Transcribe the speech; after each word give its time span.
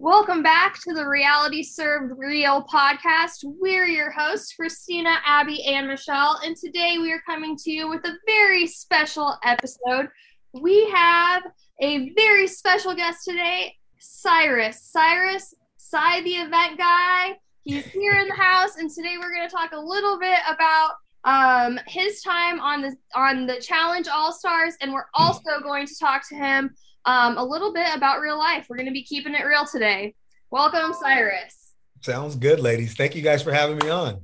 Welcome 0.00 0.44
back 0.44 0.80
to 0.82 0.94
the 0.94 1.08
Reality 1.08 1.64
Served 1.64 2.12
Real 2.16 2.62
podcast. 2.72 3.42
We're 3.42 3.86
your 3.86 4.12
hosts, 4.12 4.54
Christina, 4.54 5.16
Abby, 5.26 5.64
and 5.64 5.88
Michelle, 5.88 6.38
and 6.44 6.54
today 6.56 6.98
we 6.98 7.12
are 7.12 7.20
coming 7.26 7.56
to 7.56 7.70
you 7.72 7.88
with 7.88 8.04
a 8.04 8.16
very 8.24 8.64
special 8.68 9.36
episode. 9.44 10.08
We 10.52 10.88
have 10.90 11.42
a 11.80 12.10
very 12.10 12.46
special 12.46 12.94
guest 12.94 13.24
today, 13.24 13.74
Syrus. 13.98 14.88
Syrus, 14.96 15.52
Sy 15.78 16.20
the 16.20 16.36
event 16.36 16.78
guy. 16.78 17.36
He's 17.64 17.86
here 17.86 18.20
in 18.20 18.28
the 18.28 18.36
house, 18.36 18.76
and 18.76 18.88
today 18.88 19.16
we're 19.18 19.34
going 19.34 19.48
to 19.48 19.52
talk 19.52 19.72
a 19.72 19.80
little 19.80 20.16
bit 20.20 20.38
about 20.48 20.92
um, 21.24 21.80
his 21.88 22.22
time 22.22 22.60
on 22.60 22.82
the 22.82 22.94
on 23.16 23.46
the 23.46 23.60
Challenge 23.60 24.06
All 24.06 24.32
Stars, 24.32 24.74
and 24.80 24.92
we're 24.92 25.08
also 25.14 25.58
going 25.60 25.88
to 25.88 25.98
talk 25.98 26.28
to 26.28 26.36
him 26.36 26.72
um, 27.08 27.38
a 27.38 27.44
little 27.44 27.72
bit 27.72 27.88
about 27.94 28.20
real 28.20 28.38
life. 28.38 28.66
We're 28.68 28.76
going 28.76 28.86
to 28.86 28.92
be 28.92 29.02
keeping 29.02 29.34
it 29.34 29.42
real 29.46 29.64
today. 29.64 30.14
Welcome, 30.50 30.92
Syrus. 30.92 31.72
Sounds 32.02 32.36
good, 32.36 32.60
ladies. 32.60 32.94
Thank 32.94 33.16
you 33.16 33.22
guys 33.22 33.42
for 33.42 33.50
having 33.50 33.78
me 33.78 33.88
on. 33.88 34.20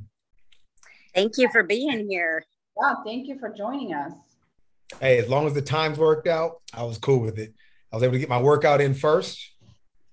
Thank 1.15 1.39
you 1.39 1.49
for 1.51 1.63
being 1.63 2.07
here. 2.11 2.45
Yeah, 2.79 2.97
thank 3.03 3.27
you 3.27 3.39
for 3.39 3.49
joining 3.49 3.95
us. 3.95 4.13
Hey, 5.01 5.17
as 5.19 5.31
long 5.31 5.47
as 5.47 5.55
the 5.55 5.63
times 5.63 5.97
worked 5.97 6.29
out, 6.29 6.61
I 6.75 6.83
was 6.83 6.99
cool 6.99 7.21
with 7.21 7.39
it. 7.39 7.55
I 7.91 7.97
was 7.97 8.03
able 8.03 8.13
to 8.13 8.19
get 8.19 8.29
my 8.29 8.41
workout 8.41 8.83
in 8.83 8.93
first, 8.93 9.41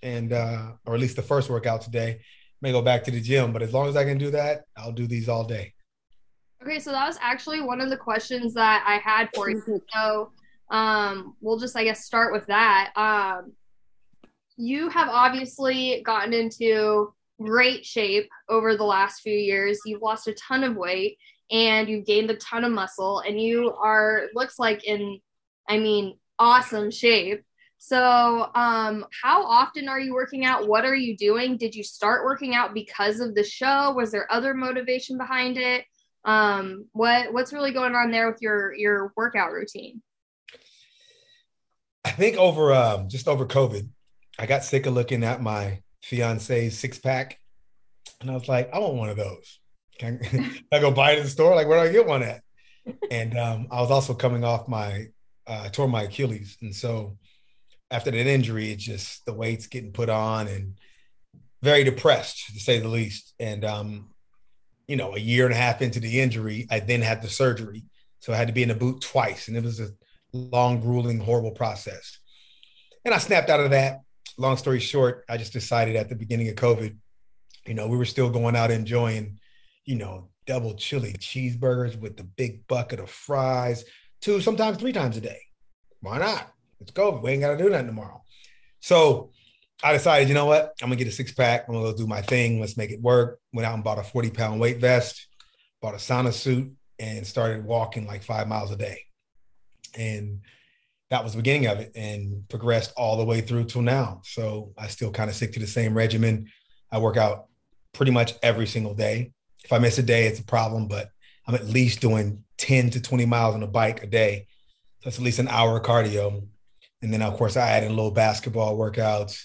and 0.01 0.31
uh, 0.31 0.71
or 0.85 0.93
at 0.93 1.01
least 1.01 1.17
the 1.17 1.21
first 1.21 1.49
workout 1.49 1.81
today. 1.81 2.21
May 2.62 2.71
go 2.71 2.81
back 2.81 3.03
to 3.03 3.12
the 3.12 3.20
gym, 3.20 3.51
but 3.51 3.63
as 3.63 3.73
long 3.73 3.90
as 3.90 3.98
I 3.98 4.05
can 4.05 4.17
do 4.17 4.31
that, 4.31 4.63
I'll 4.77 4.91
do 4.93 5.07
these 5.07 5.27
all 5.27 5.43
day. 5.43 5.73
Okay, 6.63 6.79
so 6.79 6.91
that 6.91 7.07
was 7.07 7.17
actually 7.20 7.59
one 7.59 7.81
of 7.81 7.90
the 7.90 7.98
questions 7.98 8.53
that 8.53 8.85
I 8.88 8.98
had 8.98 9.29
for 9.35 9.49
you. 9.49 9.62
So 9.93 10.31
um, 10.71 11.35
we'll 11.41 11.59
just, 11.59 11.77
I 11.77 11.84
guess, 11.84 12.05
start 12.05 12.34
with 12.34 12.48
that. 12.48 12.91
Um, 12.95 13.53
you 14.57 14.89
have 14.89 15.09
obviously 15.09 16.02
gotten 16.05 16.34
into 16.34 17.13
great 17.41 17.85
shape 17.85 18.29
over 18.49 18.77
the 18.77 18.84
last 18.84 19.21
few 19.21 19.34
years. 19.34 19.79
You've 19.85 20.01
lost 20.01 20.27
a 20.27 20.34
ton 20.34 20.63
of 20.63 20.76
weight 20.76 21.18
and 21.51 21.90
you've 21.90 22.05
gained 22.05 22.32
a 22.32 22.37
ton 22.37 22.63
of 22.63 22.71
muscle, 22.71 23.20
and 23.20 23.40
you 23.40 23.73
are 23.73 24.27
looks 24.34 24.57
like 24.57 24.85
in, 24.85 25.20
I 25.68 25.77
mean, 25.77 26.18
awesome 26.40 26.90
shape. 26.90 27.43
So, 27.77 28.49
um, 28.55 29.05
how 29.21 29.43
often 29.43 29.90
are 29.90 29.99
you 29.99 30.13
working 30.13 30.45
out? 30.45 30.67
What 30.67 30.85
are 30.85 30.95
you 30.95 31.17
doing? 31.17 31.57
Did 31.57 31.76
you 31.76 31.84
start 31.84 32.23
working 32.23 32.55
out 32.55 32.73
because 32.73 33.20
of 33.20 33.35
the 33.35 33.43
show? 33.43 33.91
Was 33.91 34.12
there 34.12 34.32
other 34.32 34.54
motivation 34.54 35.17
behind 35.17 35.57
it? 35.57 35.84
Um, 36.23 36.85
what 36.93 37.34
what's 37.34 37.51
really 37.51 37.73
going 37.73 37.95
on 37.95 38.12
there 38.12 38.32
with 38.32 38.41
your 38.41 38.73
your 38.76 39.12
workout 39.17 39.51
routine? 39.51 40.01
I 42.04 42.12
think 42.12 42.38
over 42.38 42.74
um, 42.74 43.10
just 43.10 43.27
over 43.27 43.46
COVID, 43.46 43.88
I 44.40 44.46
got 44.46 44.63
sick 44.63 44.85
of 44.85 44.94
looking 44.94 45.24
at 45.24 45.41
my 45.41 45.82
fiance's 46.02 46.77
six 46.77 46.98
pack, 46.98 47.40
and 48.20 48.30
I 48.30 48.34
was 48.34 48.48
like, 48.48 48.70
I 48.74 48.80
want 48.80 48.96
one 48.96 49.10
of 49.10 49.18
those. 49.18 49.60
Can 49.99 50.20
I, 50.22 50.26
can 50.27 50.63
I 50.72 50.79
go 50.79 50.91
buy 50.91 51.12
it 51.12 51.20
in 51.20 51.24
the 51.26 51.29
store? 51.29 51.55
Like, 51.55 51.68
where 51.68 51.84
do 51.84 51.90
I 51.90 51.94
get 51.94 52.07
one 52.07 52.24
at? 52.24 52.41
And 53.12 53.38
um, 53.38 53.68
I 53.70 53.82
was 53.82 53.91
also 53.91 54.13
coming 54.13 54.44
off 54.44 54.68
my 54.68 55.07
uh, 55.46 55.70
tore 55.70 55.88
my 55.88 56.04
Achilles, 56.04 56.57
and 56.62 56.76
so 56.76 57.18
after 57.91 58.10
that 58.10 58.27
injury, 58.27 58.72
it's 58.72 58.84
just 58.84 59.26
the 59.26 59.34
weight's 59.34 59.68
getting 59.68 59.91
put 59.91 60.10
on, 60.10 60.48
and 60.48 60.77
very 61.62 61.84
depressed 61.84 62.48
to 62.54 62.60
say 62.60 62.79
the 62.79 62.88
least. 62.88 63.34
And 63.40 63.63
um, 63.63 64.09
you 64.88 64.96
know, 64.96 65.16
a 65.16 65.19
year 65.19 65.46
and 65.46 65.53
a 65.53 65.57
half 65.57 65.81
into 65.81 66.00
the 66.00 66.19
injury, 66.19 66.68
I 66.72 66.79
then 66.79 67.02
had 67.02 67.22
the 67.22 67.29
surgery, 67.29 67.84
so 68.19 68.34
I 68.34 68.38
had 68.38 68.47
to 68.47 68.53
be 68.53 68.63
in 68.63 68.72
a 68.72 68.75
boot 68.75 69.02
twice, 69.02 69.47
and 69.47 69.56
it 69.56 69.63
was 69.63 69.79
a 69.79 69.90
long, 70.34 70.79
grueling, 70.79 71.19
horrible 71.19 71.51
process. 71.51 72.19
And 73.06 73.13
I 73.13 73.18
snapped 73.18 73.50
out 73.50 73.59
of 73.59 73.72
that. 73.72 74.01
Long 74.38 74.57
story 74.57 74.79
short, 74.79 75.25
I 75.28 75.38
just 75.38 75.53
decided 75.53 75.96
at 75.96 76.09
the 76.09 76.16
beginning 76.16 76.50
of 76.50 76.56
COVID, 76.56 76.96
you 77.68 77.73
know, 77.73 77.88
we 77.88 77.97
were 77.97 78.06
still 78.06 78.29
going 78.29 78.56
out 78.56 78.72
enjoying, 78.72 79.40
you 79.85 79.96
know, 79.96 80.29
double 80.47 80.73
chili 80.75 81.13
cheeseburgers 81.13 82.00
with 82.00 82.18
the 82.18 82.23
big 82.23 82.66
bucket 82.68 83.00
of 83.00 83.09
fries, 83.09 83.83
two, 84.22 84.41
sometimes 84.41 84.78
three 84.78 84.94
times 84.94 85.17
a 85.17 85.22
day. 85.22 85.39
Why 86.00 86.17
not? 86.17 86.51
It's 86.79 86.91
COVID. 86.91 87.22
We 87.22 87.31
ain't 87.31 87.41
got 87.41 87.51
to 87.51 87.63
do 87.63 87.69
that 87.69 87.85
tomorrow. 87.85 88.23
So 88.79 89.31
I 89.84 89.94
decided, 89.94 90.28
you 90.28 90.34
know 90.34 90.45
what? 90.45 90.73
I'm 90.81 90.88
gonna 90.88 90.95
get 90.95 91.07
a 91.07 91.11
six 91.11 91.31
pack. 91.31 91.66
I'm 91.67 91.75
gonna 91.75 91.91
go 91.91 91.97
do 91.97 92.07
my 92.07 92.22
thing. 92.22 92.59
Let's 92.59 92.78
make 92.78 92.91
it 92.91 93.01
work. 93.01 93.39
Went 93.53 93.66
out 93.66 93.75
and 93.75 93.84
bought 93.84 94.00
a 94.00 94.03
40 94.03 94.31
pound 94.31 94.59
weight 94.59 94.79
vest, 94.79 95.28
bought 95.81 95.94
a 95.94 95.97
sauna 95.97 96.34
suit, 96.34 96.72
and 96.97 97.25
started 97.25 97.63
walking 97.63 98.07
like 98.07 98.23
five 98.23 98.47
miles 98.47 98.72
a 98.72 98.75
day 98.75 99.05
and 99.97 100.41
that 101.12 101.24
was 101.24 101.34
the 101.34 101.38
beginning 101.38 101.68
of 101.68 101.79
it 101.79 101.91
and 101.94 102.47
progressed 102.47 102.94
all 102.96 103.18
the 103.18 103.25
way 103.25 103.41
through 103.41 103.66
till 103.66 103.81
now. 103.81 104.22
So 104.24 104.74
i 104.78 104.88
still 104.88 105.12
kind 105.12 105.29
of 105.29 105.35
stick 105.35 105.53
to 105.53 105.59
the 105.59 105.68
same 105.68 105.94
regimen. 105.94 106.50
I 106.91 107.00
work 107.00 107.18
out 107.18 107.47
pretty 107.94 108.13
much 108.13 108.34
every 108.41 108.66
single 108.66 108.96
day. 108.96 109.34
If 109.63 109.72
i 109.72 109.78
miss 109.78 109.97
a 109.97 110.03
day 110.03 110.25
it's 110.25 110.40
a 110.40 110.46
problem 110.46 110.88
but 110.88 111.09
i'm 111.46 111.56
at 111.56 111.68
least 111.68 112.02
doing 112.02 112.44
10 112.57 112.91
to 112.91 113.02
20 113.02 113.25
miles 113.25 113.56
on 113.56 113.62
a 113.62 113.68
bike 113.68 114.02
a 114.03 114.07
day. 114.07 114.47
So 115.00 115.09
that's 115.09 115.18
at 115.18 115.24
least 115.24 115.40
an 115.40 115.50
hour 115.50 115.78
of 115.78 115.84
cardio. 115.84 116.47
And 117.02 117.13
then 117.13 117.22
of 117.22 117.35
course 117.35 117.58
i 117.58 117.69
add 117.69 117.84
in 117.84 117.96
little 117.96 118.12
basketball 118.12 118.78
workouts. 118.78 119.44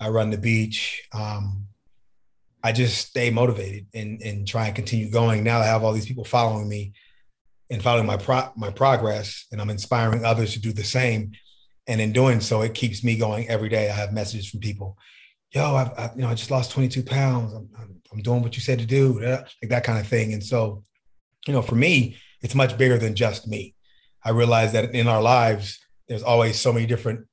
I 0.00 0.08
run 0.08 0.30
the 0.30 0.38
beach. 0.38 1.06
Um, 1.12 1.66
i 2.64 2.72
just 2.72 3.08
stay 3.08 3.28
motivated 3.28 3.86
and, 3.92 4.22
and 4.22 4.48
try 4.48 4.66
and 4.66 4.74
continue 4.74 5.10
going. 5.10 5.44
Now 5.44 5.60
i 5.60 5.66
have 5.66 5.84
all 5.84 5.92
these 5.92 6.06
people 6.06 6.24
following 6.24 6.70
me 6.70 6.94
and 7.72 7.82
following 7.82 8.06
my 8.06 8.18
pro- 8.18 8.52
my 8.54 8.70
progress, 8.70 9.46
and 9.50 9.60
I'm 9.60 9.70
inspiring 9.70 10.24
others 10.24 10.52
to 10.52 10.60
do 10.60 10.72
the 10.72 10.84
same. 10.84 11.32
And 11.88 12.00
in 12.00 12.12
doing 12.12 12.40
so, 12.40 12.60
it 12.60 12.74
keeps 12.74 13.02
me 13.02 13.16
going 13.16 13.48
every 13.48 13.70
day. 13.70 13.88
I 13.88 13.94
have 13.94 14.12
messages 14.12 14.48
from 14.48 14.60
people, 14.60 14.98
"Yo, 15.52 15.74
I've, 15.74 15.90
I, 15.98 16.10
you 16.14 16.20
know 16.20 16.28
I 16.28 16.34
just 16.34 16.50
lost 16.50 16.70
22 16.72 17.02
pounds. 17.02 17.54
I'm, 17.54 17.68
I'm, 17.78 18.02
I'm 18.12 18.22
doing 18.22 18.42
what 18.42 18.56
you 18.56 18.62
said 18.62 18.78
to 18.80 18.86
do," 18.86 19.24
uh, 19.24 19.44
like 19.62 19.70
that 19.70 19.84
kind 19.84 19.98
of 19.98 20.06
thing. 20.06 20.34
And 20.34 20.44
so, 20.44 20.84
you 21.46 21.54
know, 21.54 21.62
for 21.62 21.74
me, 21.74 22.18
it's 22.42 22.54
much 22.54 22.76
bigger 22.76 22.98
than 22.98 23.16
just 23.16 23.48
me. 23.48 23.74
I 24.22 24.30
realize 24.30 24.72
that 24.74 24.94
in 24.94 25.08
our 25.08 25.22
lives, 25.22 25.80
there's 26.08 26.22
always 26.22 26.60
so 26.60 26.72
many 26.74 26.84
different 26.84 27.26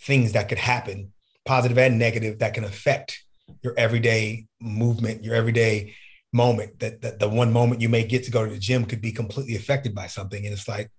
things 0.00 0.32
that 0.32 0.48
could 0.48 0.58
happen, 0.58 1.12
positive 1.44 1.76
and 1.76 1.98
negative, 1.98 2.38
that 2.38 2.54
can 2.54 2.64
affect 2.64 3.22
your 3.62 3.74
everyday 3.76 4.46
movement, 4.60 5.22
your 5.22 5.34
everyday 5.34 5.94
moment 6.32 6.78
that, 6.80 7.00
that 7.00 7.18
the 7.18 7.28
one 7.28 7.52
moment 7.52 7.80
you 7.80 7.88
may 7.88 8.04
get 8.04 8.24
to 8.24 8.30
go 8.30 8.44
to 8.44 8.50
the 8.50 8.58
gym 8.58 8.84
could 8.84 9.00
be 9.00 9.12
completely 9.12 9.56
affected 9.56 9.94
by 9.94 10.06
something. 10.06 10.44
And 10.44 10.52
it's 10.52 10.68
like 10.68 10.90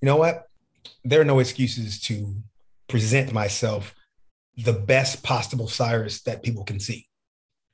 you 0.00 0.06
know 0.06 0.16
what? 0.16 0.46
There 1.04 1.20
are 1.20 1.26
no 1.26 1.40
excuses 1.40 2.00
to 2.02 2.36
present 2.88 3.32
myself 3.32 3.94
the 4.56 4.72
best 4.72 5.22
possible 5.22 5.68
Syrus 5.68 6.22
that 6.22 6.42
people 6.42 6.64
can 6.64 6.80
see. 6.80 7.06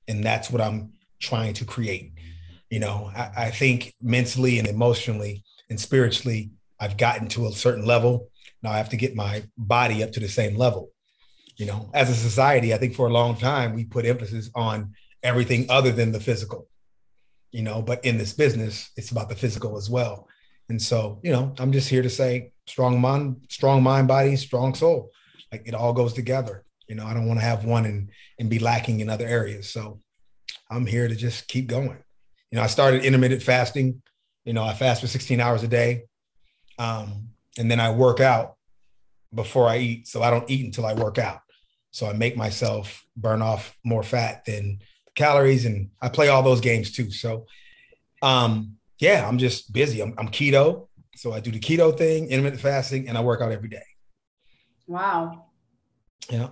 And 0.08 0.22
that's 0.22 0.50
what 0.50 0.60
i'm 0.60 0.92
trying 1.20 1.54
to 1.54 1.64
create. 1.64 2.12
You 2.70 2.80
know 2.80 3.10
I, 3.14 3.30
I 3.36 3.50
think 3.50 3.94
mentally 4.02 4.58
and 4.58 4.68
emotionally 4.68 5.44
and 5.70 5.80
spiritually 5.80 6.50
i've 6.80 6.96
gotten 6.96 7.28
to 7.28 7.46
a 7.46 7.52
certain 7.52 7.86
level. 7.86 8.30
Now 8.62 8.72
i 8.72 8.78
have 8.78 8.90
to 8.90 8.96
get 8.96 9.14
my 9.14 9.44
body 9.56 10.02
up 10.02 10.12
to 10.12 10.20
the 10.20 10.28
same 10.28 10.56
level. 10.56 10.90
You 11.56 11.66
know 11.66 11.90
as 11.94 12.10
a 12.10 12.14
society 12.14 12.74
i 12.74 12.78
think 12.78 12.94
for 12.94 13.06
a 13.06 13.12
long 13.12 13.36
time 13.36 13.74
we 13.74 13.84
put 13.84 14.04
emphasis 14.04 14.50
on 14.54 14.94
everything 15.22 15.66
other 15.70 15.90
than 15.92 16.12
the 16.12 16.20
physical 16.20 16.68
you 17.56 17.62
know, 17.62 17.80
but 17.80 18.04
in 18.04 18.18
this 18.18 18.34
business, 18.34 18.90
it's 18.98 19.12
about 19.12 19.30
the 19.30 19.34
physical 19.34 19.78
as 19.78 19.88
well. 19.88 20.28
And 20.68 20.80
so, 20.80 21.18
you 21.22 21.32
know, 21.32 21.54
I'm 21.58 21.72
just 21.72 21.88
here 21.88 22.02
to 22.02 22.10
say 22.10 22.52
strong 22.66 23.00
mind, 23.00 23.46
strong 23.48 23.82
mind, 23.82 24.08
body, 24.08 24.36
strong 24.36 24.74
soul. 24.74 25.10
Like 25.50 25.62
it 25.64 25.72
all 25.74 25.94
goes 25.94 26.12
together. 26.12 26.66
You 26.86 26.96
know, 26.96 27.06
I 27.06 27.14
don't 27.14 27.26
want 27.26 27.40
to 27.40 27.46
have 27.46 27.64
one 27.64 27.86
and 27.86 28.10
and 28.38 28.50
be 28.50 28.58
lacking 28.58 29.00
in 29.00 29.08
other 29.08 29.26
areas. 29.26 29.70
So 29.70 30.02
I'm 30.70 30.84
here 30.84 31.08
to 31.08 31.16
just 31.16 31.48
keep 31.48 31.66
going. 31.66 31.96
You 32.50 32.56
know, 32.56 32.62
I 32.62 32.66
started 32.66 33.06
intermittent 33.06 33.42
fasting. 33.42 34.02
You 34.44 34.52
know, 34.52 34.62
I 34.62 34.74
fast 34.74 35.00
for 35.00 35.06
16 35.06 35.40
hours 35.40 35.62
a 35.62 35.68
day. 35.68 36.02
Um, 36.78 37.30
and 37.56 37.70
then 37.70 37.80
I 37.80 37.90
work 37.90 38.20
out 38.20 38.56
before 39.34 39.66
I 39.66 39.78
eat. 39.78 40.08
So 40.08 40.22
I 40.22 40.28
don't 40.30 40.50
eat 40.50 40.66
until 40.66 40.84
I 40.84 40.92
work 40.92 41.16
out. 41.16 41.40
So 41.90 42.06
I 42.06 42.12
make 42.12 42.36
myself 42.36 43.02
burn 43.16 43.40
off 43.40 43.74
more 43.82 44.02
fat 44.02 44.44
than 44.44 44.80
calories 45.16 45.64
and 45.64 45.90
I 46.00 46.08
play 46.08 46.28
all 46.28 46.42
those 46.42 46.60
games 46.60 46.92
too. 46.92 47.10
So, 47.10 47.46
um, 48.22 48.76
yeah, 49.00 49.26
I'm 49.26 49.38
just 49.38 49.72
busy. 49.72 50.00
I'm, 50.00 50.14
I'm 50.18 50.28
keto. 50.28 50.86
So 51.16 51.32
I 51.32 51.40
do 51.40 51.50
the 51.50 51.58
keto 51.58 51.96
thing, 51.96 52.28
intermittent 52.28 52.62
fasting, 52.62 53.08
and 53.08 53.18
I 53.18 53.22
work 53.22 53.40
out 53.40 53.50
every 53.50 53.68
day. 53.68 53.82
Wow. 54.86 55.46
Yeah. 56.30 56.48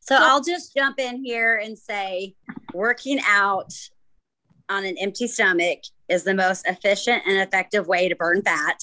So 0.00 0.16
I'll 0.18 0.42
just 0.42 0.74
jump 0.74 0.98
in 0.98 1.24
here 1.24 1.56
and 1.56 1.78
say 1.78 2.34
working 2.74 3.20
out 3.26 3.72
on 4.68 4.84
an 4.84 4.96
empty 4.98 5.28
stomach 5.28 5.80
is 6.08 6.24
the 6.24 6.34
most 6.34 6.66
efficient 6.66 7.22
and 7.26 7.38
effective 7.38 7.86
way 7.86 8.08
to 8.08 8.16
burn 8.16 8.42
fat 8.42 8.80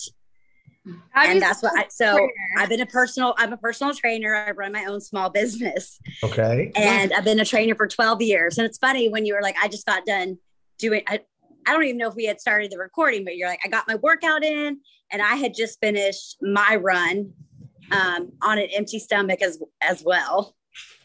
and 1.15 1.41
that's 1.41 1.61
what 1.61 1.77
I, 1.77 1.85
so 1.89 2.15
trainer. 2.15 2.31
I've 2.57 2.69
been 2.69 2.81
a 2.81 2.85
personal, 2.85 3.33
I'm 3.37 3.53
a 3.53 3.57
personal 3.57 3.93
trainer. 3.93 4.35
I 4.35 4.51
run 4.51 4.71
my 4.71 4.85
own 4.85 5.01
small 5.01 5.29
business. 5.29 5.99
Okay. 6.23 6.71
And 6.75 7.13
I've 7.13 7.23
been 7.23 7.39
a 7.39 7.45
trainer 7.45 7.75
for 7.75 7.87
12 7.87 8.21
years. 8.21 8.57
And 8.57 8.65
it's 8.65 8.77
funny 8.77 9.09
when 9.09 9.25
you 9.25 9.33
were 9.33 9.41
like, 9.41 9.55
I 9.61 9.67
just 9.67 9.85
got 9.85 10.05
done 10.05 10.37
doing, 10.77 11.01
I, 11.07 11.21
I 11.67 11.73
don't 11.73 11.83
even 11.83 11.97
know 11.97 12.07
if 12.07 12.15
we 12.15 12.25
had 12.25 12.39
started 12.39 12.71
the 12.71 12.77
recording, 12.77 13.23
but 13.23 13.35
you're 13.35 13.49
like, 13.49 13.59
I 13.65 13.67
got 13.67 13.87
my 13.87 13.95
workout 13.95 14.43
in 14.43 14.79
and 15.11 15.21
I 15.21 15.35
had 15.35 15.53
just 15.53 15.79
finished 15.81 16.37
my 16.41 16.75
run 16.75 17.33
um, 17.91 18.31
on 18.41 18.59
an 18.59 18.67
empty 18.75 18.99
stomach 18.99 19.41
as, 19.41 19.59
as 19.81 20.03
well. 20.03 20.55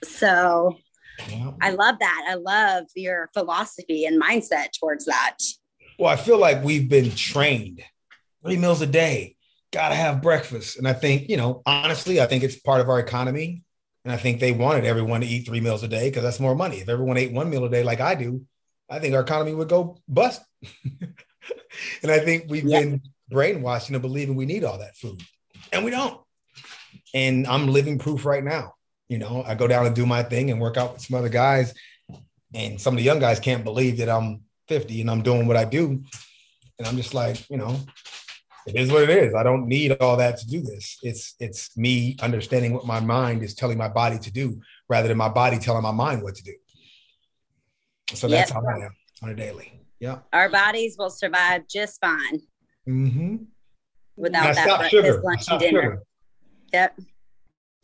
So 0.04 0.78
Yeah. 1.28 1.52
I 1.60 1.70
love 1.70 1.96
that. 2.00 2.26
I 2.28 2.34
love 2.34 2.84
your 2.94 3.30
philosophy 3.34 4.04
and 4.04 4.20
mindset 4.20 4.68
towards 4.78 5.04
that. 5.06 5.38
Well, 5.98 6.10
I 6.10 6.16
feel 6.16 6.38
like 6.38 6.62
we've 6.64 6.88
been 6.88 7.10
trained 7.12 7.82
three 8.44 8.56
meals 8.56 8.82
a 8.82 8.86
day, 8.86 9.36
gotta 9.74 9.94
have 9.96 10.22
breakfast. 10.22 10.78
And 10.78 10.86
I 10.88 10.92
think, 10.92 11.28
you 11.28 11.36
know, 11.36 11.62
honestly, 11.66 12.20
I 12.20 12.26
think 12.26 12.44
it's 12.44 12.56
part 12.56 12.80
of 12.80 12.88
our 12.88 12.98
economy. 13.00 13.62
And 14.04 14.12
I 14.12 14.16
think 14.16 14.38
they 14.38 14.52
wanted 14.52 14.84
everyone 14.84 15.22
to 15.22 15.26
eat 15.26 15.46
three 15.46 15.60
meals 15.60 15.82
a 15.82 15.88
day 15.88 16.08
because 16.08 16.22
that's 16.22 16.40
more 16.40 16.54
money. 16.54 16.76
If 16.76 16.88
everyone 16.88 17.16
ate 17.16 17.32
one 17.32 17.50
meal 17.50 17.64
a 17.64 17.70
day 17.70 17.82
like 17.82 18.00
I 18.00 18.14
do, 18.14 18.42
I 18.88 18.98
think 18.98 19.14
our 19.14 19.22
economy 19.22 19.54
would 19.54 19.68
go 19.68 19.98
bust. 20.06 20.42
and 22.02 22.10
I 22.10 22.18
think 22.20 22.44
we've 22.48 22.64
Yeah. 22.64 22.80
been 22.80 23.02
brainwashed 23.32 23.88
into 23.88 23.98
believing 24.00 24.36
we 24.36 24.46
need 24.46 24.62
all 24.64 24.78
that 24.78 24.96
food. 24.96 25.22
And 25.72 25.84
we 25.84 25.90
don't. 25.90 26.20
And 27.14 27.46
I'm 27.46 27.68
living 27.68 27.98
proof 27.98 28.24
right 28.24 28.44
now. 28.44 28.74
You 29.08 29.18
know, 29.18 29.42
I 29.46 29.54
go 29.54 29.66
down 29.66 29.86
and 29.86 29.94
do 29.94 30.06
my 30.06 30.22
thing 30.22 30.50
and 30.50 30.60
work 30.60 30.76
out 30.76 30.92
with 30.94 31.02
some 31.02 31.16
other 31.16 31.28
guys. 31.28 31.74
And 32.54 32.80
some 32.80 32.94
of 32.94 32.98
the 32.98 33.04
young 33.04 33.18
guys 33.18 33.40
can't 33.40 33.64
believe 33.64 33.98
that 33.98 34.08
I'm 34.08 34.42
50 34.68 35.00
and 35.00 35.10
I'm 35.10 35.22
doing 35.22 35.46
what 35.46 35.56
I 35.56 35.64
do. 35.64 36.02
And 36.78 36.86
I'm 36.86 36.96
just 36.96 37.14
like, 37.14 37.48
you 37.50 37.56
know, 37.56 37.80
it 38.66 38.76
is 38.76 38.90
what 38.90 39.02
it 39.02 39.10
is. 39.10 39.34
I 39.34 39.42
don't 39.42 39.66
need 39.66 39.92
all 40.00 40.16
that 40.16 40.38
to 40.38 40.46
do 40.46 40.60
this. 40.62 40.98
It's 41.02 41.34
it's 41.38 41.76
me 41.76 42.16
understanding 42.20 42.72
what 42.72 42.86
my 42.86 43.00
mind 43.00 43.42
is 43.42 43.54
telling 43.54 43.76
my 43.78 43.88
body 43.88 44.18
to 44.18 44.30
do 44.32 44.60
rather 44.88 45.08
than 45.08 45.16
my 45.18 45.28
body 45.28 45.58
telling 45.58 45.82
my 45.82 45.90
mind 45.92 46.22
what 46.22 46.34
to 46.36 46.42
do. 46.42 46.54
So 48.14 48.28
that's 48.28 48.50
Yep. 48.50 48.62
how 48.62 48.68
I 48.68 48.84
am 48.86 48.90
on 49.22 49.30
a 49.30 49.34
daily. 49.34 49.80
Yeah. 50.00 50.18
Our 50.32 50.48
bodies 50.50 50.96
will 50.98 51.10
survive 51.10 51.66
just 51.68 52.00
fine 52.00 52.40
Mm-hmm. 52.88 53.36
without 54.16 54.54
that 54.54 54.66
breakfast, 54.66 54.90
sugar. 54.90 55.22
Lunch, 55.22 55.44
and 55.50 55.60
dinner. 55.60 55.82
sugar. 55.82 56.02
Yep. 56.72 57.00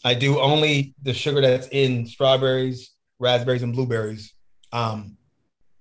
I 0.05 0.15
do 0.15 0.39
only 0.41 0.95
the 1.03 1.15
sugar 1.15 1.41
that's 1.41 1.69
in 1.69 2.07
strawberries, 2.07 2.93
raspberries, 3.19 3.63
and 3.63 3.73
blueberries. 3.73 4.35
Um, 4.73 5.17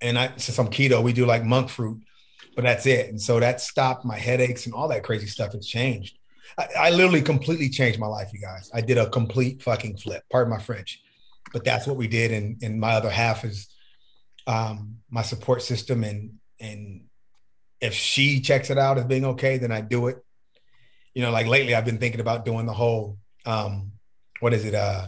and 0.02 0.18
I 0.18 0.32
since 0.38 0.58
I'm 0.58 0.70
keto, 0.70 1.04
we 1.04 1.12
do 1.14 1.26
like 1.26 1.44
monk 1.44 1.70
fruit, 1.70 2.02
but 2.60 2.66
that's 2.66 2.86
it. 2.86 3.08
And 3.08 3.22
so 3.22 3.40
that 3.40 3.62
stopped 3.62 4.04
my 4.04 4.18
headaches 4.18 4.66
and 4.66 4.76
all 4.76 4.90
that 4.90 5.02
crazy 5.02 5.28
stuff. 5.28 5.54
It's 5.56 5.66
changed. 5.66 6.18
I, 6.58 6.68
I 6.78 6.90
literally 6.90 7.22
completely 7.22 7.70
changed 7.70 8.00
my 8.00 8.08
life, 8.08 8.32
you 8.34 8.42
guys. 8.42 8.70
I 8.74 8.82
did 8.82 8.98
a 8.98 9.10
complete 9.10 9.64
fucking 9.64 9.96
flip. 9.96 10.24
Pardon 10.30 10.52
my 10.52 10.60
French, 10.60 11.02
but 11.54 11.64
that's 11.64 11.88
what 11.88 11.96
we 11.96 12.10
did. 12.10 12.34
And 12.34 12.62
and 12.62 12.78
my 12.78 12.96
other 12.96 13.10
half 13.10 13.46
is 13.46 13.70
um, 14.46 14.98
my 15.10 15.22
support 15.22 15.62
system. 15.62 16.04
And 16.04 16.34
and 16.60 17.06
if 17.80 17.94
she 17.94 18.42
checks 18.42 18.70
it 18.70 18.78
out 18.78 18.98
as 18.98 19.06
being 19.06 19.24
okay, 19.24 19.58
then 19.58 19.72
I 19.72 19.80
do 19.80 20.08
it. 20.08 20.18
You 21.14 21.22
know, 21.22 21.32
like 21.32 21.48
lately, 21.48 21.76
I've 21.76 21.86
been 21.86 21.98
thinking 21.98 22.20
about 22.20 22.44
doing 22.44 22.66
the 22.66 22.74
whole 22.74 23.20
um, 23.46 23.94
what 24.42 24.54
is 24.54 24.66
it? 24.66 24.76
Uh, 24.76 25.08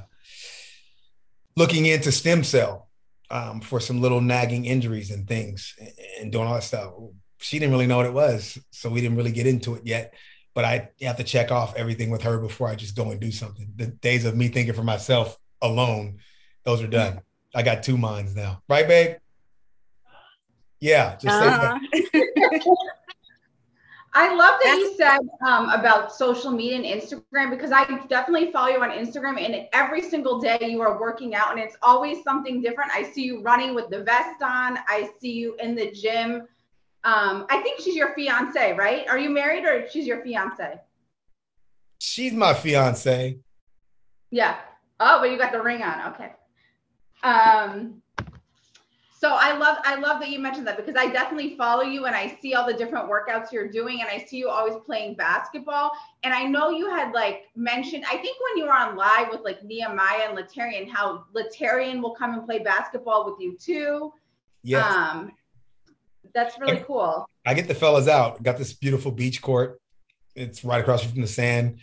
looking 1.57 1.85
into 1.85 2.13
stem 2.13 2.45
cell 2.45 2.87
um, 3.29 3.59
for 3.59 3.81
some 3.81 3.99
little 3.99 4.21
nagging 4.21 4.63
injuries 4.63 5.11
and 5.11 5.27
things 5.27 5.75
and 6.21 6.31
doing 6.31 6.47
all 6.47 6.53
that 6.53 6.63
stuff. 6.63 6.93
She 7.41 7.59
didn't 7.59 7.71
really 7.71 7.87
know 7.87 7.97
what 7.97 8.05
it 8.05 8.13
was, 8.13 8.57
so 8.71 8.89
we 8.89 9.01
didn't 9.01 9.17
really 9.17 9.31
get 9.31 9.47
into 9.47 9.75
it 9.75 9.85
yet. 9.85 10.13
But 10.53 10.65
I 10.65 10.89
have 11.01 11.17
to 11.17 11.23
check 11.23 11.51
off 11.51 11.75
everything 11.75 12.09
with 12.09 12.23
her 12.23 12.37
before 12.37 12.67
I 12.69 12.75
just 12.75 12.95
go 12.95 13.11
and 13.11 13.19
do 13.19 13.31
something. 13.31 13.71
The 13.75 13.87
days 13.87 14.25
of 14.25 14.35
me 14.35 14.49
thinking 14.49 14.73
for 14.73 14.83
myself 14.83 15.37
alone, 15.61 16.19
those 16.63 16.81
are 16.81 16.87
done. 16.87 17.21
I 17.55 17.63
got 17.63 17.83
two 17.83 17.97
minds 17.97 18.35
now, 18.35 18.61
right, 18.69 18.87
babe? 18.87 19.17
Yeah, 20.79 21.15
just 21.17 21.39
say 21.39 21.45
that. 21.45 21.75
Uh-huh. 21.75 22.75
I 24.13 24.33
love 24.35 24.59
that 24.61 24.63
That's- 24.63 24.77
you 24.77 24.95
said 24.97 25.19
um, 25.47 25.69
about 25.69 26.13
social 26.13 26.51
media 26.51 26.75
and 26.75 26.85
Instagram 26.85 27.49
because 27.49 27.71
I 27.71 27.85
definitely 28.09 28.51
follow 28.51 28.67
you 28.67 28.83
on 28.83 28.89
Instagram 28.89 29.39
and 29.41 29.67
every 29.71 30.01
single 30.01 30.39
day 30.39 30.57
you 30.61 30.81
are 30.81 30.99
working 30.99 31.33
out 31.33 31.51
and 31.51 31.59
it's 31.59 31.77
always 31.81 32.21
something 32.23 32.61
different. 32.61 32.91
I 32.93 33.03
see 33.03 33.23
you 33.23 33.41
running 33.41 33.73
with 33.73 33.89
the 33.89 34.03
vest 34.03 34.41
on. 34.41 34.79
I 34.87 35.11
see 35.21 35.31
you 35.31 35.55
in 35.61 35.75
the 35.75 35.91
gym. 35.91 36.47
Um, 37.03 37.45
I 37.49 37.61
think 37.61 37.81
she's 37.81 37.95
your 37.95 38.13
fiance, 38.13 38.73
right? 38.73 39.07
Are 39.07 39.17
you 39.17 39.29
married 39.29 39.65
or 39.65 39.87
she's 39.89 40.05
your 40.05 40.21
fiance? 40.21 40.79
She's 41.99 42.33
my 42.33 42.53
fiance. 42.53 43.37
Yeah. 44.29 44.57
Oh, 44.99 45.19
but 45.19 45.31
you 45.31 45.37
got 45.37 45.51
the 45.51 45.61
ring 45.61 45.81
on. 45.81 46.13
Okay. 46.13 46.31
Um, 47.23 48.01
so 49.21 49.29
I 49.33 49.55
love 49.55 49.77
I 49.83 49.95
love 49.95 50.19
that 50.19 50.29
you 50.29 50.39
mentioned 50.39 50.65
that 50.65 50.77
because 50.77 50.95
I 50.95 51.05
definitely 51.05 51.55
follow 51.55 51.83
you 51.83 52.05
and 52.05 52.15
I 52.15 52.39
see 52.41 52.55
all 52.55 52.65
the 52.65 52.73
different 52.73 53.07
workouts 53.07 53.51
you're 53.51 53.69
doing 53.69 54.01
and 54.01 54.09
I 54.09 54.25
see 54.25 54.37
you 54.37 54.49
always 54.49 54.73
playing 54.83 55.13
basketball. 55.13 55.91
And 56.23 56.33
I 56.33 56.45
know 56.45 56.71
you 56.71 56.89
had 56.89 57.13
like 57.13 57.43
mentioned, 57.55 58.03
I 58.07 58.17
think 58.17 58.37
when 58.41 58.57
you 58.57 58.65
were 58.65 58.73
on 58.73 58.95
live 58.95 59.27
with 59.29 59.41
like 59.41 59.63
Nehemiah 59.63 60.27
and 60.27 60.35
Laterrian, 60.35 60.89
how 60.89 61.25
Laterrian 61.35 62.01
will 62.01 62.15
come 62.15 62.33
and 62.33 62.43
play 62.43 62.59
basketball 62.59 63.29
with 63.29 63.39
you 63.39 63.55
too. 63.57 64.11
Yes. 64.63 64.91
Um, 64.91 65.31
that's 66.33 66.59
really 66.59 66.83
cool. 66.85 67.25
I 67.45 67.53
get 67.53 67.67
the 67.67 67.75
fellas 67.75 68.07
out. 68.07 68.41
Got 68.43 68.57
this 68.57 68.73
beautiful 68.73 69.11
beach 69.11 69.41
court. 69.41 69.79
It's 70.35 70.63
right 70.63 70.81
across 70.81 71.03
from 71.03 71.21
the 71.21 71.27
sand. 71.27 71.79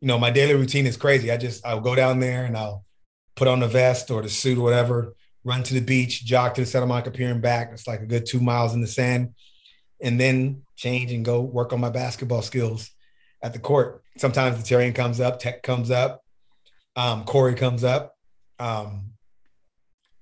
You 0.00 0.08
know, 0.08 0.18
my 0.18 0.30
daily 0.30 0.54
routine 0.54 0.86
is 0.86 0.96
crazy. 0.96 1.30
I 1.30 1.36
just 1.36 1.64
I'll 1.66 1.80
go 1.80 1.94
down 1.94 2.20
there 2.20 2.44
and 2.44 2.56
I'll 2.56 2.84
put 3.34 3.48
on 3.48 3.60
the 3.60 3.68
vest 3.68 4.10
or 4.10 4.22
the 4.22 4.28
suit 4.28 4.58
or 4.58 4.62
whatever, 4.62 5.14
run 5.44 5.62
to 5.62 5.74
the 5.74 5.80
beach, 5.80 6.24
jog 6.24 6.54
to 6.54 6.62
the 6.62 6.66
Santa 6.66 6.86
Monica 6.86 7.10
Pier 7.10 7.30
and 7.30 7.42
back. 7.42 7.70
It's 7.72 7.86
like 7.86 8.00
a 8.00 8.06
good 8.06 8.26
two 8.26 8.40
miles 8.40 8.74
in 8.74 8.80
the 8.80 8.86
sand, 8.86 9.34
and 10.02 10.20
then 10.20 10.62
change 10.74 11.12
and 11.12 11.24
go 11.24 11.40
work 11.40 11.72
on 11.72 11.80
my 11.80 11.90
basketball 11.90 12.42
skills 12.42 12.90
at 13.42 13.52
the 13.52 13.58
court. 13.58 14.02
Sometimes 14.18 14.58
Laterrian 14.58 14.94
comes 14.94 15.20
up, 15.20 15.38
Tech 15.38 15.62
comes 15.62 15.90
up, 15.90 16.22
um, 16.96 17.24
Corey 17.24 17.54
comes 17.54 17.84
up. 17.84 18.14
Um, 18.58 19.12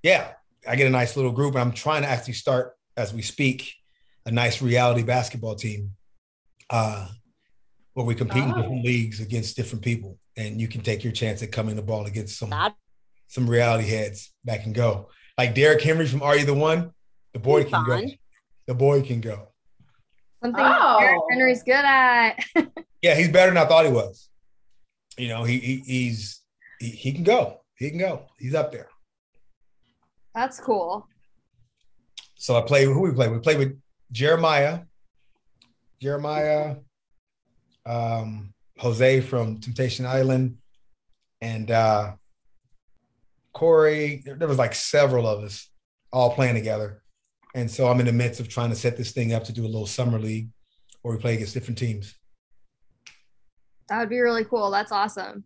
yeah, 0.02 0.32
I 0.68 0.76
get 0.76 0.86
a 0.86 0.90
nice 0.90 1.16
little 1.16 1.32
group, 1.32 1.54
and 1.54 1.62
I'm 1.62 1.72
trying 1.72 2.02
to 2.02 2.08
actually 2.08 2.34
start 2.34 2.73
as 2.96 3.12
we 3.12 3.22
speak 3.22 3.74
a 4.26 4.30
nice 4.30 4.62
reality 4.62 5.02
basketball 5.02 5.54
team 5.54 5.90
uh, 6.70 7.08
where 7.94 8.06
we 8.06 8.14
compete 8.14 8.42
in 8.44 8.52
Oh. 8.52 8.56
different 8.56 8.84
leagues 8.84 9.20
against 9.20 9.56
different 9.56 9.84
people, 9.84 10.18
and 10.36 10.60
you 10.60 10.68
can 10.68 10.80
take 10.82 11.04
your 11.04 11.12
chance 11.12 11.42
at 11.42 11.52
coming 11.52 11.76
the 11.76 11.82
ball 11.82 12.06
against 12.06 12.38
some 12.38 12.50
That- 12.50 12.74
some 13.28 13.48
reality 13.50 13.88
heads 13.88 14.32
that 14.44 14.62
can 14.62 14.72
go. 14.72 15.08
Like 15.36 15.54
Derek 15.54 15.82
Henry 15.82 16.06
from 16.06 16.22
Are 16.22 16.36
You 16.36 16.46
the 16.46 16.54
One? 16.54 16.92
The 17.32 17.40
boy 17.40 17.64
can 17.64 17.84
go. 17.84 18.00
The 18.66 18.74
boy 18.74 19.02
can 19.02 19.20
go. 19.20 19.48
Something 20.42 20.64
Oh. 20.64 20.98
Derrick 21.00 21.20
Henry's 21.30 21.62
good 21.62 21.72
at. 21.84 22.38
Yeah, 23.02 23.14
he's 23.16 23.28
better 23.28 23.50
than 23.50 23.58
I 23.62 23.66
thought 23.66 23.84
he 23.84 23.92
was. 23.92 24.30
You 25.18 25.28
know, 25.28 25.44
he, 25.44 25.58
he 25.58 25.76
he's 25.84 26.40
he, 26.80 26.88
he 26.88 27.12
can 27.12 27.22
go. 27.22 27.60
He 27.76 27.90
can 27.90 27.98
go. 27.98 28.22
He's 28.38 28.54
up 28.54 28.72
there. 28.72 28.88
That's 30.34 30.58
cool. 30.58 31.06
So 32.34 32.56
I 32.56 32.62
play 32.62 32.84
who 32.84 33.00
we 33.00 33.12
play. 33.12 33.28
We 33.28 33.38
play 33.38 33.56
with 33.56 33.78
Jeremiah, 34.12 34.80
Jeremiah, 36.00 36.76
um, 37.86 38.52
Jose 38.78 39.20
from 39.22 39.60
Temptation 39.60 40.06
Island, 40.06 40.58
and 41.40 41.70
uh, 41.70 42.12
Corey. 43.52 44.22
There 44.24 44.36
there 44.36 44.48
was 44.48 44.58
like 44.58 44.74
several 44.74 45.26
of 45.26 45.44
us 45.44 45.70
all 46.12 46.34
playing 46.34 46.54
together, 46.54 47.02
and 47.54 47.70
so 47.70 47.88
I'm 47.88 48.00
in 48.00 48.06
the 48.06 48.12
midst 48.12 48.40
of 48.40 48.48
trying 48.48 48.70
to 48.70 48.76
set 48.76 48.96
this 48.96 49.12
thing 49.12 49.32
up 49.32 49.44
to 49.44 49.52
do 49.52 49.64
a 49.64 49.66
little 49.66 49.86
summer 49.86 50.18
league 50.18 50.48
where 51.02 51.14
we 51.14 51.20
play 51.20 51.34
against 51.34 51.54
different 51.54 51.78
teams. 51.78 52.14
That 53.88 54.00
would 54.00 54.08
be 54.08 54.20
really 54.20 54.44
cool. 54.44 54.70
That's 54.70 54.92
awesome. 54.92 55.44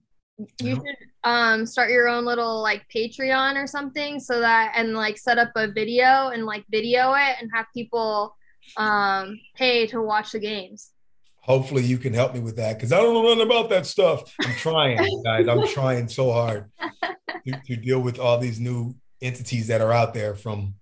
You 0.61 0.77
should 0.77 0.97
um 1.25 1.67
start 1.67 1.91
your 1.91 2.09
own 2.09 2.25
little 2.25 2.63
like 2.63 2.87
Patreon 2.95 3.57
or 3.57 3.67
something 3.67 4.21
so 4.21 4.41
that 4.41 4.73
and 4.77 4.95
like 4.95 5.19
set 5.19 5.39
up 5.39 5.51
a 5.57 5.69
video 5.69 6.29
and 6.29 6.47
like 6.47 6.65
video 6.71 7.13
it 7.15 7.37
and 7.41 7.51
have 7.53 7.67
people 7.75 8.37
um 8.77 9.41
pay 9.57 9.87
to 9.89 10.01
watch 10.01 10.33
the 10.33 10.39
games. 10.39 10.93
Hopefully, 11.41 11.83
you 11.83 11.97
can 11.97 12.13
help 12.13 12.35
me 12.35 12.41
with 12.41 12.57
that 12.57 12.77
because 12.77 12.93
I 12.93 12.99
don't 12.99 13.15
know 13.15 13.23
nothing 13.23 13.47
about 13.47 13.71
that 13.71 13.87
stuff. 13.87 14.35
I'm 14.45 14.55
trying, 14.57 14.99
guys. 15.25 15.49
I'm 15.49 15.67
trying 15.67 16.07
so 16.07 16.31
hard 16.31 16.71
to, 16.81 17.61
to 17.67 17.77
deal 17.77 18.01
with 18.01 18.19
all 18.19 18.39
these 18.39 18.61
new 18.61 18.95
entities 19.23 19.67
that 19.69 19.81
are 19.81 19.93
out 19.93 20.13
there 20.13 20.35
from 20.35 20.75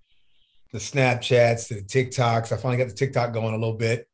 the 0.73 0.79
Snapchats 0.79 1.69
to 1.69 1.75
the 1.75 1.83
TikToks. 1.83 2.51
I 2.51 2.57
finally 2.57 2.79
got 2.79 2.89
the 2.89 2.95
TikTok 2.95 3.33
going 3.33 3.55
a 3.55 3.59
little 3.59 3.77
bit, 3.77 4.09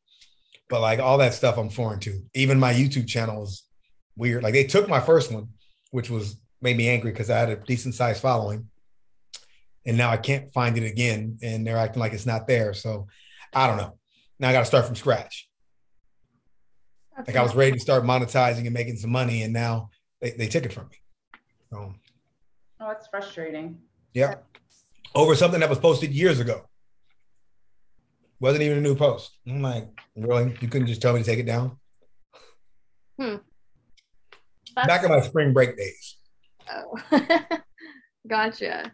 but 0.69 0.79
like 0.79 0.99
all 0.99 1.17
that 1.17 1.33
stuff, 1.33 1.57
I'm 1.57 1.69
foreign 1.69 1.99
to. 2.01 2.21
Even 2.35 2.59
my 2.59 2.71
YouTube 2.71 3.07
channel 3.07 3.43
is 3.43 3.63
weird. 4.15 4.43
Like 4.43 4.53
they 4.53 4.63
took 4.65 4.87
my 4.87 4.99
first 4.99 5.31
one, 5.31 5.49
which 5.91 6.09
was 6.09 6.37
made 6.61 6.77
me 6.77 6.87
angry 6.89 7.11
because 7.11 7.29
I 7.29 7.39
had 7.39 7.49
a 7.49 7.55
decent 7.57 7.95
sized 7.95 8.21
following, 8.21 8.69
and 9.85 9.97
now 9.97 10.09
I 10.09 10.17
can't 10.17 10.53
find 10.53 10.77
it 10.77 10.89
again, 10.89 11.37
and 11.41 11.65
they're 11.65 11.77
acting 11.77 11.99
like 11.99 12.13
it's 12.13 12.25
not 12.25 12.47
there. 12.47 12.73
So 12.73 13.07
I 13.53 13.67
don't 13.67 13.77
know. 13.77 13.97
Now 14.39 14.49
I 14.49 14.53
got 14.53 14.59
to 14.59 14.65
start 14.65 14.85
from 14.85 14.95
scratch. 14.95 15.47
That's 17.15 17.27
Like 17.27 17.37
I 17.37 17.43
was 17.43 17.55
ready 17.55 17.73
to 17.73 17.79
start 17.79 18.03
monetizing 18.03 18.65
and 18.65 18.73
making 18.73 18.97
some 18.97 19.11
money, 19.11 19.43
and 19.43 19.53
now 19.53 19.89
they, 20.21 20.31
they 20.31 20.47
took 20.47 20.65
it 20.65 20.73
from 20.73 20.87
me. 20.89 20.97
So, 21.69 21.93
Oh, 22.79 22.89
it's 22.89 23.07
frustrating. 23.07 23.77
yeah, 24.13 24.35
over 25.15 25.35
something 25.35 25.59
that 25.61 25.69
was 25.69 25.79
posted 25.79 26.11
years 26.11 26.39
ago. 26.39 26.65
Wasn't 28.39 28.61
even 28.63 28.79
a 28.79 28.81
new 28.81 28.95
post. 28.95 29.31
I'm 29.47 29.61
like, 29.61 29.87
really? 30.17 30.53
You 30.59 30.67
couldn't 30.67 30.87
just 30.87 31.01
tell 31.01 31.13
me 31.13 31.19
to 31.19 31.25
take 31.25 31.39
it 31.39 31.45
down? 31.45 31.77
Hmm. 33.17 33.35
That's- 34.75 34.87
Back 34.87 35.03
in 35.03 35.09
my 35.09 35.21
spring 35.21 35.53
break 35.53 35.77
days. 35.77 36.17
oh. 36.71 36.97
Gotcha. 38.27 38.91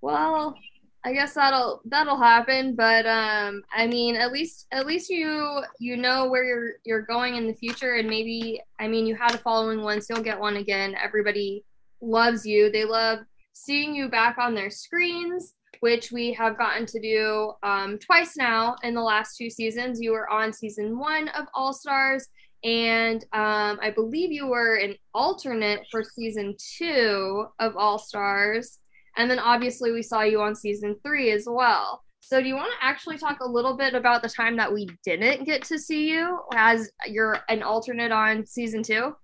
Well, 0.00 0.56
I 1.04 1.12
guess 1.12 1.34
that'll 1.34 1.80
that'll 1.84 2.18
happen, 2.18 2.74
but 2.76 3.06
um 3.06 3.62
I 3.74 3.86
mean 3.86 4.16
at 4.16 4.32
least 4.32 4.66
at 4.72 4.86
least 4.86 5.10
you 5.10 5.62
you 5.78 5.96
know 5.96 6.28
where 6.28 6.44
you're 6.44 6.72
you're 6.84 7.02
going 7.02 7.36
in 7.36 7.46
the 7.46 7.54
future 7.54 7.94
and 7.94 8.08
maybe 8.08 8.60
I 8.80 8.88
mean 8.88 9.06
you 9.06 9.14
had 9.16 9.34
a 9.34 9.38
following 9.38 9.82
once, 9.82 10.06
you'll 10.08 10.22
get 10.22 10.38
one 10.38 10.56
again. 10.56 10.94
Everybody 11.02 11.64
loves 12.00 12.44
you. 12.46 12.70
They 12.70 12.84
love 12.84 13.20
seeing 13.52 13.94
you 13.94 14.08
back 14.08 14.38
on 14.38 14.54
their 14.54 14.70
screens, 14.70 15.54
which 15.80 16.10
we 16.12 16.32
have 16.34 16.56
gotten 16.58 16.86
to 16.86 17.00
do 17.00 17.52
um, 17.62 17.98
twice 17.98 18.36
now 18.36 18.74
in 18.82 18.94
the 18.94 19.02
last 19.02 19.36
two 19.36 19.50
seasons. 19.50 20.00
You 20.00 20.12
were 20.12 20.28
on 20.30 20.52
season 20.52 20.98
one 20.98 21.28
of 21.28 21.46
All 21.54 21.72
Stars, 21.72 22.26
and 22.64 23.22
um, 23.32 23.78
I 23.82 23.92
believe 23.94 24.30
you 24.30 24.46
were 24.46 24.76
an 24.76 24.94
alternate 25.14 25.86
for 25.90 26.04
season 26.04 26.54
two 26.78 27.46
of 27.58 27.76
All 27.76 27.98
Stars. 27.98 28.78
And 29.16 29.30
then 29.30 29.38
obviously 29.38 29.92
we 29.92 30.02
saw 30.02 30.22
you 30.22 30.40
on 30.40 30.54
season 30.54 30.96
three 31.04 31.32
as 31.32 31.44
well. 31.48 32.02
So 32.20 32.40
do 32.40 32.46
you 32.46 32.54
want 32.54 32.70
to 32.70 32.86
actually 32.86 33.18
talk 33.18 33.40
a 33.40 33.48
little 33.48 33.76
bit 33.76 33.94
about 33.94 34.22
the 34.22 34.28
time 34.28 34.56
that 34.56 34.72
we 34.72 34.88
didn't 35.04 35.44
get 35.44 35.64
to 35.64 35.78
see 35.78 36.08
you 36.08 36.38
as 36.54 36.88
you're 37.06 37.40
an 37.48 37.64
alternate 37.64 38.12
on 38.12 38.46
season 38.46 38.82
two? 38.82 39.16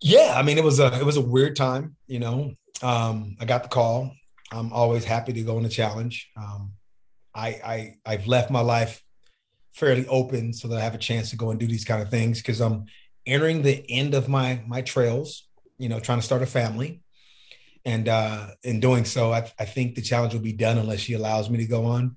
Yeah, 0.00 0.34
I 0.36 0.42
mean 0.42 0.58
it 0.58 0.64
was 0.64 0.80
a 0.80 0.92
it 0.98 1.04
was 1.04 1.16
a 1.16 1.20
weird 1.20 1.56
time, 1.56 1.96
you 2.08 2.18
know. 2.18 2.52
Um, 2.82 3.36
I 3.40 3.44
got 3.44 3.62
the 3.62 3.68
call. 3.68 4.12
I'm 4.50 4.72
always 4.72 5.04
happy 5.04 5.32
to 5.32 5.42
go 5.42 5.56
on 5.56 5.64
a 5.64 5.68
challenge. 5.68 6.30
Um, 6.36 6.72
I, 7.34 7.48
I 7.48 7.96
I've 8.04 8.26
left 8.26 8.50
my 8.50 8.60
life 8.60 9.03
fairly 9.74 10.06
open 10.06 10.52
so 10.52 10.68
that 10.68 10.78
I 10.78 10.80
have 10.80 10.94
a 10.94 10.98
chance 10.98 11.30
to 11.30 11.36
go 11.36 11.50
and 11.50 11.60
do 11.60 11.66
these 11.66 11.84
kind 11.84 12.00
of 12.00 12.10
things 12.10 12.38
because 12.40 12.60
I'm 12.60 12.86
entering 13.26 13.62
the 13.62 13.84
end 13.90 14.14
of 14.14 14.28
my 14.28 14.62
my 14.66 14.82
trails, 14.82 15.48
you 15.78 15.88
know, 15.88 16.00
trying 16.00 16.20
to 16.20 16.24
start 16.26 16.42
a 16.42 16.46
family. 16.46 17.00
And 17.84 18.08
uh, 18.08 18.48
in 18.62 18.80
doing 18.80 19.04
so, 19.04 19.32
I, 19.32 19.50
I 19.58 19.66
think 19.66 19.94
the 19.94 20.00
challenge 20.00 20.32
will 20.32 20.40
be 20.40 20.54
done 20.54 20.78
unless 20.78 21.00
she 21.00 21.12
allows 21.12 21.50
me 21.50 21.58
to 21.58 21.66
go 21.66 21.84
on. 21.84 22.16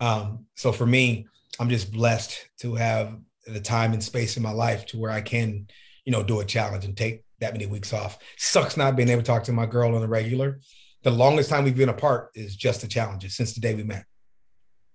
Um, 0.00 0.46
so 0.56 0.72
for 0.72 0.86
me, 0.86 1.28
I'm 1.60 1.68
just 1.68 1.92
blessed 1.92 2.48
to 2.60 2.74
have 2.74 3.16
the 3.46 3.60
time 3.60 3.92
and 3.92 4.02
space 4.02 4.36
in 4.36 4.42
my 4.42 4.50
life 4.50 4.86
to 4.86 4.98
where 4.98 5.10
I 5.10 5.20
can, 5.20 5.68
you 6.04 6.12
know, 6.12 6.24
do 6.24 6.40
a 6.40 6.44
challenge 6.44 6.84
and 6.84 6.96
take 6.96 7.22
that 7.38 7.52
many 7.52 7.66
weeks 7.66 7.92
off. 7.92 8.18
Sucks 8.36 8.76
not 8.76 8.96
being 8.96 9.08
able 9.08 9.22
to 9.22 9.26
talk 9.26 9.44
to 9.44 9.52
my 9.52 9.66
girl 9.66 9.94
on 9.94 10.00
the 10.00 10.08
regular. 10.08 10.58
The 11.02 11.10
longest 11.12 11.48
time 11.48 11.62
we've 11.62 11.76
been 11.76 11.88
apart 11.88 12.30
is 12.34 12.56
just 12.56 12.80
the 12.80 12.88
challenges 12.88 13.36
since 13.36 13.54
the 13.54 13.60
day 13.60 13.74
we 13.74 13.84
met. 13.84 14.04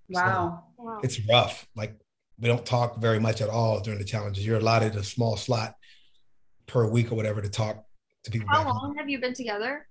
Wow. 0.10 0.66
So 0.73 0.73
wow. 0.84 1.00
It's 1.04 1.20
rough. 1.28 1.68
Like 1.76 1.96
we 2.40 2.48
don't 2.48 2.66
talk 2.66 2.98
very 2.98 3.20
much 3.20 3.42
at 3.42 3.50
all 3.50 3.80
during 3.80 4.00
the 4.00 4.06
challenges. 4.06 4.46
You're 4.46 4.60
allotted 4.60 4.96
a 4.96 5.04
small 5.04 5.38
slot 5.38 5.76
per 6.68 6.88
week 6.88 7.12
or 7.12 7.16
whatever 7.16 7.42
to 7.42 7.50
talk 7.50 7.86
to 8.24 8.32
people. 8.32 8.48
How 8.50 8.66
long 8.66 8.80
home. 8.80 8.96
have 8.98 9.10
you 9.10 9.20
been 9.20 9.34
together? 9.34 9.88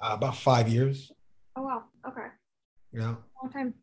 Uh, 0.00 0.10
about 0.12 0.36
five 0.36 0.68
years. 0.68 1.12
Oh 1.56 1.62
wow. 1.62 1.84
Okay. 2.06 2.26
Yeah. 2.92 3.14
Long 3.42 3.52
time. 3.52 3.74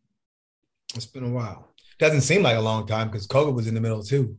It's 0.96 1.06
been 1.06 1.24
a 1.24 1.30
while. 1.30 1.74
Doesn't 2.00 2.22
seem 2.22 2.44
like 2.44 2.58
a 2.58 2.62
long 2.62 2.88
time 2.88 3.08
because 3.08 3.28
COVID 3.28 3.54
was 3.54 3.68
in 3.68 3.76
the 3.76 3.82
middle 3.82 4.04
too. 4.04 4.38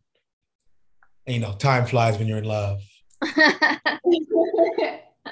And, 1.27 1.35
you 1.35 1.41
know, 1.41 1.53
time 1.53 1.87
flies 1.87 2.19
when 2.19 2.27
you're 2.27 2.39
in 2.39 2.45
love. 2.45 2.81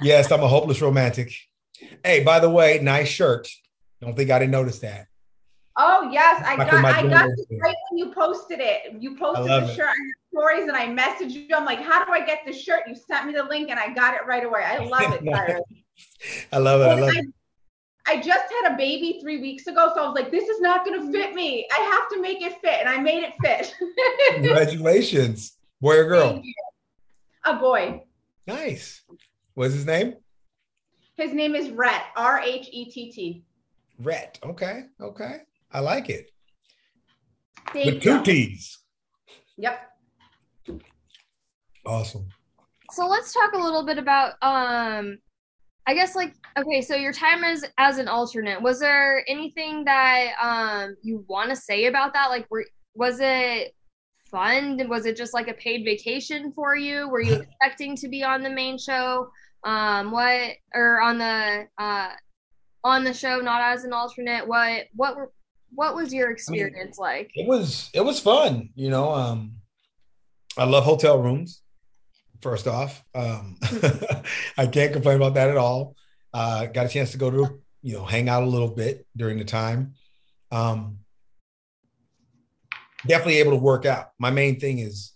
yes, 0.00 0.30
I'm 0.30 0.42
a 0.42 0.48
hopeless 0.48 0.80
romantic. 0.80 1.34
Hey, 2.04 2.22
by 2.22 2.38
the 2.38 2.48
way, 2.48 2.78
nice 2.80 3.08
shirt. 3.08 3.48
Don't 4.00 4.16
think 4.16 4.30
I 4.30 4.38
didn't 4.38 4.52
notice 4.52 4.78
that. 4.78 5.08
Oh 5.76 6.10
yes, 6.12 6.42
I 6.44 6.56
got 6.56 6.84
I 6.84 7.06
got 7.06 7.28
it 7.28 7.46
right 7.62 7.74
when 7.90 7.98
you 7.98 8.12
posted 8.12 8.58
it. 8.60 9.00
You 9.00 9.16
posted 9.16 9.46
the 9.46 9.66
shirt 9.74 9.88
on 9.88 9.94
your 10.04 10.14
stories, 10.32 10.68
and 10.68 10.76
I 10.76 10.86
messaged 10.88 11.32
you. 11.32 11.54
I'm 11.54 11.64
like, 11.64 11.80
how 11.80 12.04
do 12.04 12.12
I 12.12 12.24
get 12.24 12.40
the 12.44 12.52
shirt? 12.52 12.82
You 12.88 12.94
sent 12.94 13.26
me 13.26 13.32
the 13.32 13.44
link, 13.44 13.70
and 13.70 13.78
I 13.78 13.92
got 13.94 14.14
it 14.14 14.26
right 14.26 14.44
away. 14.44 14.62
I 14.64 14.78
love 14.78 15.12
it. 15.12 15.22
I 16.52 16.58
love 16.58 16.80
it. 16.80 16.84
I 16.84 16.94
love 16.94 17.10
I, 17.14 17.20
it. 17.20 17.26
I 18.06 18.16
just 18.16 18.52
had 18.62 18.72
a 18.72 18.76
baby 18.76 19.20
three 19.22 19.40
weeks 19.40 19.68
ago, 19.68 19.92
so 19.94 20.02
I 20.02 20.06
was 20.06 20.14
like, 20.14 20.32
this 20.32 20.48
is 20.48 20.60
not 20.60 20.84
going 20.84 21.00
to 21.00 21.06
mm. 21.06 21.12
fit 21.12 21.34
me. 21.34 21.68
I 21.70 21.80
have 21.82 22.08
to 22.10 22.20
make 22.20 22.42
it 22.42 22.60
fit, 22.60 22.80
and 22.80 22.88
I 22.88 22.98
made 22.98 23.22
it 23.22 23.34
fit. 23.40 23.74
Congratulations, 24.34 25.56
boy 25.80 25.98
or 25.98 26.04
girl? 26.06 26.42
A 27.44 27.54
boy. 27.54 28.02
Nice. 28.46 29.02
What's 29.54 29.74
his 29.74 29.86
name? 29.86 30.16
His 31.16 31.32
name 31.32 31.54
is 31.54 31.70
Rhett. 31.70 32.02
R 32.16 32.40
H 32.44 32.68
E 32.72 32.90
T 32.90 33.12
T. 33.12 33.44
Rhett. 33.98 34.38
Okay. 34.42 34.86
Okay. 35.00 35.36
I 35.72 35.80
like 35.80 36.10
it. 36.10 36.30
Thank 37.72 37.86
With 37.86 38.02
two 38.02 38.22
T's. 38.22 38.78
Yep. 39.58 39.80
Awesome. 41.86 42.28
So 42.92 43.06
let's 43.06 43.32
talk 43.32 43.52
a 43.52 43.58
little 43.58 43.84
bit 43.84 43.98
about 43.98 44.32
um 44.42 45.18
I 45.86 45.94
guess 45.94 46.14
like 46.16 46.34
okay, 46.58 46.82
so 46.82 46.94
your 46.94 47.12
time 47.12 47.44
as 47.44 47.64
as 47.78 47.98
an 47.98 48.08
alternate, 48.08 48.60
was 48.60 48.80
there 48.80 49.24
anything 49.28 49.84
that 49.84 50.32
um 50.40 50.96
you 51.02 51.24
want 51.28 51.50
to 51.50 51.56
say 51.56 51.86
about 51.86 52.12
that? 52.14 52.30
Like 52.30 52.46
were 52.50 52.64
was 52.94 53.18
it 53.20 53.74
fun? 54.30 54.88
Was 54.88 55.06
it 55.06 55.16
just 55.16 55.34
like 55.34 55.48
a 55.48 55.54
paid 55.54 55.84
vacation 55.84 56.52
for 56.52 56.76
you? 56.76 57.08
Were 57.08 57.22
you 57.22 57.34
expecting 57.60 57.96
to 57.96 58.08
be 58.08 58.24
on 58.24 58.42
the 58.42 58.50
main 58.50 58.76
show? 58.78 59.30
Um 59.64 60.10
what 60.10 60.52
or 60.74 61.00
on 61.00 61.18
the 61.18 61.66
uh 61.78 62.10
on 62.82 63.04
the 63.04 63.12
show 63.14 63.40
not 63.40 63.62
as 63.62 63.84
an 63.84 63.92
alternate? 63.92 64.46
What 64.46 64.86
what 64.94 65.16
were 65.16 65.32
what 65.72 65.94
was 65.94 66.12
your 66.12 66.30
experience 66.30 66.98
I 67.00 67.02
mean, 67.02 67.18
like? 67.18 67.30
It 67.34 67.46
was 67.46 67.90
it 67.94 68.00
was 68.00 68.20
fun, 68.20 68.70
you 68.74 68.90
know. 68.90 69.12
Um 69.12 69.54
I 70.58 70.64
love 70.64 70.84
hotel 70.84 71.20
rooms 71.20 71.62
first 72.42 72.66
off. 72.66 73.02
Um, 73.14 73.56
I 74.58 74.66
can't 74.66 74.92
complain 74.92 75.16
about 75.16 75.34
that 75.34 75.50
at 75.50 75.56
all. 75.56 75.96
Uh, 76.32 76.66
got 76.66 76.86
a 76.86 76.88
chance 76.88 77.12
to 77.12 77.18
go 77.18 77.30
to, 77.30 77.60
you 77.82 77.96
know, 77.96 78.04
hang 78.04 78.28
out 78.28 78.42
a 78.42 78.46
little 78.46 78.68
bit 78.68 79.06
during 79.16 79.38
the 79.38 79.44
time. 79.44 79.94
Um, 80.50 80.98
definitely 83.06 83.38
able 83.38 83.52
to 83.52 83.56
work 83.56 83.86
out. 83.86 84.10
My 84.18 84.30
main 84.30 84.60
thing 84.60 84.78
is 84.78 85.12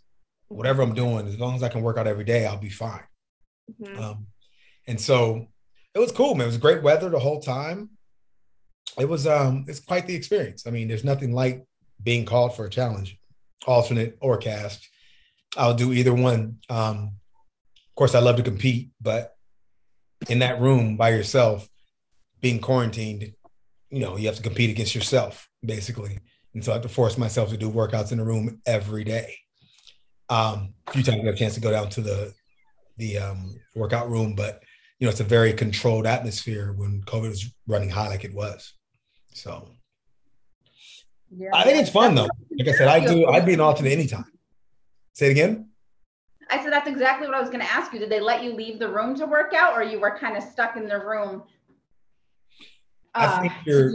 whatever 0.49 0.83
I'm 0.83 0.95
doing, 0.95 1.27
as 1.27 1.39
long 1.39 1.55
as 1.55 1.63
I 1.63 1.69
can 1.69 1.83
work 1.83 1.99
out 1.99 2.07
every 2.07 2.25
day, 2.25 2.47
I'll 2.47 2.59
be 2.59 2.71
fine. 2.71 3.03
Mm-hmm. 3.81 4.03
Um, 4.03 4.27
and 4.87 5.01
so 5.01 5.49
it 5.95 5.99
was 5.99 6.13
cool, 6.13 6.35
man. 6.35 6.45
It 6.45 6.49
was 6.49 6.59
great 6.59 6.83
weather 6.83 7.09
the 7.09 7.19
whole 7.19 7.41
time. 7.41 7.91
It 8.99 9.09
was 9.09 9.27
um 9.27 9.65
it's 9.69 9.81
quite 9.81 10.07
the 10.07 10.15
experience. 10.15 10.67
I 10.67 10.71
mean, 10.71 10.89
there's 10.89 11.05
nothing 11.05 11.33
like 11.33 11.65
being 12.03 12.25
called 12.25 12.55
for 12.55 12.67
a 12.67 12.71
challenge, 12.71 13.19
alternate 13.67 14.17
or 14.21 14.37
cast. 14.37 14.89
I'll 15.57 15.75
do 15.75 15.93
either 15.93 16.15
one. 16.15 16.59
Um, 16.69 17.13
of 17.89 17.95
course, 17.97 18.15
I 18.15 18.21
love 18.21 18.37
to 18.37 18.43
compete, 18.43 18.91
but 19.01 19.37
in 20.29 20.41
that 20.41 20.61
room 20.61 20.97
by 20.97 21.11
yourself, 21.11 21.69
being 22.41 22.61
quarantined, 22.61 23.33
you 23.91 24.01
know, 24.01 24.17
you 24.17 24.27
have 24.27 24.37
to 24.37 24.43
compete 24.43 24.71
against 24.71 24.95
yourself, 24.95 25.49
basically. 25.65 26.19
And 26.55 26.65
so 26.65 26.73
I 26.73 26.75
have 26.75 26.83
to 26.83 26.89
force 26.89 27.17
myself 27.17 27.51
to 27.51 27.57
do 27.57 27.71
workouts 27.71 28.13
in 28.13 28.19
the 28.19 28.25
room 28.25 28.61
every 28.67 29.05
day. 29.05 29.37
Um, 30.29 30.75
a 30.87 30.93
few 30.93 31.03
times 31.03 31.21
I 31.21 31.25
got 31.25 31.35
a 31.35 31.37
chance 31.37 31.55
to 31.55 31.61
go 31.61 31.71
down 31.71 31.91
to 31.91 32.01
the 32.01 32.35
the 32.97 33.19
um, 33.19 33.57
workout 33.75 34.09
room, 34.09 34.35
but 34.35 34.63
you 34.99 35.07
know, 35.07 35.11
it's 35.11 35.21
a 35.21 35.25
very 35.25 35.53
controlled 35.53 36.07
atmosphere 36.07 36.73
when 36.73 37.03
COVID 37.03 37.29
was 37.29 37.53
running 37.67 37.91
high 37.91 38.09
like 38.09 38.25
it 38.25 38.35
was. 38.35 38.73
So 39.35 39.69
yeah, 41.37 41.51
I 41.53 41.65
think 41.65 41.79
it's 41.79 41.91
fun 41.91 42.15
though. 42.15 42.29
Like 42.59 42.69
I 42.69 42.73
said, 42.73 42.89
I 42.89 43.05
do. 43.05 43.27
I'd 43.27 43.45
be 43.45 43.55
an 43.55 43.61
alternate 43.61 43.93
anytime. 43.93 44.25
Say 45.13 45.27
it 45.27 45.33
again. 45.33 45.69
I 46.51 46.63
said 46.63 46.73
that's 46.73 46.89
exactly 46.89 47.27
what 47.27 47.37
I 47.37 47.41
was 47.41 47.51
going 47.51 47.61
to 47.61 47.71
ask 47.71 47.93
you. 47.93 47.99
Did 47.99 48.11
they 48.11 48.21
let 48.21 48.43
you 48.43 48.55
leave 48.55 48.79
the 48.79 48.89
room 48.89 49.17
to 49.17 49.27
work 49.27 49.53
out, 49.55 49.75
or 49.75 49.83
you 49.83 49.99
were 49.99 50.17
kind 50.17 50.37
of 50.37 50.43
stuck 50.43 50.77
in 50.77 50.87
the 50.87 50.99
room? 50.99 51.43
Uh, 53.15 53.37
I 53.39 53.41
think 53.41 53.53
you're. 53.67 53.93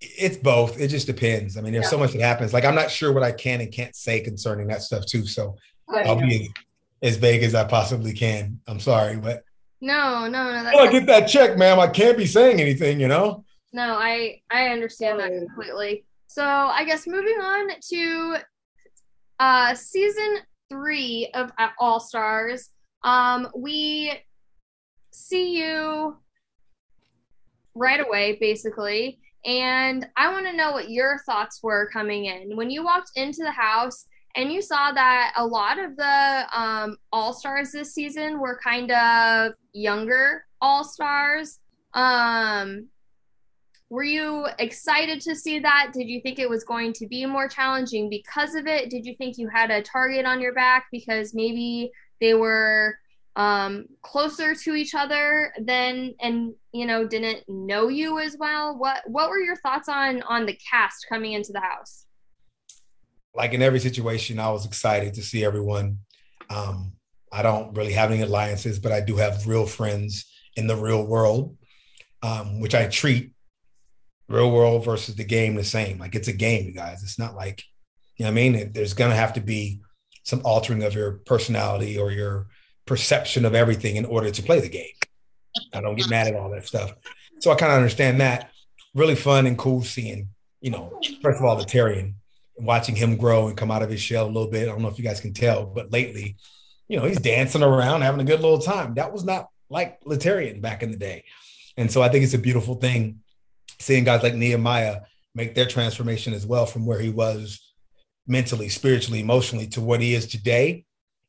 It's 0.00 0.36
both. 0.36 0.80
It 0.80 0.88
just 0.88 1.06
depends. 1.06 1.56
I 1.56 1.60
mean, 1.60 1.72
there's 1.72 1.84
yeah. 1.84 1.90
so 1.90 1.98
much 1.98 2.12
that 2.12 2.20
happens. 2.20 2.52
Like 2.52 2.64
I'm 2.64 2.74
not 2.74 2.90
sure 2.90 3.12
what 3.12 3.22
I 3.22 3.32
can 3.32 3.60
and 3.60 3.72
can't 3.72 3.94
say 3.94 4.20
concerning 4.20 4.66
that 4.68 4.82
stuff 4.82 5.06
too. 5.06 5.26
So 5.26 5.56
I'll 5.88 6.20
be 6.20 6.52
as, 7.02 7.16
vague 7.16 7.42
as 7.42 7.54
I 7.54 7.64
possibly 7.64 8.12
can. 8.12 8.60
I'm 8.66 8.80
sorry, 8.80 9.16
but 9.16 9.44
no, 9.80 10.28
no, 10.28 10.62
no. 10.62 10.70
I 10.78 10.90
get 10.90 11.06
that 11.06 11.26
check, 11.26 11.56
ma'am. 11.56 11.78
I 11.78 11.88
can't 11.88 12.18
be 12.18 12.26
saying 12.26 12.60
anything, 12.60 13.00
you 13.00 13.08
know. 13.08 13.44
No, 13.72 13.94
I 13.94 14.40
I 14.50 14.68
understand 14.68 15.20
that 15.20 15.32
completely. 15.32 16.04
So 16.26 16.44
I 16.44 16.84
guess 16.84 17.06
moving 17.06 17.40
on 17.40 17.68
to 17.90 18.36
uh, 19.40 19.74
season 19.74 20.38
three 20.70 21.30
of 21.34 21.50
All 21.78 22.00
Stars, 22.00 22.70
um, 23.02 23.48
we 23.56 24.12
see 25.10 25.56
you 25.58 26.16
right 27.74 28.00
away, 28.00 28.36
basically. 28.40 29.20
And 29.44 30.06
I 30.16 30.32
want 30.32 30.46
to 30.46 30.56
know 30.56 30.72
what 30.72 30.90
your 30.90 31.18
thoughts 31.24 31.60
were 31.62 31.88
coming 31.92 32.26
in. 32.26 32.56
When 32.56 32.70
you 32.70 32.84
walked 32.84 33.12
into 33.16 33.42
the 33.42 33.52
house 33.52 34.06
and 34.36 34.52
you 34.52 34.60
saw 34.60 34.92
that 34.92 35.32
a 35.36 35.46
lot 35.46 35.78
of 35.78 35.96
the 35.96 36.44
um, 36.52 36.96
All 37.12 37.32
Stars 37.32 37.72
this 37.72 37.94
season 37.94 38.40
were 38.40 38.60
kind 38.62 38.90
of 38.90 39.52
younger 39.72 40.44
All 40.60 40.84
Stars. 40.84 41.60
Um, 41.94 42.88
were 43.90 44.04
you 44.04 44.46
excited 44.58 45.20
to 45.22 45.34
see 45.34 45.58
that? 45.60 45.92
Did 45.94 46.08
you 46.08 46.20
think 46.20 46.38
it 46.38 46.48
was 46.48 46.64
going 46.64 46.92
to 46.94 47.06
be 47.06 47.24
more 47.24 47.48
challenging 47.48 48.10
because 48.10 48.54
of 48.54 48.66
it? 48.66 48.90
Did 48.90 49.06
you 49.06 49.14
think 49.16 49.38
you 49.38 49.48
had 49.48 49.70
a 49.70 49.82
target 49.82 50.26
on 50.26 50.40
your 50.40 50.52
back 50.52 50.86
because 50.92 51.34
maybe 51.34 51.90
they 52.20 52.34
were 52.34 52.98
um, 53.38 53.86
closer 54.02 54.52
to 54.52 54.74
each 54.74 54.96
other 54.96 55.52
than 55.62 56.12
and 56.20 56.54
you 56.72 56.84
know 56.84 57.06
didn't 57.06 57.44
know 57.48 57.86
you 57.86 58.18
as 58.18 58.36
well. 58.38 58.76
What 58.76 59.02
what 59.06 59.30
were 59.30 59.38
your 59.38 59.56
thoughts 59.56 59.88
on 59.88 60.22
on 60.22 60.44
the 60.44 60.58
cast 60.68 61.06
coming 61.08 61.32
into 61.32 61.52
the 61.52 61.60
house? 61.60 62.04
Like 63.34 63.52
in 63.52 63.62
every 63.62 63.78
situation, 63.78 64.40
I 64.40 64.50
was 64.50 64.66
excited 64.66 65.14
to 65.14 65.22
see 65.22 65.44
everyone. 65.44 66.00
Um, 66.50 66.94
I 67.30 67.42
don't 67.42 67.76
really 67.76 67.92
have 67.92 68.10
any 68.10 68.22
alliances, 68.22 68.80
but 68.80 68.90
I 68.90 69.00
do 69.00 69.16
have 69.16 69.46
real 69.46 69.66
friends 69.66 70.26
in 70.56 70.66
the 70.66 70.74
real 70.74 71.06
world, 71.06 71.56
um, 72.24 72.58
which 72.58 72.74
I 72.74 72.88
treat 72.88 73.32
real 74.28 74.50
world 74.50 74.84
versus 74.84 75.16
the 75.16 75.24
game 75.24 75.54
the 75.54 75.64
same. 75.64 75.98
Like 75.98 76.14
it's 76.14 76.28
a 76.28 76.32
game, 76.32 76.66
you 76.66 76.72
guys. 76.72 77.02
It's 77.02 77.18
not 77.18 77.34
like, 77.34 77.64
you 78.16 78.24
know 78.24 78.30
I 78.30 78.34
mean? 78.34 78.72
There's 78.72 78.94
going 78.94 79.10
to 79.10 79.16
have 79.16 79.32
to 79.34 79.40
be 79.40 79.80
some 80.24 80.42
altering 80.44 80.82
of 80.82 80.94
your 80.94 81.12
personality 81.24 81.98
or 81.98 82.12
your 82.12 82.48
perception 82.86 83.44
of 83.44 83.54
everything 83.54 83.96
in 83.96 84.04
order 84.04 84.30
to 84.30 84.42
play 84.42 84.60
the 84.60 84.68
game. 84.68 84.84
I 85.72 85.80
don't 85.80 85.96
get 85.96 86.10
mad 86.10 86.28
at 86.28 86.36
all 86.36 86.50
that 86.50 86.66
stuff. 86.66 86.94
So 87.40 87.50
I 87.50 87.54
kind 87.54 87.72
of 87.72 87.76
understand 87.76 88.20
that. 88.20 88.50
Really 88.94 89.14
fun 89.14 89.46
and 89.46 89.56
cool 89.56 89.82
seeing, 89.82 90.28
you 90.60 90.70
know, 90.70 91.00
first 91.22 91.38
of 91.38 91.44
all, 91.44 91.56
Laterrian, 91.56 92.14
watching 92.56 92.96
him 92.96 93.16
grow 93.16 93.48
and 93.48 93.56
come 93.56 93.70
out 93.70 93.82
of 93.82 93.90
his 93.90 94.00
shell 94.00 94.26
a 94.26 94.28
little 94.28 94.50
bit. 94.50 94.68
I 94.68 94.72
don't 94.72 94.82
know 94.82 94.88
if 94.88 94.98
you 94.98 95.04
guys 95.04 95.20
can 95.20 95.32
tell, 95.32 95.66
but 95.66 95.92
lately, 95.92 96.36
you 96.88 96.98
know, 96.98 97.04
he's 97.04 97.20
dancing 97.20 97.62
around, 97.62 98.02
having 98.02 98.20
a 98.20 98.24
good 98.24 98.40
little 98.40 98.58
time. 98.58 98.94
That 98.94 99.12
was 99.12 99.24
not 99.24 99.48
like 99.70 100.02
Laterrian 100.04 100.60
back 100.60 100.82
in 100.82 100.90
the 100.90 100.96
day. 100.96 101.24
And 101.76 101.90
so 101.92 102.02
I 102.02 102.08
think 102.08 102.24
it's 102.24 102.34
a 102.34 102.38
beautiful 102.38 102.74
thing 102.74 103.20
seeing 103.78 104.04
guys 104.04 104.22
like 104.22 104.34
Nehemiah 104.34 105.00
make 105.34 105.54
their 105.54 105.66
transformation 105.66 106.34
as 106.34 106.46
well 106.46 106.66
from 106.66 106.86
where 106.86 107.00
he 107.00 107.10
was 107.10 107.72
mentally, 108.26 108.68
spiritually, 108.68 109.20
emotionally 109.20 109.66
to 109.68 109.80
what 109.80 110.00
he 110.00 110.14
is 110.14 110.26
today. 110.26 110.84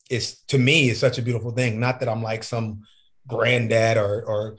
Is 0.09 0.39
to 0.47 0.57
me 0.57 0.89
is 0.89 0.99
such 0.99 1.19
a 1.19 1.21
beautiful 1.21 1.51
thing. 1.51 1.79
Not 1.79 1.99
that 1.99 2.09
I'm 2.09 2.23
like 2.23 2.43
some 2.43 2.81
granddad 3.27 3.97
or 3.97 4.23
or 4.23 4.57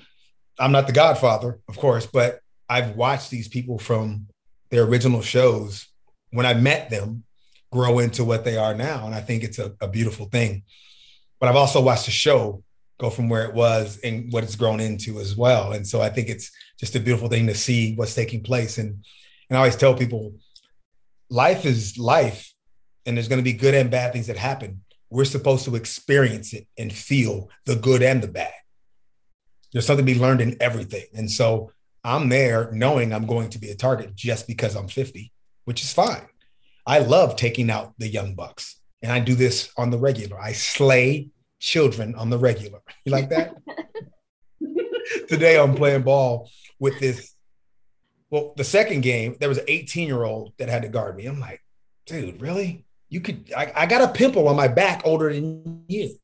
I'm 0.59 0.73
not 0.73 0.87
the 0.87 0.93
godfather, 0.93 1.59
of 1.69 1.77
course, 1.77 2.07
but 2.07 2.41
I've 2.69 2.95
watched 2.95 3.31
these 3.31 3.49
people 3.49 3.79
from 3.79 4.29
their 4.71 4.85
original 4.85 5.23
shows 5.23 5.89
when 6.31 6.47
I 6.47 6.55
met 6.55 6.91
them 6.91 7.25
grow 7.73 7.99
into 7.99 8.25
what 8.25 8.45
they 8.45 8.57
are 8.57 8.75
now. 8.75 9.07
And 9.07 9.15
I 9.15 9.21
think 9.21 9.43
it's 9.43 9.59
a, 9.59 9.75
a 9.81 9.89
beautiful 9.89 10.27
thing. 10.27 10.63
But 11.41 11.49
I've 11.49 11.57
also 11.57 11.81
watched 11.81 12.05
the 12.05 12.13
show 12.13 12.63
go 13.01 13.11
from 13.11 13.31
where 13.31 13.45
it 13.45 13.55
was 13.55 13.99
and 14.05 14.31
what 14.31 14.45
it's 14.45 14.57
grown 14.57 14.79
into 14.79 15.19
as 15.21 15.35
well. 15.35 15.73
And 15.73 15.87
so 15.87 16.03
I 16.03 16.11
think 16.11 16.29
it's 16.29 16.51
just 16.79 16.95
a 16.95 17.01
beautiful 17.01 17.29
thing 17.29 17.47
to 17.47 17.55
see 17.55 17.95
what's 17.95 18.15
taking 18.15 18.43
place. 18.43 18.77
And 18.79 19.03
and 19.49 19.57
I 19.57 19.61
always 19.61 19.75
tell 19.75 19.95
people, 19.95 20.35
life 21.29 21.65
is 21.65 21.99
life, 21.99 22.53
and 23.05 23.17
there's 23.17 23.27
going 23.27 23.41
to 23.41 23.51
be 23.51 23.53
good 23.53 23.75
and 23.75 23.91
bad 23.91 24.13
things 24.13 24.29
that 24.29 24.37
happen. 24.37 24.85
We're 25.09 25.25
supposed 25.25 25.65
to 25.65 25.75
experience 25.75 26.53
it 26.53 26.69
and 26.79 26.93
feel 26.93 27.51
the 27.67 27.75
good 27.75 28.03
and 28.03 28.23
the 28.23 28.29
bad. 28.29 28.53
There's 29.73 29.87
something 29.87 30.07
to 30.07 30.13
be 30.13 30.21
learned 30.21 30.41
in 30.41 30.57
everything. 30.61 31.07
And 31.15 31.29
so 31.29 31.73
I'm 32.05 32.29
there 32.29 32.71
knowing 32.71 33.13
I'm 33.13 33.27
going 33.27 33.51
to 33.51 33.59
be 33.59 33.71
a 33.71 33.75
target 33.75 34.15
just 34.15 34.47
because 34.47 34.77
I'm 34.77 34.87
50, 34.87 35.33
which 35.65 35.83
is 35.83 35.93
fine. 35.93 36.29
I 36.87 37.01
love 37.01 37.35
taking 37.35 37.71
out 37.71 37.95
the 37.99 38.09
young 38.09 38.37
bucks. 38.37 38.77
And 39.03 39.11
I 39.11 39.19
do 39.19 39.35
this 39.35 39.73
on 39.77 39.91
the 39.91 39.99
regular. 39.99 40.41
I 40.41 40.53
slay 40.53 41.31
children 41.61 42.15
on 42.17 42.31
the 42.31 42.39
regular. 42.39 42.81
You 43.05 43.13
like 43.13 43.31
that? 43.31 43.57
Today 45.29 45.59
I'm 45.59 45.75
playing 45.75 46.03
ball 46.03 46.51
with 46.79 46.99
this. 47.01 47.35
Well, 48.29 48.53
the 48.57 48.65
second 48.65 49.01
game, 49.03 49.37
there 49.41 49.49
was 49.49 49.59
an 49.59 49.65
18 49.69 50.07
year 50.07 50.25
old 50.25 50.53
that 50.59 50.69
had 50.69 50.83
to 50.83 50.89
guard 50.89 51.17
me. 51.17 51.27
I'm 51.27 51.41
like, 51.41 51.63
dude, 52.07 52.43
really? 52.43 52.85
You 53.09 53.21
could, 53.21 53.53
I, 53.57 53.73
I 53.75 53.87
got 53.87 54.03
a 54.03 54.13
pimple 54.13 54.49
on 54.49 54.57
my 54.57 54.69
back 54.69 55.03
older 55.05 55.33
than 55.33 55.85
you. 55.89 56.15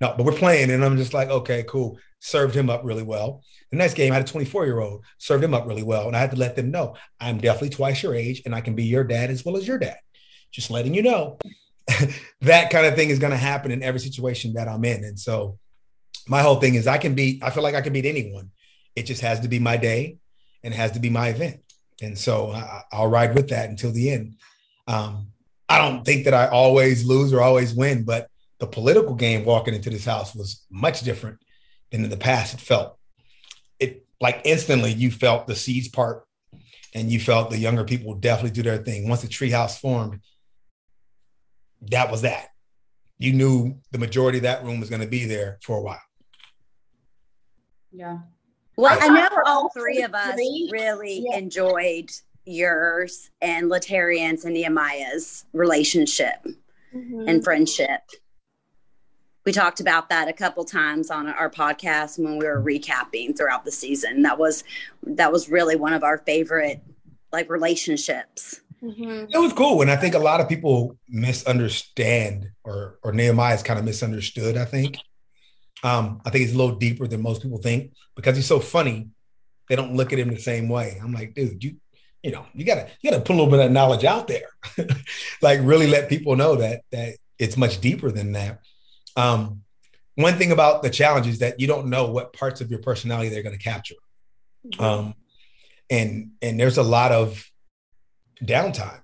No, 0.00 0.14
but 0.16 0.24
we're 0.24 0.32
playing, 0.32 0.70
and 0.70 0.84
I'm 0.84 0.96
just 0.96 1.14
like, 1.14 1.28
okay, 1.28 1.64
cool. 1.66 1.98
Served 2.20 2.54
him 2.54 2.70
up 2.70 2.82
really 2.84 3.02
well. 3.02 3.42
The 3.70 3.78
next 3.78 3.94
game, 3.94 4.12
I 4.12 4.16
had 4.16 4.24
a 4.24 4.30
24 4.30 4.66
year 4.66 4.78
old, 4.78 5.04
served 5.18 5.42
him 5.42 5.54
up 5.54 5.66
really 5.66 5.82
well. 5.82 6.06
And 6.06 6.16
I 6.16 6.20
had 6.20 6.30
to 6.30 6.36
let 6.36 6.54
them 6.54 6.70
know 6.70 6.94
I'm 7.18 7.38
definitely 7.38 7.70
twice 7.70 8.02
your 8.02 8.14
age 8.14 8.42
and 8.44 8.54
I 8.54 8.60
can 8.60 8.74
be 8.74 8.84
your 8.84 9.04
dad 9.04 9.30
as 9.30 9.44
well 9.44 9.56
as 9.56 9.66
your 9.66 9.78
dad. 9.78 9.98
Just 10.52 10.70
letting 10.70 10.94
you 10.94 11.02
know. 11.02 11.38
that 12.40 12.70
kind 12.70 12.86
of 12.86 12.94
thing 12.94 13.10
is 13.10 13.18
going 13.18 13.32
to 13.32 13.36
happen 13.36 13.70
in 13.70 13.82
every 13.82 14.00
situation 14.00 14.54
that 14.54 14.68
I'm 14.68 14.84
in. 14.84 15.04
And 15.04 15.18
so 15.18 15.58
my 16.28 16.42
whole 16.42 16.56
thing 16.56 16.74
is 16.74 16.86
I 16.86 16.98
can 16.98 17.14
beat, 17.14 17.42
I 17.42 17.50
feel 17.50 17.62
like 17.62 17.74
I 17.74 17.80
can 17.80 17.92
beat 17.92 18.06
anyone. 18.06 18.50
It 18.94 19.04
just 19.04 19.22
has 19.22 19.40
to 19.40 19.48
be 19.48 19.58
my 19.58 19.76
day 19.76 20.18
and 20.64 20.74
it 20.74 20.76
has 20.76 20.92
to 20.92 21.00
be 21.00 21.10
my 21.10 21.28
event. 21.28 21.60
And 22.02 22.18
so 22.18 22.50
I, 22.50 22.82
will 22.92 23.08
ride 23.08 23.34
with 23.34 23.48
that 23.50 23.70
until 23.70 23.92
the 23.92 24.10
end. 24.10 24.34
Um, 24.86 25.28
I 25.68 25.78
don't 25.78 26.04
think 26.04 26.24
that 26.24 26.34
I 26.34 26.48
always 26.48 27.04
lose 27.04 27.32
or 27.32 27.40
always 27.40 27.74
win, 27.74 28.04
but 28.04 28.28
the 28.58 28.66
political 28.66 29.14
game 29.14 29.44
walking 29.44 29.74
into 29.74 29.90
this 29.90 30.04
house 30.04 30.34
was 30.34 30.64
much 30.70 31.00
different 31.02 31.38
than 31.90 32.04
in 32.04 32.10
the 32.10 32.16
past. 32.16 32.54
It 32.54 32.60
felt 32.60 32.98
it 33.78 34.06
like 34.20 34.42
instantly 34.44 34.92
you 34.92 35.10
felt 35.10 35.46
the 35.46 35.56
seeds 35.56 35.88
part 35.88 36.24
and 36.94 37.10
you 37.10 37.20
felt 37.20 37.50
the 37.50 37.58
younger 37.58 37.84
people 37.84 38.14
definitely 38.14 38.52
do 38.52 38.62
their 38.62 38.78
thing. 38.78 39.08
Once 39.08 39.22
the 39.22 39.28
treehouse 39.28 39.78
formed, 39.78 40.20
that 41.82 42.10
was 42.10 42.22
that. 42.22 42.48
You 43.18 43.32
knew 43.32 43.78
the 43.92 43.98
majority 43.98 44.38
of 44.38 44.42
that 44.42 44.64
room 44.64 44.80
was 44.80 44.90
going 44.90 45.00
to 45.00 45.08
be 45.08 45.24
there 45.24 45.58
for 45.62 45.78
a 45.78 45.82
while. 45.82 46.00
Yeah. 47.92 48.18
Well, 48.76 48.98
I 49.00 49.08
know 49.08 49.28
all 49.46 49.70
three 49.70 50.02
of 50.02 50.14
us 50.14 50.36
really 50.36 51.24
yeah. 51.30 51.38
enjoyed 51.38 52.10
yours 52.44 53.30
and 53.40 53.70
Laterrian's 53.70 54.44
and 54.44 54.52
Nehemiah's 54.52 55.46
relationship 55.54 56.46
mm-hmm. 56.94 57.26
and 57.26 57.42
friendship. 57.42 58.02
We 59.46 59.52
talked 59.52 59.80
about 59.80 60.10
that 60.10 60.28
a 60.28 60.32
couple 60.32 60.64
times 60.64 61.10
on 61.10 61.28
our 61.28 61.48
podcast 61.48 62.18
when 62.18 62.36
we 62.36 62.46
were 62.46 62.60
recapping 62.60 63.36
throughout 63.36 63.64
the 63.64 63.72
season. 63.72 64.22
That 64.22 64.38
was 64.38 64.64
that 65.04 65.32
was 65.32 65.48
really 65.48 65.76
one 65.76 65.92
of 65.92 66.02
our 66.02 66.18
favorite 66.18 66.82
like 67.32 67.48
relationships. 67.48 68.60
Mm-hmm. 68.82 69.26
It 69.30 69.38
was 69.38 69.52
cool, 69.52 69.80
and 69.82 69.90
I 69.90 69.96
think 69.96 70.14
a 70.14 70.18
lot 70.18 70.40
of 70.40 70.48
people 70.48 70.98
misunderstand, 71.08 72.50
or 72.64 72.98
or 73.02 73.12
Nehemiah 73.12 73.54
is 73.54 73.62
kind 73.62 73.78
of 73.78 73.84
misunderstood. 73.84 74.56
I 74.56 74.64
think, 74.64 74.98
um, 75.82 76.20
I 76.24 76.30
think 76.30 76.42
he's 76.42 76.54
a 76.54 76.58
little 76.58 76.76
deeper 76.76 77.06
than 77.06 77.22
most 77.22 77.42
people 77.42 77.58
think 77.58 77.92
because 78.14 78.36
he's 78.36 78.46
so 78.46 78.60
funny. 78.60 79.08
They 79.68 79.76
don't 79.76 79.94
look 79.94 80.12
at 80.12 80.18
him 80.18 80.30
the 80.30 80.38
same 80.38 80.68
way. 80.68 80.98
I'm 81.02 81.12
like, 81.12 81.34
dude, 81.34 81.64
you, 81.64 81.76
you 82.22 82.32
know, 82.32 82.44
you 82.54 82.64
gotta 82.64 82.88
you 83.00 83.10
gotta 83.10 83.22
put 83.22 83.32
a 83.32 83.38
little 83.38 83.50
bit 83.50 83.64
of 83.64 83.72
knowledge 83.72 84.04
out 84.04 84.28
there, 84.28 84.50
like 85.42 85.60
really 85.62 85.86
let 85.86 86.08
people 86.08 86.36
know 86.36 86.56
that 86.56 86.82
that 86.92 87.16
it's 87.38 87.56
much 87.56 87.80
deeper 87.80 88.10
than 88.10 88.32
that. 88.32 88.60
Um, 89.16 89.62
one 90.16 90.34
thing 90.34 90.52
about 90.52 90.82
the 90.82 90.90
challenge 90.90 91.26
is 91.26 91.38
that 91.38 91.60
you 91.60 91.66
don't 91.66 91.88
know 91.88 92.10
what 92.10 92.32
parts 92.34 92.60
of 92.60 92.70
your 92.70 92.80
personality 92.80 93.30
they're 93.30 93.42
going 93.42 93.56
to 93.56 93.62
capture, 93.62 93.94
mm-hmm. 94.66 94.82
um, 94.82 95.14
and 95.88 96.32
and 96.42 96.60
there's 96.60 96.78
a 96.78 96.82
lot 96.82 97.12
of 97.12 97.50
downtime 98.42 99.00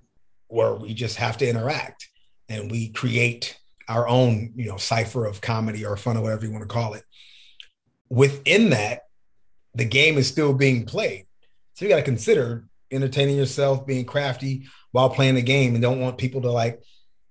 where 0.49 0.75
we 0.75 0.95
just 0.95 1.17
have 1.17 1.39
to 1.39 1.49
interact 1.49 2.09
and 2.49 2.71
we 2.71 2.91
create 2.91 3.59
our 3.89 4.07
own, 4.07 4.53
you 4.55 4.67
know, 4.67 4.77
cipher 4.77 5.25
of 5.25 5.41
comedy 5.41 5.85
or 5.85 5.97
fun 5.97 6.17
or 6.17 6.23
whatever 6.23 6.45
you 6.45 6.53
want 6.53 6.63
to 6.63 6.69
call 6.69 6.95
it. 6.95 7.05
Within 8.09 8.71
that, 8.71 9.03
the 9.75 9.85
game 9.85 10.19
is 10.19 10.29
still 10.29 10.53
being 10.53 10.85
played. 10.85 11.27
So 11.75 11.85
you 11.85 11.89
got 11.91 11.97
to 11.97 12.03
consider 12.03 12.67
entertaining 12.91 13.37
yourself, 13.37 13.87
being 13.87 14.05
crafty 14.05 14.67
while 14.93 15.09
playing 15.09 15.35
the 15.35 15.43
game 15.43 15.75
and 15.75 15.83
don't 15.83 16.01
want 16.01 16.19
people 16.19 16.43
to 16.43 16.51
like 16.51 16.83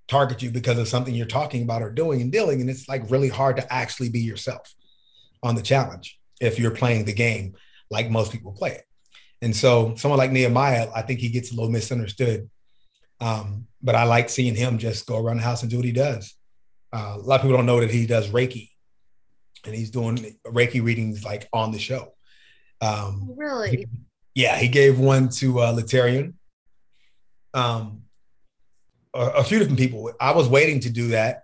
target 0.08 0.42
you 0.42 0.50
because 0.50 0.80
of 0.80 0.88
something 0.88 1.14
you're 1.14 1.28
talking 1.28 1.62
about 1.62 1.84
or 1.84 1.92
doing 1.92 2.22
and 2.22 2.32
dealing. 2.32 2.60
And 2.60 2.70
it's 2.70 2.90
like 2.90 3.10
really 3.10 3.30
hard 3.30 3.58
to 3.58 3.74
actually 3.74 4.10
be 4.10 4.20
yourself 4.20 4.74
on 5.44 5.56
the 5.56 5.62
challenge 5.62 6.20
if 6.40 6.60
you're 6.60 6.72
playing 6.72 7.06
the 7.06 7.14
game 7.14 7.54
like 7.90 8.10
most 8.10 8.32
people 8.32 8.52
play 8.52 8.72
it. 8.72 8.86
And 9.42 9.56
so 9.56 9.96
someone 9.96 10.20
like 10.20 10.32
Nehemiah, 10.32 10.90
I 10.96 11.02
think 11.02 11.20
he 11.20 11.30
gets 11.30 11.52
a 11.52 11.56
little 11.56 11.72
misunderstood. 11.72 12.50
Um, 13.20 13.68
but 13.82 13.96
I 13.96 14.04
like 14.04 14.30
seeing 14.30 14.56
him 14.56 14.78
just 14.78 15.06
go 15.06 15.18
around 15.18 15.38
the 15.38 15.44
house 15.44 15.62
and 15.62 15.72
do 15.72 15.78
what 15.78 15.86
he 15.86 15.92
does. 15.92 16.36
Uh, 16.94 17.16
a 17.16 17.22
lot 17.22 17.36
of 17.36 17.42
people 17.42 17.58
don't 17.58 17.66
know 17.66 17.80
that 17.80 17.90
he 17.90 18.06
does 18.06 18.30
Reiki, 18.30 18.70
and 19.66 19.74
he's 19.74 19.92
doing 19.92 20.36
Reiki 20.46 20.84
readings 20.84 21.24
like 21.24 21.48
on 21.54 21.72
the 21.72 21.80
show. 21.80 22.14
Um, 22.82 23.34
really? 23.36 23.70
He, 23.70 23.88
yeah, 24.36 24.58
he 24.58 24.68
gave 24.68 25.00
one 25.00 25.30
to 25.30 25.60
uh, 25.60 25.74
Laterrian. 25.74 26.34
Um, 27.54 28.04
a, 29.14 29.20
a, 29.20 29.44
few 29.44 29.60
different 29.60 29.80
people. 29.80 30.12
I 30.20 30.32
was 30.32 30.48
waiting 30.48 30.80
to 30.82 30.90
do 30.90 31.10
that, 31.10 31.44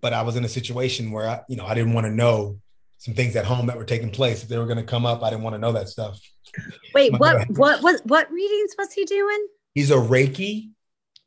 but 0.00 0.12
I 0.12 0.22
was 0.22 0.36
in 0.36 0.44
a 0.44 0.48
situation 0.48 1.10
where 1.10 1.28
I, 1.28 1.40
you 1.48 1.56
know, 1.56 1.66
I 1.66 1.74
didn't 1.74 1.94
want 1.94 2.06
to 2.06 2.12
know 2.12 2.58
some 2.98 3.14
things 3.14 3.36
at 3.36 3.44
home 3.44 3.66
that 3.66 3.76
were 3.76 3.84
taking 3.84 4.10
place. 4.10 4.42
If 4.42 4.48
they 4.48 4.58
were 4.58 4.66
going 4.66 4.78
to 4.78 4.84
come 4.84 5.06
up, 5.06 5.22
I 5.22 5.30
didn't 5.30 5.42
want 5.42 5.54
to 5.54 5.58
know 5.58 5.72
that 5.72 5.88
stuff. 5.88 6.18
Wait, 6.94 7.12
what, 7.18 7.48
what, 7.50 7.82
was, 7.82 8.00
what 8.04 8.30
readings 8.30 8.74
was 8.78 8.92
he 8.92 9.04
doing? 9.04 9.46
He's 9.74 9.90
a 9.90 9.96
Reiki. 9.96 10.70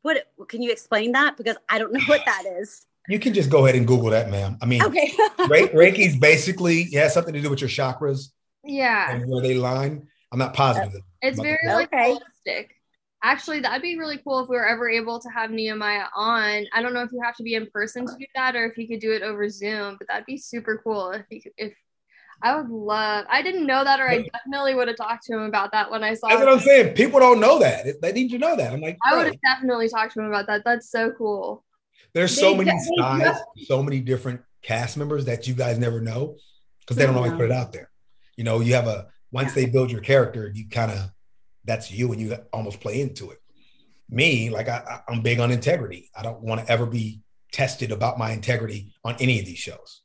What 0.02 0.26
can 0.48 0.62
you 0.62 0.72
explain 0.72 1.12
that? 1.12 1.38
Because 1.38 1.58
I 1.68 1.78
don't 1.78 1.94
know 1.94 2.00
what 2.08 2.22
that 2.26 2.44
is. 2.60 2.86
You 3.08 3.20
can 3.20 3.34
just 3.34 3.50
go 3.50 3.66
ahead 3.66 3.76
and 3.76 3.88
Google 3.88 4.12
that, 4.12 4.30
ma'am. 4.30 4.58
I 4.62 4.66
mean, 4.66 4.84
okay. 4.84 5.12
Re- 5.48 5.68
Reiki's 5.70 6.16
basically 6.16 6.82
it 6.84 7.00
has 7.00 7.14
something 7.14 7.34
to 7.34 7.42
do 7.42 7.50
with 7.50 7.62
your 7.62 7.70
chakras. 7.70 8.30
Yeah. 8.64 9.12
And 9.12 9.30
where 9.30 9.42
they 9.42 9.56
line. 9.56 10.08
I'm 10.32 10.40
not 10.40 10.54
positive. 10.54 11.02
It's 11.22 11.40
very 11.40 11.58
like 11.66 11.92
okay. 11.94 12.16
holistic. 12.48 12.68
Actually, 13.22 13.60
that'd 13.60 13.82
be 13.82 13.98
really 13.98 14.18
cool 14.18 14.40
if 14.40 14.50
we 14.50 14.56
were 14.56 14.68
ever 14.68 14.90
able 14.90 15.20
to 15.20 15.30
have 15.30 15.52
Nehemiah 15.52 16.06
on. 16.16 16.66
I 16.74 16.82
don't 16.82 16.94
know 16.94 17.02
if 17.02 17.12
you 17.12 17.22
have 17.22 17.36
to 17.36 17.44
be 17.44 17.56
in 17.56 17.68
person 17.68 18.06
to 18.06 18.14
do 18.18 18.26
that 18.36 18.56
or 18.56 18.66
if 18.66 18.78
you 18.78 18.88
could 18.88 19.02
do 19.02 19.12
it 19.12 19.22
over 19.22 19.50
Zoom, 19.50 19.98
but 19.98 20.08
that'd 20.08 20.26
be 20.26 20.38
super 20.38 20.80
cool 20.84 21.12
if 21.12 21.26
you 21.30 21.42
could, 21.42 21.52
if 21.58 21.74
I 22.42 22.56
would 22.56 22.70
love. 22.70 23.26
I 23.30 23.42
didn't 23.42 23.68
know 23.68 23.84
that, 23.84 24.00
or 24.00 24.08
I 24.10 24.22
definitely 24.22 24.74
would 24.74 24.88
have 24.88 24.96
talked 24.96 25.26
to 25.26 25.34
him 25.34 25.42
about 25.42 25.74
that 25.74 25.92
when 25.92 26.04
I 26.04 26.14
saw. 26.14 26.30
That's 26.30 26.40
what 26.40 26.54
I'm 26.54 26.60
saying. 26.62 26.94
People 26.94 27.20
don't 27.20 27.42
know 27.42 27.60
that. 27.60 28.02
They 28.02 28.14
need 28.14 28.30
to 28.30 28.38
know 28.38 28.56
that. 28.56 28.72
I'm 28.72 28.80
like, 28.80 28.98
I 29.04 29.18
would 29.18 29.26
have 29.26 29.42
definitely 29.42 29.90
talked 29.90 30.14
to 30.14 30.22
him 30.22 30.28
about 30.28 30.48
that. 30.48 30.64
That's 30.64 30.90
so 30.90 31.12
cool. 31.12 31.66
There's 32.14 32.40
so 32.40 32.56
many 32.56 32.72
sides, 32.98 33.40
so 33.66 33.84
many 33.84 34.00
different 34.00 34.42
cast 34.62 34.96
members 34.96 35.26
that 35.26 35.48
you 35.48 35.54
guys 35.54 35.78
never 35.78 36.00
know 36.00 36.38
because 36.80 36.96
they 36.96 37.06
don't 37.06 37.16
always 37.16 37.34
put 37.34 37.46
it 37.46 37.52
out 37.52 37.74
there. 37.74 37.92
You 38.38 38.46
know, 38.46 38.62
you 38.62 38.76
have 38.76 38.88
a 38.88 39.08
once 39.32 39.54
they 39.54 39.66
build 39.66 39.92
your 39.92 40.02
character, 40.02 40.50
you 40.56 40.70
kind 40.70 40.92
of 40.92 41.12
that's 41.70 41.92
you 41.92 42.12
and 42.12 42.20
you 42.20 42.36
almost 42.52 42.80
play 42.82 43.00
into 43.00 43.32
it. 43.32 43.42
Me, 44.10 44.50
like 44.50 44.68
I, 44.68 45.02
I'm 45.08 45.22
big 45.22 45.40
on 45.40 45.52
integrity. 45.52 46.10
I 46.16 46.24
don't 46.24 46.42
want 46.42 46.66
to 46.66 46.72
ever 46.72 46.86
be 46.86 47.22
tested 47.52 47.92
about 47.92 48.18
my 48.18 48.32
integrity 48.32 48.92
on 49.04 49.16
any 49.20 49.40
of 49.40 49.46
these 49.46 49.60
shows. 49.60 50.02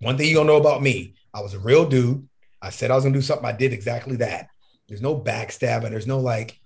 One 0.00 0.16
thing 0.16 0.28
you 0.28 0.34
don't 0.34 0.46
know 0.46 0.58
about 0.58 0.82
me, 0.82 1.14
I 1.32 1.40
was 1.40 1.54
a 1.54 1.58
real 1.58 1.88
dude. 1.88 2.28
I 2.60 2.70
said 2.70 2.90
I 2.90 2.94
was 2.94 3.04
gonna 3.04 3.14
do 3.14 3.22
something. 3.22 3.46
I 3.46 3.52
did 3.52 3.72
exactly 3.72 4.16
that. 4.16 4.48
There's 4.88 5.02
no 5.02 5.18
backstabbing. 5.18 5.90
There's 5.90 6.06
no 6.06 6.18
like 6.18 6.58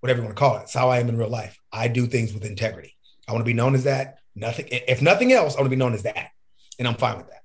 whatever 0.00 0.20
you 0.20 0.24
want 0.24 0.36
to 0.36 0.40
call 0.40 0.56
it. 0.56 0.62
It's 0.62 0.74
how 0.74 0.88
I 0.88 0.98
am 0.98 1.08
in 1.08 1.18
real 1.18 1.28
life. 1.28 1.58
I 1.72 1.88
do 1.88 2.06
things 2.06 2.32
with 2.32 2.44
integrity. 2.44 2.96
I 3.28 3.32
want 3.32 3.42
to 3.42 3.50
be 3.50 3.54
known 3.54 3.74
as 3.74 3.84
that. 3.84 4.18
Nothing. 4.34 4.68
If 4.70 5.02
nothing 5.02 5.32
else, 5.32 5.54
I 5.54 5.58
want 5.58 5.66
to 5.66 5.76
be 5.76 5.76
known 5.76 5.94
as 5.94 6.04
that, 6.04 6.30
and 6.78 6.88
I'm 6.88 6.94
fine 6.94 7.18
with 7.18 7.28
that. 7.28 7.42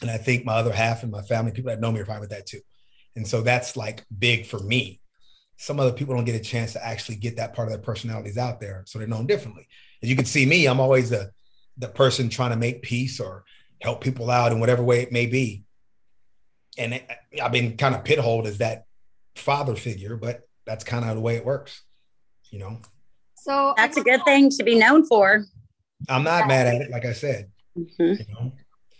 And 0.00 0.10
I 0.10 0.16
think 0.16 0.44
my 0.44 0.54
other 0.54 0.72
half 0.72 1.02
and 1.02 1.12
my 1.12 1.22
family, 1.22 1.52
people 1.52 1.70
that 1.70 1.80
know 1.80 1.92
me, 1.92 2.00
are 2.00 2.06
fine 2.06 2.20
with 2.20 2.30
that 2.30 2.46
too. 2.46 2.60
And 3.14 3.26
so 3.26 3.42
that's 3.42 3.76
like 3.76 4.04
big 4.16 4.46
for 4.46 4.58
me. 4.58 5.00
Some 5.56 5.80
other 5.80 5.92
people 5.92 6.14
don't 6.14 6.24
get 6.24 6.34
a 6.34 6.44
chance 6.44 6.74
to 6.74 6.86
actually 6.86 7.16
get 7.16 7.36
that 7.36 7.54
part 7.54 7.68
of 7.68 7.72
their 7.72 7.82
personalities 7.82 8.36
out 8.36 8.60
there, 8.60 8.84
so 8.86 8.98
they're 8.98 9.08
known 9.08 9.26
differently. 9.26 9.66
As 10.02 10.10
you 10.10 10.16
can 10.16 10.26
see 10.26 10.44
me, 10.44 10.66
I'm 10.66 10.80
always 10.80 11.10
the 11.10 11.30
the 11.78 11.88
person 11.88 12.28
trying 12.28 12.50
to 12.50 12.56
make 12.56 12.82
peace 12.82 13.20
or 13.20 13.44
help 13.80 14.02
people 14.02 14.30
out 14.30 14.52
in 14.52 14.60
whatever 14.60 14.82
way 14.82 15.02
it 15.02 15.12
may 15.12 15.26
be. 15.26 15.64
And 16.78 16.94
it, 16.94 17.10
I've 17.42 17.52
been 17.52 17.76
kind 17.76 17.94
of 17.94 18.04
pitholed 18.04 18.46
as 18.46 18.58
that 18.58 18.86
father 19.34 19.76
figure, 19.76 20.16
but 20.16 20.46
that's 20.64 20.84
kind 20.84 21.04
of 21.04 21.14
the 21.14 21.20
way 21.20 21.36
it 21.36 21.44
works, 21.44 21.82
you 22.50 22.58
know. 22.58 22.80
So 23.36 23.74
that's 23.76 23.96
a 23.96 24.02
good 24.02 24.24
thing 24.24 24.50
to 24.50 24.64
be 24.64 24.78
known 24.78 25.06
for. 25.06 25.44
I'm 26.08 26.24
not 26.24 26.48
mad 26.48 26.66
at 26.66 26.82
it, 26.82 26.90
like 26.90 27.04
I 27.04 27.12
said. 27.12 27.50
Mm-hmm. 27.78 28.02
You 28.02 28.34
know? 28.34 28.52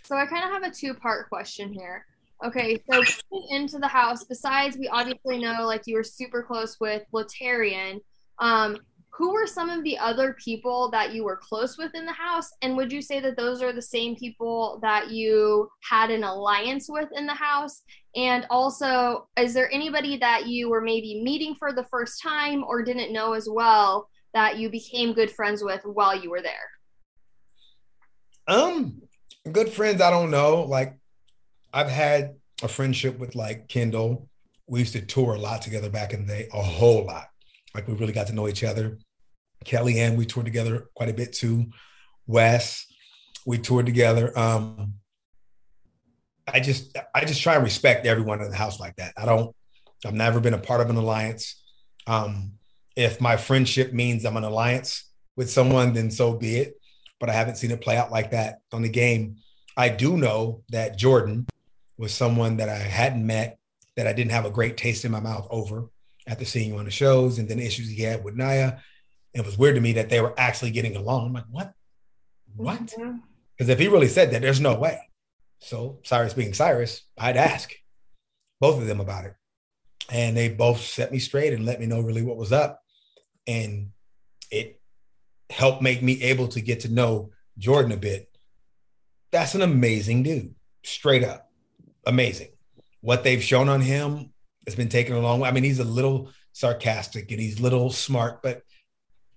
So 0.04 0.16
I 0.16 0.26
kind 0.26 0.44
of 0.44 0.50
have 0.50 0.62
a 0.62 0.70
two 0.70 0.94
part 0.94 1.28
question 1.28 1.72
here. 1.72 2.06
Okay, 2.44 2.82
so 2.90 3.02
into 3.50 3.78
the 3.78 3.88
house, 3.88 4.24
besides 4.24 4.76
we 4.76 4.88
obviously 4.88 5.38
know 5.38 5.64
like 5.64 5.82
you 5.86 5.94
were 5.94 6.04
super 6.04 6.42
close 6.42 6.76
with 6.78 7.02
Laterrian, 7.12 8.00
um, 8.38 8.76
who 9.16 9.32
were 9.32 9.46
some 9.46 9.70
of 9.70 9.82
the 9.82 9.96
other 9.96 10.34
people 10.34 10.90
that 10.90 11.14
you 11.14 11.24
were 11.24 11.38
close 11.38 11.78
with 11.78 11.94
in 11.94 12.04
the 12.04 12.12
house? 12.12 12.50
And 12.60 12.76
would 12.76 12.92
you 12.92 13.00
say 13.00 13.18
that 13.20 13.36
those 13.36 13.62
are 13.62 13.72
the 13.72 13.80
same 13.80 14.14
people 14.14 14.78
that 14.82 15.10
you 15.10 15.70
had 15.82 16.10
an 16.10 16.22
alliance 16.22 16.86
with 16.90 17.08
in 17.12 17.26
the 17.26 17.34
house? 17.34 17.82
And 18.14 18.46
also, 18.50 19.28
is 19.38 19.54
there 19.54 19.72
anybody 19.72 20.18
that 20.18 20.46
you 20.46 20.68
were 20.68 20.82
maybe 20.82 21.22
meeting 21.22 21.54
for 21.54 21.72
the 21.72 21.84
first 21.84 22.22
time 22.22 22.62
or 22.62 22.82
didn't 22.82 23.12
know 23.12 23.32
as 23.32 23.48
well 23.50 24.08
that 24.34 24.58
you 24.58 24.68
became 24.68 25.14
good 25.14 25.30
friends 25.30 25.64
with 25.64 25.80
while 25.84 26.20
you 26.20 26.30
were 26.30 26.42
there? 26.42 26.52
Um, 28.48 29.00
good 29.50 29.70
friends, 29.70 30.02
I 30.02 30.10
don't 30.10 30.30
know. 30.30 30.62
Like, 30.62 30.94
I've 31.76 31.90
had 31.90 32.36
a 32.62 32.68
friendship 32.68 33.18
with 33.18 33.34
like 33.34 33.68
Kendal. 33.68 34.28
We 34.66 34.80
used 34.80 34.94
to 34.94 35.02
tour 35.02 35.34
a 35.34 35.38
lot 35.38 35.60
together 35.60 35.90
back 35.90 36.14
in 36.14 36.26
the 36.26 36.32
day, 36.32 36.48
a 36.52 36.62
whole 36.62 37.04
lot. 37.04 37.26
Like, 37.74 37.86
we 37.86 37.94
really 37.94 38.14
got 38.14 38.28
to 38.28 38.32
know 38.32 38.48
each 38.48 38.64
other. 38.64 38.98
Kellyanne, 39.64 40.16
we 40.16 40.24
toured 40.24 40.46
together 40.46 40.88
quite 40.94 41.10
a 41.10 41.14
bit 41.14 41.34
too. 41.34 41.66
Wes, 42.26 42.86
we 43.44 43.58
toured 43.58 43.84
together. 43.84 44.36
Um, 44.38 44.94
I 46.52 46.60
just, 46.60 46.96
I 47.14 47.24
just 47.26 47.42
try 47.42 47.56
and 47.56 47.64
respect 47.64 48.06
everyone 48.06 48.40
in 48.40 48.50
the 48.50 48.56
house 48.56 48.80
like 48.80 48.96
that. 48.96 49.12
I 49.16 49.26
don't, 49.26 49.54
I've 50.04 50.14
never 50.14 50.40
been 50.40 50.54
a 50.54 50.58
part 50.58 50.80
of 50.80 50.88
an 50.88 50.96
alliance. 50.96 51.62
Um, 52.06 52.52
if 52.96 53.20
my 53.20 53.36
friendship 53.36 53.92
means 53.92 54.24
I'm 54.24 54.38
an 54.38 54.44
alliance 54.44 55.10
with 55.36 55.50
someone, 55.50 55.92
then 55.92 56.10
so 56.10 56.32
be 56.32 56.56
it 56.56 56.80
but 57.18 57.30
I 57.30 57.32
haven't 57.32 57.56
seen 57.56 57.70
it 57.70 57.80
play 57.80 57.96
out 57.96 58.12
like 58.12 58.32
that 58.32 58.58
on 58.72 58.82
the 58.82 58.88
game. 58.88 59.36
I 59.76 59.88
do 59.88 60.16
know 60.16 60.62
that 60.70 60.98
Jordan 60.98 61.46
was 61.98 62.12
someone 62.12 62.58
that 62.58 62.68
I 62.68 62.76
hadn't 62.76 63.26
met, 63.26 63.58
that 63.96 64.06
I 64.06 64.12
didn't 64.12 64.32
have 64.32 64.44
a 64.44 64.50
great 64.50 64.76
taste 64.76 65.04
in 65.04 65.12
my 65.12 65.20
mouth 65.20 65.46
over 65.50 65.88
after 66.26 66.44
seeing 66.44 66.70
you 66.70 66.78
on 66.78 66.84
the 66.84 66.90
shows 66.90 67.38
and 67.38 67.48
then 67.48 67.58
the 67.58 67.66
issues 67.66 67.88
he 67.88 68.02
had 68.02 68.24
with 68.24 68.36
Naya. 68.36 68.78
It 69.32 69.44
was 69.44 69.58
weird 69.58 69.76
to 69.76 69.80
me 69.80 69.94
that 69.94 70.08
they 70.08 70.20
were 70.20 70.34
actually 70.38 70.70
getting 70.70 70.96
along. 70.96 71.26
I'm 71.26 71.32
like, 71.34 71.44
what? 71.50 71.72
What? 72.56 72.94
Because 73.56 73.68
if 73.68 73.78
he 73.78 73.88
really 73.88 74.08
said 74.08 74.30
that, 74.30 74.42
there's 74.42 74.60
no 74.60 74.74
way. 74.74 74.98
So 75.60 76.00
Syrus 76.04 76.34
being 76.34 76.52
Syrus, 76.52 77.02
I'd 77.18 77.36
ask 77.36 77.72
both 78.60 78.78
of 78.78 78.86
them 78.86 79.00
about 79.00 79.24
it. 79.24 79.34
And 80.10 80.36
they 80.36 80.48
both 80.48 80.80
set 80.80 81.12
me 81.12 81.18
straight 81.18 81.52
and 81.52 81.66
let 81.66 81.80
me 81.80 81.86
know 81.86 82.00
really 82.00 82.22
what 82.22 82.36
was 82.36 82.52
up. 82.52 82.82
And 83.46 83.90
it 84.50 84.80
helped 85.50 85.82
make 85.82 86.02
me 86.02 86.22
able 86.22 86.48
to 86.48 86.60
get 86.60 86.80
to 86.80 86.92
know 86.92 87.30
Jordan 87.58 87.92
a 87.92 87.96
bit. 87.96 88.30
That's 89.32 89.54
an 89.54 89.62
amazing 89.62 90.22
dude, 90.22 90.54
straight 90.82 91.24
up 91.24 91.45
amazing. 92.06 92.48
What 93.00 93.24
they've 93.24 93.42
shown 93.42 93.68
on 93.68 93.80
him 93.80 94.32
has 94.66 94.74
been 94.74 94.88
taken 94.88 95.14
a 95.14 95.20
long 95.20 95.40
way. 95.40 95.48
I 95.48 95.52
mean, 95.52 95.64
he's 95.64 95.80
a 95.80 95.84
little 95.84 96.30
sarcastic 96.52 97.30
and 97.30 97.40
he's 97.40 97.60
a 97.60 97.62
little 97.62 97.90
smart, 97.90 98.42
but 98.42 98.62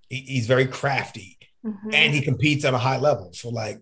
he, 0.07 0.17
he's 0.21 0.47
very 0.47 0.65
crafty 0.65 1.37
mm-hmm. 1.65 1.93
and 1.93 2.13
he 2.13 2.21
competes 2.21 2.65
at 2.65 2.73
a 2.73 2.77
high 2.77 2.97
level. 2.97 3.31
So, 3.33 3.49
like, 3.49 3.81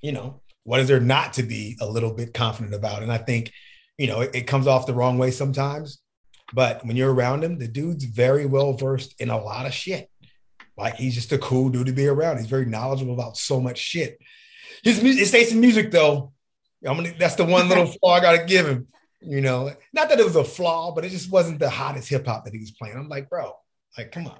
you 0.00 0.12
know, 0.12 0.42
what 0.64 0.80
is 0.80 0.88
there 0.88 1.00
not 1.00 1.34
to 1.34 1.42
be 1.42 1.76
a 1.80 1.86
little 1.86 2.12
bit 2.12 2.34
confident 2.34 2.74
about? 2.74 3.02
And 3.02 3.12
I 3.12 3.18
think, 3.18 3.52
you 3.98 4.06
know, 4.08 4.20
it, 4.20 4.34
it 4.34 4.46
comes 4.46 4.66
off 4.66 4.86
the 4.86 4.94
wrong 4.94 5.18
way 5.18 5.30
sometimes. 5.30 6.00
But 6.52 6.84
when 6.84 6.96
you're 6.96 7.12
around 7.12 7.44
him, 7.44 7.58
the 7.58 7.68
dude's 7.68 8.04
very 8.04 8.44
well 8.44 8.74
versed 8.74 9.14
in 9.18 9.30
a 9.30 9.42
lot 9.42 9.66
of 9.66 9.72
shit. 9.72 10.10
Like 10.76 10.96
he's 10.96 11.14
just 11.14 11.32
a 11.32 11.38
cool 11.38 11.70
dude 11.70 11.86
to 11.86 11.92
be 11.92 12.06
around. 12.06 12.38
He's 12.38 12.46
very 12.46 12.66
knowledgeable 12.66 13.14
about 13.14 13.36
so 13.36 13.60
much 13.60 13.78
shit. 13.78 14.18
His 14.82 15.02
music, 15.02 15.20
his 15.20 15.30
taste 15.30 15.52
in 15.52 15.60
music, 15.60 15.90
though, 15.90 16.31
I'm 16.86 16.96
gonna, 16.96 17.12
that's 17.18 17.36
the 17.36 17.44
one 17.44 17.68
little 17.68 17.86
flaw 18.00 18.14
I 18.14 18.20
gotta 18.20 18.44
give 18.44 18.66
him. 18.66 18.88
You 19.20 19.40
know, 19.40 19.70
not 19.92 20.08
that 20.08 20.18
it 20.18 20.24
was 20.24 20.34
a 20.34 20.42
flaw, 20.42 20.92
but 20.92 21.04
it 21.04 21.10
just 21.10 21.30
wasn't 21.30 21.60
the 21.60 21.70
hottest 21.70 22.08
hip 22.08 22.26
hop 22.26 22.44
that 22.44 22.52
he 22.52 22.58
was 22.58 22.72
playing. 22.72 22.96
I'm 22.96 23.08
like, 23.08 23.30
bro, 23.30 23.52
like, 23.96 24.10
come 24.10 24.26
on, 24.26 24.38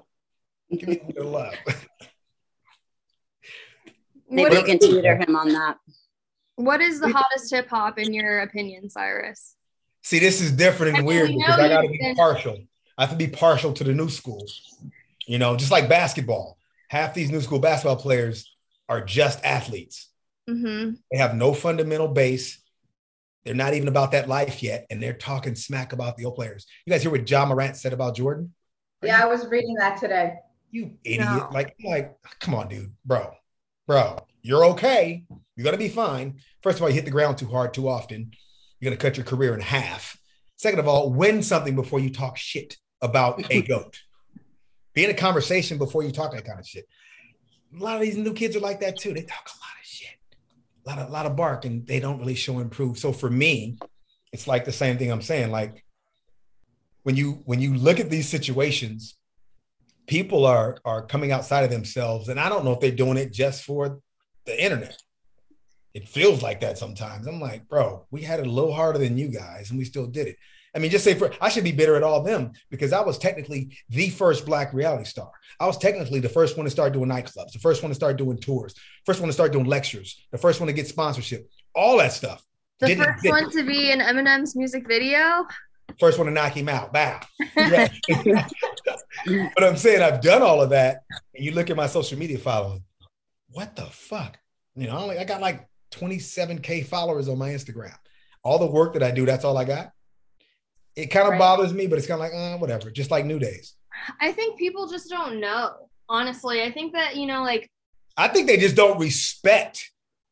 give 0.77 0.89
me 0.89 1.01
a 1.01 1.07
little 1.07 1.31
love. 1.31 1.53
Maybe 4.29 4.55
you 4.55 4.63
can 4.63 4.79
tutor 4.79 5.15
him 5.15 5.35
on 5.35 5.49
that. 5.49 5.77
What 6.55 6.81
is 6.81 6.99
the 6.99 7.09
hottest 7.09 7.53
hip 7.53 7.69
hop 7.69 7.97
in 7.97 8.13
your 8.13 8.41
opinion, 8.41 8.89
Syrus? 8.89 9.55
See, 10.01 10.19
this 10.19 10.41
is 10.41 10.51
different 10.51 10.97
and 10.97 11.07
weird 11.07 11.29
because 11.29 11.59
I 11.59 11.69
gotta 11.69 11.87
be 11.87 12.13
partial. 12.15 12.57
I 12.97 13.05
have 13.05 13.11
to 13.11 13.15
be 13.15 13.27
partial 13.27 13.73
to 13.73 13.83
the 13.83 13.93
new 13.93 14.09
school. 14.09 14.45
You 15.25 15.39
know, 15.39 15.55
just 15.55 15.71
like 15.71 15.87
basketball, 15.87 16.57
half 16.89 17.13
these 17.13 17.31
new 17.31 17.41
school 17.41 17.59
basketball 17.59 17.95
players 17.95 18.53
are 18.89 19.03
just 19.03 19.43
athletes. 19.45 20.09
Mm-hmm. 20.49 20.95
They 21.11 21.17
have 21.17 21.35
no 21.35 21.53
fundamental 21.53 22.07
base. 22.07 22.61
They're 23.45 23.53
not 23.53 23.73
even 23.73 23.87
about 23.87 24.11
that 24.11 24.29
life 24.29 24.63
yet, 24.63 24.85
and 24.89 25.01
they're 25.01 25.13
talking 25.13 25.55
smack 25.55 25.93
about 25.93 26.17
the 26.17 26.25
old 26.25 26.35
players. 26.35 26.65
You 26.85 26.91
guys 26.91 27.01
hear 27.01 27.11
what 27.11 27.25
John 27.25 27.49
Morant 27.49 27.75
said 27.75 27.93
about 27.93 28.15
Jordan? 28.15 28.53
Yeah, 29.01 29.21
I 29.21 29.27
was 29.27 29.47
reading 29.47 29.75
that 29.75 29.99
today. 29.99 30.35
You 30.71 30.97
idiot! 31.03 31.25
No. 31.25 31.49
Like, 31.51 31.75
like, 31.85 32.15
come 32.39 32.55
on, 32.55 32.69
dude, 32.69 32.93
bro, 33.05 33.31
bro, 33.85 34.25
you're 34.41 34.65
okay. 34.65 35.25
You're 35.55 35.65
gonna 35.65 35.77
be 35.77 35.89
fine. 35.89 36.39
First 36.61 36.77
of 36.77 36.83
all, 36.83 36.89
you 36.89 36.95
hit 36.95 37.05
the 37.05 37.11
ground 37.11 37.37
too 37.37 37.47
hard 37.47 37.73
too 37.73 37.87
often. 37.89 38.31
You're 38.79 38.89
gonna 38.89 38.97
cut 38.97 39.17
your 39.17 39.25
career 39.25 39.53
in 39.53 39.59
half. 39.59 40.17
Second 40.57 40.79
of 40.79 40.87
all, 40.87 41.11
win 41.11 41.43
something 41.43 41.75
before 41.75 41.99
you 41.99 42.09
talk 42.09 42.37
shit 42.37 42.77
about 43.01 43.51
a 43.51 43.61
goat. 43.67 43.99
Be 44.93 45.03
in 45.03 45.11
a 45.11 45.15
conversation 45.15 45.77
before 45.77 46.03
you 46.03 46.11
talk 46.11 46.31
that 46.31 46.45
kind 46.45 46.59
of 46.59 46.67
shit. 46.67 46.85
A 47.77 47.83
lot 47.83 47.95
of 47.95 48.01
these 48.01 48.17
new 48.17 48.33
kids 48.33 48.55
are 48.55 48.61
like 48.61 48.79
that 48.81 48.97
too. 48.97 49.13
They 49.13 49.23
talk 49.23 49.47
a 49.47 49.57
lot 49.59 49.73
of 49.81 49.82
shit, 49.82 49.82
a 50.85 50.89
lot 50.89 50.99
of, 50.99 51.09
lot 51.09 51.25
of 51.25 51.35
bark, 51.35 51.65
and 51.65 51.85
they 51.87 51.99
don't 51.99 52.19
really 52.19 52.35
show 52.35 52.59
improve. 52.59 52.97
So 52.97 53.11
for 53.11 53.29
me, 53.29 53.77
it's 54.31 54.47
like 54.47 54.65
the 54.65 54.71
same 54.71 54.97
thing 54.97 55.11
I'm 55.11 55.21
saying. 55.21 55.51
Like 55.51 55.83
when 57.03 57.15
you 57.15 57.43
when 57.45 57.61
you 57.61 57.75
look 57.75 57.99
at 57.99 58.09
these 58.09 58.27
situations, 58.27 59.15
people 60.07 60.45
are 60.45 60.77
are 60.83 61.05
coming 61.05 61.31
outside 61.31 61.63
of 61.63 61.69
themselves, 61.69 62.29
and 62.29 62.39
I 62.39 62.49
don't 62.49 62.65
know 62.65 62.73
if 62.73 62.79
they're 62.79 62.91
doing 62.91 63.17
it 63.17 63.31
just 63.31 63.63
for 63.63 63.99
the 64.45 64.61
internet. 64.61 64.97
It 65.93 66.09
feels 66.09 66.41
like 66.41 66.61
that 66.61 66.77
sometimes. 66.77 67.27
I'm 67.27 67.39
like, 67.39 67.67
bro, 67.67 68.07
we 68.09 68.23
had 68.23 68.39
it 68.39 68.47
a 68.47 68.51
little 68.51 68.73
harder 68.73 68.97
than 68.97 69.17
you 69.17 69.27
guys, 69.27 69.69
and 69.69 69.77
we 69.77 69.85
still 69.85 70.07
did 70.07 70.27
it. 70.27 70.37
I 70.75 70.79
mean, 70.79 70.89
just 70.89 71.03
say 71.03 71.13
for 71.13 71.31
I 71.39 71.49
should 71.49 71.63
be 71.63 71.71
bitter 71.71 71.95
at 71.95 72.03
all 72.03 72.19
of 72.19 72.25
them 72.25 72.51
because 72.69 72.93
I 72.93 73.01
was 73.01 73.17
technically 73.17 73.77
the 73.89 74.09
first 74.09 74.45
black 74.45 74.73
reality 74.73 75.05
star. 75.05 75.31
I 75.59 75.67
was 75.67 75.77
technically 75.77 76.19
the 76.19 76.29
first 76.29 76.57
one 76.57 76.65
to 76.65 76.71
start 76.71 76.93
doing 76.93 77.09
nightclubs, 77.09 77.53
the 77.53 77.59
first 77.59 77.83
one 77.83 77.89
to 77.89 77.95
start 77.95 78.17
doing 78.17 78.37
tours, 78.37 78.73
first 79.05 79.19
one 79.19 79.27
to 79.27 79.33
start 79.33 79.51
doing 79.51 79.65
lectures, 79.65 80.25
the 80.31 80.37
first 80.37 80.59
one 80.59 80.67
to 80.67 80.73
get 80.73 80.87
sponsorship, 80.87 81.47
all 81.75 81.97
that 81.97 82.11
stuff. 82.11 82.43
The 82.79 82.87
Didn't 82.87 83.05
first 83.05 83.25
one 83.25 83.51
to 83.51 83.63
be 83.63 83.91
in 83.91 83.99
Eminem's 83.99 84.55
music 84.55 84.87
video. 84.87 85.45
First 85.99 86.17
one 86.17 86.27
to 86.27 86.33
knock 86.33 86.53
him 86.53 86.69
out. 86.69 86.91
Bow. 86.91 87.19
but 87.55 89.63
I'm 89.63 89.77
saying 89.77 90.01
I've 90.01 90.21
done 90.21 90.41
all 90.41 90.61
of 90.61 90.71
that, 90.71 91.03
and 91.35 91.45
you 91.45 91.51
look 91.51 91.69
at 91.69 91.77
my 91.77 91.87
social 91.87 92.17
media 92.17 92.39
following. 92.39 92.83
What 93.49 93.75
the 93.75 93.85
fuck? 93.85 94.39
You 94.75 94.87
know, 94.87 95.11
I 95.11 95.23
got 95.23 95.39
like 95.39 95.67
27k 95.91 96.87
followers 96.87 97.29
on 97.29 97.37
my 97.37 97.49
Instagram. 97.49 97.95
All 98.43 98.57
the 98.57 98.65
work 98.65 98.93
that 98.93 99.03
I 99.03 99.11
do, 99.11 99.25
that's 99.25 99.45
all 99.45 99.57
I 99.57 99.65
got. 99.65 99.92
It 100.95 101.07
kind 101.07 101.25
of 101.25 101.31
right. 101.31 101.39
bothers 101.39 101.73
me, 101.73 101.87
but 101.87 101.97
it's 101.97 102.07
kind 102.07 102.21
of 102.21 102.31
like, 102.31 102.33
uh, 102.33 102.57
whatever. 102.57 102.91
Just 102.91 103.11
like 103.11 103.25
New 103.25 103.39
Days. 103.39 103.75
I 104.19 104.31
think 104.31 104.57
people 104.57 104.87
just 104.87 105.09
don't 105.09 105.39
know. 105.39 105.71
Honestly, 106.09 106.61
I 106.61 106.71
think 106.71 106.93
that 106.93 107.15
you 107.15 107.25
know, 107.25 107.43
like. 107.43 107.69
I 108.15 108.27
think 108.27 108.47
they 108.47 108.57
just 108.57 108.75
don't 108.75 108.99
respect 108.99 109.91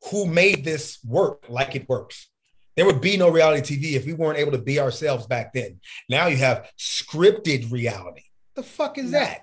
who 0.10 0.26
made 0.26 0.64
this 0.64 1.00
work 1.04 1.46
like 1.50 1.76
it 1.76 1.88
works. 1.90 2.30
There 2.76 2.86
would 2.86 3.02
be 3.02 3.18
no 3.18 3.30
reality 3.30 3.78
TV 3.78 3.94
if 3.94 4.06
we 4.06 4.14
weren't 4.14 4.40
able 4.40 4.54
to 4.54 4.58
be 4.58 4.80
ourselves 4.80 5.28
back 5.28 5.54
then. 5.54 5.80
Now 6.10 6.28
you 6.28 6.38
have 6.38 6.70
scripted 6.80 7.72
reality. 7.72 8.24
The 8.56 8.64
fuck 8.64 8.98
is 8.98 9.12
that? 9.12 9.42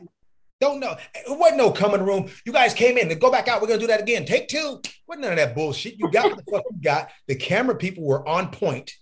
Don't 0.61 0.81
know. 0.81 0.97
It 1.15 1.39
wasn't 1.39 1.59
no 1.59 1.71
coming 1.71 2.03
room. 2.03 2.29
You 2.45 2.53
guys 2.53 2.75
came 2.75 2.99
in 2.99 3.11
and 3.11 3.21
go 3.21 3.31
back 3.31 3.47
out. 3.47 3.61
We're 3.61 3.69
gonna 3.69 3.81
do 3.81 3.87
that 3.89 4.01
again. 4.01 4.25
Take 4.25 4.49
two. 4.49 4.81
Wasn't 5.07 5.23
none 5.23 5.33
of 5.33 5.39
that 5.39 5.55
bullshit. 5.55 5.99
You 5.99 6.11
got 6.11 6.31
what 6.31 6.45
the 6.45 6.51
fuck 6.51 6.65
you 6.71 6.83
got. 6.83 7.11
The 7.29 7.37
camera 7.37 7.77
people 7.77 8.05
were 8.05 8.27
on 8.27 8.51
point. 8.51 8.93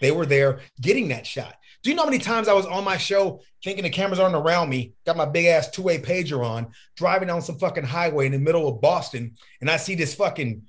They 0.00 0.10
were 0.10 0.26
there 0.26 0.60
getting 0.80 1.08
that 1.08 1.26
shot. 1.26 1.54
Do 1.82 1.90
you 1.90 1.96
know 1.96 2.02
how 2.02 2.10
many 2.10 2.18
times 2.18 2.48
I 2.48 2.52
was 2.52 2.66
on 2.66 2.84
my 2.84 2.96
show 2.96 3.40
thinking 3.62 3.84
the 3.84 3.90
cameras 3.90 4.18
aren't 4.18 4.34
around 4.34 4.68
me, 4.68 4.94
got 5.04 5.16
my 5.16 5.24
big 5.24 5.46
ass 5.46 5.70
two 5.70 5.82
way 5.82 5.98
pager 5.98 6.44
on, 6.44 6.68
driving 6.96 7.28
down 7.28 7.42
some 7.42 7.58
fucking 7.58 7.84
highway 7.84 8.26
in 8.26 8.32
the 8.32 8.38
middle 8.38 8.68
of 8.68 8.80
Boston, 8.80 9.36
and 9.60 9.70
I 9.70 9.76
see 9.76 9.94
this 9.94 10.14
fucking 10.14 10.62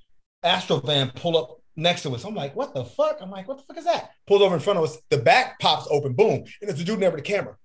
Astro 0.43 0.79
van 0.79 1.11
pull 1.15 1.37
up 1.37 1.57
next 1.75 2.03
to 2.03 2.13
us. 2.13 2.23
I'm 2.23 2.35
like, 2.35 2.55
what 2.55 2.73
the 2.73 2.85
fuck? 2.85 3.17
I'm 3.21 3.31
like, 3.31 3.47
what 3.47 3.57
the 3.57 3.63
fuck 3.63 3.77
is 3.77 3.85
that? 3.85 4.11
Pulled 4.27 4.41
over 4.41 4.55
in 4.55 4.61
front 4.61 4.79
of 4.79 4.85
us. 4.85 4.97
The 5.09 5.17
back 5.17 5.59
pops 5.59 5.87
open, 5.89 6.13
boom, 6.13 6.43
and 6.61 6.69
it's 6.69 6.81
a 6.81 6.83
dude 6.83 6.99
never 6.99 7.15
the 7.15 7.23
camera, 7.23 7.55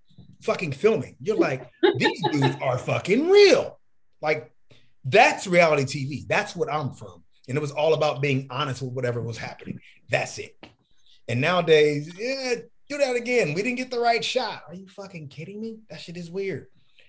fucking 0.43 0.73
filming. 0.73 1.17
You're 1.21 1.37
like, 1.37 1.71
these 1.99 2.23
dudes 2.31 2.57
are 2.63 2.79
fucking 2.79 3.29
real. 3.29 3.79
Like, 4.21 4.53
that's 5.05 5.47
reality 5.47 5.85
TV. 5.85 6.29
That's 6.29 6.55
what 6.55 6.73
I'm 6.73 6.93
from. 6.93 7.23
And 7.49 7.59
it 7.59 7.61
was 7.61 7.73
all 7.73 7.95
about 7.95 8.23
being 8.23 8.47
honest 8.51 8.83
with 8.83 8.93
whatever 8.93 9.21
was 9.21 9.37
happening. 9.37 9.81
That's 10.09 10.39
it. 10.39 10.57
And 11.29 11.41
nowadays, 11.41 12.11
yeah, 12.19 12.55
do 12.89 12.99
that 12.99 13.17
again. 13.17 13.55
We 13.55 13.63
didn't 13.63 13.79
get 13.79 13.91
the 13.91 14.01
right 14.01 14.25
shot. 14.25 14.63
Are 14.69 14.75
you 14.75 14.87
fucking 14.89 15.29
kidding 15.29 15.61
me? 15.61 15.79
That 15.89 16.01
shit 16.01 16.17
is 16.17 16.31
weird. 16.31 16.67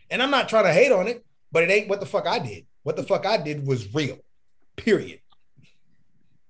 And 0.10 0.22
I'm 0.22 0.32
not 0.32 0.50
trying 0.50 0.66
to 0.66 0.74
hate 0.74 0.92
on 0.92 1.08
it, 1.08 1.26
but 1.52 1.64
it 1.64 1.72
ain't 1.72 1.90
what 1.90 2.00
the 2.00 2.06
fuck 2.06 2.28
I 2.28 2.40
did. 2.40 2.66
What 2.84 2.96
the 2.96 3.04
fuck 3.04 3.26
I 3.26 3.38
did 3.38 3.66
was 3.66 3.94
real. 3.94 4.18
Period. 4.76 5.20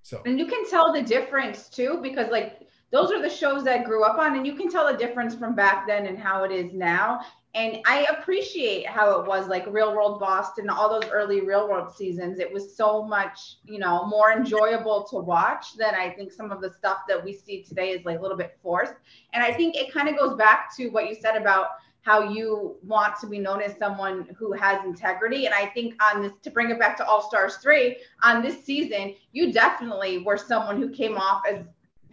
So 0.01 0.21
and 0.25 0.37
you 0.37 0.47
can 0.47 0.69
tell 0.69 0.91
the 0.91 1.01
difference 1.01 1.69
too, 1.69 1.99
because 2.01 2.29
like 2.29 2.62
those 2.93 3.11
are 3.11 3.19
the 3.19 3.29
shows 3.29 3.63
that 3.63 3.79
I 3.79 3.83
grew 3.83 4.03
up 4.03 4.19
on, 4.19 4.37
and 4.37 4.45
you 4.45 4.53
can 4.53 4.69
tell 4.69 4.85
the 4.85 4.95
difference 4.95 5.33
from 5.33 5.55
back 5.55 5.87
then 5.87 6.05
and 6.05 6.17
how 6.17 6.43
it 6.43 6.51
is 6.51 6.71
now. 6.73 7.21
And 7.55 7.79
I 7.87 8.05
appreciate 8.11 8.85
how 8.85 9.19
it 9.19 9.27
was 9.27 9.47
like 9.47 9.65
Real 9.67 9.95
World 9.95 10.19
Boston, 10.19 10.69
all 10.69 10.89
those 10.89 11.09
early 11.09 11.41
Real 11.41 11.67
World 11.67 11.91
seasons. 11.95 12.39
It 12.39 12.53
was 12.53 12.77
so 12.77 13.03
much, 13.03 13.57
you 13.65 13.79
know, 13.79 14.05
more 14.05 14.31
enjoyable 14.31 15.03
to 15.05 15.15
watch 15.15 15.75
than 15.75 15.95
I 15.95 16.11
think 16.11 16.31
some 16.31 16.51
of 16.51 16.61
the 16.61 16.71
stuff 16.71 16.99
that 17.07 17.23
we 17.23 17.33
see 17.33 17.63
today 17.63 17.89
is 17.89 18.05
like 18.05 18.19
a 18.19 18.21
little 18.21 18.37
bit 18.37 18.57
forced. 18.61 18.93
And 19.33 19.43
I 19.43 19.51
think 19.51 19.75
it 19.75 19.91
kind 19.91 20.07
of 20.07 20.15
goes 20.15 20.37
back 20.37 20.75
to 20.77 20.89
what 20.89 21.09
you 21.09 21.15
said 21.15 21.35
about 21.35 21.69
how 22.03 22.29
you 22.29 22.75
want 22.83 23.19
to 23.21 23.27
be 23.27 23.39
known 23.39 23.61
as 23.61 23.75
someone 23.77 24.27
who 24.37 24.51
has 24.51 24.83
integrity. 24.85 25.45
And 25.47 25.55
I 25.55 25.65
think 25.67 25.95
on 26.03 26.21
this, 26.21 26.33
to 26.43 26.51
bring 26.51 26.69
it 26.69 26.77
back 26.77 26.97
to 26.97 27.07
All 27.07 27.27
Stars 27.27 27.55
3, 27.57 27.97
on 28.21 28.43
this 28.43 28.63
season, 28.63 29.15
you 29.31 29.51
definitely 29.51 30.19
were 30.19 30.37
someone 30.37 30.77
who 30.77 30.89
came 30.89 31.17
off 31.17 31.41
as 31.49 31.63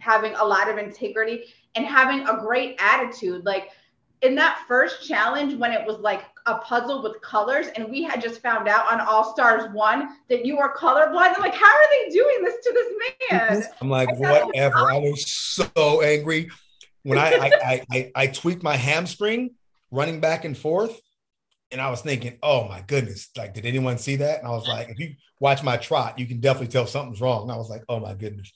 having 0.01 0.33
a 0.35 0.43
lot 0.43 0.69
of 0.69 0.77
integrity 0.77 1.45
and 1.75 1.85
having 1.85 2.27
a 2.27 2.37
great 2.37 2.75
attitude. 2.79 3.45
Like 3.45 3.69
in 4.21 4.35
that 4.35 4.63
first 4.67 5.07
challenge, 5.07 5.55
when 5.55 5.71
it 5.71 5.85
was 5.85 5.99
like 5.99 6.23
a 6.45 6.55
puzzle 6.55 7.03
with 7.03 7.21
colors, 7.21 7.67
and 7.75 7.89
we 7.89 8.03
had 8.03 8.21
just 8.21 8.41
found 8.41 8.67
out 8.67 8.91
on 8.91 8.99
All 8.99 9.33
Stars 9.33 9.71
1 9.73 10.09
that 10.29 10.45
you 10.45 10.57
were 10.57 10.73
colorblind. 10.75 11.33
I'm 11.35 11.41
like, 11.41 11.55
how 11.55 11.67
are 11.67 11.87
they 11.91 12.09
doing 12.09 12.43
this 12.43 12.55
to 12.63 12.73
this 12.73 12.93
man? 13.31 13.63
I'm 13.81 13.89
like, 13.89 14.17
whatever. 14.17 14.91
I 14.91 14.97
was 14.97 15.31
so 15.31 16.01
angry 16.01 16.49
when 17.03 17.17
I 17.17 17.31
I, 17.31 17.51
I, 17.63 17.81
I, 17.91 18.11
I 18.15 18.27
tweaked 18.27 18.63
my 18.63 18.75
hamstring 18.75 19.51
running 19.91 20.19
back 20.19 20.45
and 20.45 20.57
forth. 20.57 20.99
And 21.71 21.79
I 21.79 21.89
was 21.89 22.01
thinking, 22.01 22.37
oh 22.43 22.67
my 22.67 22.83
goodness, 22.85 23.29
like, 23.37 23.53
did 23.53 23.65
anyone 23.65 23.97
see 23.97 24.17
that? 24.17 24.39
And 24.39 24.47
I 24.47 24.51
was 24.51 24.67
like, 24.67 24.89
if 24.89 24.99
you 24.99 25.15
watch 25.39 25.63
my 25.63 25.77
trot, 25.77 26.19
you 26.19 26.25
can 26.25 26.41
definitely 26.41 26.67
tell 26.67 26.85
something's 26.85 27.21
wrong. 27.21 27.43
And 27.43 27.51
I 27.51 27.55
was 27.55 27.69
like, 27.69 27.83
oh 27.87 28.01
my 28.01 28.13
goodness. 28.13 28.51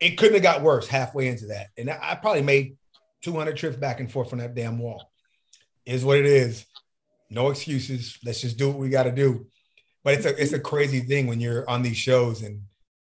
It 0.00 0.18
couldn't 0.18 0.34
have 0.34 0.42
got 0.42 0.62
worse 0.62 0.86
halfway 0.86 1.28
into 1.28 1.46
that. 1.46 1.68
And 1.76 1.90
I 1.90 2.16
probably 2.20 2.42
made 2.42 2.76
200 3.22 3.56
trips 3.56 3.76
back 3.76 4.00
and 4.00 4.10
forth 4.10 4.30
from 4.30 4.40
that 4.40 4.54
damn 4.54 4.78
wall. 4.78 5.10
Is 5.84 6.04
what 6.04 6.18
it 6.18 6.26
is. 6.26 6.66
No 7.30 7.50
excuses. 7.50 8.18
Let's 8.24 8.40
just 8.40 8.58
do 8.58 8.68
what 8.68 8.78
we 8.78 8.88
got 8.88 9.04
to 9.04 9.12
do. 9.12 9.46
But 10.04 10.14
it's 10.14 10.26
a 10.26 10.40
it's 10.40 10.52
a 10.52 10.60
crazy 10.60 11.00
thing 11.00 11.26
when 11.26 11.40
you're 11.40 11.68
on 11.68 11.82
these 11.82 11.96
shows 11.96 12.42
and 12.42 12.62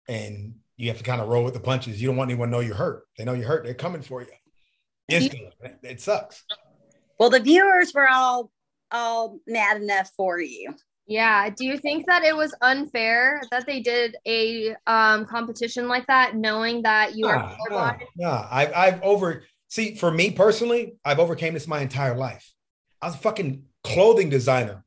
and 0.09 0.55
you 0.77 0.89
have 0.89 0.99
to 0.99 1.05
kind 1.05 1.21
of 1.21 1.29
roll 1.29 1.45
with 1.45 1.55
the 1.55 1.61
punches. 1.61 2.01
You 2.01 2.09
don't 2.09 2.17
want 2.17 2.31
anyone 2.31 2.49
to 2.49 2.53
know 2.53 2.61
you're 2.61 2.75
hurt. 2.75 3.05
They 3.17 3.25
know 3.25 3.35
you're 3.35 3.47
hurt. 3.47 3.65
They're 3.65 3.75
coming 3.75 4.03
for 4.03 4.23
you. 4.23 4.29
Instantly. 5.09 5.51
It 5.83 6.01
sucks. 6.01 6.45
Well, 7.19 7.31
the 7.31 7.41
viewers 7.41 7.93
were 7.95 8.09
all 8.09 8.51
all 8.91 9.41
mad 9.47 9.81
enough 9.81 10.11
for 10.17 10.41
you. 10.41 10.75
Yeah. 11.07 11.51
Do 11.51 11.65
you 11.65 11.77
think 11.77 12.07
that 12.07 12.23
it 12.23 12.37
was 12.37 12.55
unfair 12.61 13.41
that 13.51 13.67
they 13.67 13.81
did 13.81 14.17
a 14.27 14.77
um, 14.87 15.27
competition 15.27 15.89
like 15.89 16.07
that, 16.07 16.37
knowing 16.37 16.83
that 16.83 17.17
you 17.17 17.27
are 17.27 17.57
colorblind? 17.69 18.01
No, 18.17 18.31
no, 18.31 18.47
I've 18.51 18.73
I've 18.75 19.03
over 19.03 19.43
see 19.69 19.95
for 19.95 20.11
me 20.11 20.31
personally, 20.31 20.95
I've 21.05 21.19
overcame 21.19 21.55
this 21.55 21.67
my 21.67 21.81
entire 21.81 22.17
life. 22.17 22.53
I 23.03 23.07
was 23.07 23.15
a 23.15 23.19
fucking 23.19 23.65
clothing 23.83 24.29
designer. 24.29 24.85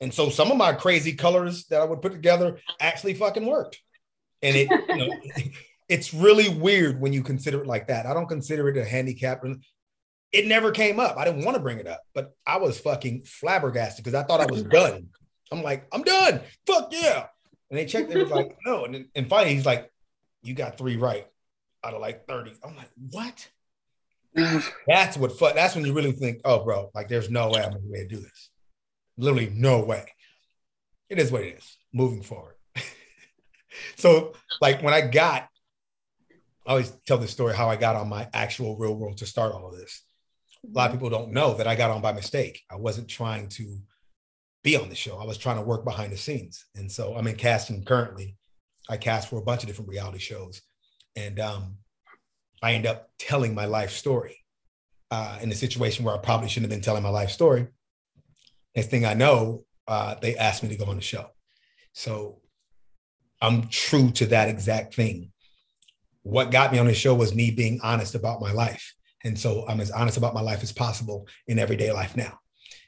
And 0.00 0.12
so 0.12 0.28
some 0.28 0.50
of 0.50 0.56
my 0.56 0.72
crazy 0.72 1.12
colors 1.12 1.66
that 1.66 1.80
I 1.80 1.84
would 1.84 2.02
put 2.02 2.12
together 2.12 2.58
actually 2.80 3.14
fucking 3.14 3.46
worked. 3.46 3.80
And 4.42 4.56
it, 4.56 4.68
you 4.70 4.96
know, 4.96 5.14
it's 5.88 6.12
really 6.12 6.48
weird 6.48 7.00
when 7.00 7.12
you 7.12 7.22
consider 7.22 7.62
it 7.62 7.66
like 7.66 7.88
that. 7.88 8.06
I 8.06 8.12
don't 8.12 8.28
consider 8.28 8.68
it 8.68 8.76
a 8.76 8.84
handicap 8.84 9.44
it 10.36 10.46
never 10.46 10.70
came 10.70 11.00
up. 11.00 11.16
I 11.16 11.24
didn't 11.24 11.44
want 11.44 11.56
to 11.56 11.62
bring 11.62 11.78
it 11.78 11.86
up, 11.86 12.02
but 12.14 12.36
I 12.46 12.58
was 12.58 12.78
fucking 12.78 13.22
flabbergasted 13.24 14.04
because 14.04 14.14
I 14.18 14.22
thought 14.22 14.40
I 14.40 14.46
was 14.46 14.62
done. 14.64 15.08
I'm 15.50 15.62
like, 15.62 15.86
I'm 15.92 16.02
done. 16.02 16.40
Fuck 16.66 16.88
yeah. 16.92 17.26
And 17.70 17.78
they 17.78 17.86
checked, 17.86 18.10
they 18.10 18.22
was 18.22 18.30
like, 18.30 18.56
no. 18.66 18.84
And, 18.84 18.94
then, 18.94 19.08
and 19.14 19.28
finally, 19.28 19.54
he's 19.54 19.64
like, 19.64 19.90
you 20.42 20.54
got 20.54 20.76
three 20.76 20.96
right 20.96 21.26
out 21.82 21.94
of 21.94 22.02
like 22.02 22.26
30. 22.26 22.52
I'm 22.62 22.76
like, 22.76 22.90
what? 23.10 23.48
that's 24.86 25.16
what 25.16 25.38
fuck. 25.38 25.54
That's 25.54 25.74
when 25.74 25.86
you 25.86 25.94
really 25.94 26.12
think, 26.12 26.42
oh, 26.44 26.62
bro, 26.62 26.90
like 26.94 27.08
there's 27.08 27.30
no 27.30 27.48
way 27.48 27.62
I'm 27.62 27.70
gonna 27.70 27.80
be 27.80 27.98
able 27.98 28.10
to 28.10 28.16
do 28.16 28.20
this. 28.20 28.50
Literally, 29.16 29.50
no 29.54 29.80
way. 29.80 30.04
It 31.08 31.18
is 31.18 31.32
what 31.32 31.42
it 31.42 31.56
is. 31.56 31.78
Moving 31.94 32.22
forward. 32.22 32.56
so, 33.96 34.34
like 34.60 34.82
when 34.82 34.92
I 34.92 35.00
got, 35.00 35.48
I 36.66 36.70
always 36.70 36.90
tell 37.06 37.16
this 37.16 37.30
story 37.30 37.54
how 37.54 37.70
I 37.70 37.76
got 37.76 37.96
on 37.96 38.08
my 38.08 38.28
actual 38.34 38.76
real 38.76 38.94
world 38.94 39.18
to 39.18 39.26
start 39.26 39.54
all 39.54 39.68
of 39.68 39.78
this 39.78 40.02
a 40.68 40.76
lot 40.76 40.90
of 40.90 40.96
people 40.96 41.10
don't 41.10 41.32
know 41.32 41.54
that 41.54 41.66
I 41.66 41.74
got 41.74 41.90
on 41.90 42.02
by 42.02 42.12
mistake. 42.12 42.62
I 42.70 42.76
wasn't 42.76 43.08
trying 43.08 43.48
to 43.50 43.78
be 44.62 44.76
on 44.76 44.88
the 44.88 44.94
show. 44.94 45.18
I 45.18 45.24
was 45.24 45.38
trying 45.38 45.56
to 45.56 45.62
work 45.62 45.84
behind 45.84 46.12
the 46.12 46.16
scenes. 46.16 46.64
And 46.74 46.90
so 46.90 47.14
I'm 47.16 47.26
in 47.26 47.36
casting 47.36 47.84
currently. 47.84 48.36
I 48.88 48.96
cast 48.96 49.28
for 49.28 49.38
a 49.38 49.42
bunch 49.42 49.62
of 49.62 49.68
different 49.68 49.90
reality 49.90 50.18
shows. 50.18 50.62
And 51.14 51.38
um, 51.40 51.76
I 52.62 52.74
end 52.74 52.86
up 52.86 53.10
telling 53.18 53.54
my 53.54 53.66
life 53.66 53.90
story 53.90 54.44
uh, 55.10 55.38
in 55.40 55.52
a 55.52 55.54
situation 55.54 56.04
where 56.04 56.14
I 56.14 56.18
probably 56.18 56.48
shouldn't 56.48 56.70
have 56.70 56.76
been 56.76 56.84
telling 56.84 57.02
my 57.02 57.10
life 57.10 57.30
story. 57.30 57.68
Next 58.74 58.88
thing 58.88 59.06
I 59.06 59.14
know, 59.14 59.64
uh, 59.86 60.16
they 60.20 60.36
asked 60.36 60.62
me 60.62 60.68
to 60.70 60.76
go 60.76 60.86
on 60.86 60.96
the 60.96 61.02
show. 61.02 61.30
So 61.92 62.40
I'm 63.40 63.68
true 63.68 64.10
to 64.12 64.26
that 64.26 64.48
exact 64.48 64.94
thing. 64.94 65.32
What 66.22 66.50
got 66.50 66.72
me 66.72 66.78
on 66.78 66.86
the 66.86 66.94
show 66.94 67.14
was 67.14 67.34
me 67.34 67.52
being 67.52 67.80
honest 67.82 68.16
about 68.16 68.40
my 68.40 68.50
life. 68.50 68.95
And 69.26 69.38
so 69.38 69.64
I'm 69.68 69.80
as 69.80 69.90
honest 69.90 70.16
about 70.16 70.34
my 70.34 70.40
life 70.40 70.62
as 70.62 70.72
possible 70.72 71.26
in 71.48 71.58
everyday 71.58 71.90
life 71.90 72.16
now. 72.16 72.38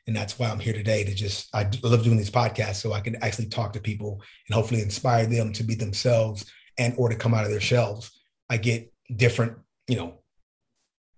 And 0.07 0.17
that's 0.17 0.39
why 0.39 0.49
I'm 0.49 0.61
here 0.61 0.73
today 0.73 1.05
to 1.05 1.15
just, 1.15 1.55
I 1.55 1.69
love 1.83 2.05
doing 2.05 2.17
these 2.17 2.31
podcasts 2.31 2.77
so 2.77 2.93
I 2.93 3.01
can 3.01 3.17
actually 3.17 3.49
talk 3.49 3.73
to 3.75 3.81
people 3.81 4.23
and 4.49 4.55
hopefully 4.55 4.81
inspire 4.81 5.27
them 5.27 5.53
to 5.53 5.65
be 5.65 5.75
themselves 5.75 6.47
and 6.79 6.95
or 6.97 7.09
to 7.09 7.17
come 7.17 7.35
out 7.35 7.45
of 7.45 7.51
their 7.51 7.61
shells. 7.61 8.11
I 8.49 8.57
get 8.57 8.91
different, 9.15 9.59
you 9.89 9.97
know, 9.97 10.21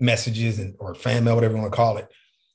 messages 0.00 0.58
and 0.58 0.74
or 0.80 0.94
fan 0.94 1.22
mail, 1.22 1.34
whatever 1.34 1.54
you 1.54 1.60
want 1.60 1.72
to 1.72 1.76
call 1.76 1.98
it, 1.98 2.08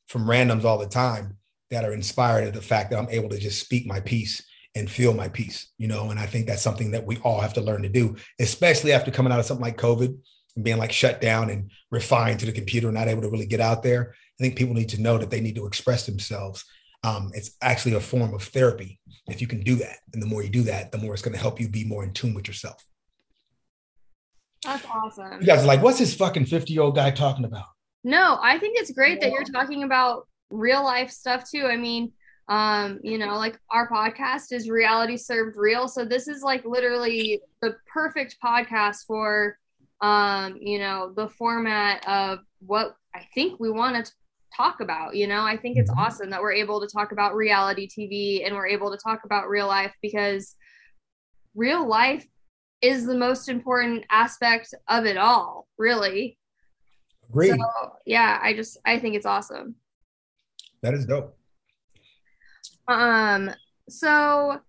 from 0.08 0.26
randoms 0.26 0.66
all 0.66 0.80
the 0.80 0.88
time 0.88 1.38
that 1.70 1.86
are 1.86 1.94
inspired 1.94 2.48
at 2.48 2.54
the 2.54 2.62
fact 2.62 2.90
that 2.90 3.00
I'm 3.00 3.10
able 3.10 3.30
to 3.30 3.40
just 3.40 3.62
speak 3.62 3.86
my 3.86 4.00
piece 4.00 4.44
and 4.76 4.90
feel 4.90 5.14
my 5.14 5.30
piece, 5.30 5.72
you 5.78 5.88
know, 5.88 6.10
and 6.10 6.20
I 6.20 6.26
think 6.26 6.48
that's 6.48 6.62
something 6.62 6.92
that 6.92 7.06
we 7.06 7.18
all 7.18 7.40
have 7.40 7.54
to 7.54 7.62
learn 7.62 7.84
to 7.84 7.90
do, 7.90 8.18
especially 8.40 8.92
after 8.92 9.10
coming 9.10 9.32
out 9.32 9.40
of 9.40 9.46
something 9.46 9.64
like 9.64 9.78
COVID 9.78 10.18
being 10.62 10.78
like 10.78 10.92
shut 10.92 11.22
down 11.22 11.50
and 11.50 11.72
refined 11.92 12.40
to 12.40 12.46
the 12.46 12.52
computer, 12.52 12.92
not 12.92 13.08
able 13.08 13.22
to 13.22 13.30
really 13.30 13.46
get 13.46 13.60
out 13.60 13.84
there. 13.84 14.14
I 14.40 14.44
think 14.44 14.58
people 14.58 14.74
need 14.74 14.90
to 14.90 15.02
know 15.02 15.18
that 15.18 15.30
they 15.30 15.42
need 15.42 15.56
to 15.56 15.66
express 15.66 16.06
themselves. 16.06 16.66
Um, 17.04 17.32
it's 17.34 17.52
actually 17.62 17.94
a 17.94 18.00
form 18.00 18.34
of 18.34 18.44
therapy 18.44 19.00
if 19.28 19.42
you 19.42 19.48
can 19.48 19.62
do 19.62 19.76
that. 19.76 19.98
And 20.14 20.22
the 20.22 20.28
more 20.28 20.44
you 20.44 20.50
do 20.50 20.64
that, 20.64 20.92
the 20.92 20.98
more 20.98 21.14
it's 21.14 21.22
going 21.22 21.36
to 21.36 21.42
help 21.42 21.60
you 21.60 21.70
be 21.70 21.84
more 21.84 22.04
in 22.04 22.14
tune 22.14 22.34
with 22.34 22.48
yourself. 22.48 22.84
That's 24.64 24.86
awesome. 24.86 25.42
You 25.42 25.46
guys 25.46 25.64
are 25.64 25.68
like, 25.68 25.84
what's 25.84 26.00
this 26.00 26.16
fucking 26.16 26.46
50 26.46 26.74
year 26.74 26.82
old 26.82 26.96
guy 26.96 27.12
talking 27.12 27.46
about? 27.46 27.66
No, 28.04 28.40
I 28.42 28.58
think 28.58 28.80
it's 28.80 28.92
great 28.92 29.22
that 29.22 29.32
you're 29.32 29.44
talking 29.44 29.84
about 29.84 30.28
real 30.50 30.84
life 30.84 31.12
stuff 31.12 31.50
too. 31.50 31.66
I 31.66 31.78
mean, 31.78 32.14
um, 32.48 33.00
you 33.04 33.18
know, 33.18 33.38
like 33.38 33.60
our 33.72 33.90
podcast 33.90 34.52
is 34.52 34.70
reality 34.70 35.18
served 35.18 35.58
real. 35.58 35.88
So 35.88 36.06
this 36.06 36.28
is 36.28 36.44
like 36.44 36.66
literally 36.66 37.42
the 37.62 37.76
perfect 37.92 38.38
podcast 38.44 39.06
for 39.08 39.58
um, 40.06 40.58
you 40.62 40.78
know, 40.78 41.12
the 41.16 41.28
format 41.28 42.08
of 42.08 42.40
what 42.60 42.96
I 43.16 43.28
think 43.34 43.60
we 43.60 43.72
want 43.72 44.06
to 44.06 44.12
talk 44.56 44.80
about. 44.80 45.16
You 45.16 45.26
know, 45.26 45.42
I 45.42 45.58
think 45.58 45.78
it's 45.78 45.90
Mhm. 45.90 45.98
awesome 45.98 46.30
that 46.30 46.42
we're 46.42 46.52
able 46.52 46.80
to 46.82 46.88
talk 46.88 47.12
about 47.12 47.36
reality 47.36 47.88
TV 47.88 48.44
and 48.46 48.56
we're 48.56 48.68
able 48.68 48.92
to 48.92 48.98
talk 48.98 49.24
about 49.26 49.50
real 49.50 49.68
life 49.68 49.96
because 50.04 50.56
real 51.56 51.88
life 51.88 52.28
is 52.82 53.06
the 53.08 53.18
most 53.18 53.50
important 53.50 54.06
aspect 54.12 54.76
of 54.88 55.06
it 55.06 55.18
all, 55.18 55.68
really. 55.78 56.38
Agreed. 57.28 57.60
So, 57.60 57.98
yeah, 58.06 58.40
I 58.44 58.54
just 58.54 58.78
I 58.86 59.00
think 59.00 59.16
it's 59.16 59.26
awesome. 59.26 59.76
that 60.82 60.94
is 60.94 61.08
dope. 61.08 61.36
Um, 62.88 63.50
so 63.90 64.62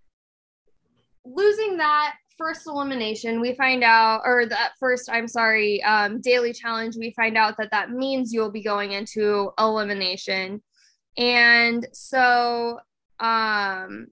losing 1.27 1.77
that 1.77 2.15
first 2.39 2.67
elimination, 2.67 3.41
we 3.41 3.55
find 3.55 3.83
out, 3.83 4.23
or 4.25 4.47
that 4.47 4.73
first, 4.79 5.09
I'm 5.11 5.29
sorry, 5.29 5.83
um, 5.85 6.21
daily 6.21 6.53
challenge, 6.53 6.97
we 6.97 7.13
find 7.13 7.37
out 7.37 7.57
that 7.59 7.71
that 7.71 7.91
means 7.91 8.33
you'll 8.33 8.51
be 8.51 8.63
going 8.63 8.93
into 8.93 9.51
elimination. 9.59 10.63
And 11.17 11.87
so, 11.93 12.79
um, 13.21 14.09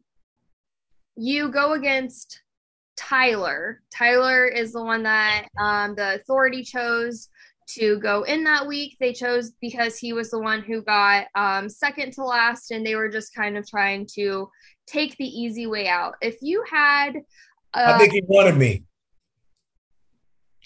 you 1.17 1.51
go 1.51 1.75
against 1.75 2.41
Tyler. 2.97 3.83
Tyler 3.93 4.47
is 4.47 4.73
the 4.73 4.83
one 4.83 5.03
that 5.03 5.47
um, 5.61 5.95
the 5.95 6.15
authority 6.15 6.63
chose 6.63 7.29
to 7.67 7.99
go 8.01 8.23
in 8.23 8.45
that 8.45 8.67
week. 8.67 8.97
They 9.01 9.13
chose 9.13 9.53
because 9.61 9.97
he 9.99 10.13
was 10.13 10.31
the 10.31 10.39
one 10.39 10.63
who 10.63 10.83
got 10.83 11.27
um, 11.35 11.69
second 11.69 12.13
to 12.15 12.25
last, 12.25 12.71
and 12.71 12.85
they 12.85 12.95
were 12.95 13.09
just 13.09 13.35
kind 13.35 13.57
of 13.57 13.69
trying 13.69 14.07
to 14.15 14.49
take 14.87 15.17
the 15.17 15.27
easy 15.27 15.67
way 15.67 15.89
out. 15.89 16.15
If 16.21 16.37
you 16.41 16.65
had, 16.71 17.15
I 17.75 17.83
uh, 17.93 17.99
think 17.99 18.13
he 18.13 18.23
wanted 18.27 18.57
me. 18.57 18.85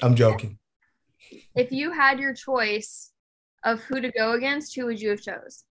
I'm 0.03 0.14
joking. 0.14 0.59
if 1.55 1.73
you 1.73 1.92
had 1.92 2.21
your 2.21 2.35
choice 2.35 3.12
of 3.64 3.81
who 3.81 4.01
to 4.01 4.12
go 4.12 4.33
against, 4.33 4.75
who 4.77 4.87
would 4.87 5.01
you 5.01 5.11
have 5.11 5.21
chose? 5.21 5.64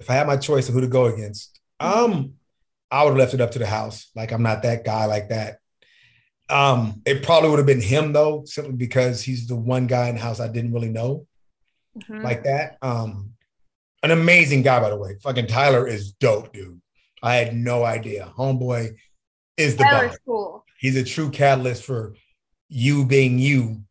If 0.00 0.10
I 0.10 0.14
had 0.14 0.26
my 0.26 0.36
choice 0.36 0.68
of 0.68 0.74
who 0.74 0.80
to 0.80 0.88
go 0.88 1.04
against, 1.06 1.60
um, 1.78 2.34
I 2.90 3.04
would 3.04 3.10
have 3.10 3.18
left 3.18 3.34
it 3.34 3.40
up 3.40 3.52
to 3.52 3.58
the 3.58 3.66
house. 3.66 4.10
Like 4.16 4.32
I'm 4.32 4.42
not 4.42 4.62
that 4.64 4.84
guy 4.84 5.04
like 5.06 5.28
that. 5.28 5.58
Um, 6.50 7.00
it 7.06 7.22
probably 7.22 7.50
would 7.50 7.58
have 7.58 7.66
been 7.66 7.80
him 7.80 8.12
though, 8.12 8.44
simply 8.44 8.74
because 8.74 9.22
he's 9.22 9.46
the 9.46 9.56
one 9.56 9.86
guy 9.86 10.08
in 10.08 10.16
the 10.16 10.20
house 10.20 10.40
I 10.40 10.48
didn't 10.48 10.72
really 10.72 10.90
know 10.90 11.26
Mhm. 11.96 12.22
like 12.24 12.44
that. 12.44 12.76
Um, 12.82 13.34
an 14.02 14.10
amazing 14.10 14.62
guy, 14.62 14.80
by 14.80 14.90
the 14.90 14.96
way. 14.96 15.16
Fucking 15.22 15.46
Tyler 15.46 15.86
is 15.86 16.12
dope, 16.12 16.52
dude. 16.52 16.80
I 17.22 17.36
had 17.36 17.54
no 17.54 17.84
idea. 17.84 18.32
Homeboy 18.36 18.96
is 19.56 19.76
the 19.76 19.84
bomb. 19.84 20.10
cool. 20.26 20.64
He's 20.78 20.96
a 20.96 21.04
true 21.04 21.30
catalyst 21.30 21.84
for 21.84 22.14
you 22.68 23.04
being 23.04 23.38
you, 23.38 23.82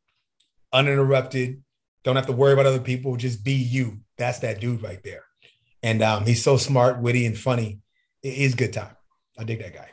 uninterrupted. 0.71 1.63
Don't 2.03 2.15
have 2.15 2.27
to 2.27 2.33
worry 2.33 2.53
about 2.53 2.65
other 2.65 2.79
people. 2.79 3.15
Just 3.15 3.43
be 3.43 3.53
you. 3.53 3.99
That's 4.17 4.39
that 4.39 4.59
dude 4.59 4.83
right 4.83 5.01
there. 5.03 5.23
And 5.81 6.01
um, 6.01 6.25
he's 6.25 6.43
so 6.43 6.57
smart, 6.57 7.01
witty, 7.01 7.25
and 7.25 7.37
funny. 7.37 7.79
It- 8.21 8.33
He's 8.33 8.55
good 8.55 8.73
time. 8.73 8.95
I 9.37 9.43
dig 9.43 9.59
that 9.61 9.73
guy. 9.73 9.89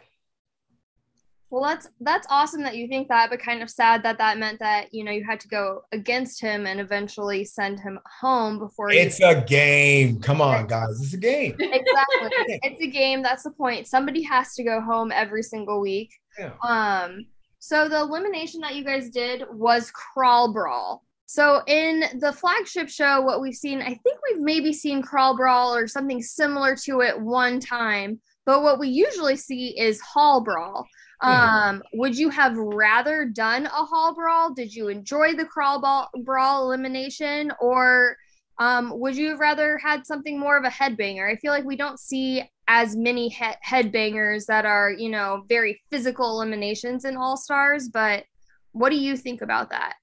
Well, 1.50 1.64
that's 1.64 1.88
that's 2.00 2.26
awesome 2.30 2.62
that 2.62 2.76
you 2.76 2.86
think 2.86 3.08
that, 3.08 3.28
but 3.30 3.40
kind 3.40 3.60
of 3.62 3.68
sad 3.70 4.02
that 4.04 4.18
that 4.18 4.38
meant 4.38 4.60
that 4.60 4.94
you 4.94 5.02
know 5.04 5.10
you 5.10 5.24
had 5.24 5.40
to 5.40 5.48
go 5.48 5.82
against 5.92 6.40
him 6.40 6.66
and 6.66 6.80
eventually 6.80 7.44
send 7.44 7.80
him 7.80 7.98
home 8.20 8.58
before 8.58 8.92
you. 8.92 9.00
It's 9.00 9.20
a 9.20 9.42
game. 9.42 10.20
Come 10.20 10.40
on, 10.40 10.66
guys. 10.68 11.00
It's 11.02 11.14
a 11.14 11.18
game. 11.18 11.56
exactly 11.58 12.30
it's 12.62 12.80
a 12.80 12.86
game 12.86 13.22
that's 13.22 13.42
the 13.42 13.50
point 13.50 13.86
somebody 13.88 14.22
has 14.22 14.54
to 14.54 14.62
go 14.62 14.80
home 14.80 15.10
every 15.12 15.42
single 15.42 15.80
week 15.80 16.12
Yeah. 16.38 16.52
um 16.62 17.26
so 17.58 17.88
the 17.88 18.00
elimination 18.00 18.60
that 18.62 18.74
you 18.76 18.84
guys 18.84 19.10
did 19.10 19.42
was 19.52 19.90
crawl 19.90 20.52
brawl 20.52 21.04
so 21.26 21.62
in 21.66 22.04
the 22.20 22.32
flagship 22.32 22.88
show 22.88 23.20
what 23.20 23.40
we've 23.40 23.54
seen 23.54 23.80
i 23.82 23.94
think 23.94 24.18
we've 24.30 24.40
maybe 24.40 24.72
seen 24.72 25.02
crawl 25.02 25.36
brawl 25.36 25.74
or 25.74 25.86
something 25.86 26.22
similar 26.22 26.74
to 26.76 27.00
it 27.02 27.20
one 27.20 27.60
time 27.60 28.18
but 28.46 28.62
what 28.62 28.78
we 28.80 28.88
usually 28.88 29.36
see 29.36 29.78
is 29.78 30.00
hall 30.00 30.40
brawl 30.42 30.86
um 31.22 31.82
would 31.92 32.16
you 32.16 32.30
have 32.30 32.56
rather 32.56 33.26
done 33.26 33.66
a 33.66 33.84
hall 33.84 34.14
brawl 34.14 34.54
did 34.54 34.74
you 34.74 34.88
enjoy 34.88 35.34
the 35.34 35.44
crawl 35.44 35.80
ball, 35.80 36.08
brawl 36.24 36.64
elimination 36.64 37.52
or 37.60 38.16
um, 38.60 38.92
would 39.00 39.16
you 39.16 39.30
have 39.30 39.40
rather 39.40 39.78
had 39.78 40.06
something 40.06 40.38
more 40.38 40.58
of 40.58 40.64
a 40.64 40.68
headbanger? 40.68 41.28
I 41.28 41.36
feel 41.36 41.50
like 41.50 41.64
we 41.64 41.76
don't 41.76 41.98
see 41.98 42.42
as 42.68 42.94
many 42.94 43.30
he- 43.30 43.44
headbangers 43.66 44.44
that 44.46 44.66
are, 44.66 44.90
you 44.90 45.08
know, 45.08 45.44
very 45.48 45.80
physical 45.90 46.30
eliminations 46.32 47.06
in 47.06 47.16
All 47.16 47.38
Stars. 47.38 47.88
But 47.88 48.24
what 48.72 48.90
do 48.90 48.96
you 48.96 49.16
think 49.16 49.40
about 49.40 49.70
that? 49.70 49.94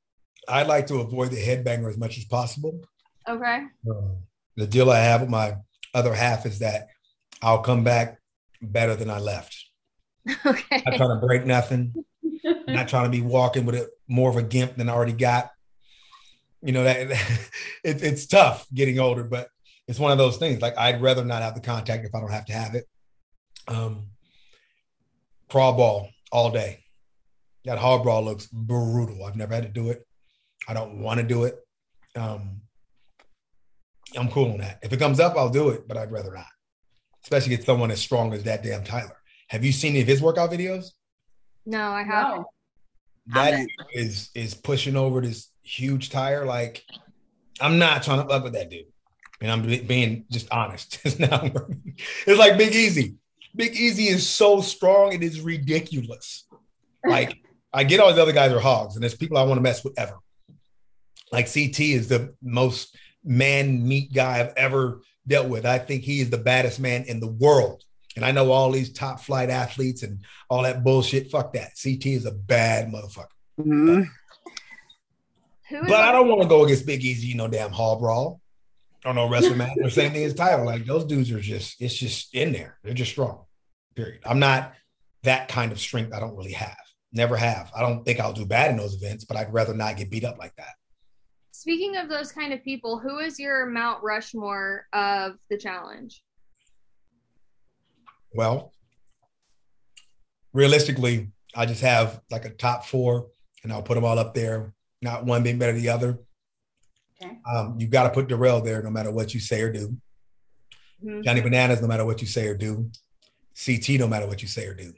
I'd 0.49 0.65
like 0.65 0.87
to 0.87 1.01
avoid 1.01 1.29
the 1.29 1.37
headbanger 1.37 1.87
as 1.87 1.99
much 1.99 2.17
as 2.17 2.25
possible. 2.25 2.81
Okay. 3.29 3.59
Uh, 3.87 4.15
the 4.55 4.65
deal 4.65 4.89
I 4.89 4.99
have 4.99 5.21
with 5.21 5.29
my 5.29 5.57
other 5.93 6.15
half 6.15 6.47
is 6.47 6.57
that 6.59 6.87
I'll 7.43 7.61
come 7.61 7.83
back 7.83 8.17
better 8.59 8.95
than 8.95 9.11
I 9.11 9.19
left. 9.19 9.66
Okay. 10.45 10.83
Not 10.85 10.95
trying 10.95 11.19
to 11.19 11.25
break 11.25 11.45
nothing. 11.45 11.93
Not 12.67 12.87
trying 12.87 13.05
to 13.05 13.09
be 13.09 13.21
walking 13.21 13.65
with 13.65 13.75
a, 13.75 13.89
more 14.07 14.29
of 14.29 14.35
a 14.35 14.43
gimp 14.43 14.75
than 14.75 14.89
I 14.89 14.93
already 14.93 15.13
got. 15.13 15.51
You 16.61 16.73
know 16.73 16.83
that 16.83 16.97
it, 17.83 18.03
it's 18.03 18.25
tough 18.25 18.67
getting 18.73 18.99
older, 18.99 19.23
but 19.23 19.49
it's 19.87 19.99
one 19.99 20.11
of 20.11 20.17
those 20.17 20.37
things. 20.37 20.61
Like 20.61 20.77
I'd 20.77 21.01
rather 21.01 21.23
not 21.23 21.41
have 21.41 21.55
the 21.55 21.61
contact 21.61 22.05
if 22.05 22.13
I 22.13 22.19
don't 22.19 22.31
have 22.31 22.45
to 22.45 22.53
have 22.53 22.75
it. 22.75 22.87
Um, 23.67 24.07
crawl 25.49 25.73
brawl 25.73 26.09
all 26.31 26.51
day. 26.51 26.83
That 27.65 27.77
hall 27.77 28.03
brawl 28.03 28.23
looks 28.23 28.47
brutal. 28.47 29.25
I've 29.25 29.35
never 29.35 29.53
had 29.53 29.63
to 29.63 29.69
do 29.69 29.89
it. 29.89 30.05
I 30.67 30.73
don't 30.73 30.99
want 30.99 31.19
to 31.19 31.25
do 31.25 31.45
it. 31.45 31.55
Um, 32.15 32.61
I'm 34.17 34.29
cool 34.29 34.51
on 34.51 34.59
that. 34.59 34.79
If 34.83 34.93
it 34.93 34.97
comes 34.97 35.19
up, 35.19 35.35
I'll 35.37 35.49
do 35.49 35.69
it, 35.69 35.87
but 35.87 35.97
I'd 35.97 36.11
rather 36.11 36.33
not. 36.33 36.45
Especially 37.23 37.55
get 37.55 37.65
someone 37.65 37.91
as 37.91 37.99
strong 37.99 38.33
as 38.33 38.43
that 38.43 38.63
damn 38.63 38.83
Tyler. 38.83 39.17
Have 39.47 39.63
you 39.63 39.71
seen 39.71 39.91
any 39.91 40.01
of 40.01 40.07
his 40.07 40.21
workout 40.21 40.51
videos? 40.51 40.91
No, 41.65 41.91
I 41.91 42.03
haven't. 42.03 42.37
No. 42.37 42.45
That 43.33 43.51
Haven't. 43.51 43.71
is 43.93 44.29
is 44.35 44.53
pushing 44.53 44.95
over 44.95 45.19
this 45.21 45.49
huge 45.61 46.09
tire. 46.09 46.45
Like, 46.45 46.83
I'm 47.59 47.77
not 47.77 48.03
trying 48.03 48.21
to 48.21 48.27
fuck 48.27 48.43
with 48.43 48.53
that 48.53 48.69
dude. 48.69 48.85
And 49.41 49.51
I'm 49.51 49.85
being 49.85 50.25
just 50.31 50.51
honest. 50.51 50.99
it's 51.05 51.19
not 51.19 51.53
working. 51.53 51.95
It's 52.25 52.39
like 52.39 52.57
Big 52.57 52.73
Easy. 52.73 53.15
Big 53.55 53.75
Easy 53.75 54.07
is 54.07 54.27
so 54.27 54.61
strong, 54.61 55.13
it 55.13 55.23
is 55.23 55.41
ridiculous. 55.41 56.45
Like, 57.05 57.37
I 57.73 57.83
get 57.83 57.99
all 57.99 58.13
the 58.13 58.21
other 58.21 58.33
guys 58.33 58.51
are 58.51 58.59
hogs, 58.59 58.95
and 58.95 59.03
there's 59.03 59.15
people 59.15 59.37
I 59.37 59.43
want 59.43 59.57
to 59.57 59.61
mess 59.61 59.83
with 59.83 59.97
ever. 59.99 60.17
Like 61.31 61.51
CT 61.51 61.79
is 61.79 62.07
the 62.07 62.33
most 62.41 62.95
man 63.23 63.85
meat 63.85 64.13
guy 64.13 64.39
I've 64.39 64.53
ever 64.55 65.01
dealt 65.27 65.49
with. 65.49 65.65
I 65.65 65.79
think 65.79 66.03
he 66.03 66.21
is 66.21 66.29
the 66.29 66.37
baddest 66.37 66.79
man 66.79 67.03
in 67.03 67.19
the 67.19 67.27
world. 67.27 67.83
And 68.17 68.25
I 68.25 68.31
know 68.31 68.51
all 68.51 68.71
these 68.71 68.91
top 68.91 69.21
flight 69.21 69.51
athletes 69.51 70.01
and 70.01 70.19
all 70.49 70.63
that 70.63 70.83
bullshit. 70.83 71.29
Fuck 71.29 71.53
that. 71.53 71.73
CT 71.81 72.07
is 72.07 72.25
a 72.25 72.31
bad 72.31 72.91
motherfucker. 72.91 73.27
Mhm. 73.59 74.09
Who 75.69 75.75
is 75.77 75.87
But 75.87 76.03
I 76.03 76.11
don't 76.11 76.27
want 76.27 76.41
to 76.41 76.47
go 76.47 76.65
against 76.65 76.87
Big 76.87 77.05
Easy, 77.05 77.27
you 77.27 77.35
know, 77.35 77.47
damn 77.47 77.71
hall 77.71 77.99
brawl 77.99 78.41
or 79.05 79.13
no 79.13 79.29
wrestling 79.29 79.59
match 79.59 79.77
or 79.83 79.91
same 79.91 80.13
thing 80.13 80.23
as 80.23 80.33
title. 80.33 80.65
Like 80.65 80.85
those 80.85 81.05
dudes 81.05 81.31
are 81.31 81.39
just, 81.39 81.79
it's 81.79 81.95
just 81.95 82.33
in 82.33 82.51
there. 82.51 82.79
They're 82.83 82.95
just 82.95 83.11
strong. 83.11 83.45
Period. 83.95 84.21
I'm 84.25 84.39
not 84.39 84.73
that 85.21 85.47
kind 85.47 85.71
of 85.71 85.79
strength. 85.79 86.11
I 86.11 86.19
don't 86.19 86.35
really 86.35 86.53
have. 86.53 86.75
Never 87.13 87.37
have. 87.37 87.71
I 87.75 87.81
don't 87.81 88.03
think 88.03 88.19
I'll 88.19 88.33
do 88.33 88.47
bad 88.47 88.71
in 88.71 88.77
those 88.77 88.95
events, 88.95 89.25
but 89.25 89.37
I'd 89.37 89.53
rather 89.53 89.75
not 89.75 89.97
get 89.97 90.09
beat 90.09 90.25
up 90.25 90.39
like 90.39 90.55
that. 90.55 90.73
Speaking 91.51 91.97
of 91.97 92.09
those 92.09 92.31
kind 92.31 92.51
of 92.51 92.63
people, 92.63 92.97
who 92.97 93.19
is 93.19 93.39
your 93.39 93.67
Mount 93.67 94.03
Rushmore 94.03 94.87
of 94.91 95.33
the 95.49 95.57
challenge? 95.57 96.23
Well, 98.37 98.71
realistically, 100.53 101.29
I 101.55 101.65
just 101.65 101.81
have 101.81 102.21
like 102.29 102.45
a 102.45 102.51
top 102.51 102.85
four 102.85 103.29
and 103.63 103.73
I'll 103.73 103.81
put 103.81 103.95
them 103.95 104.05
all 104.05 104.19
up 104.19 104.35
there, 104.35 104.73
not 105.01 105.25
one 105.25 105.41
being 105.41 105.57
better 105.57 105.73
than 105.73 105.81
the 105.81 105.89
other. 105.89 106.19
Okay. 107.19 107.35
Um, 107.51 107.77
you 107.79 107.87
got 107.87 108.03
to 108.03 108.11
put 108.11 108.27
Darrell 108.27 108.61
there 108.61 108.83
no 108.83 108.91
matter 108.91 109.09
what 109.09 109.33
you 109.33 109.39
say 109.39 109.61
or 109.61 109.71
do. 109.71 109.97
Mhm. 111.03 111.23
Johnny 111.23 111.41
Bananas, 111.41 111.81
no 111.81 111.87
matter 111.87 112.05
what 112.05 112.21
you 112.21 112.27
say 112.27 112.45
or 112.47 112.55
do. 112.55 112.91
CT, 113.65 113.97
no 113.97 114.07
matter 114.07 114.27
what 114.27 114.43
you 114.43 114.47
say 114.47 114.67
or 114.67 114.75
do. 114.75 114.93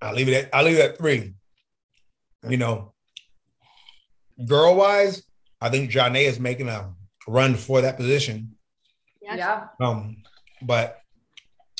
I'll 0.00 0.14
leave 0.14 0.28
it 0.28 0.44
at 0.44 0.54
I'll 0.54 0.62
leave 0.64 0.76
it 0.78 0.90
at 0.92 0.96
three. 0.98 1.34
You 2.48 2.56
know, 2.56 2.94
girl 4.46 4.76
wise, 4.76 5.24
I 5.60 5.70
think 5.70 5.90
Janae 5.90 6.26
is 6.26 6.38
making 6.38 6.68
a 6.68 6.94
run 7.26 7.56
for 7.56 7.80
that 7.80 7.96
position. 7.96 8.56
Yeah. 9.20 9.34
Yeah. 9.36 9.66
Um, 9.80 10.22
but 10.62 11.00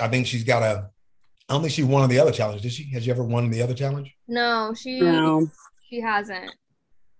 I 0.01 0.09
think 0.09 0.27
she's 0.27 0.45
got 0.45 0.63
a. 0.63 0.91
I 1.49 1.55
don't 1.55 1.63
think 1.63 1.73
she 1.73 1.83
won 1.83 2.09
the 2.11 2.19
other 2.19 2.33
challenge. 2.33 2.63
Did 2.63 2.73
she? 2.73 2.91
Has 2.93 3.05
she 3.05 3.11
ever 3.11 3.25
won 3.25 3.51
the 3.51 3.63
other 3.63 3.75
challenge? 3.75 4.15
No, 4.27 4.75
she 4.75 5.01
No. 5.01 5.49
she 5.89 6.01
hasn't. 6.01 6.53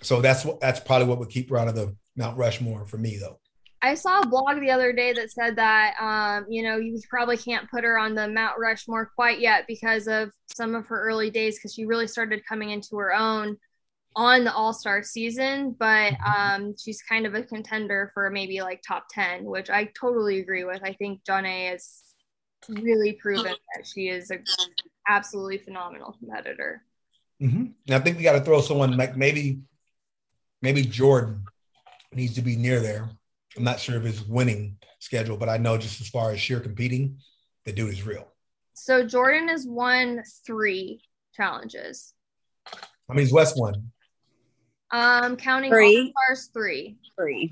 So 0.03 0.21
that's 0.21 0.45
what 0.45 0.61
that's 0.61 0.81
probably 0.81 1.09
what 1.09 1.19
would 1.19 1.31
keep 1.31 1.51
her 1.51 1.59
out 1.59 1.69
of 1.69 1.75
the 1.75 1.97
Mount 2.17 2.37
Rushmore 2.37 2.87
for 2.87 2.99
me, 2.99 3.17
though. 3.19 3.39
I 3.81 3.95
saw 3.95 4.21
a 4.21 4.27
blog 4.27 4.61
the 4.61 4.73
other 4.73 4.93
day 4.93 5.13
that 5.13 5.31
said 5.31 5.57
that 5.57 5.95
um, 6.01 6.47
you 6.49 6.63
know 6.63 6.77
you 6.77 7.01
probably 7.09 7.37
can't 7.37 7.71
put 7.71 7.85
her 7.85 7.99
on 7.99 8.15
the 8.15 8.29
Mount 8.29 8.59
Rushmore 8.59 9.11
quite 9.15 9.41
yet 9.41 9.67
because 9.67 10.09
of 10.09 10.31
some 10.49 10.75
of 10.75 10.87
her 10.87 11.01
early 11.01 11.31
days 11.31 11.57
because 11.57 11.75
she 11.75 11.85
really 11.85 12.09
started 12.09 12.43
coming 12.47 12.71
into 12.71 12.97
her 12.97 13.15
own 13.15 13.57
on 14.17 14.45
the 14.45 14.53
All 14.53 14.73
Star 14.73 15.03
season, 15.03 15.77
but 15.79 16.15
um, 16.25 16.75
she's 16.77 17.03
kind 17.03 17.27
of 17.27 17.35
a 17.35 17.43
contender 17.43 18.11
for 18.15 18.31
maybe 18.31 18.61
like 18.61 18.83
top 18.87 19.07
ten, 19.11 19.45
which 19.45 19.71
I 19.71 19.91
totally 19.99 20.41
agree 20.41 20.65
with. 20.65 20.81
I 20.83 20.93
think 20.95 21.23
Jonna 21.25 21.75
is 21.75 22.03
really 22.69 23.13
proven 23.13 23.55
that 23.75 23.87
she 23.87 24.09
is 24.09 24.31
a 24.31 24.39
absolutely 25.09 25.59
phenomenal 25.59 26.17
competitor. 26.19 26.83
Mm-hmm. 27.41 27.67
And 27.87 27.95
I 27.95 27.99
think 28.01 28.17
we 28.17 28.25
got 28.25 28.33
to 28.33 28.41
throw 28.41 28.61
someone 28.61 28.97
like 28.97 29.17
maybe 29.17 29.61
maybe 30.61 30.83
Jordan 30.83 31.45
needs 32.13 32.35
to 32.35 32.43
be 32.43 32.57
near 32.57 32.81
there. 32.81 33.09
I'm 33.57 33.65
not 33.65 33.81
sure 33.81 33.97
of 33.97 34.05
his 34.05 34.23
winning 34.25 34.77
schedule, 34.99 35.37
but 35.37 35.49
I 35.49 35.57
know 35.57 35.79
just 35.79 36.01
as 36.01 36.09
far 36.09 36.33
as 36.33 36.41
sheer 36.41 36.61
competing, 36.61 37.19
the 37.65 37.73
dude 37.73 37.93
is 37.93 38.05
real. 38.05 38.27
So 38.75 39.07
Jordan 39.07 39.49
has 39.49 39.67
won 39.67 40.23
three 40.47 41.03
challenges. 41.35 42.15
I 42.73 43.15
mean, 43.15 43.25
he's 43.25 43.33
West 43.33 43.59
one. 43.59 43.91
Um, 44.91 45.37
counting 45.37 45.71
Three. 45.71 45.99
All 45.99 46.13
Stars 46.27 46.51
three. 46.53 46.97
Three. 47.17 47.51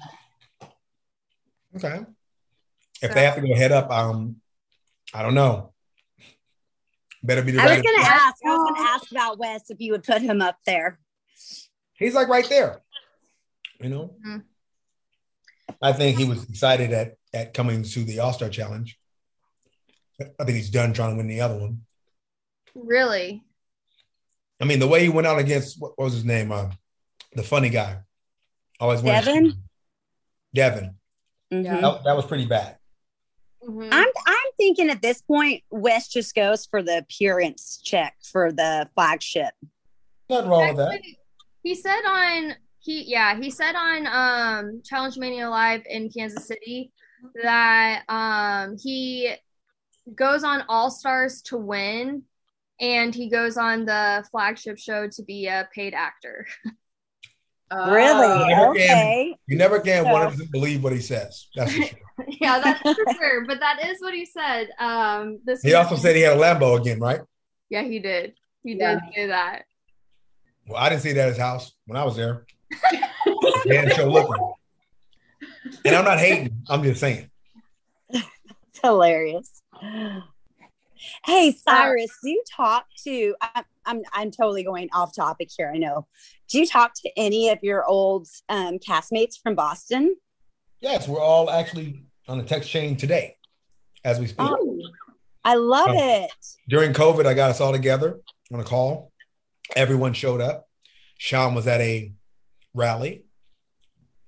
Okay. 1.77 2.05
If 3.03 3.11
So- 3.11 3.15
they 3.15 3.25
have 3.25 3.35
to 3.37 3.43
go 3.43 3.55
head 3.55 3.73
up, 3.73 3.91
um, 3.91 4.41
I 5.13 5.23
don't 5.23 5.35
know. 5.35 5.73
Better 7.23 7.43
be 7.43 7.53
the 7.53 7.61
I 7.61 7.67
was 7.75 7.83
gonna 7.83 7.99
ask. 8.09 8.37
I 8.45 8.49
was 8.57 8.71
gonna 8.71 8.89
ask 8.89 9.11
about 9.11 9.39
Wes 9.39 9.71
if 9.71 9.81
you 9.81 9.93
would 9.93 10.05
put 10.05 10.23
him 10.23 10.41
up 10.41 10.59
there. 10.65 10.99
He's 11.95 12.15
like 12.15 12.29
right 12.29 12.49
there. 12.49 12.83
You 13.81 13.89
know. 13.89 14.17
Mhm. 14.25 14.45
I 15.83 15.93
think 15.93 16.19
he 16.19 16.25
was 16.25 16.49
excited 16.49 16.93
at 16.93 17.17
at 17.35 17.53
coming 17.53 17.83
to 17.83 18.05
the 18.05 18.21
All 18.21 18.33
Star 18.33 18.49
Challenge. 18.49 18.99
I 20.21 20.45
think 20.45 20.57
he's 20.57 20.71
done 20.71 20.95
trying 20.95 21.11
to 21.11 21.17
win 21.17 21.27
the 21.27 21.41
other 21.43 21.59
one. 21.59 21.85
Really? 22.75 23.43
I 24.61 24.65
mean, 24.65 24.79
the 24.79 24.87
way 24.89 25.03
he 25.03 25.09
went 25.11 25.27
out 25.27 25.39
against 25.39 25.79
what, 25.81 25.99
what 25.99 26.05
was 26.05 26.15
his 26.15 26.25
name? 26.25 26.51
Uh, 26.53 26.71
the 27.35 27.43
funny 27.43 27.71
guy. 27.71 27.99
Always 28.81 29.03
wins. 29.03 29.25
Devin? 29.25 29.53
Devin. 30.55 30.95
Mhm. 31.53 31.81
That, 31.81 32.05
that 32.05 32.17
was 32.17 32.27
pretty 32.27 32.47
bad. 32.47 32.79
Mhm. 33.63 33.89
I'm 33.93 34.09
I'm 34.27 34.51
thinking 34.57 34.91
at 34.91 35.03
this 35.03 35.23
point, 35.23 35.63
Wes 35.71 36.09
just 36.09 36.35
goes 36.35 36.67
for 36.67 36.83
the 36.83 36.99
appearance 36.99 37.81
check 37.83 38.17
for 38.23 38.53
the 38.53 38.89
flagship. 38.95 39.55
Nothing 40.29 40.51
wrong 40.51 40.69
with 40.69 40.77
that. 40.77 40.95
Actually, 40.95 41.19
He 41.63 41.75
said 41.75 42.03
on 42.07 42.55
he 42.79 43.03
yeah 43.03 43.37
he 43.41 43.51
said 43.51 43.75
on 43.75 44.07
um 44.07 44.83
Challenge 44.85 45.17
Mania 45.19 45.49
Live 45.51 45.83
in 45.89 46.11
Kansas 46.11 46.47
City 46.47 46.93
that 47.43 48.03
um 48.09 48.77
he 48.81 49.35
goes 50.15 50.45
on 50.45 50.63
All 50.69 50.91
Stars 50.91 51.43
to 51.43 51.57
win, 51.57 52.23
and 52.81 53.15
he 53.15 53.29
goes 53.29 53.57
on 53.57 53.85
the 53.85 54.25
flagship 54.31 54.79
show 54.79 55.09
to 55.09 55.23
be 55.23 55.47
a 55.47 55.69
paid 55.75 55.95
actor. 55.95 56.47
Uh, 57.71 57.91
really? 57.91 58.47
never 58.49 58.71
Okay. 58.71 59.37
You 59.49 59.57
never 59.57 59.81
can 59.81 60.05
So- 60.05 60.11
100% 60.11 60.51
believe 60.53 60.85
what 60.85 60.93
he 60.93 61.01
says. 61.01 61.49
That's 61.57 61.73
for 61.75 61.83
sure. 61.83 61.99
yeah, 62.41 62.61
that's 62.61 62.81
for 62.81 63.13
sure. 63.15 63.45
But 63.47 63.59
that 63.61 63.85
is 63.87 64.01
what 64.01 64.15
he 64.15 64.25
said. 64.25 64.69
Um, 64.79 65.41
this 65.45 65.63
He 65.63 65.75
also 65.75 65.97
said 65.97 66.15
he 66.17 66.23
had 66.23 66.37
a 66.37 66.41
Lambo 66.41 66.79
again, 66.81 67.01
right? 67.01 67.21
yeah, 67.69 67.83
he 67.83 67.99
did. 67.99 68.35
He 68.63 68.75
Yeah. 68.75 68.95
did 68.95 69.01
say 69.15 69.27
that. 69.27 69.65
Well, 70.69 70.79
I 70.81 70.89
didn't 70.89 71.03
see 71.03 71.13
that 71.13 71.23
at 71.23 71.29
his 71.31 71.39
house 71.39 71.73
when 71.87 71.97
I 71.97 72.05
was 72.05 72.17
there. 72.17 72.45
Dan 73.69 73.91
show 73.91 74.09
looking. 74.09 74.53
And 75.85 75.95
I'm 75.97 76.05
not 76.05 76.19
hating. 76.19 76.63
I'm 76.69 76.83
just 76.83 77.01
saying. 77.01 77.31
It's 78.11 78.25
hilarious. 78.83 79.63
Hey 81.25 81.53
Syrus, 81.53 82.11
do 82.23 82.31
you 82.31 82.43
talk 82.57 82.87
to? 83.05 83.35
I, 83.41 83.65
I'm 83.87 84.03
I'm 84.13 84.31
totally 84.31 84.65
going 84.65 84.89
off 84.93 85.15
topic 85.15 85.49
here. 85.57 85.71
I 85.75 85.79
know. 85.79 86.07
Do 86.49 86.59
you 86.59 86.67
talk 86.67 86.93
to 87.03 87.11
any 87.17 87.49
of 87.51 87.59
your 87.63 87.85
old 87.87 88.27
um, 88.49 88.79
castmates 88.79 89.41
from 89.43 89.55
Boston? 89.55 90.17
Yes, 90.81 91.09
we're 91.09 91.21
all 91.21 91.49
actually 91.51 92.03
on 92.29 92.39
the 92.39 92.45
text 92.45 92.69
chain 92.71 92.97
today 92.97 93.37
as 94.05 94.19
we 94.19 94.27
speak. 94.27 94.49
Oh. 94.51 94.79
I 95.45 95.55
love 95.55 95.89
Oh. 95.91 96.23
it. 96.25 96.31
During 96.69 96.93
COVID, 96.93 97.25
I 97.25 97.33
got 97.35 97.51
us 97.51 97.61
all 97.61 97.71
together 97.73 98.21
on 98.53 98.59
a 98.59 98.65
call. 98.65 99.13
Everyone 99.77 100.13
showed 100.13 100.41
up. 100.41 100.69
Sean 101.19 101.55
was 101.55 101.67
at 101.69 101.81
a 101.81 102.13
rally. 102.75 103.25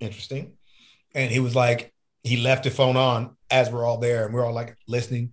Interesting. 0.00 0.52
And 1.14 1.30
he 1.30 1.40
was 1.40 1.56
like, 1.56 1.92
he 2.22 2.36
left 2.36 2.64
the 2.64 2.70
phone 2.70 2.96
on 2.96 3.36
as 3.50 3.68
we're 3.70 3.84
all 3.84 3.98
there, 3.98 4.26
and 4.26 4.34
we're 4.34 4.44
all 4.46 4.52
like 4.52 4.76
listening. 4.86 5.32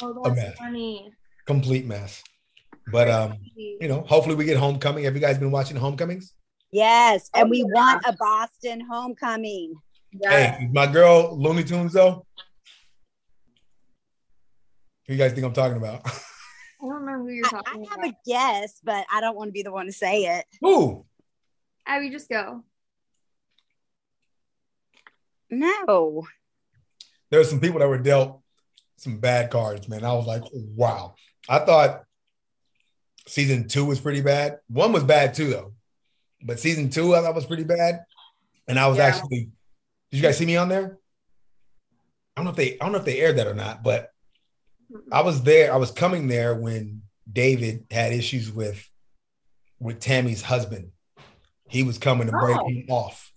Oh, 0.00 0.22
A 0.22 0.28
that's 0.30 0.36
mess. 0.36 0.58
funny. 0.58 1.12
Complete 1.46 1.86
mess. 1.86 2.22
But 2.90 3.08
um, 3.08 3.34
you 3.56 3.88
know, 3.88 4.02
hopefully 4.02 4.34
we 4.34 4.44
get 4.44 4.56
homecoming. 4.56 5.04
Have 5.04 5.14
you 5.14 5.20
guys 5.20 5.38
been 5.38 5.50
watching 5.50 5.76
homecomings? 5.76 6.34
Yes, 6.72 7.28
and 7.34 7.46
Oh, 7.46 7.50
we 7.50 7.58
yeah. 7.58 7.64
want 7.72 8.02
a 8.06 8.12
Boston 8.18 8.80
homecoming. 8.88 9.74
Yeah. 10.12 10.30
Hey, 10.58 10.68
my 10.72 10.86
girl 10.86 11.36
Looney 11.38 11.64
Tunes 11.64 11.92
though. 11.92 12.26
Who 15.06 15.14
you 15.14 15.18
guys 15.18 15.32
think 15.32 15.44
I'm 15.44 15.52
talking 15.52 15.76
about? 15.76 16.02
I 16.06 16.86
don't 16.86 17.04
know 17.04 17.18
who 17.18 17.28
you're 17.28 17.46
I, 17.46 17.50
talking 17.50 17.86
I 17.86 17.94
have 17.94 18.04
a 18.10 18.14
guess, 18.26 18.80
but 18.82 19.04
I 19.12 19.20
don't 19.20 19.36
want 19.36 19.48
to 19.48 19.52
be 19.52 19.62
the 19.62 19.72
one 19.72 19.86
to 19.86 19.92
say 19.92 20.22
it. 20.38 20.46
Who? 20.60 21.04
Abby, 21.86 22.10
just 22.10 22.28
go. 22.28 22.64
No. 25.50 26.26
There 27.30 27.40
were 27.40 27.44
some 27.44 27.60
people 27.60 27.80
that 27.80 27.88
were 27.88 27.98
dealt 27.98 28.40
some 28.96 29.18
bad 29.18 29.50
cards, 29.50 29.88
man. 29.88 30.04
I 30.04 30.12
was 30.12 30.26
like, 30.26 30.42
wow. 30.52 31.14
I 31.48 31.58
thought 31.60 32.04
season 33.26 33.68
two 33.68 33.84
was 33.84 34.00
pretty 34.00 34.20
bad. 34.20 34.58
One 34.68 34.92
was 34.92 35.04
bad 35.04 35.34
too, 35.34 35.50
though. 35.50 35.72
But 36.42 36.58
season 36.60 36.90
two, 36.90 37.14
I 37.14 37.20
thought 37.22 37.34
was 37.34 37.46
pretty 37.46 37.64
bad. 37.64 38.04
And 38.68 38.78
I 38.78 38.86
was 38.86 38.98
Yeah. 38.98 39.04
actually, 39.06 39.50
did 40.10 40.16
you 40.18 40.22
guys 40.22 40.38
see 40.38 40.46
me 40.46 40.56
on 40.56 40.68
there? 40.68 40.98
I 42.36 42.40
don't 42.40 42.44
know 42.44 42.50
if 42.50 42.56
they, 42.56 42.74
I 42.74 42.84
don't 42.84 42.92
know 42.92 42.98
if 42.98 43.04
they 43.04 43.20
aired 43.20 43.36
that 43.38 43.46
or 43.46 43.54
not, 43.54 43.82
but 43.82 44.10
I 45.12 45.22
was 45.22 45.42
there. 45.42 45.72
I 45.72 45.76
was 45.76 45.90
coming 45.90 46.28
there 46.28 46.54
when 46.54 47.02
David 47.30 47.86
had 47.90 48.12
issues 48.12 48.50
with 48.50 48.86
with 49.78 50.00
Tammy's 50.00 50.42
husband. 50.42 50.92
He 51.68 51.82
was 51.84 51.96
coming 51.98 52.26
to 52.26 52.32
break 52.32 52.56
Oh. 52.58 52.68
him 52.68 52.84
off. 52.90 53.32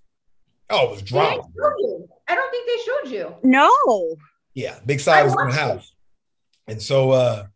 Oh, 0.69 0.87
it 0.87 0.91
was 0.91 0.99
They 1.01 1.05
drama. 1.07 1.29
didn't 1.37 1.53
show 1.55 1.73
you. 1.79 2.09
I 2.27 2.35
don't 2.35 2.51
think 2.51 2.67
they 2.67 2.83
showed 3.11 3.13
you. 3.15 3.35
No. 3.43 4.15
Yeah, 4.53 4.79
big 4.85 4.99
side 4.99 5.23
was 5.23 5.33
in 5.33 5.37
the 5.37 5.43
watched 5.45 5.55
it. 5.57 5.59
house. 5.59 5.95
And 6.67 6.81
so 6.81 7.11
uh 7.11 7.47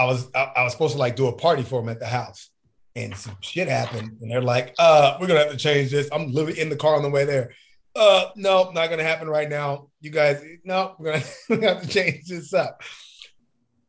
I 0.00 0.04
was 0.04 0.30
I, 0.34 0.50
I 0.56 0.62
was 0.64 0.72
supposed 0.72 0.94
to 0.94 0.98
like 0.98 1.14
do 1.14 1.26
a 1.26 1.32
party 1.32 1.62
for 1.62 1.78
him 1.82 1.90
at 1.90 2.00
the 2.00 2.06
house. 2.06 2.48
And 2.96 3.14
some 3.14 3.36
shit 3.40 3.68
happened. 3.68 4.16
And 4.20 4.30
they're 4.30 4.40
like, 4.40 4.74
uh, 4.78 5.18
we're 5.20 5.26
gonna 5.26 5.40
have 5.40 5.50
to 5.52 5.58
change 5.58 5.90
this. 5.90 6.08
I'm 6.10 6.32
literally 6.32 6.58
in 6.58 6.70
the 6.70 6.76
car 6.76 6.96
on 6.96 7.02
the 7.02 7.10
way 7.10 7.24
there. 7.26 7.52
Uh 7.94 8.30
no, 8.34 8.70
not 8.70 8.88
gonna 8.88 9.02
happen 9.02 9.28
right 9.28 9.48
now. 9.48 9.88
You 10.00 10.10
guys, 10.10 10.42
no, 10.64 10.94
we're 10.98 11.12
gonna, 11.12 11.24
we're 11.50 11.56
gonna 11.56 11.74
have 11.74 11.82
to 11.82 11.88
change 11.88 12.28
this 12.28 12.54
up. 12.54 12.82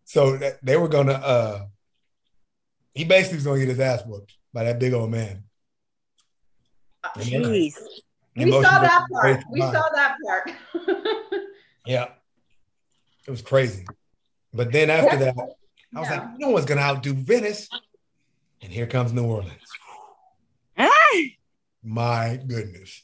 So 0.03 0.35
that, 0.37 0.63
they 0.65 0.75
were 0.75 0.89
gonna 0.89 1.13
uh 1.13 1.65
he 2.93 3.05
basically 3.05 3.37
was 3.37 3.45
gonna 3.45 3.59
get 3.59 3.69
his 3.69 3.79
ass 3.79 4.03
whooped 4.05 4.35
by 4.53 4.65
that 4.65 4.79
big 4.79 4.91
old 4.91 5.11
man. 5.11 5.43
Then- 7.15 7.25
Jeez. 7.43 7.75
We 8.35 8.51
saw 8.51 8.61
that 8.61 9.05
part. 9.11 9.43
We 9.49 9.61
saw 9.61 9.71
that 9.95 10.15
part. 10.25 10.51
Yeah. 11.85 12.09
It 13.25 13.31
was 13.31 13.41
crazy. 13.41 13.85
But 14.53 14.71
then 14.71 14.89
after 14.89 15.17
that, 15.17 15.35
I 15.95 15.99
was 15.99 16.09
Yeah. 16.09 16.19
like, 16.21 16.39
no 16.39 16.49
one's 16.49 16.65
gonna 16.65 16.81
outdo 16.81 17.13
Venice. 17.13 17.67
And 18.61 18.71
here 18.71 18.87
comes 18.87 19.11
New 19.11 19.25
Orleans. 19.25 19.61
Ah, 20.77 20.89
My 21.83 22.37
goodness. 22.45 23.01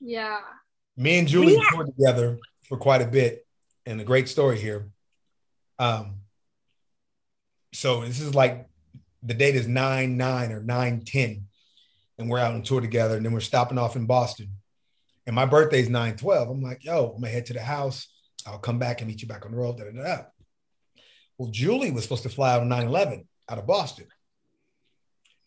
Yeah. 0.00 0.40
Me 0.96 1.18
and 1.18 1.28
Julie 1.28 1.54
Yeah. 1.54 1.62
toured 1.72 1.88
together 1.88 2.38
for 2.68 2.78
quite 2.78 3.02
a 3.02 3.06
bit, 3.06 3.46
and 3.84 4.00
a 4.00 4.04
great 4.04 4.28
story 4.28 4.58
here. 4.58 4.88
Um, 5.78 6.20
so 7.72 8.02
this 8.02 8.20
is 8.20 8.34
like 8.34 8.68
the 9.22 9.34
date 9.34 9.56
is 9.56 9.66
9 9.66 10.16
9 10.16 10.52
or 10.52 10.62
9 10.62 11.04
10, 11.04 11.48
and 12.18 12.30
we're 12.30 12.38
out 12.38 12.54
on 12.54 12.62
tour 12.62 12.80
together, 12.80 13.16
and 13.16 13.24
then 13.26 13.32
we're 13.32 13.40
stopping 13.40 13.76
off 13.78 13.96
in 13.96 14.06
Boston. 14.06 14.52
And 15.26 15.34
my 15.34 15.44
birthday's 15.46 15.88
9 15.88 16.16
12. 16.16 16.48
I'm 16.48 16.62
like, 16.62 16.84
yo, 16.84 17.06
I'm 17.10 17.20
gonna 17.20 17.28
head 17.32 17.46
to 17.46 17.52
the 17.52 17.60
house. 17.62 18.08
I'll 18.46 18.58
come 18.58 18.78
back 18.78 19.00
and 19.00 19.08
meet 19.08 19.20
you 19.22 19.28
back 19.28 19.44
on 19.44 19.50
the 19.50 19.58
road. 19.58 19.76
Da, 19.78 19.84
da, 19.84 19.90
da. 20.02 20.22
Well, 21.38 21.50
Julie 21.50 21.90
was 21.90 22.04
supposed 22.04 22.22
to 22.22 22.28
fly 22.28 22.52
out 22.52 22.62
on 22.62 22.68
9 22.68 22.86
11 22.86 23.28
out 23.48 23.58
of 23.58 23.66
Boston. 23.66 24.06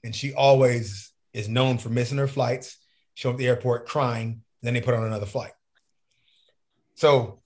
And 0.04 0.16
she 0.16 0.34
always 0.34 1.12
is 1.34 1.50
known 1.50 1.78
for 1.78 1.90
missing 1.90 2.18
her 2.18 2.28
flights, 2.28 2.78
showing 3.16 3.36
up 3.36 3.38
at 3.38 3.40
the 3.40 3.48
airport 3.48 3.88
crying, 3.88 4.44
then 4.62 4.74
they 4.74 4.82
put 4.82 4.94
on 4.94 5.04
another 5.04 5.26
flight. 5.26 5.52
So 6.96 7.42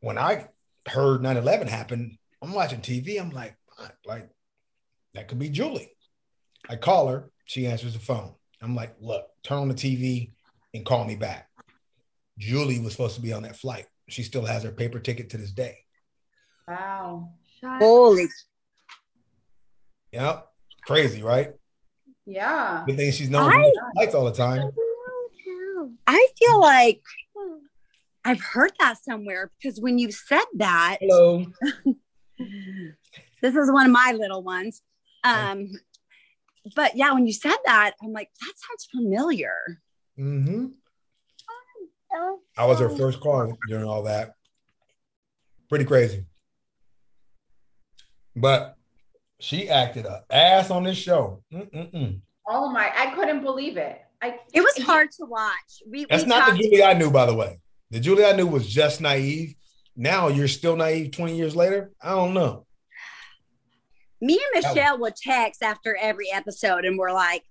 when 0.00 0.18
I 0.18 0.48
heard 0.88 1.22
9 1.22 1.36
11 1.36 1.68
happen, 1.68 2.18
I'm 2.42 2.52
watching 2.52 2.80
TV. 2.80 3.20
I'm 3.20 3.30
like, 3.30 3.56
like, 4.04 4.28
that 5.14 5.28
could 5.28 5.38
be 5.38 5.48
Julie. 5.48 5.90
I 6.68 6.76
call 6.76 7.08
her. 7.08 7.30
She 7.44 7.66
answers 7.66 7.92
the 7.92 7.98
phone. 7.98 8.34
I'm 8.62 8.74
like, 8.74 8.94
look, 9.00 9.26
turn 9.42 9.58
on 9.58 9.68
the 9.68 9.74
TV 9.74 10.32
and 10.72 10.84
call 10.84 11.04
me 11.04 11.16
back. 11.16 11.48
Julie 12.38 12.80
was 12.80 12.92
supposed 12.92 13.14
to 13.16 13.20
be 13.20 13.32
on 13.32 13.42
that 13.42 13.56
flight. 13.56 13.86
She 14.08 14.22
still 14.22 14.44
has 14.44 14.62
her 14.62 14.70
paper 14.70 14.98
ticket 14.98 15.30
to 15.30 15.36
this 15.36 15.52
day. 15.52 15.78
Wow. 16.66 17.32
Shut 17.64 17.80
Holy. 17.80 18.26
Yep. 20.12 20.48
Crazy, 20.86 21.22
right? 21.22 21.52
Yeah. 22.26 22.84
Good 22.86 22.96
thing 22.96 23.10
she's 23.10 23.30
known 23.30 23.50
for 23.50 23.56
I- 23.56 23.72
missing 23.94 24.14
all 24.14 24.26
the 24.26 24.32
time. 24.32 24.70
I 26.06 26.28
feel 26.38 26.60
like 26.60 27.02
I've 28.24 28.40
heard 28.40 28.72
that 28.80 29.02
somewhere 29.02 29.50
because 29.58 29.80
when 29.80 29.98
you 29.98 30.12
said 30.12 30.44
that, 30.56 30.98
Hello. 31.00 31.46
this 32.38 33.54
is 33.54 33.70
one 33.72 33.86
of 33.86 33.92
my 33.92 34.14
little 34.18 34.42
ones. 34.42 34.82
Um, 35.24 35.70
but 36.76 36.96
yeah, 36.96 37.12
when 37.12 37.26
you 37.26 37.32
said 37.32 37.56
that, 37.64 37.94
I'm 38.02 38.12
like, 38.12 38.30
that 38.40 38.52
sounds 38.56 38.88
familiar. 38.90 39.54
Mm-hmm. 40.18 40.66
I 42.56 42.66
was 42.66 42.78
her 42.78 42.88
first 42.90 43.20
call 43.20 43.56
during 43.68 43.84
all 43.84 44.04
that. 44.04 44.34
Pretty 45.68 45.84
crazy. 45.84 46.24
But 48.36 48.76
she 49.40 49.68
acted 49.68 50.06
a 50.06 50.24
ass 50.30 50.70
on 50.70 50.84
this 50.84 50.96
show. 50.98 51.42
Mm-mm-mm. 51.52 52.20
Oh 52.48 52.70
my, 52.70 52.90
I 52.94 53.14
couldn't 53.14 53.42
believe 53.42 53.76
it. 53.76 54.00
I 54.22 54.38
It 54.52 54.60
was 54.60 54.78
hard 54.84 55.10
to 55.12 55.24
watch. 55.26 55.82
We, 55.88 56.04
That's 56.06 56.24
we 56.24 56.28
not 56.28 56.46
the 56.46 56.52
talked- 56.52 56.62
Julie 56.62 56.82
I 56.84 56.94
knew, 56.94 57.10
by 57.10 57.26
the 57.26 57.34
way. 57.34 57.60
The 57.90 58.00
Julie 58.00 58.24
I 58.24 58.32
knew 58.32 58.46
was 58.46 58.66
just 58.66 59.00
naive. 59.00 59.54
Now 59.96 60.28
you're 60.28 60.48
still 60.48 60.76
naive 60.76 61.12
20 61.12 61.36
years 61.36 61.54
later? 61.54 61.92
I 62.02 62.10
don't 62.10 62.34
know. 62.34 62.66
me 64.20 64.40
and 64.54 64.64
Michelle 64.64 64.98
would 64.98 65.14
text 65.16 65.62
after 65.62 65.96
every 66.00 66.30
episode 66.32 66.84
and 66.84 66.98
we're 66.98 67.12
like, 67.12 67.44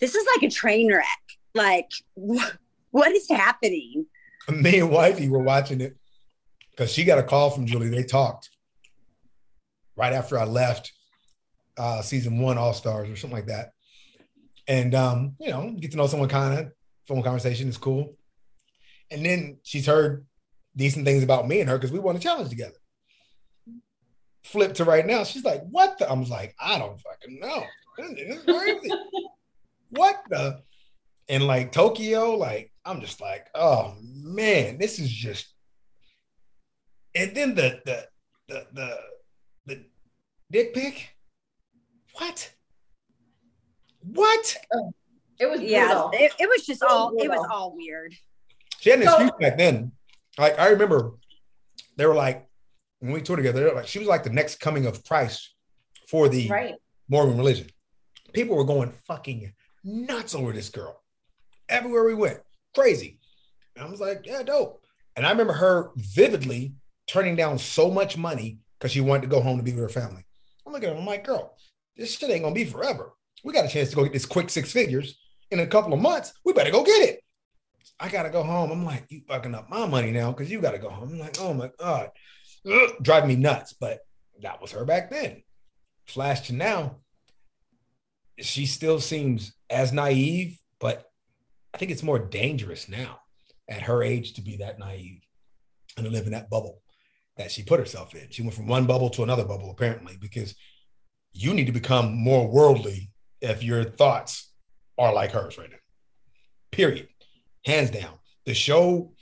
this 0.00 0.14
is 0.14 0.26
like 0.34 0.42
a 0.42 0.50
train 0.52 0.92
wreck. 0.92 1.06
Like, 1.54 1.90
wh- 2.18 2.50
what 2.90 3.12
is 3.12 3.28
happening? 3.28 4.06
Me 4.50 4.80
and 4.80 4.90
Wifey 4.90 5.28
were 5.28 5.38
watching 5.42 5.80
it 5.80 5.96
because 6.70 6.90
she 6.92 7.04
got 7.04 7.18
a 7.18 7.22
call 7.22 7.50
from 7.50 7.64
Julie. 7.66 7.88
They 7.88 8.02
talked 8.02 8.50
right 9.96 10.12
after 10.12 10.38
I 10.38 10.44
left 10.44 10.92
uh, 11.76 12.02
season 12.02 12.38
one, 12.38 12.58
All 12.58 12.72
Stars, 12.72 13.08
or 13.08 13.16
something 13.16 13.36
like 13.36 13.46
that. 13.46 13.70
And, 14.66 14.94
um, 14.94 15.36
you 15.38 15.50
know, 15.50 15.74
get 15.78 15.90
to 15.90 15.96
know 15.96 16.06
someone 16.06 16.28
kind 16.28 16.58
of, 16.58 16.72
phone 17.06 17.22
conversation 17.22 17.68
is 17.68 17.76
cool. 17.76 18.16
And 19.10 19.24
then 19.24 19.58
she's 19.62 19.86
heard 19.86 20.24
decent 20.76 21.04
things 21.04 21.22
about 21.22 21.46
me 21.46 21.60
and 21.60 21.68
her 21.68 21.76
because 21.76 21.92
we 21.92 21.98
won 21.98 22.16
a 22.16 22.20
challenge 22.20 22.50
together. 22.50 22.76
Flip 24.42 24.74
to 24.74 24.84
right 24.84 25.06
now, 25.06 25.24
she's 25.24 25.44
like, 25.44 25.62
"What?" 25.70 25.98
The? 25.98 26.10
I'm 26.10 26.24
like, 26.24 26.54
"I 26.60 26.78
don't 26.78 27.00
fucking 27.00 27.40
know. 27.40 27.64
This 27.96 28.36
is 28.36 28.44
crazy. 28.44 28.90
what 29.90 30.20
the?" 30.28 30.60
And 31.28 31.46
like 31.46 31.72
Tokyo, 31.72 32.32
like 32.32 32.70
I'm 32.84 33.00
just 33.00 33.20
like, 33.20 33.46
"Oh 33.54 33.94
man, 34.02 34.78
this 34.78 34.98
is 34.98 35.10
just." 35.10 35.52
And 37.14 37.34
then 37.34 37.54
the 37.54 37.80
the 37.86 38.06
the 38.48 38.66
the 38.72 38.74
the 38.74 38.98
dick 40.50 40.74
pic. 40.74 41.14
What? 42.14 42.52
What? 44.02 44.56
Oh, 44.72 44.92
it 45.38 45.46
was 45.46 45.60
Yeah, 45.60 46.08
it, 46.12 46.32
it 46.38 46.48
was 46.48 46.64
just 46.66 46.82
It 46.82 46.86
was 46.86 46.92
all, 46.92 47.14
it 47.16 47.28
was 47.28 47.46
all 47.50 47.74
weird. 47.74 48.14
She 48.80 48.90
had 48.90 49.00
an 49.00 49.06
So- 49.06 49.14
excuse 49.14 49.32
back 49.40 49.58
then. 49.58 49.92
Like 50.38 50.58
I 50.58 50.68
remember, 50.68 51.12
they 51.96 52.06
were 52.06 52.14
like 52.14 52.48
when 52.98 53.12
we 53.12 53.20
toured 53.22 53.38
together. 53.38 53.60
They 53.60 53.70
were 53.70 53.76
like 53.76 53.86
she 53.86 53.98
was 54.00 54.08
like 54.08 54.24
the 54.24 54.30
next 54.30 54.56
coming 54.60 54.86
of 54.86 55.04
Christ 55.04 55.54
for 56.08 56.28
the 56.28 56.48
right. 56.48 56.74
Mormon 57.08 57.38
religion. 57.38 57.68
People 58.32 58.56
were 58.56 58.64
going 58.64 58.90
fucking 59.06 59.52
nuts 59.84 60.34
over 60.34 60.52
this 60.52 60.70
girl. 60.70 61.00
Everywhere 61.68 62.04
we 62.04 62.14
went, 62.14 62.40
crazy. 62.74 63.20
And 63.76 63.86
I 63.86 63.90
was 63.90 64.00
like, 64.00 64.26
yeah, 64.26 64.42
dope. 64.42 64.82
And 65.16 65.24
I 65.24 65.30
remember 65.30 65.52
her 65.52 65.90
vividly 65.96 66.74
turning 67.06 67.36
down 67.36 67.58
so 67.58 67.90
much 67.90 68.16
money 68.16 68.58
because 68.78 68.90
she 68.90 69.00
wanted 69.00 69.22
to 69.22 69.28
go 69.28 69.40
home 69.40 69.56
to 69.58 69.62
be 69.62 69.70
with 69.72 69.80
her 69.82 69.88
family. 69.88 70.24
Looking 70.74 70.88
at 70.88 70.96
him. 70.96 71.02
I'm 71.02 71.06
like, 71.06 71.22
girl, 71.22 71.56
this 71.96 72.18
shit 72.18 72.30
ain't 72.30 72.42
gonna 72.42 72.52
be 72.52 72.64
forever. 72.64 73.12
We 73.44 73.52
got 73.52 73.64
a 73.64 73.68
chance 73.68 73.90
to 73.90 73.96
go 73.96 74.02
get 74.02 74.12
this 74.12 74.26
quick 74.26 74.50
six 74.50 74.72
figures 74.72 75.16
in 75.52 75.60
a 75.60 75.68
couple 75.68 75.92
of 75.92 76.00
months. 76.00 76.32
We 76.44 76.52
better 76.52 76.72
go 76.72 76.82
get 76.82 77.08
it. 77.08 77.20
I 78.00 78.08
gotta 78.08 78.28
go 78.28 78.42
home. 78.42 78.72
I'm 78.72 78.84
like, 78.84 79.04
you 79.08 79.20
fucking 79.28 79.54
up 79.54 79.70
my 79.70 79.86
money 79.86 80.10
now 80.10 80.32
because 80.32 80.50
you 80.50 80.60
gotta 80.60 80.80
go 80.80 80.90
home. 80.90 81.10
I'm 81.12 81.18
like, 81.20 81.36
oh 81.40 81.54
my 81.54 81.70
God. 81.78 82.10
Ugh, 82.68 82.90
driving 83.00 83.28
me 83.28 83.36
nuts. 83.36 83.72
But 83.72 84.00
that 84.42 84.60
was 84.60 84.72
her 84.72 84.84
back 84.84 85.10
then. 85.10 85.44
Flash 86.06 86.48
to 86.48 86.54
now, 86.54 86.96
she 88.40 88.66
still 88.66 88.98
seems 88.98 89.54
as 89.70 89.92
naive, 89.92 90.58
but 90.80 91.04
I 91.72 91.78
think 91.78 91.92
it's 91.92 92.02
more 92.02 92.18
dangerous 92.18 92.88
now 92.88 93.20
at 93.68 93.82
her 93.82 94.02
age 94.02 94.34
to 94.34 94.42
be 94.42 94.56
that 94.56 94.80
naive 94.80 95.20
and 95.96 96.04
to 96.04 96.10
live 96.10 96.26
in 96.26 96.32
that 96.32 96.50
bubble 96.50 96.80
that 97.36 97.50
she 97.50 97.62
put 97.62 97.80
herself 97.80 98.14
in. 98.14 98.30
She 98.30 98.42
went 98.42 98.54
from 98.54 98.66
one 98.66 98.86
bubble 98.86 99.10
to 99.10 99.22
another 99.22 99.44
bubble, 99.44 99.70
apparently, 99.70 100.16
because 100.20 100.54
you 101.32 101.52
need 101.52 101.66
to 101.66 101.72
become 101.72 102.14
more 102.14 102.48
worldly 102.48 103.10
if 103.40 103.62
your 103.62 103.84
thoughts 103.84 104.52
are 104.98 105.12
like 105.12 105.32
hers 105.32 105.58
right 105.58 105.70
now. 105.70 105.76
Period. 106.70 107.08
Hands 107.64 107.90
down. 107.90 108.18
The 108.46 108.54
show, 108.54 109.12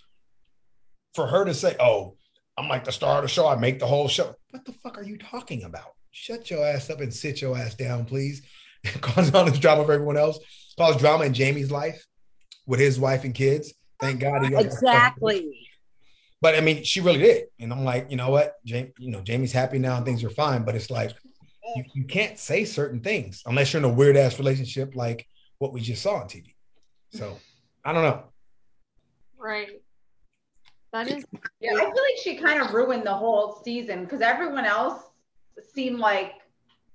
for 1.15 1.27
her 1.27 1.45
to 1.45 1.55
say, 1.55 1.77
oh, 1.81 2.17
I'm 2.59 2.69
like 2.69 2.85
the 2.85 2.93
star 2.93 3.19
of 3.19 3.23
the 3.23 3.29
show, 3.29 3.49
I 3.49 3.57
make 3.57 3.79
the 3.79 3.87
whole 3.87 4.09
show. 4.09 4.35
What 4.51 4.65
the 4.65 4.73
fuck 4.73 4.99
are 4.99 5.05
you 5.05 5.17
talking 5.17 5.65
about? 5.65 5.95
Shut 6.11 6.51
your 6.51 6.67
ass 6.67 6.91
up 6.91 7.01
and 7.01 7.13
sit 7.13 7.41
your 7.41 7.57
ass 7.57 7.75
down, 7.75 8.05
please. 8.05 8.43
Cause 9.01 9.33
all 9.35 9.45
this 9.47 9.59
drama 9.59 9.85
for 9.85 9.93
everyone 9.93 10.19
else. 10.19 10.39
Cause 10.77 10.97
drama 10.99 11.25
in 11.25 11.33
Jamie's 11.33 11.71
life 11.71 12.05
with 12.67 12.81
his 12.81 13.01
wife 13.01 13.25
and 13.25 13.35
kids. 13.35 13.73
Thank 14.01 14.21
God 14.21 14.45
he 14.45 14.55
Exactly. 14.55 15.69
But 16.43 16.57
I 16.57 16.61
mean, 16.61 16.83
she 16.83 17.01
really 17.01 17.21
did. 17.21 17.45
And 17.61 17.73
I'm 17.73 17.85
like, 17.85 18.11
you 18.11 18.17
know 18.17 18.31
what? 18.31 18.57
Jamie, 18.67 18.93
you 18.99 19.13
know, 19.13 19.21
Jamie's 19.21 19.53
happy 19.53 19.79
now 19.79 19.97
and 19.97 20.05
things 20.05 20.25
are 20.25 20.31
fine. 20.31 20.65
But 20.65 20.75
it's 20.75 20.91
like 20.91 21.13
you, 21.77 21.85
you 21.95 22.05
can't 22.05 22.37
say 22.37 22.65
certain 22.65 23.01
things 23.01 23.45
unless 23.47 23.73
you're 23.73 23.79
in 23.79 23.89
a 23.89 23.93
weird 23.93 24.17
ass 24.17 24.39
relationship 24.41 24.97
like 24.97 25.27
what 25.59 25.73
we 25.73 25.81
just 25.81 26.03
saw 26.03 26.17
on 26.17 26.27
TV. 26.27 26.55
So 27.13 27.39
I 27.85 27.93
don't 27.93 28.03
know. 28.03 28.25
Right. 29.39 29.81
That 30.93 31.09
is 31.09 31.25
Yeah, 31.61 31.75
I 31.75 31.79
feel 31.79 31.89
like 31.91 32.19
she 32.23 32.37
kind 32.37 32.61
of 32.61 32.75
ruined 32.75 33.07
the 33.07 33.15
whole 33.15 33.63
season 33.65 34.03
because 34.03 34.21
everyone 34.21 34.65
else 34.65 35.01
seemed 35.73 36.01
like 36.01 36.33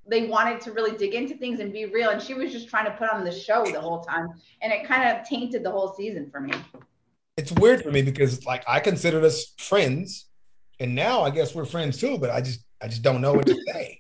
they 0.10 0.28
wanted 0.28 0.60
to 0.62 0.74
really 0.74 0.98
dig 0.98 1.16
into 1.16 1.36
things 1.36 1.62
and 1.62 1.72
be 1.72 1.86
real, 1.86 2.10
and 2.10 2.22
she 2.22 2.34
was 2.34 2.52
just 2.52 2.70
trying 2.70 2.86
to 2.86 2.92
put 2.92 3.10
on 3.10 3.24
the 3.24 3.32
show 3.32 3.66
the 3.66 3.82
whole 3.82 4.02
time, 4.02 4.30
and 4.62 4.72
it 4.72 4.86
kind 4.86 5.04
of 5.04 5.28
tainted 5.28 5.64
the 5.64 5.72
whole 5.72 5.94
season 5.94 6.30
for 6.32 6.40
me. 6.40 6.54
It's 7.38 7.52
weird 7.52 7.84
for 7.84 7.92
me 7.92 8.02
because 8.02 8.46
like 8.46 8.64
I 8.68 8.80
considered 8.80 9.24
us 9.24 9.54
friends, 9.58 10.28
and 10.80 10.96
now 10.96 11.22
I 11.22 11.30
guess 11.30 11.54
we're 11.54 11.66
friends 11.66 11.98
too. 11.98 12.18
But 12.18 12.32
I 12.32 12.42
just 12.42 12.66
I 12.82 12.88
just 12.88 13.04
don't 13.04 13.22
know 13.22 13.34
what 13.34 13.46
to 13.46 13.62
say. 13.68 14.00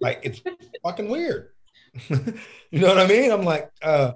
like 0.00 0.20
it's 0.22 0.40
fucking 0.82 1.08
weird. 1.08 1.50
you 2.08 2.80
know 2.80 2.88
what 2.88 2.98
I 2.98 3.06
mean? 3.06 3.30
I'm 3.30 3.42
like, 3.42 3.70
uh, 3.82 4.12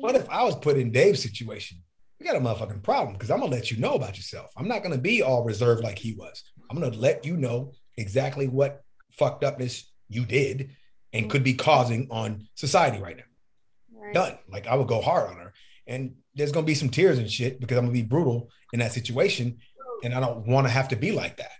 what 0.00 0.14
if 0.14 0.28
I 0.30 0.44
was 0.44 0.56
put 0.56 0.76
in 0.76 0.92
Dave's 0.92 1.22
situation? 1.22 1.78
We 2.20 2.26
got 2.26 2.36
a 2.36 2.40
motherfucking 2.40 2.82
problem 2.82 3.14
because 3.14 3.30
I'm 3.30 3.40
gonna 3.40 3.52
let 3.52 3.70
you 3.70 3.78
know 3.78 3.94
about 3.94 4.16
yourself. 4.16 4.52
I'm 4.56 4.68
not 4.68 4.82
gonna 4.82 4.98
be 4.98 5.22
all 5.22 5.44
reserved 5.44 5.82
like 5.82 5.98
he 5.98 6.14
was. 6.14 6.42
I'm 6.70 6.78
gonna 6.78 6.96
let 6.96 7.24
you 7.24 7.36
know 7.36 7.72
exactly 7.96 8.48
what 8.48 8.82
fucked 9.10 9.44
upness 9.44 9.90
you 10.08 10.24
did 10.24 10.70
and 11.12 11.30
could 11.30 11.42
be 11.42 11.54
causing 11.54 12.08
on 12.10 12.48
society 12.54 13.00
right 13.02 13.16
now. 13.16 14.00
right. 14.00 14.14
Done. 14.14 14.38
Like 14.48 14.66
I 14.66 14.74
would 14.74 14.88
go 14.88 15.00
hard 15.00 15.30
on 15.30 15.36
her. 15.36 15.52
And 15.86 16.16
there's 16.38 16.52
gonna 16.52 16.64
be 16.64 16.74
some 16.74 16.88
tears 16.88 17.18
and 17.18 17.30
shit 17.30 17.60
because 17.60 17.76
I'm 17.76 17.84
gonna 17.84 17.92
be 17.92 18.02
brutal 18.02 18.48
in 18.72 18.78
that 18.78 18.92
situation. 18.92 19.58
And 20.04 20.14
I 20.14 20.20
don't 20.20 20.46
want 20.46 20.66
to 20.66 20.72
have 20.72 20.88
to 20.88 20.96
be 20.96 21.10
like 21.10 21.36
that. 21.38 21.50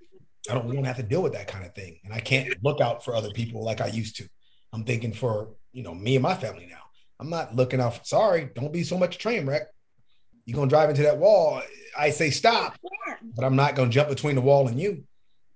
I 0.48 0.54
don't 0.54 0.66
want 0.66 0.78
to 0.78 0.86
have 0.86 0.96
to 0.96 1.02
deal 1.02 1.22
with 1.22 1.32
that 1.32 1.48
kind 1.48 1.66
of 1.66 1.74
thing. 1.74 1.98
And 2.04 2.14
I 2.14 2.20
can't 2.20 2.54
look 2.62 2.80
out 2.80 3.04
for 3.04 3.16
other 3.16 3.30
people 3.30 3.64
like 3.64 3.80
I 3.80 3.88
used 3.88 4.16
to. 4.16 4.28
I'm 4.72 4.84
thinking 4.84 5.12
for 5.12 5.50
you 5.72 5.82
know 5.82 5.94
me 5.94 6.14
and 6.16 6.22
my 6.22 6.34
family 6.34 6.66
now. 6.70 6.82
I'm 7.20 7.28
not 7.28 7.56
looking 7.56 7.80
out 7.80 7.98
for 7.98 8.04
sorry, 8.04 8.50
don't 8.54 8.72
be 8.72 8.84
so 8.84 8.96
much 8.96 9.18
train 9.18 9.46
wreck. 9.46 9.62
You're 10.46 10.56
gonna 10.56 10.70
drive 10.70 10.90
into 10.90 11.02
that 11.02 11.18
wall. 11.18 11.60
I 11.98 12.10
say 12.10 12.30
stop, 12.30 12.78
but 13.34 13.44
I'm 13.44 13.56
not 13.56 13.74
gonna 13.74 13.90
jump 13.90 14.08
between 14.08 14.36
the 14.36 14.40
wall 14.40 14.68
and 14.68 14.80
you. 14.80 15.04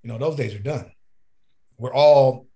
You 0.02 0.08
know, 0.08 0.18
those 0.18 0.36
days 0.36 0.54
are 0.54 0.58
done. 0.58 0.90
We're 1.78 1.94
all 1.94 2.48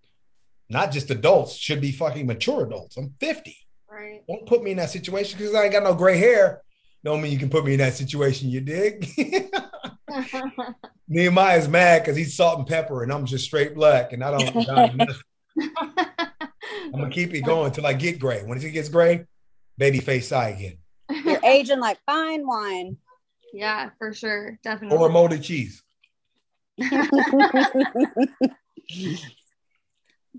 not 0.69 0.91
just 0.91 1.11
adults, 1.11 1.55
should 1.55 1.81
be 1.81 1.93
fucking 1.93 2.27
mature 2.27 2.67
adults. 2.67 2.97
I'm 2.97 3.15
50. 3.21 3.57
Right. 3.97 4.23
Don't 4.29 4.45
put 4.45 4.63
me 4.63 4.73
in 4.73 4.77
that 4.77 4.91
situation 4.91 5.39
because 5.39 5.55
I 5.55 5.65
ain't 5.65 5.73
got 5.73 5.83
no 5.83 5.95
gray 5.95 6.19
hair. 6.19 6.61
Don't 7.03 7.23
mean 7.23 7.33
you 7.33 7.39
can 7.39 7.49
put 7.49 7.65
me 7.65 7.73
in 7.73 7.79
that 7.79 7.95
situation, 7.95 8.51
you 8.51 8.61
dig? 8.61 9.09
Nehemiah's 11.09 11.67
mad 11.67 12.03
because 12.03 12.15
he's 12.17 12.37
salt 12.37 12.59
and 12.59 12.67
pepper 12.67 13.03
and 13.03 13.11
I'm 13.11 13.25
just 13.25 13.47
straight 13.47 13.75
black 13.75 14.13
and 14.13 14.23
I 14.23 14.37
don't. 14.37 14.69
I'm 14.69 14.99
gonna 16.93 17.11
keep 17.11 17.33
it 17.33 17.41
going 17.41 17.69
until 17.69 17.87
I 17.87 17.95
get 17.95 18.19
gray. 18.19 18.43
When 18.45 18.59
it 18.59 18.71
gets 18.71 18.91
gray, 18.91 19.25
baby 19.79 20.01
face 20.01 20.31
eye 20.31 20.51
again. 20.51 20.77
You're 21.25 21.43
aging 21.43 21.81
like 21.81 21.99
fine 22.05 22.47
wine. 22.47 22.99
yeah, 23.55 23.91
for 23.99 24.13
sure. 24.13 24.59
Definitely. 24.63 24.99
Or 24.99 25.09
molded 25.09 25.43
cheese. 25.43 25.83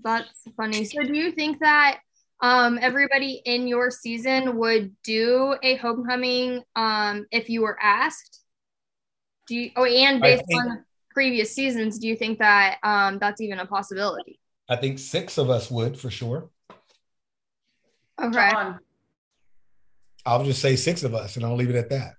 That's 0.04 0.30
funny. 0.56 0.84
So 0.84 1.02
do 1.02 1.16
you 1.16 1.32
think 1.32 1.58
that 1.58 2.00
um, 2.40 2.78
everybody 2.80 3.42
in 3.44 3.66
your 3.66 3.90
season 3.90 4.58
would 4.58 4.94
do 5.02 5.56
a 5.62 5.76
homecoming 5.76 6.62
um, 6.76 7.26
if 7.30 7.48
you 7.48 7.62
were 7.62 7.78
asked? 7.80 8.40
Do 9.48 9.56
you? 9.56 9.70
Oh, 9.76 9.84
and 9.84 10.20
based 10.20 10.44
think, 10.46 10.62
on 10.62 10.84
previous 11.10 11.54
seasons, 11.54 11.98
do 11.98 12.06
you 12.06 12.16
think 12.16 12.38
that 12.38 12.78
um, 12.82 13.18
that's 13.18 13.40
even 13.40 13.58
a 13.58 13.66
possibility? 13.66 14.38
I 14.68 14.76
think 14.76 14.98
six 14.98 15.38
of 15.38 15.50
us 15.50 15.70
would 15.70 15.98
for 15.98 16.10
sure. 16.10 16.50
Okay. 18.22 18.50
I'll 20.26 20.44
just 20.44 20.60
say 20.60 20.76
six 20.76 21.04
of 21.04 21.14
us, 21.14 21.36
and 21.36 21.44
I'll 21.44 21.56
leave 21.56 21.70
it 21.70 21.76
at 21.76 21.88
that. 21.90 22.14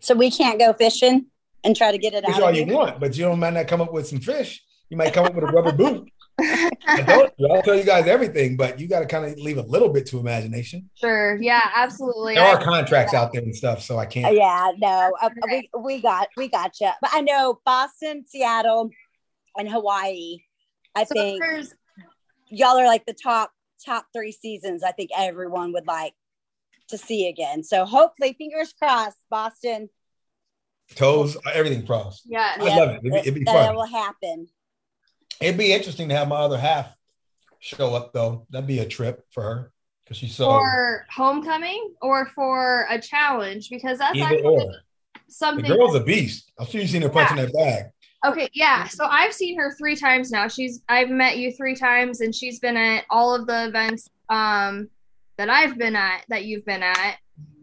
So 0.00 0.14
we 0.14 0.30
can't 0.30 0.58
go 0.58 0.72
fishing 0.72 1.26
and 1.64 1.76
try 1.76 1.92
to 1.92 1.98
get 1.98 2.14
it 2.14 2.26
Fish 2.26 2.34
out. 2.36 2.42
all 2.42 2.54
you 2.54 2.66
want, 2.66 2.98
but 2.98 3.16
you 3.16 3.24
don't 3.24 3.38
mind 3.38 3.54
not 3.54 3.68
come 3.68 3.80
up 3.80 3.92
with 3.92 4.08
some 4.08 4.20
fish. 4.20 4.62
You 4.88 4.96
might 4.96 5.12
come 5.12 5.24
up 5.24 5.34
with 5.34 5.44
a 5.44 5.46
rubber 5.46 5.72
boot. 5.72 6.10
I 6.40 7.02
don't. 7.06 7.32
I'll 7.50 7.62
tell 7.62 7.74
you 7.76 7.84
guys 7.84 8.06
everything, 8.06 8.56
but 8.56 8.80
you 8.80 8.88
got 8.88 9.00
to 9.00 9.06
kind 9.06 9.24
of 9.24 9.38
leave 9.38 9.58
a 9.58 9.62
little 9.62 9.88
bit 9.88 10.06
to 10.06 10.18
imagination. 10.18 10.88
Sure. 10.94 11.36
Yeah. 11.40 11.70
Absolutely. 11.74 12.34
There 12.34 12.44
are 12.44 12.62
contracts 12.62 13.14
out 13.14 13.32
there 13.32 13.42
and 13.42 13.54
stuff, 13.54 13.82
so 13.82 13.98
I 13.98 14.06
can't. 14.06 14.34
Yeah. 14.34 14.72
No. 14.78 15.12
Uh, 15.20 15.30
we 15.50 15.70
we 15.78 16.00
got 16.00 16.28
we 16.36 16.48
got 16.48 16.80
you. 16.80 16.90
But 17.00 17.10
I 17.12 17.20
know 17.20 17.60
Boston, 17.64 18.24
Seattle, 18.26 18.90
and 19.56 19.68
Hawaii. 19.68 20.38
I 20.94 21.04
so 21.04 21.14
think 21.14 21.42
y'all 22.48 22.78
are 22.78 22.86
like 22.86 23.06
the 23.06 23.14
top 23.14 23.52
top 23.84 24.06
three 24.14 24.32
seasons. 24.32 24.82
I 24.82 24.92
think 24.92 25.10
everyone 25.16 25.72
would 25.72 25.86
like 25.86 26.14
to 26.88 26.98
see 26.98 27.28
again. 27.28 27.62
So 27.62 27.84
hopefully, 27.84 28.34
fingers 28.38 28.72
crossed, 28.72 29.18
Boston. 29.30 29.88
Toes, 30.94 31.36
everything 31.52 31.86
crossed. 31.86 32.22
Yeah, 32.26 32.54
I 32.58 32.76
love 32.76 32.90
it. 32.90 33.00
It'd, 33.04 33.18
it'd 33.18 33.34
be 33.34 33.44
that 33.44 33.66
fun. 33.66 33.76
will 33.76 33.86
happen. 33.86 34.46
It'd 35.40 35.58
be 35.58 35.72
interesting 35.72 36.08
to 36.08 36.14
have 36.14 36.28
my 36.28 36.36
other 36.36 36.58
half 36.58 36.94
show 37.62 37.94
up 37.94 38.12
though. 38.12 38.46
That'd 38.50 38.66
be 38.66 38.80
a 38.80 38.86
trip 38.86 39.24
for 39.30 39.42
her 39.42 39.72
because 40.04 40.16
she's 40.16 40.34
so 40.34 40.46
for 40.46 41.06
homecoming 41.14 41.94
or 42.02 42.26
for 42.26 42.86
a 42.90 43.00
challenge 43.00 43.70
because 43.70 43.98
that's 43.98 44.18
either 44.18 44.44
or. 44.44 44.74
something. 45.28 45.68
The 45.68 45.76
girl's 45.76 45.94
a 45.94 46.00
beast. 46.00 46.52
I've 46.58 46.68
seen 46.68 46.82
you've 46.82 46.90
seen 46.90 47.02
her 47.02 47.08
punching 47.08 47.38
yeah. 47.38 47.46
that 47.46 47.54
bag. 47.54 47.84
Okay, 48.24 48.48
yeah. 48.52 48.86
So 48.86 49.06
I've 49.06 49.32
seen 49.32 49.58
her 49.58 49.74
three 49.74 49.96
times 49.96 50.30
now. 50.30 50.46
She's 50.48 50.82
I've 50.88 51.10
met 51.10 51.38
you 51.38 51.52
three 51.52 51.74
times, 51.74 52.20
and 52.20 52.34
she's 52.34 52.60
been 52.60 52.76
at 52.76 53.04
all 53.10 53.34
of 53.34 53.46
the 53.46 53.66
events 53.66 54.08
um, 54.28 54.88
that 55.38 55.48
I've 55.48 55.76
been 55.76 55.96
at 55.96 56.24
that 56.28 56.44
you've 56.44 56.64
been 56.64 56.82
at, 56.82 57.16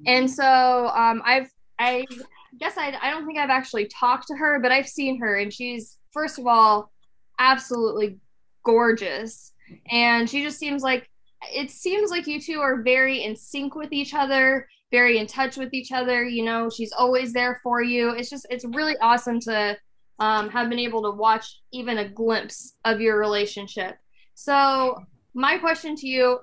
and 0.06 0.30
so 0.30 0.88
um, 0.88 1.22
I've 1.26 1.50
I 1.78 2.06
guess 2.60 2.78
I 2.78 2.98
I 3.02 3.10
don't 3.10 3.26
think 3.26 3.38
I've 3.38 3.50
actually 3.50 3.88
talked 3.88 4.28
to 4.28 4.36
her, 4.36 4.60
but 4.60 4.72
I've 4.72 4.88
seen 4.88 5.20
her, 5.20 5.38
and 5.38 5.54
she's 5.54 5.98
first 6.12 6.40
of 6.40 6.48
all 6.48 6.92
absolutely 7.40 8.20
gorgeous, 8.64 9.54
and 9.90 10.30
she 10.30 10.44
just 10.44 10.60
seems 10.60 10.84
like 10.84 11.10
it 11.54 11.72
seems 11.72 12.12
like 12.12 12.28
you 12.28 12.40
two 12.40 12.60
are 12.60 12.82
very 12.82 13.24
in 13.24 13.36
sync 13.36 13.74
with 13.76 13.94
each 13.94 14.14
other 14.14 14.68
very 14.92 15.20
in 15.20 15.28
touch 15.28 15.56
with 15.56 15.74
each 15.74 15.92
other 15.94 16.26
you 16.26 16.44
know 16.44 16.70
she's 16.70 16.92
always 16.92 17.32
there 17.32 17.60
for 17.64 17.82
you. 17.82 18.10
It's 18.12 18.30
just 18.30 18.48
it's 18.50 18.66
really 18.66 18.98
awesome 18.98 19.40
to 19.42 19.78
um, 20.20 20.50
have 20.50 20.70
been 20.70 20.80
able 20.80 21.02
to 21.04 21.12
watch 21.12 21.62
even 21.72 21.98
a 21.98 22.10
glimpse 22.10 22.76
of 22.86 23.02
your 23.02 23.18
relationship. 23.18 23.98
So, 24.36 24.98
my 25.34 25.58
question 25.58 25.96
to 25.96 26.08
you 26.08 26.40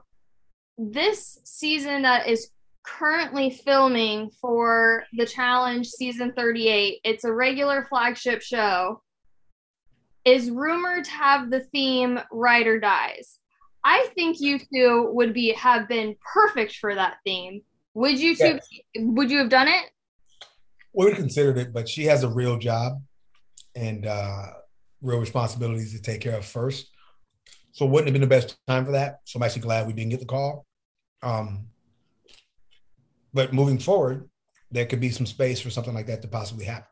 this 0.78 1.38
season 1.44 2.03
that 2.03 2.26
is 2.26 2.51
currently 2.84 3.51
filming 3.51 4.30
for 4.40 5.05
the 5.14 5.26
challenge 5.26 5.88
season 5.88 6.32
38, 6.34 7.01
it's 7.05 7.24
a 7.24 7.32
regular 7.32 7.84
flagship 7.84 8.42
show, 8.42 9.03
is 10.26 10.50
rumored 10.50 11.04
to 11.04 11.10
have 11.12 11.50
the 11.50 11.60
theme 11.60 12.18
Ride 12.30 12.66
or 12.66 12.80
Dies. 12.80 13.38
I 13.84 14.08
think 14.16 14.40
you 14.40 14.58
two 14.58 15.10
would 15.12 15.32
be 15.32 15.52
have 15.52 15.88
been 15.88 16.16
perfect 16.34 16.74
for 16.76 16.94
that 16.94 17.18
theme. 17.24 17.62
Would 17.94 18.18
you 18.18 18.34
two 18.34 18.58
yes. 18.58 18.68
would 18.96 19.30
you 19.30 19.38
have 19.38 19.48
done 19.48 19.68
it? 19.68 19.84
We 20.92 21.04
would 21.04 21.14
have 21.14 21.22
considered 21.22 21.58
it, 21.58 21.72
but 21.72 21.88
she 21.88 22.04
has 22.04 22.24
a 22.24 22.28
real 22.28 22.58
job 22.58 23.00
and 23.76 24.04
uh, 24.06 24.46
real 25.00 25.20
responsibilities 25.20 25.92
to 25.92 26.02
take 26.02 26.20
care 26.20 26.36
of 26.36 26.44
first. 26.44 26.88
So 27.72 27.86
it 27.86 27.90
wouldn't 27.90 28.08
have 28.08 28.14
been 28.14 28.22
the 28.22 28.26
best 28.26 28.56
time 28.66 28.84
for 28.84 28.92
that. 28.92 29.20
So 29.24 29.38
I'm 29.38 29.42
actually 29.44 29.62
glad 29.62 29.86
we 29.86 29.92
didn't 29.92 30.10
get 30.10 30.20
the 30.20 30.26
call. 30.26 30.66
Um, 31.22 31.66
but 33.32 33.52
moving 33.52 33.78
forward, 33.78 34.28
there 34.70 34.86
could 34.86 35.00
be 35.00 35.10
some 35.10 35.26
space 35.26 35.60
for 35.60 35.70
something 35.70 35.94
like 35.94 36.06
that 36.06 36.22
to 36.22 36.28
possibly 36.28 36.64
happen. 36.64 36.88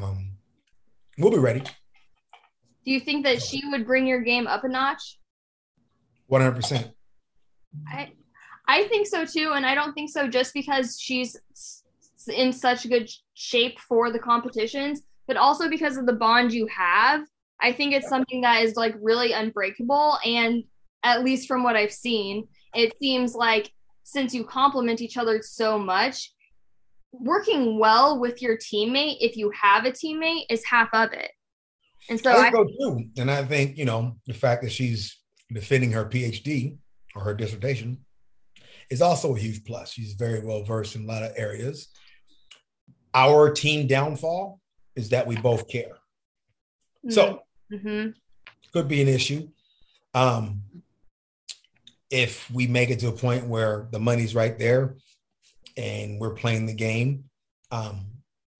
Um, 0.00 0.32
we'll 1.18 1.32
be 1.32 1.38
ready. 1.38 1.62
Do 2.84 2.92
you 2.92 3.00
think 3.00 3.24
that 3.24 3.42
she 3.42 3.62
would 3.66 3.86
bring 3.86 4.06
your 4.06 4.20
game 4.20 4.46
up 4.46 4.64
a 4.64 4.68
notch? 4.68 5.18
One 6.26 6.40
hundred 6.40 6.56
percent. 6.56 6.90
I 7.88 8.12
I 8.66 8.84
think 8.84 9.06
so 9.06 9.24
too, 9.24 9.52
and 9.54 9.66
I 9.66 9.74
don't 9.74 9.92
think 9.94 10.10
so 10.10 10.28
just 10.28 10.54
because 10.54 10.98
she's 11.00 11.36
in 12.28 12.52
such 12.52 12.88
good 12.88 13.10
shape 13.34 13.78
for 13.80 14.10
the 14.10 14.18
competitions 14.18 15.02
but 15.26 15.36
also 15.36 15.68
because 15.68 15.96
of 15.96 16.06
the 16.06 16.12
bond 16.12 16.52
you 16.52 16.66
have. 16.66 17.22
I 17.60 17.72
think 17.72 17.94
it's 17.94 18.08
something 18.08 18.40
that 18.42 18.62
is 18.62 18.76
like 18.76 18.94
really 19.00 19.32
unbreakable. 19.32 20.18
And 20.24 20.64
at 21.02 21.24
least 21.24 21.48
from 21.48 21.62
what 21.62 21.76
I've 21.76 21.92
seen, 21.92 22.46
it 22.74 22.96
seems 22.98 23.34
like 23.34 23.72
since 24.02 24.34
you 24.34 24.44
complement 24.44 25.00
each 25.00 25.16
other 25.16 25.40
so 25.42 25.78
much, 25.78 26.32
working 27.12 27.78
well 27.78 28.20
with 28.20 28.42
your 28.42 28.58
teammate, 28.58 29.16
if 29.20 29.36
you 29.36 29.50
have 29.60 29.86
a 29.86 29.92
teammate, 29.92 30.44
is 30.50 30.64
half 30.64 30.88
of 30.92 31.12
it. 31.12 31.30
And 32.08 32.20
so 32.20 32.30
I, 32.30 32.46
I 32.46 32.50
go 32.50 32.64
too. 32.64 33.04
And 33.18 33.30
I 33.30 33.44
think, 33.44 33.78
you 33.78 33.84
know, 33.84 34.16
the 34.26 34.34
fact 34.34 34.62
that 34.62 34.72
she's 34.72 35.18
defending 35.52 35.92
her 35.92 36.04
PhD 36.04 36.76
or 37.14 37.22
her 37.22 37.34
dissertation 37.34 38.04
is 38.90 39.00
also 39.00 39.34
a 39.34 39.38
huge 39.38 39.64
plus. 39.64 39.92
She's 39.92 40.14
very 40.14 40.44
well 40.44 40.64
versed 40.64 40.96
in 40.96 41.04
a 41.04 41.06
lot 41.06 41.22
of 41.22 41.32
areas. 41.36 41.88
Our 43.14 43.50
team 43.50 43.86
downfall 43.86 44.60
is 44.96 45.10
that 45.10 45.26
we 45.26 45.36
both 45.36 45.68
care. 45.68 45.98
Mm-hmm. 47.04 47.10
So 47.10 47.40
mm-hmm. 47.72 48.10
could 48.72 48.88
be 48.88 49.02
an 49.02 49.08
issue. 49.08 49.48
Um, 50.14 50.62
if 52.10 52.50
we 52.50 52.66
make 52.66 52.90
it 52.90 53.00
to 53.00 53.08
a 53.08 53.12
point 53.12 53.46
where 53.46 53.88
the 53.90 53.98
money's 53.98 54.34
right 54.34 54.58
there 54.58 54.96
and 55.76 56.20
we're 56.20 56.34
playing 56.34 56.66
the 56.66 56.74
game, 56.74 57.24
um, 57.70 58.06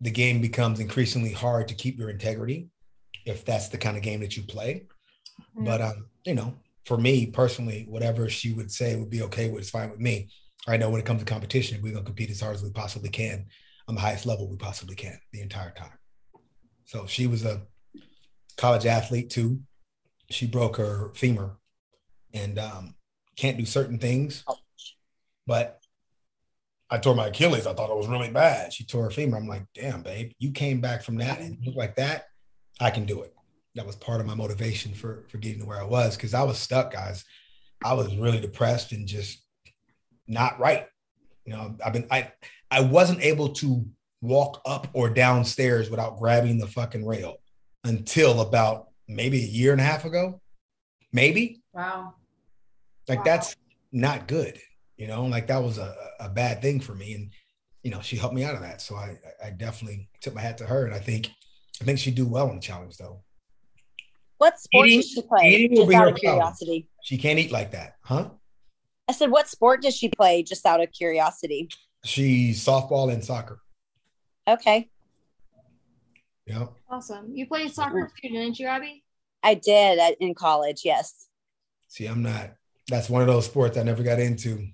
the 0.01 0.11
game 0.11 0.41
becomes 0.41 0.81
increasingly 0.81 1.33
hard 1.33 1.69
to 1.69 1.75
keep 1.75 1.99
your 1.99 2.11
integrity 2.11 2.69
if 3.25 3.45
that's 3.45 3.69
the 3.69 3.79
kind 3.79 3.97
of 3.97 4.03
game 4.03 4.21
that 4.21 4.37
you 4.37 4.43
play. 4.43 4.87
Mm-hmm. 5.41 5.65
But 5.65 5.81
um, 5.81 6.07
you 6.25 6.35
know, 6.35 6.55
for 6.85 6.97
me 6.97 7.27
personally, 7.27 7.87
whatever 7.89 8.29
she 8.29 8.53
would 8.53 8.71
say 8.71 8.97
would 8.97 9.11
be 9.11 9.23
okay 9.23 9.51
with, 9.51 9.63
it's 9.63 9.71
fine 9.71 9.91
with 9.91 10.01
me. 10.01 10.29
I 10.67 10.77
know 10.77 10.91
when 10.91 11.01
it 11.01 11.07
comes 11.07 11.21
to 11.21 11.27
competition, 11.27 11.83
we're 11.83 11.93
gonna 11.93 12.05
compete 12.05 12.31
as 12.31 12.41
hard 12.41 12.55
as 12.55 12.63
we 12.63 12.71
possibly 12.71 13.11
can 13.11 13.47
on 13.89 13.95
the 13.95 14.01
highest 14.01 14.27
level 14.27 14.49
we 14.49 14.57
possibly 14.57 14.95
can 14.95 15.19
the 15.33 15.43
entire 15.43 15.71
time. 15.71 15.99
So 16.87 17.07
she 17.07 17.27
was 17.27 17.45
a 17.45 17.63
college 18.57 18.87
athlete 18.87 19.31
too. 19.31 19.61
She 20.31 20.47
broke 20.47 20.77
her 20.77 21.13
femur 21.15 21.57
and 22.33 22.59
um, 22.59 22.95
can't 23.37 23.59
do 23.59 23.67
certain 23.67 23.99
things. 23.99 24.45
But 25.47 25.81
I 26.91 26.99
tore 26.99 27.15
my 27.15 27.27
Achilles. 27.27 27.67
I 27.67 27.75
thought 27.75 27.91
it 27.91 27.97
was 27.97 28.09
really 28.09 28.31
bad. 28.31 28.73
She 28.73 28.85
tore 28.85 29.05
her 29.05 29.11
femur. 29.11 29.37
I'm 29.37 29.49
like, 29.49 29.67
damn, 29.75 30.03
babe, 30.03 30.33
you 30.39 30.53
came 30.53 30.81
back 30.81 31.03
from 31.03 31.17
that 31.17 31.41
and 31.41 31.59
look 31.65 31.77
like 31.77 31.97
that. 31.97 32.27
I 32.81 32.91
can 32.91 33.05
do 33.05 33.23
it. 33.23 33.35
That 33.75 33.87
was 33.87 33.97
part 33.97 34.21
of 34.21 34.27
my 34.27 34.35
motivation 34.35 34.95
for 34.95 35.25
for 35.29 35.39
getting 35.39 35.61
to 35.61 35.67
where 35.67 35.81
I 35.81 35.85
was 35.85 36.17
because 36.17 36.35
I 36.35 36.43
was 36.43 36.59
stuck, 36.59 36.93
guys. 36.93 37.25
I 37.85 37.95
was 37.95 38.15
really 38.17 38.41
depressed 38.41 38.93
and 38.93 39.07
just 39.07 39.43
not 40.27 40.59
right. 40.59 40.87
You 41.45 41.53
know, 41.53 41.77
I've 41.85 41.93
been 41.93 42.07
I 42.11 42.33
I 42.71 42.81
wasn't 42.81 43.23
able 43.23 43.51
to 43.55 43.85
walk 44.21 44.63
up 44.65 44.89
or 44.95 45.11
downstairs 45.11 45.91
without 45.91 46.19
grabbing 46.19 46.59
the 46.59 46.67
fucking 46.67 47.07
rail 47.07 47.37
until 47.85 48.41
about 48.41 48.89
maybe 49.07 49.39
a 49.43 49.47
year 49.47 49.73
and 49.73 49.81
a 49.81 49.85
half 49.85 50.05
ago. 50.05 50.41
Maybe. 51.13 51.63
Wow. 51.73 52.15
Like 53.07 53.19
wow. 53.19 53.25
that's 53.25 53.57
not 53.93 54.27
good. 54.27 54.59
You 54.97 55.09
know, 55.09 55.27
like 55.27 55.49
that 55.49 55.63
was 55.63 55.79
a, 55.79 55.95
a 56.21 56.29
bad 56.29 56.63
thing 56.63 56.81
for 56.81 56.95
me. 56.95 57.15
And, 57.15 57.31
you 57.83 57.91
know, 57.91 58.01
she 58.01 58.17
helped 58.17 58.35
me 58.35 58.45
out 58.45 58.55
of 58.55 58.63
that. 58.63 58.81
So 58.81 58.97
I, 58.97 59.19
I 59.45 59.51
definitely 59.51 60.09
took 60.21 60.35
my 60.35 60.41
hat 60.41 60.59
to 60.59 60.67
her. 60.67 60.87
And 60.87 60.95
I 60.95 60.99
think, 60.99 61.31
I 61.81 61.85
think 61.85 61.99
she'd 61.99 62.15
do 62.15 62.27
well 62.27 62.49
in 62.51 62.57
the 62.57 62.63
challenge 62.63 62.97
though. 62.97 63.23
What 64.39 64.59
sport 64.59 64.89
eating, 64.89 65.01
does 65.01 65.11
she 65.11 65.23
play? 65.23 65.51
Eating 65.51 65.79
will 65.79 65.87
be 65.87 65.95
her 65.95 66.13
curiosity. 66.13 66.89
She 67.03 67.19
can't 67.19 67.39
eat 67.39 67.53
like 67.53 67.73
that, 67.73 67.95
huh? 68.03 68.31
I 69.09 69.13
said, 69.13 69.31
what 69.31 69.49
sport 69.49 69.83
does 69.83 69.95
she 69.95 70.09
play? 70.09 70.43
Just 70.43 70.65
out 70.67 70.83
of 70.83 70.91
curiosity. 70.93 71.69
She's 72.05 72.65
softball 72.65 73.13
and 73.13 73.25
soccer. 73.25 73.61
Okay. 74.49 74.89
Yeah. 76.47 76.67
Awesome. 76.91 77.33
You 77.35 77.47
played 77.47 77.73
soccer 77.73 78.07
mm-hmm. 78.07 78.29
too, 78.29 78.33
didn't 78.33 78.59
you, 78.59 78.67
Abby? 78.67 79.05
I 79.43 79.55
did 79.55 79.99
at, 79.99 80.17
in 80.21 80.35
college. 80.35 80.83
Yes. 80.85 81.29
See, 81.89 82.07
I'm 82.07 82.23
not. 82.23 82.51
That's 82.89 83.09
one 83.09 83.23
of 83.23 83.29
those 83.29 83.47
sports 83.47 83.79
I 83.79 83.83
never 83.83 84.03
got 84.03 84.21
into. 84.21 84.67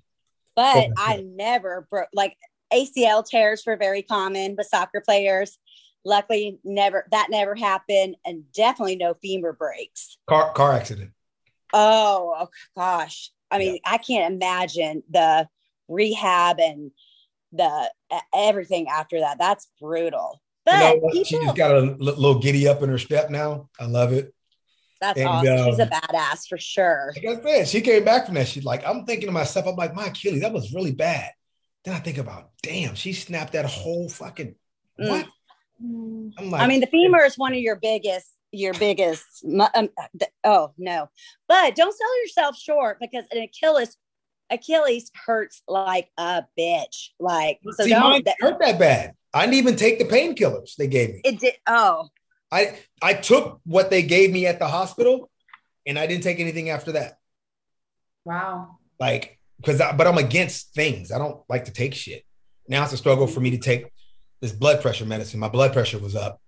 But 0.55 0.89
I 0.97 1.23
never 1.25 1.87
broke 1.89 2.09
like 2.13 2.35
ACL 2.73 3.25
tears 3.25 3.63
were 3.65 3.77
very 3.77 4.01
common 4.01 4.55
with 4.57 4.67
soccer 4.67 5.01
players. 5.01 5.57
Luckily, 6.03 6.59
never 6.63 7.07
that 7.11 7.27
never 7.29 7.55
happened, 7.55 8.15
and 8.25 8.51
definitely 8.53 8.95
no 8.95 9.13
femur 9.13 9.53
breaks. 9.53 10.17
Car 10.27 10.51
car 10.53 10.73
accident. 10.73 11.11
Oh, 11.73 12.35
oh 12.37 12.49
gosh, 12.75 13.31
I 13.49 13.59
mean, 13.59 13.79
I 13.85 13.97
can't 13.97 14.33
imagine 14.33 15.03
the 15.09 15.47
rehab 15.87 16.59
and 16.59 16.91
the 17.51 17.91
everything 18.33 18.87
after 18.87 19.19
that. 19.19 19.37
That's 19.37 19.67
brutal. 19.79 20.41
But 20.65 20.95
you 20.95 21.01
know 21.01 21.09
people, 21.09 21.23
she 21.23 21.39
just 21.39 21.55
got 21.55 21.75
a 21.75 21.81
little 21.81 22.39
giddy 22.39 22.67
up 22.67 22.81
in 22.81 22.89
her 22.89 22.97
step 22.97 23.29
now. 23.29 23.69
I 23.79 23.85
love 23.85 24.13
it. 24.13 24.33
That's 25.01 25.19
and, 25.19 25.27
awesome. 25.27 25.57
Um, 25.57 25.65
She's 25.65 25.79
a 25.79 25.83
um, 25.83 25.89
badass 25.89 26.47
for 26.47 26.57
sure. 26.59 27.13
Like 27.15 27.39
I 27.39 27.41
said, 27.41 27.67
she 27.67 27.81
came 27.81 28.05
back 28.05 28.27
from 28.27 28.35
that. 28.35 28.47
She's 28.47 28.63
like, 28.63 28.85
I'm 28.87 29.05
thinking 29.05 29.27
to 29.27 29.33
myself, 29.33 29.65
I'm 29.67 29.75
like, 29.75 29.95
my 29.95 30.05
Achilles, 30.05 30.41
that 30.41 30.53
was 30.53 30.73
really 30.73 30.91
bad. 30.91 31.31
Then 31.83 31.95
I 31.95 31.99
think 31.99 32.19
about, 32.19 32.51
damn, 32.61 32.93
she 32.93 33.13
snapped 33.13 33.53
that 33.53 33.65
whole 33.65 34.07
fucking 34.07 34.55
mm. 34.99 35.09
what? 35.09 35.27
I'm 35.81 36.51
like, 36.51 36.61
I 36.61 36.67
mean, 36.67 36.81
the 36.81 36.87
femur 36.87 37.23
is 37.23 37.37
one 37.37 37.53
of 37.53 37.59
your 37.59 37.75
biggest, 37.75 38.27
your 38.51 38.73
biggest. 38.73 39.23
Um, 39.73 39.89
oh 40.43 40.73
no, 40.77 41.09
but 41.47 41.75
don't 41.75 41.95
sell 41.95 42.21
yourself 42.21 42.57
short 42.57 42.97
because 42.99 43.25
an 43.31 43.41
Achilles, 43.41 43.97
Achilles 44.49 45.11
hurts 45.25 45.61
like 45.67 46.09
a 46.17 46.43
bitch. 46.57 47.09
Like 47.19 47.59
so, 47.71 47.85
See, 47.85 47.89
don't 47.89 48.23
that, 48.25 48.35
hurt 48.39 48.59
that 48.59 48.79
bad. 48.79 49.13
I 49.33 49.45
didn't 49.45 49.55
even 49.55 49.75
take 49.75 49.97
the 49.97 50.05
painkillers 50.05 50.75
they 50.75 50.87
gave 50.87 51.09
me. 51.15 51.21
It 51.23 51.39
did. 51.39 51.53
Oh, 51.67 52.09
I 52.51 52.77
I 53.01 53.13
took 53.13 53.61
what 53.65 53.89
they 53.89 54.03
gave 54.03 54.31
me 54.31 54.45
at 54.45 54.59
the 54.59 54.67
hospital, 54.67 55.29
and 55.87 55.97
I 55.97 56.05
didn't 56.05 56.23
take 56.23 56.39
anything 56.39 56.69
after 56.69 56.91
that. 56.93 57.17
Wow. 58.25 58.77
Like, 58.99 59.39
because 59.57 59.79
but 59.79 60.05
I'm 60.05 60.17
against 60.17 60.73
things. 60.73 61.11
I 61.11 61.17
don't 61.17 61.41
like 61.49 61.65
to 61.65 61.71
take 61.71 61.93
shit. 61.93 62.23
Now 62.67 62.83
it's 62.83 62.93
a 62.93 62.97
struggle 62.97 63.27
for 63.27 63.39
me 63.39 63.51
to 63.51 63.57
take 63.57 63.91
this 64.41 64.51
blood 64.51 64.81
pressure 64.81 65.05
medicine. 65.05 65.39
My 65.39 65.47
blood 65.47 65.71
pressure 65.71 65.99
was 65.99 66.15
up 66.15 66.41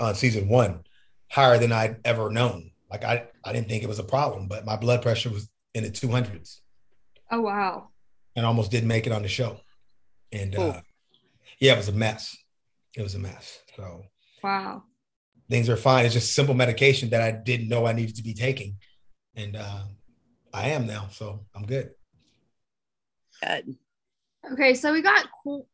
on 0.00 0.14
season 0.14 0.48
one, 0.48 0.84
higher 1.30 1.58
than 1.58 1.72
I'd 1.72 1.96
ever 2.04 2.30
known. 2.30 2.70
Like 2.90 3.04
I, 3.04 3.26
I 3.44 3.52
didn't 3.52 3.68
think 3.68 3.82
it 3.82 3.88
was 3.88 3.98
a 3.98 4.04
problem, 4.04 4.46
but 4.46 4.64
my 4.64 4.76
blood 4.76 5.02
pressure 5.02 5.30
was 5.30 5.48
in 5.74 5.82
the 5.82 5.90
200s. 5.90 6.60
Oh 7.30 7.40
wow! 7.40 7.88
And 8.36 8.46
almost 8.46 8.70
didn't 8.70 8.88
make 8.88 9.06
it 9.06 9.12
on 9.12 9.22
the 9.22 9.28
show. 9.28 9.58
And 10.30 10.54
uh, 10.54 10.80
yeah, 11.58 11.74
it 11.74 11.76
was 11.76 11.88
a 11.88 11.92
mess. 11.92 12.36
It 12.96 13.02
was 13.02 13.14
a 13.14 13.18
mess. 13.18 13.58
So 13.76 14.04
wow, 14.42 14.84
things 15.50 15.68
are 15.68 15.76
fine. 15.76 16.04
It's 16.04 16.14
just 16.14 16.34
simple 16.34 16.54
medication 16.54 17.10
that 17.10 17.22
I 17.22 17.32
didn't 17.32 17.68
know 17.68 17.86
I 17.86 17.92
needed 17.92 18.16
to 18.16 18.22
be 18.22 18.34
taking, 18.34 18.76
and 19.34 19.56
uh, 19.56 19.82
I 20.52 20.68
am 20.68 20.86
now. 20.86 21.08
So 21.10 21.46
I'm 21.54 21.66
good. 21.66 21.90
Good. 23.42 23.76
Okay, 24.52 24.74
so 24.74 24.92
we 24.92 25.00
got 25.00 25.26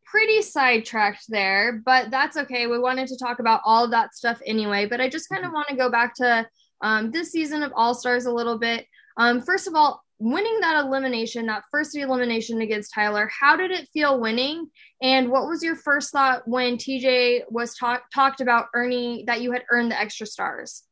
pretty 0.04 0.42
sidetracked 0.42 1.24
there, 1.28 1.82
but 1.84 2.10
that's 2.10 2.36
okay. 2.36 2.66
We 2.66 2.78
wanted 2.78 3.08
to 3.08 3.18
talk 3.18 3.40
about 3.40 3.62
all 3.64 3.84
of 3.84 3.90
that 3.90 4.14
stuff 4.14 4.40
anyway, 4.46 4.86
but 4.86 5.00
I 5.00 5.08
just 5.08 5.28
kind 5.28 5.42
of 5.42 5.48
mm-hmm. 5.48 5.54
want 5.54 5.68
to 5.68 5.76
go 5.76 5.90
back 5.90 6.14
to 6.16 6.46
um, 6.80 7.10
this 7.10 7.32
season 7.32 7.62
of 7.62 7.72
All 7.74 7.94
Stars 7.94 8.26
a 8.26 8.32
little 8.32 8.58
bit. 8.58 8.86
Um, 9.16 9.40
first 9.40 9.66
of 9.66 9.74
all, 9.74 10.02
winning 10.18 10.60
that 10.60 10.84
elimination, 10.84 11.46
that 11.46 11.64
first 11.70 11.96
elimination 11.96 12.60
against 12.60 12.94
Tyler, 12.94 13.28
how 13.28 13.56
did 13.56 13.70
it 13.70 13.88
feel 13.92 14.20
winning? 14.20 14.70
And 15.02 15.30
what 15.30 15.48
was 15.48 15.62
your 15.62 15.76
first 15.76 16.12
thought 16.12 16.46
when 16.46 16.76
TJ 16.76 17.42
was 17.48 17.74
talk- 17.74 18.04
talked 18.14 18.40
about 18.40 18.66
earning 18.74 19.24
that 19.26 19.40
you 19.40 19.52
had 19.52 19.64
earned 19.70 19.90
the 19.90 19.98
extra 19.98 20.26
stars? 20.26 20.84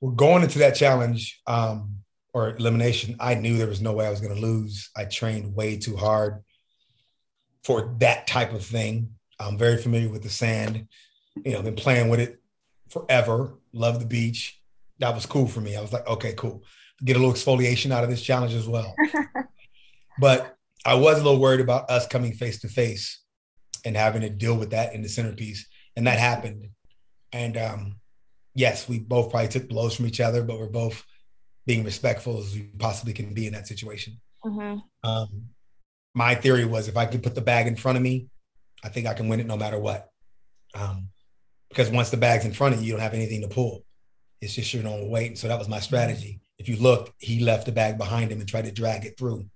Well, 0.00 0.12
going 0.12 0.42
into 0.42 0.58
that 0.58 0.74
challenge, 0.74 1.40
um, 1.46 2.03
or 2.34 2.56
elimination, 2.56 3.16
I 3.20 3.34
knew 3.36 3.56
there 3.56 3.68
was 3.68 3.80
no 3.80 3.92
way 3.92 4.06
I 4.06 4.10
was 4.10 4.20
going 4.20 4.34
to 4.34 4.40
lose. 4.40 4.90
I 4.96 5.04
trained 5.04 5.54
way 5.54 5.78
too 5.78 5.96
hard 5.96 6.42
for 7.62 7.94
that 8.00 8.26
type 8.26 8.52
of 8.52 8.66
thing. 8.66 9.14
I'm 9.38 9.56
very 9.56 9.78
familiar 9.78 10.08
with 10.08 10.24
the 10.24 10.28
sand. 10.28 10.88
You 11.44 11.52
know, 11.52 11.62
been 11.62 11.76
playing 11.76 12.10
with 12.10 12.20
it 12.20 12.40
forever. 12.90 13.54
Love 13.72 14.00
the 14.00 14.06
beach. 14.06 14.60
That 14.98 15.14
was 15.14 15.26
cool 15.26 15.46
for 15.46 15.60
me. 15.60 15.76
I 15.76 15.80
was 15.80 15.92
like, 15.92 16.06
okay, 16.06 16.34
cool. 16.34 16.64
Get 17.04 17.16
a 17.16 17.20
little 17.20 17.34
exfoliation 17.34 17.92
out 17.92 18.04
of 18.04 18.10
this 18.10 18.22
challenge 18.22 18.54
as 18.54 18.68
well. 18.68 18.94
but 20.18 20.56
I 20.84 20.94
was 20.94 21.20
a 21.20 21.24
little 21.24 21.40
worried 21.40 21.60
about 21.60 21.88
us 21.88 22.06
coming 22.06 22.32
face 22.32 22.60
to 22.60 22.68
face 22.68 23.20
and 23.84 23.96
having 23.96 24.22
to 24.22 24.30
deal 24.30 24.56
with 24.56 24.70
that 24.70 24.92
in 24.92 25.02
the 25.02 25.08
centerpiece. 25.08 25.66
And 25.96 26.06
that 26.06 26.18
happened. 26.18 26.68
And 27.32 27.56
um, 27.56 27.96
yes, 28.54 28.88
we 28.88 28.98
both 28.98 29.30
probably 29.30 29.48
took 29.48 29.68
blows 29.68 29.94
from 29.94 30.06
each 30.06 30.20
other, 30.20 30.42
but 30.42 30.58
we're 30.58 30.68
both 30.68 31.04
being 31.66 31.84
respectful 31.84 32.38
as 32.38 32.56
you 32.56 32.68
possibly 32.78 33.12
can 33.12 33.32
be 33.32 33.46
in 33.46 33.52
that 33.52 33.66
situation. 33.66 34.20
Mm-hmm. 34.44 34.78
Um, 35.08 35.48
my 36.14 36.34
theory 36.34 36.64
was 36.64 36.88
if 36.88 36.96
I 36.96 37.06
could 37.06 37.22
put 37.22 37.34
the 37.34 37.40
bag 37.40 37.66
in 37.66 37.76
front 37.76 37.96
of 37.96 38.02
me, 38.02 38.28
I 38.82 38.88
think 38.88 39.06
I 39.06 39.14
can 39.14 39.28
win 39.28 39.40
it 39.40 39.46
no 39.46 39.56
matter 39.56 39.78
what. 39.78 40.10
Um, 40.74 41.08
because 41.68 41.90
once 41.90 42.10
the 42.10 42.16
bag's 42.16 42.44
in 42.44 42.52
front 42.52 42.74
of 42.74 42.80
you, 42.80 42.86
you 42.86 42.92
don't 42.92 43.00
have 43.00 43.14
anything 43.14 43.40
to 43.40 43.48
pull. 43.48 43.84
It's 44.40 44.54
just 44.54 44.72
your 44.72 44.84
normal 44.84 45.08
weight. 45.08 45.28
And 45.28 45.38
so 45.38 45.48
that 45.48 45.58
was 45.58 45.68
my 45.68 45.80
strategy. 45.80 46.40
If 46.58 46.68
you 46.68 46.76
look, 46.76 47.12
he 47.18 47.40
left 47.40 47.66
the 47.66 47.72
bag 47.72 47.98
behind 47.98 48.30
him 48.30 48.38
and 48.38 48.48
tried 48.48 48.66
to 48.66 48.72
drag 48.72 49.04
it 49.04 49.18
through. 49.18 49.46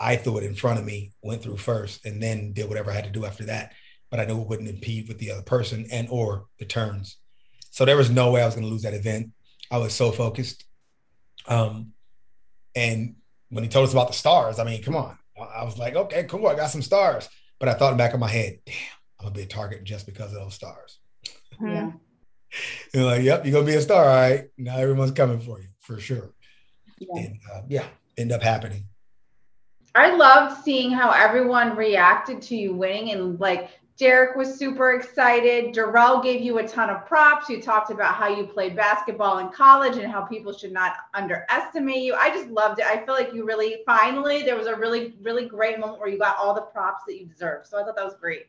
I 0.00 0.16
threw 0.16 0.38
it 0.38 0.44
in 0.44 0.54
front 0.54 0.78
of 0.78 0.84
me, 0.84 1.12
went 1.22 1.42
through 1.42 1.58
first, 1.58 2.04
and 2.04 2.22
then 2.22 2.52
did 2.52 2.68
whatever 2.68 2.90
I 2.90 2.94
had 2.94 3.04
to 3.04 3.10
do 3.10 3.24
after 3.24 3.44
that. 3.44 3.72
But 4.10 4.20
I 4.20 4.24
knew 4.24 4.40
it 4.40 4.48
wouldn't 4.48 4.68
impede 4.68 5.06
with 5.06 5.18
the 5.18 5.30
other 5.30 5.42
person 5.42 5.86
and 5.92 6.08
or 6.10 6.46
the 6.58 6.64
turns. 6.64 7.18
So 7.70 7.84
there 7.84 7.96
was 7.96 8.10
no 8.10 8.32
way 8.32 8.42
I 8.42 8.46
was 8.46 8.54
going 8.54 8.66
to 8.66 8.72
lose 8.72 8.82
that 8.82 8.94
event. 8.94 9.30
I 9.70 9.78
was 9.78 9.92
so 9.92 10.10
focused. 10.10 10.64
Um, 11.48 11.92
and 12.74 13.16
when 13.48 13.64
he 13.64 13.70
told 13.70 13.86
us 13.86 13.92
about 13.92 14.08
the 14.08 14.14
stars, 14.14 14.58
I 14.58 14.64
mean, 14.64 14.82
come 14.82 14.96
on. 14.96 15.18
I 15.38 15.64
was 15.64 15.78
like, 15.78 15.94
okay, 15.94 16.24
cool. 16.24 16.46
I 16.46 16.54
got 16.54 16.70
some 16.70 16.82
stars. 16.82 17.28
But 17.58 17.68
I 17.68 17.74
thought 17.74 17.92
in 17.92 17.96
the 17.96 18.02
back 18.02 18.14
of 18.14 18.20
my 18.20 18.28
head, 18.28 18.58
damn, 18.64 18.74
I'm 19.18 19.26
gonna 19.26 19.34
be 19.34 19.42
a 19.42 19.46
target 19.46 19.84
just 19.84 20.06
because 20.06 20.32
of 20.32 20.40
those 20.40 20.54
stars. 20.54 20.98
Yeah. 21.60 21.90
and 22.94 23.04
like, 23.04 23.22
yep, 23.22 23.44
you're 23.44 23.52
gonna 23.52 23.66
be 23.66 23.74
a 23.74 23.80
star, 23.80 24.04
all 24.04 24.14
right. 24.14 24.48
Now 24.56 24.76
everyone's 24.76 25.12
coming 25.12 25.40
for 25.40 25.60
you 25.60 25.68
for 25.80 25.98
sure. 25.98 26.34
Yeah. 26.98 27.20
And 27.20 27.40
uh, 27.52 27.62
yeah, 27.68 27.86
end 28.16 28.32
up 28.32 28.42
happening. 28.42 28.84
I 29.94 30.14
loved 30.14 30.62
seeing 30.62 30.90
how 30.90 31.10
everyone 31.10 31.74
reacted 31.74 32.42
to 32.42 32.56
you 32.56 32.74
winning 32.74 33.10
and 33.10 33.40
like 33.40 33.70
Derek 33.98 34.36
was 34.36 34.56
super 34.56 34.92
excited. 34.92 35.74
Darrell 35.74 36.20
gave 36.20 36.40
you 36.40 36.58
a 36.58 36.68
ton 36.68 36.88
of 36.88 37.04
props. 37.04 37.48
You 37.48 37.60
talked 37.60 37.90
about 37.90 38.14
how 38.14 38.28
you 38.28 38.46
played 38.46 38.76
basketball 38.76 39.38
in 39.38 39.48
college 39.48 39.96
and 39.96 40.10
how 40.10 40.22
people 40.22 40.52
should 40.52 40.72
not 40.72 40.94
underestimate 41.14 42.04
you. 42.04 42.14
I 42.14 42.30
just 42.30 42.48
loved 42.48 42.78
it. 42.78 42.86
I 42.86 43.04
feel 43.04 43.14
like 43.14 43.34
you 43.34 43.44
really 43.44 43.78
finally 43.84 44.42
there 44.44 44.56
was 44.56 44.68
a 44.68 44.76
really 44.76 45.16
really 45.20 45.46
great 45.46 45.80
moment 45.80 45.98
where 45.98 46.08
you 46.08 46.16
got 46.16 46.36
all 46.38 46.54
the 46.54 46.60
props 46.60 47.02
that 47.08 47.18
you 47.18 47.26
deserved. 47.26 47.66
So 47.66 47.80
I 47.80 47.84
thought 47.84 47.96
that 47.96 48.04
was 48.04 48.14
great. 48.20 48.46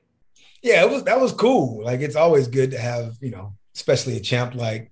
Yeah, 0.61 0.83
it 0.83 0.89
was 0.91 1.03
that 1.05 1.19
was 1.19 1.33
cool. 1.33 1.83
Like 1.83 2.01
it's 2.01 2.15
always 2.15 2.47
good 2.47 2.69
to 2.71 2.77
have, 2.77 3.17
you 3.19 3.31
know, 3.31 3.55
especially 3.75 4.17
a 4.17 4.21
champ 4.21 4.53
like 4.53 4.91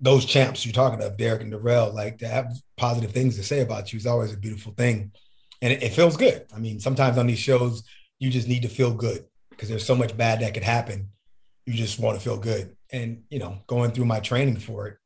those 0.00 0.26
champs 0.26 0.66
you're 0.66 0.74
talking 0.74 1.00
of, 1.02 1.16
Derek 1.16 1.40
and 1.40 1.50
Darrell, 1.50 1.94
like 1.94 2.18
to 2.18 2.28
have 2.28 2.52
positive 2.76 3.12
things 3.12 3.36
to 3.36 3.42
say 3.42 3.62
about 3.62 3.90
you 3.90 3.96
is 3.96 4.06
always 4.06 4.34
a 4.34 4.36
beautiful 4.36 4.74
thing. 4.74 5.12
And 5.62 5.72
it, 5.72 5.82
it 5.82 5.92
feels 5.94 6.18
good. 6.18 6.44
I 6.54 6.58
mean, 6.58 6.78
sometimes 6.78 7.16
on 7.16 7.26
these 7.26 7.38
shows, 7.38 7.84
you 8.18 8.28
just 8.28 8.48
need 8.48 8.62
to 8.62 8.68
feel 8.68 8.92
good 8.92 9.24
because 9.64 9.70
there's 9.70 9.86
so 9.86 9.94
much 9.94 10.14
bad 10.14 10.40
that 10.40 10.52
could 10.52 10.62
happen. 10.62 11.08
You 11.64 11.72
just 11.72 11.98
want 11.98 12.18
to 12.18 12.22
feel 12.22 12.36
good. 12.36 12.76
And, 12.92 13.22
you 13.30 13.38
know, 13.38 13.60
going 13.66 13.92
through 13.92 14.04
my 14.04 14.20
training 14.20 14.58
for 14.58 14.88
it, 14.88 14.98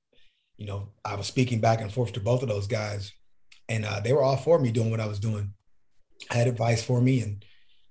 you 0.57 0.67
know, 0.67 0.89
I 1.05 1.15
was 1.15 1.29
speaking 1.29 1.61
back 1.61 1.81
and 1.81 1.93
forth 1.93 2.13
to 2.15 2.21
both 2.21 2.43
of 2.43 2.49
those 2.49 2.67
guys, 2.67 3.13
and 3.69 3.85
uh, 3.85 4.01
they 4.01 4.13
were 4.13 4.23
all 4.23 4.37
for 4.37 4.59
me 4.59 4.73
doing 4.73 4.91
what 4.91 4.99
I 4.99 5.07
was 5.07 5.21
doing. 5.21 5.53
I 6.29 6.35
had 6.35 6.49
advice 6.49 6.83
for 6.83 7.01
me 7.01 7.23
and 7.23 7.45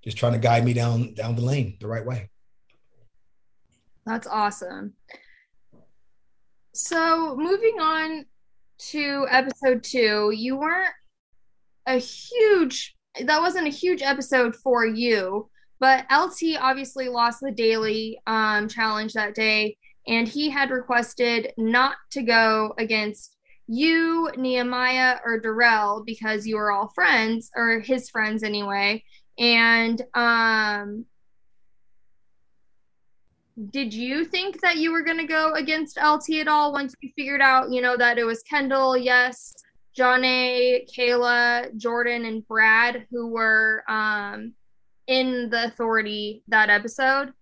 just 0.04 0.18
trying 0.18 0.34
to 0.34 0.40
guide 0.40 0.66
me 0.66 0.74
down 0.74 1.14
down 1.14 1.38
the 1.38 1.42
lane 1.42 1.78
the 1.80 1.88
right 1.88 2.06
way. 2.06 2.30
That's 4.06 4.28
awesome. 4.28 4.96
So 6.74 7.38
moving 7.38 7.80
on 7.80 8.26
to 8.90 9.26
episode 9.30 9.84
two, 9.84 10.34
you 10.36 10.58
weren't 10.58 10.94
a 11.86 11.98
huge 11.98 12.98
that 13.24 13.42
wasn't 13.42 13.68
a 13.68 13.72
huge 13.72 14.02
episode 14.02 14.54
for 14.58 14.86
you 14.86 15.50
but 15.80 16.06
LT 16.12 16.58
obviously 16.60 17.10
lost 17.10 17.40
the 17.42 17.52
daily 17.52 18.20
um, 18.28 18.68
challenge 18.68 19.14
that 19.14 19.36
day, 19.36 19.78
and 20.08 20.28
he 20.28 20.50
had 20.50 20.72
requested 20.72 21.54
not 21.58 21.98
to 22.12 22.24
go 22.24 22.74
against 22.78 23.36
you, 23.68 24.32
Nehemiah, 24.38 25.18
or 25.26 25.40
Darrell 25.40 26.04
because 26.06 26.48
you 26.48 26.56
were 26.56 26.72
all 26.72 26.90
friends, 26.96 27.52
or 27.56 27.80
his 27.80 28.10
friends 28.10 28.44
anyway. 28.44 29.04
And 29.38 30.02
um, 30.16 31.06
did 33.72 33.94
you 33.94 34.24
think 34.24 34.62
that 34.62 34.78
you 34.78 34.92
were 34.92 35.04
going 35.04 35.18
to 35.18 35.26
go 35.26 35.54
against 35.54 36.00
LT 36.02 36.42
at 36.42 36.48
all 36.48 36.72
once 36.72 36.96
you 37.02 37.12
figured 37.16 37.42
out, 37.42 37.72
you 37.72 37.82
know, 37.82 37.98
that 37.98 38.18
it 38.18 38.24
was 38.24 38.44
Kendal, 38.44 38.98
yes, 38.98 39.54
Jonna, 39.98 40.88
Kayla, 40.96 41.76
Jordan, 41.76 42.26
and 42.26 42.48
Brad 42.48 43.08
who 43.10 43.28
were 43.28 43.84
um, 43.90 44.54
in 45.08 45.50
the 45.50 45.66
authority 45.66 46.44
that 46.48 46.70
episode? 46.70 47.34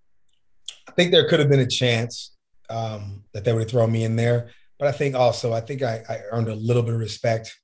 I 0.88 0.92
think 0.92 1.12
there 1.12 1.28
could 1.28 1.40
have 1.40 1.50
been 1.50 1.60
a 1.60 1.68
chance 1.68 2.36
um, 2.70 3.24
that 3.34 3.44
they 3.44 3.54
would 3.54 3.70
throw 3.70 3.88
me 3.88 4.04
in 4.04 4.16
there, 4.16 4.50
but 4.80 4.88
I 4.88 4.92
think 4.92 5.16
also 5.16 5.54
I 5.54 5.62
think 5.62 5.82
I, 5.82 6.04
I, 6.10 6.20
earned 6.32 6.48
a 6.48 6.56
little 6.56 6.84
bit 6.84 6.94
of 6.94 7.00
respect, 7.00 7.56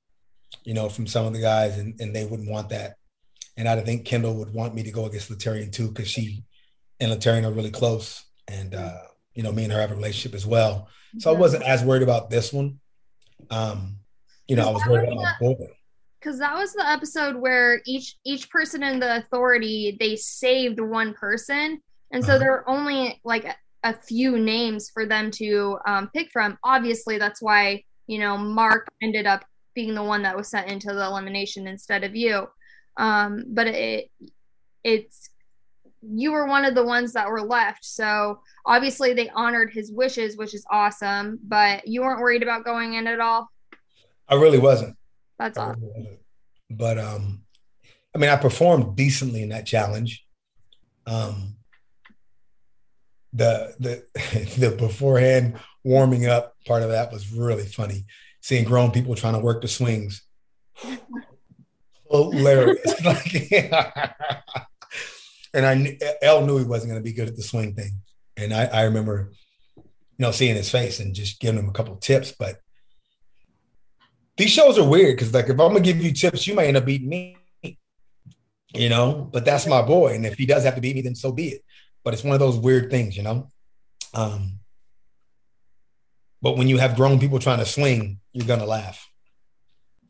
you 0.64 0.74
know, 0.74 0.88
from 0.88 1.06
some 1.06 1.26
of 1.26 1.32
the 1.32 1.40
guys, 1.40 1.78
and, 1.78 2.00
and 2.00 2.14
they 2.14 2.24
wouldn't 2.24 2.50
want 2.50 2.68
that. 2.70 2.96
And 3.56 3.68
I 3.68 3.80
think 3.80 4.06
Kendal 4.06 4.34
would 4.34 4.52
want 4.52 4.74
me 4.74 4.82
to 4.84 4.90
go 4.90 5.06
against 5.06 5.30
Laterrian 5.30 5.72
too, 5.72 5.88
because 5.88 6.08
she 6.08 6.44
and 7.00 7.10
Laterrian 7.10 7.44
are 7.44 7.52
really 7.52 7.70
close, 7.70 8.24
and 8.48 8.74
uh, 8.74 8.98
you 9.34 9.42
know, 9.42 9.52
me 9.52 9.64
and 9.64 9.72
her 9.72 9.80
have 9.80 9.92
a 9.92 9.96
relationship 9.96 10.34
as 10.34 10.46
well. 10.46 10.88
So 11.18 11.34
I 11.34 11.38
wasn't 11.38 11.64
as 11.64 11.84
worried 11.84 12.02
about 12.02 12.30
this 12.30 12.52
one. 12.52 12.80
Um, 13.50 13.98
you 14.48 14.56
know, 14.56 14.68
I 14.68 14.72
was 14.72 14.82
worried 14.86 15.08
about 15.08 15.22
my 15.22 15.34
boy. 15.40 15.66
Because 16.22 16.38
that 16.38 16.54
was 16.54 16.72
the 16.72 16.88
episode 16.88 17.36
where 17.36 17.82
each 17.86 18.16
each 18.24 18.48
person 18.50 18.82
in 18.82 19.00
the 19.00 19.16
authority 19.16 19.96
they 19.98 20.16
saved 20.16 20.80
one 20.80 21.14
person, 21.14 21.80
and 22.12 22.24
so 22.24 22.32
Uh-huh. 22.32 22.38
there 22.38 22.50
were 22.52 22.70
only 22.70 23.20
like 23.24 23.44
a, 23.44 23.54
a 23.84 23.94
few 23.94 24.38
names 24.38 24.90
for 24.90 25.06
them 25.06 25.30
to 25.32 25.78
um, 25.86 26.10
pick 26.14 26.30
from. 26.30 26.58
Obviously, 26.64 27.18
that's 27.18 27.42
why 27.42 27.82
you 28.06 28.18
know 28.18 28.36
Mark 28.36 28.88
ended 29.02 29.26
up 29.26 29.44
being 29.74 29.94
the 29.94 30.02
one 30.02 30.22
that 30.22 30.36
was 30.36 30.48
sent 30.48 30.70
into 30.70 30.92
the 30.92 31.04
elimination 31.04 31.66
instead 31.66 32.04
of 32.04 32.14
you. 32.14 32.46
Um, 32.96 33.44
but 33.48 33.66
it 33.66 34.10
it's 34.84 35.30
you 36.02 36.32
were 36.32 36.46
one 36.46 36.64
of 36.64 36.74
the 36.74 36.84
ones 36.84 37.12
that 37.12 37.28
were 37.28 37.40
left. 37.42 37.84
So 37.84 38.40
obviously 38.66 39.14
they 39.14 39.28
honored 39.30 39.70
his 39.72 39.92
wishes, 39.92 40.36
which 40.36 40.52
is 40.52 40.66
awesome. 40.68 41.38
But 41.44 41.86
you 41.86 42.02
weren't 42.02 42.20
worried 42.20 42.42
about 42.42 42.64
going 42.64 42.94
in 42.94 43.06
at 43.06 43.20
all. 43.20 43.48
I 44.28 44.34
really 44.34 44.58
wasn't. 44.58 44.96
That's 45.38 45.58
awesome. 45.58 46.18
But 46.70 46.98
um, 46.98 47.42
I 48.14 48.18
mean, 48.18 48.30
I 48.30 48.36
performed 48.36 48.96
decently 48.96 49.42
in 49.42 49.50
that 49.50 49.66
challenge. 49.66 50.24
Um, 51.06 51.56
the 53.32 53.74
the 53.78 54.04
the 54.58 54.70
beforehand 54.76 55.58
warming 55.84 56.26
up 56.26 56.54
part 56.66 56.82
of 56.82 56.90
that 56.90 57.12
was 57.12 57.32
really 57.32 57.66
funny. 57.66 58.04
Seeing 58.40 58.64
grown 58.64 58.90
people 58.90 59.14
trying 59.14 59.34
to 59.34 59.40
work 59.40 59.62
the 59.62 59.68
swings, 59.68 60.22
hilarious. 62.10 63.04
like, 63.04 63.52
and 65.54 65.66
I 65.66 65.98
El 66.20 66.46
knew 66.46 66.58
he 66.58 66.64
wasn't 66.64 66.90
going 66.90 67.02
to 67.02 67.08
be 67.08 67.14
good 67.14 67.28
at 67.28 67.36
the 67.36 67.42
swing 67.42 67.74
thing, 67.74 68.00
and 68.36 68.52
I, 68.52 68.64
I 68.64 68.82
remember, 68.82 69.32
you 69.76 69.84
know, 70.18 70.32
seeing 70.32 70.56
his 70.56 70.70
face 70.70 71.00
and 71.00 71.14
just 71.14 71.40
giving 71.40 71.60
him 71.60 71.68
a 71.68 71.72
couple 71.72 71.96
tips. 71.96 72.32
But 72.32 72.56
these 74.36 74.50
shows 74.50 74.78
are 74.78 74.88
weird 74.88 75.16
because, 75.16 75.32
like, 75.34 75.44
if 75.46 75.52
I'm 75.52 75.56
gonna 75.58 75.80
give 75.80 76.02
you 76.02 76.12
tips, 76.12 76.46
you 76.46 76.54
might 76.54 76.66
end 76.66 76.76
up 76.76 76.84
beating 76.86 77.08
me. 77.08 77.36
You 78.74 78.88
know, 78.88 79.28
but 79.30 79.44
that's 79.44 79.66
my 79.66 79.82
boy, 79.82 80.14
and 80.14 80.24
if 80.24 80.38
he 80.38 80.46
does 80.46 80.64
have 80.64 80.74
to 80.76 80.80
beat 80.80 80.96
me, 80.96 81.02
then 81.02 81.14
so 81.14 81.30
be 81.30 81.48
it. 81.48 81.64
But 82.04 82.14
it's 82.14 82.24
one 82.24 82.32
of 82.32 82.40
those 82.40 82.56
weird 82.56 82.90
things, 82.90 83.14
you 83.16 83.22
know. 83.22 83.48
Um, 84.14 84.60
but 86.40 86.56
when 86.56 86.68
you 86.68 86.78
have 86.78 86.96
grown 86.96 87.20
people 87.20 87.38
trying 87.38 87.58
to 87.58 87.66
swing, 87.66 88.20
you're 88.32 88.46
gonna 88.46 88.64
laugh 88.64 89.08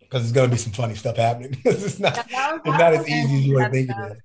because 0.00 0.22
it's 0.22 0.32
gonna 0.32 0.48
be 0.48 0.56
some 0.56 0.72
funny 0.72 0.94
stuff 0.94 1.16
happening. 1.16 1.60
it's 1.64 1.98
not, 1.98 2.14
That 2.14 2.52
was- 2.52 2.60
it's 2.64 2.78
not 2.78 2.94
as 2.94 3.08
easy 3.08 3.36
as 3.36 3.46
you 3.46 3.54
would 3.56 3.72
think 3.72 3.90
it 3.90 4.18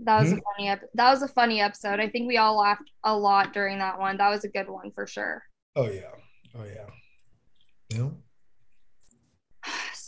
That 0.00 0.20
was 0.22 0.30
Hmm? 0.30 0.38
a 0.38 0.40
funny 0.56 0.68
ep- 0.70 0.90
that 0.94 1.10
was 1.10 1.22
a 1.22 1.28
funny 1.28 1.60
episode. 1.60 2.00
I 2.00 2.08
think 2.08 2.26
we 2.28 2.38
all 2.38 2.56
laughed 2.56 2.90
a 3.04 3.14
lot 3.14 3.52
during 3.52 3.78
that 3.80 3.98
one. 3.98 4.16
That 4.16 4.30
was 4.30 4.44
a 4.44 4.48
good 4.48 4.68
one 4.70 4.90
for 4.92 5.06
sure. 5.06 5.42
Oh 5.76 5.88
yeah, 5.90 6.12
oh 6.58 6.64
yeah. 6.64 6.86
You 7.90 7.98
know? 7.98 8.16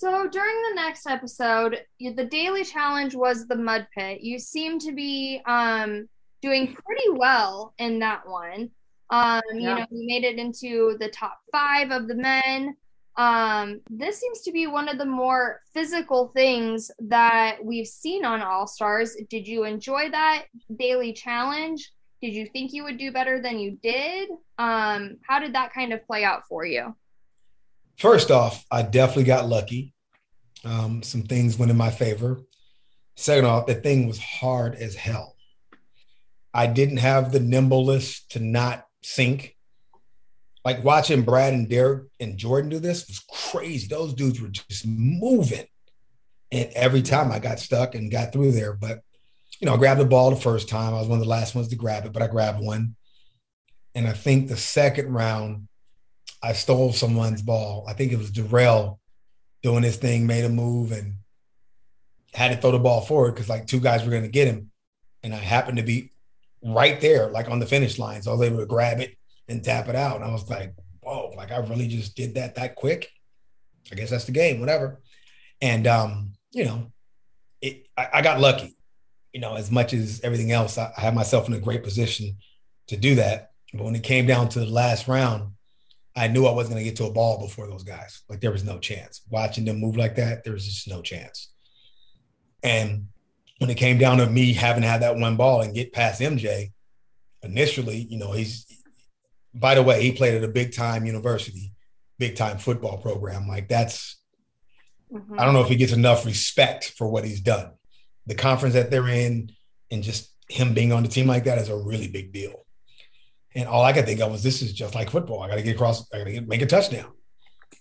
So 0.02 0.26
during 0.26 0.56
the 0.62 0.74
next 0.74 1.06
episode, 1.06 1.78
the 2.00 2.24
daily 2.24 2.64
challenge 2.64 3.14
was 3.14 3.46
the 3.46 3.54
mud 3.54 3.86
pit. 3.96 4.20
You 4.20 4.36
seem 4.36 4.80
to 4.80 4.90
be 4.90 5.40
um, 5.46 6.08
doing 6.40 6.74
pretty 6.74 7.08
well 7.10 7.72
in 7.78 8.00
that 8.00 8.26
one. 8.26 8.68
Um, 9.10 9.42
you 9.54 9.62
know, 9.62 9.86
you 9.92 10.06
made 10.08 10.24
it 10.24 10.40
into 10.40 10.96
the 10.98 11.08
top 11.10 11.38
five 11.52 11.92
of 11.92 12.08
the 12.08 12.16
men. 12.16 12.74
Um, 13.16 13.80
this 13.90 14.18
seems 14.18 14.40
to 14.40 14.50
be 14.50 14.66
one 14.66 14.88
of 14.88 14.98
the 14.98 15.04
more 15.04 15.60
physical 15.72 16.32
things 16.34 16.90
that 17.02 17.58
we've 17.62 17.86
seen 17.86 18.24
on 18.24 18.42
All 18.42 18.66
Stars. 18.66 19.16
Did 19.30 19.46
you 19.46 19.62
enjoy 19.62 20.10
that 20.10 20.46
daily 20.80 21.12
challenge? 21.12 21.92
Did 22.20 22.34
you 22.34 22.46
think 22.46 22.72
you 22.72 22.82
would 22.82 22.98
do 22.98 23.12
better 23.12 23.40
than 23.40 23.60
you 23.60 23.78
did? 23.80 24.30
Um, 24.58 25.18
how 25.28 25.38
did 25.38 25.54
that 25.54 25.72
kind 25.72 25.92
of 25.92 26.04
play 26.08 26.24
out 26.24 26.42
for 26.48 26.66
you? 26.66 26.92
First 28.02 28.32
off, 28.32 28.66
I 28.68 28.82
definitely 28.82 29.22
got 29.22 29.48
lucky. 29.48 29.94
Um, 30.64 31.04
some 31.04 31.22
things 31.22 31.56
went 31.56 31.70
in 31.70 31.76
my 31.76 31.90
favor. 31.90 32.40
Second 33.14 33.44
off, 33.44 33.66
the 33.66 33.76
thing 33.76 34.08
was 34.08 34.18
hard 34.18 34.74
as 34.74 34.96
hell. 34.96 35.36
I 36.52 36.66
didn't 36.66 36.96
have 36.96 37.30
the 37.30 37.38
nimbleness 37.38 38.26
to 38.30 38.40
not 38.40 38.84
sink. 39.04 39.56
Like 40.64 40.82
watching 40.82 41.22
Brad 41.22 41.54
and 41.54 41.68
Derek 41.68 42.08
and 42.18 42.36
Jordan 42.36 42.70
do 42.70 42.80
this 42.80 43.06
was 43.06 43.20
crazy. 43.52 43.86
Those 43.86 44.14
dudes 44.14 44.40
were 44.40 44.48
just 44.48 44.84
moving. 44.84 45.66
And 46.50 46.70
every 46.74 47.02
time 47.02 47.30
I 47.30 47.38
got 47.38 47.60
stuck 47.60 47.94
and 47.94 48.10
got 48.10 48.32
through 48.32 48.50
there, 48.50 48.72
but 48.72 49.02
you 49.60 49.66
know, 49.66 49.74
I 49.74 49.76
grabbed 49.76 50.00
the 50.00 50.06
ball 50.06 50.30
the 50.30 50.36
first 50.36 50.68
time. 50.68 50.92
I 50.92 50.98
was 50.98 51.06
one 51.06 51.20
of 51.20 51.24
the 51.24 51.30
last 51.30 51.54
ones 51.54 51.68
to 51.68 51.76
grab 51.76 52.04
it, 52.04 52.12
but 52.12 52.22
I 52.22 52.26
grabbed 52.26 52.58
one. 52.58 52.96
And 53.94 54.08
I 54.08 54.12
think 54.12 54.48
the 54.48 54.56
second 54.56 55.12
round, 55.12 55.68
I 56.42 56.52
stole 56.54 56.92
someone's 56.92 57.42
ball. 57.42 57.84
I 57.88 57.92
think 57.92 58.12
it 58.12 58.18
was 58.18 58.30
Darrell 58.30 59.00
doing 59.62 59.82
his 59.82 59.96
thing, 59.96 60.26
made 60.26 60.44
a 60.44 60.48
move 60.48 60.92
and 60.92 61.14
had 62.34 62.50
to 62.52 62.56
throw 62.56 62.72
the 62.72 62.78
ball 62.78 63.00
forward 63.00 63.34
because 63.34 63.48
like 63.48 63.66
two 63.66 63.80
guys 63.80 64.04
were 64.04 64.10
going 64.10 64.22
to 64.22 64.28
get 64.28 64.48
him. 64.48 64.70
And 65.22 65.32
I 65.32 65.38
happened 65.38 65.76
to 65.76 65.84
be 65.84 66.10
right 66.64 67.00
there, 67.00 67.30
like 67.30 67.48
on 67.48 67.60
the 67.60 67.66
finish 67.66 67.98
line. 67.98 68.22
So 68.22 68.32
I 68.32 68.34
was 68.34 68.48
able 68.48 68.58
to 68.58 68.66
grab 68.66 69.00
it 69.00 69.16
and 69.48 69.62
tap 69.62 69.88
it 69.88 69.94
out. 69.94 70.16
And 70.16 70.24
I 70.24 70.32
was 70.32 70.48
like, 70.50 70.74
whoa, 71.00 71.32
like 71.36 71.52
I 71.52 71.58
really 71.58 71.88
just 71.88 72.16
did 72.16 72.34
that 72.34 72.56
that 72.56 72.74
quick. 72.74 73.08
I 73.90 73.94
guess 73.94 74.10
that's 74.10 74.24
the 74.24 74.32
game, 74.32 74.60
whatever. 74.60 75.00
And, 75.60 75.86
um, 75.86 76.32
you 76.50 76.64
know, 76.64 76.92
it, 77.60 77.86
I, 77.96 78.08
I 78.14 78.22
got 78.22 78.40
lucky, 78.40 78.76
you 79.32 79.40
know, 79.40 79.54
as 79.54 79.70
much 79.70 79.92
as 79.92 80.20
everything 80.22 80.50
else, 80.50 80.78
I, 80.78 80.92
I 80.96 81.00
had 81.02 81.14
myself 81.14 81.46
in 81.46 81.54
a 81.54 81.60
great 81.60 81.84
position 81.84 82.36
to 82.88 82.96
do 82.96 83.16
that. 83.16 83.52
But 83.72 83.84
when 83.84 83.94
it 83.94 84.02
came 84.02 84.26
down 84.26 84.48
to 84.50 84.60
the 84.60 84.66
last 84.66 85.08
round, 85.08 85.52
I 86.14 86.28
knew 86.28 86.46
I 86.46 86.52
wasn't 86.52 86.74
going 86.74 86.84
to 86.84 86.90
get 86.90 86.96
to 86.98 87.06
a 87.06 87.12
ball 87.12 87.40
before 87.40 87.66
those 87.66 87.84
guys. 87.84 88.22
Like 88.28 88.40
there 88.40 88.52
was 88.52 88.64
no 88.64 88.78
chance. 88.78 89.22
Watching 89.30 89.64
them 89.64 89.80
move 89.80 89.96
like 89.96 90.16
that, 90.16 90.44
there 90.44 90.52
was 90.52 90.66
just 90.66 90.88
no 90.88 91.00
chance. 91.00 91.52
And 92.62 93.08
when 93.58 93.70
it 93.70 93.76
came 93.76 93.98
down 93.98 94.18
to 94.18 94.26
me 94.26 94.52
having 94.52 94.82
to 94.82 94.88
have 94.88 95.00
that 95.00 95.16
one 95.16 95.36
ball 95.36 95.62
and 95.62 95.74
get 95.74 95.92
past 95.92 96.20
MJ, 96.20 96.72
initially, 97.42 98.06
you 98.10 98.18
know, 98.18 98.32
he's, 98.32 98.66
by 99.54 99.74
the 99.74 99.82
way, 99.82 100.02
he 100.02 100.12
played 100.12 100.34
at 100.34 100.44
a 100.44 100.48
big 100.48 100.74
time 100.74 101.06
university, 101.06 101.72
big 102.18 102.36
time 102.36 102.58
football 102.58 102.98
program. 102.98 103.48
Like 103.48 103.68
that's, 103.68 104.18
Mhm. 105.12 105.38
I 105.38 105.44
don't 105.44 105.52
know 105.54 105.62
if 105.62 105.68
he 105.68 105.76
gets 105.76 105.92
enough 105.92 106.24
respect 106.24 106.92
for 106.96 107.06
what 107.08 107.24
he's 107.24 107.40
done. 107.40 107.72
The 108.26 108.34
conference 108.34 108.74
that 108.74 108.90
they're 108.90 109.08
in 109.08 109.52
and 109.90 110.02
just 110.02 110.32
him 110.48 110.72
being 110.74 110.92
on 110.92 111.02
the 111.02 111.08
team 111.08 111.26
like 111.26 111.44
that 111.44 111.58
is 111.58 111.68
a 111.68 111.76
really 111.76 112.08
big 112.08 112.32
deal. 112.32 112.64
And 113.54 113.68
all 113.68 113.84
I 113.84 113.92
could 113.92 114.06
think 114.06 114.20
of 114.20 114.30
was 114.30 114.42
this 114.42 114.62
is 114.62 114.72
just 114.72 114.94
like 114.94 115.10
football. 115.10 115.42
I 115.42 115.48
got 115.48 115.56
to 115.56 115.62
get 115.62 115.74
across, 115.74 116.06
I 116.12 116.18
got 116.18 116.24
to 116.24 116.40
make 116.42 116.62
a 116.62 116.66
touchdown. 116.66 117.12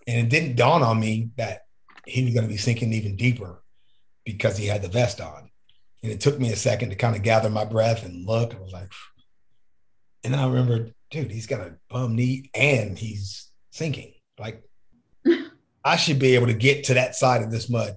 And 0.08 0.26
it 0.26 0.30
didn't 0.30 0.56
dawn 0.56 0.84
on 0.84 1.00
me 1.00 1.30
that 1.38 1.62
he 2.06 2.24
was 2.24 2.34
going 2.34 2.46
to 2.46 2.52
be 2.52 2.58
sinking 2.58 2.94
even 2.94 3.16
deeper 3.16 3.64
because 4.26 4.58
he 4.58 4.66
had 4.66 4.82
the 4.82 4.90
vest 4.90 5.22
on. 5.22 5.50
And 6.04 6.12
it 6.12 6.20
took 6.20 6.40
me 6.40 6.52
a 6.52 6.56
second 6.56 6.90
to 6.90 6.96
kind 6.96 7.16
of 7.16 7.22
gather 7.22 7.50
my 7.50 7.66
breath 7.66 8.06
and 8.06 8.26
look. 8.26 8.56
I 8.56 8.60
was 8.60 8.74
like, 8.74 8.92
and 10.24 10.34
then 10.34 10.40
I 10.40 10.48
remembered, 10.48 10.94
dude, 11.10 11.32
he's 11.32 11.48
got 11.48 11.62
a 11.62 11.76
bum 11.90 12.16
knee 12.16 12.50
and 12.54 12.98
he's 12.98 13.50
sinking. 13.72 14.14
Like, 14.40 14.64
I 15.86 15.96
should 15.96 16.20
be 16.20 16.36
able 16.36 16.48
to 16.48 16.54
get 16.54 16.86
to 16.86 16.96
that 16.96 17.16
side 17.16 17.44
of 17.44 17.52
this 17.52 17.70
mud 17.70 17.96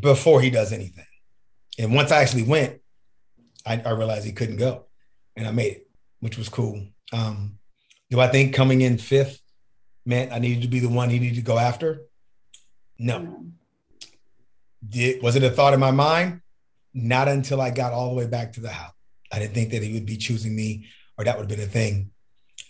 before 0.00 0.40
he 0.40 0.50
does 0.50 0.72
anything. 0.72 1.04
And 1.78 1.94
once 1.94 2.10
I 2.10 2.22
actually 2.22 2.42
went, 2.42 2.80
I, 3.64 3.80
I 3.84 3.90
realized 3.90 4.24
he 4.24 4.32
couldn't 4.32 4.56
go, 4.56 4.86
and 5.36 5.46
I 5.46 5.50
made 5.50 5.72
it, 5.72 5.87
which 6.20 6.38
was 6.38 6.48
cool. 6.48 6.86
Um, 7.12 7.58
do 8.10 8.20
I 8.20 8.28
think 8.28 8.54
coming 8.54 8.80
in 8.80 8.98
fifth 8.98 9.40
meant 10.04 10.32
I 10.32 10.38
needed 10.38 10.62
to 10.62 10.68
be 10.68 10.80
the 10.80 10.88
one 10.88 11.10
he 11.10 11.18
needed 11.18 11.36
to 11.36 11.42
go 11.42 11.58
after? 11.58 12.02
No. 12.98 13.46
Did 14.86 15.22
was 15.22 15.36
it 15.36 15.42
a 15.42 15.50
thought 15.50 15.74
in 15.74 15.80
my 15.80 15.90
mind? 15.90 16.40
Not 16.94 17.28
until 17.28 17.60
I 17.60 17.70
got 17.70 17.92
all 17.92 18.10
the 18.10 18.16
way 18.16 18.26
back 18.26 18.54
to 18.54 18.60
the 18.60 18.70
house. 18.70 18.92
I 19.30 19.38
didn't 19.38 19.54
think 19.54 19.70
that 19.70 19.82
he 19.82 19.92
would 19.92 20.06
be 20.06 20.16
choosing 20.16 20.56
me, 20.56 20.86
or 21.16 21.24
that 21.24 21.36
would 21.36 21.50
have 21.50 21.58
been 21.58 21.66
a 21.66 21.70
thing. 21.70 22.10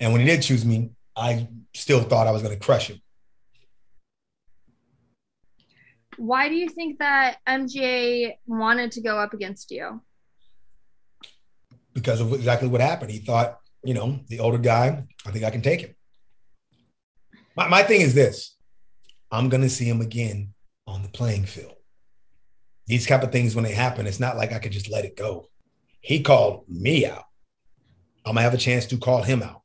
And 0.00 0.12
when 0.12 0.20
he 0.20 0.26
did 0.26 0.42
choose 0.42 0.64
me, 0.64 0.90
I 1.16 1.48
still 1.74 2.02
thought 2.02 2.26
I 2.26 2.32
was 2.32 2.42
going 2.42 2.54
to 2.54 2.64
crush 2.64 2.88
him. 2.88 3.00
Why 6.16 6.48
do 6.48 6.56
you 6.56 6.68
think 6.68 6.98
that 6.98 7.38
MJ 7.48 8.34
wanted 8.46 8.92
to 8.92 9.02
go 9.02 9.18
up 9.18 9.34
against 9.34 9.70
you? 9.70 10.02
Because 11.98 12.20
of 12.20 12.32
exactly 12.32 12.68
what 12.68 12.80
happened. 12.80 13.10
He 13.10 13.18
thought, 13.18 13.58
you 13.82 13.92
know, 13.92 14.20
the 14.28 14.38
older 14.38 14.58
guy, 14.58 15.04
I 15.26 15.30
think 15.30 15.44
I 15.44 15.50
can 15.50 15.62
take 15.62 15.80
him. 15.80 15.94
My, 17.56 17.68
my 17.68 17.82
thing 17.82 18.00
is 18.00 18.14
this 18.14 18.56
I'm 19.32 19.48
going 19.48 19.62
to 19.62 19.68
see 19.68 19.84
him 19.84 20.00
again 20.00 20.54
on 20.86 21.02
the 21.02 21.08
playing 21.08 21.44
field. 21.44 21.74
These 22.86 23.06
type 23.06 23.22
of 23.22 23.32
things, 23.32 23.54
when 23.54 23.64
they 23.64 23.74
happen, 23.74 24.06
it's 24.06 24.20
not 24.20 24.36
like 24.36 24.52
I 24.52 24.60
could 24.60 24.72
just 24.72 24.90
let 24.90 25.04
it 25.04 25.16
go. 25.16 25.48
He 26.00 26.22
called 26.22 26.64
me 26.68 27.04
out. 27.04 27.24
I'm 28.24 28.34
going 28.34 28.36
to 28.36 28.42
have 28.42 28.54
a 28.54 28.58
chance 28.58 28.86
to 28.86 28.96
call 28.96 29.22
him 29.22 29.42
out. 29.42 29.62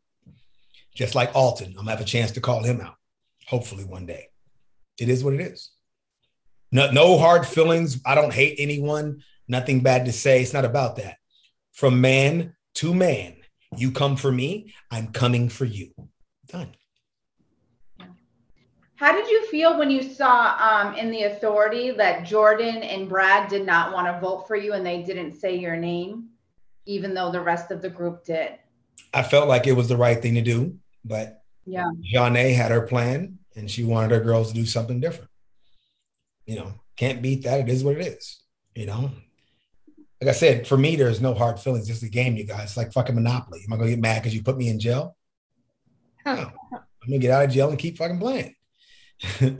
Just 0.95 1.15
like 1.15 1.35
Alton, 1.35 1.67
I'm 1.67 1.73
going 1.73 1.85
to 1.85 1.91
have 1.91 2.01
a 2.01 2.05
chance 2.05 2.31
to 2.31 2.41
call 2.41 2.63
him 2.63 2.81
out, 2.81 2.95
hopefully 3.47 3.85
one 3.85 4.05
day. 4.05 4.27
It 4.99 5.07
is 5.09 5.23
what 5.23 5.33
it 5.33 5.41
is. 5.41 5.71
No, 6.71 6.91
no 6.91 7.17
hard 7.17 7.45
feelings. 7.45 8.01
I 8.05 8.15
don't 8.15 8.33
hate 8.33 8.55
anyone. 8.57 9.23
Nothing 9.47 9.81
bad 9.81 10.05
to 10.05 10.11
say. 10.11 10.41
It's 10.41 10.53
not 10.53 10.65
about 10.65 10.97
that 10.97 11.17
from 11.73 12.01
man 12.01 12.55
to 12.75 12.93
man. 12.93 13.35
You 13.75 13.91
come 13.91 14.15
for 14.15 14.31
me, 14.31 14.73
I'm 14.89 15.07
coming 15.07 15.49
for 15.49 15.65
you. 15.65 15.91
Done. 16.47 16.75
How 18.95 19.11
did 19.11 19.29
you 19.29 19.45
feel 19.47 19.77
when 19.77 19.91
you 19.91 20.01
saw 20.01 20.55
um, 20.59 20.95
in 20.95 21.11
the 21.11 21.23
authority 21.23 21.91
that 21.91 22.25
Jordan 22.25 22.83
and 22.83 23.09
Brad 23.09 23.49
did 23.49 23.65
not 23.65 23.91
want 23.91 24.07
to 24.07 24.19
vote 24.21 24.47
for 24.47 24.55
you 24.55 24.73
and 24.73 24.85
they 24.85 25.01
didn't 25.03 25.33
say 25.33 25.57
your 25.57 25.75
name, 25.75 26.29
even 26.85 27.13
though 27.13 27.31
the 27.31 27.41
rest 27.41 27.71
of 27.71 27.81
the 27.81 27.89
group 27.89 28.23
did? 28.23 28.53
I 29.13 29.23
felt 29.23 29.49
like 29.49 29.67
it 29.67 29.73
was 29.73 29.89
the 29.89 29.97
right 29.97 30.21
thing 30.21 30.35
to 30.35 30.41
do, 30.41 30.77
but 31.03 31.43
yeah, 31.65 31.89
Janae 32.13 32.55
had 32.55 32.71
her 32.71 32.81
plan 32.81 33.39
and 33.55 33.69
she 33.69 33.83
wanted 33.83 34.11
her 34.11 34.19
girls 34.19 34.49
to 34.49 34.53
do 34.53 34.65
something 34.65 34.99
different. 34.99 35.29
You 36.45 36.57
know, 36.57 36.73
can't 36.95 37.21
beat 37.21 37.43
that. 37.43 37.61
It 37.61 37.69
is 37.69 37.83
what 37.83 37.97
it 37.97 38.05
is. 38.05 38.41
You 38.75 38.85
know, 38.85 39.11
like 40.23 40.35
I 40.35 40.37
said, 40.37 40.65
for 40.65 40.77
me, 40.77 40.95
there's 40.95 41.19
no 41.19 41.33
hard 41.33 41.59
feelings. 41.59 41.89
It's 41.89 42.01
a 42.01 42.07
game, 42.07 42.37
you 42.37 42.45
guys. 42.45 42.63
It's 42.63 42.77
like 42.77 42.93
fucking 42.93 43.13
Monopoly. 43.13 43.61
Am 43.65 43.73
I 43.73 43.75
gonna 43.75 43.89
get 43.89 43.99
mad 43.99 44.21
because 44.21 44.33
you 44.33 44.41
put 44.41 44.55
me 44.55 44.69
in 44.69 44.79
jail? 44.79 45.17
No. 46.25 46.49
I'm 46.71 47.09
gonna 47.09 47.19
get 47.19 47.31
out 47.31 47.43
of 47.43 47.51
jail 47.51 47.69
and 47.69 47.77
keep 47.77 47.97
fucking 47.97 48.19
playing. 48.19 48.55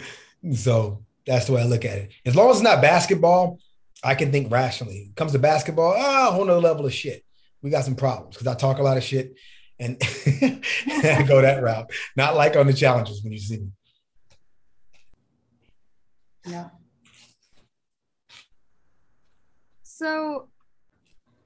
so 0.53 1.03
that's 1.27 1.47
the 1.47 1.51
way 1.51 1.61
I 1.61 1.65
look 1.65 1.83
at 1.83 1.97
it. 1.97 2.13
As 2.25 2.37
long 2.37 2.49
as 2.49 2.57
it's 2.57 2.63
not 2.63 2.81
basketball, 2.81 3.59
I 4.01 4.15
can 4.15 4.31
think 4.31 4.53
rationally. 4.53 5.09
It 5.09 5.17
comes 5.17 5.33
to 5.33 5.39
basketball, 5.39 5.95
oh, 5.97 6.29
a 6.29 6.31
whole 6.31 6.45
nother 6.45 6.61
level 6.61 6.85
of 6.85 6.93
shit. 6.93 7.25
We 7.61 7.69
got 7.69 7.83
some 7.83 7.95
problems 7.95 8.37
because 8.37 8.47
I 8.47 8.55
talk 8.55 8.79
a 8.79 8.83
lot 8.83 8.95
of 8.95 9.03
shit 9.03 9.35
and 9.77 9.97
I 10.01 11.25
go 11.27 11.41
that 11.41 11.61
route. 11.61 11.91
Not 12.15 12.35
like 12.35 12.55
on 12.55 12.67
the 12.67 12.73
challenges 12.73 13.21
when 13.21 13.33
you 13.33 13.39
see 13.39 13.57
me. 13.57 13.67
Yeah. 16.45 16.69
So, 19.81 20.47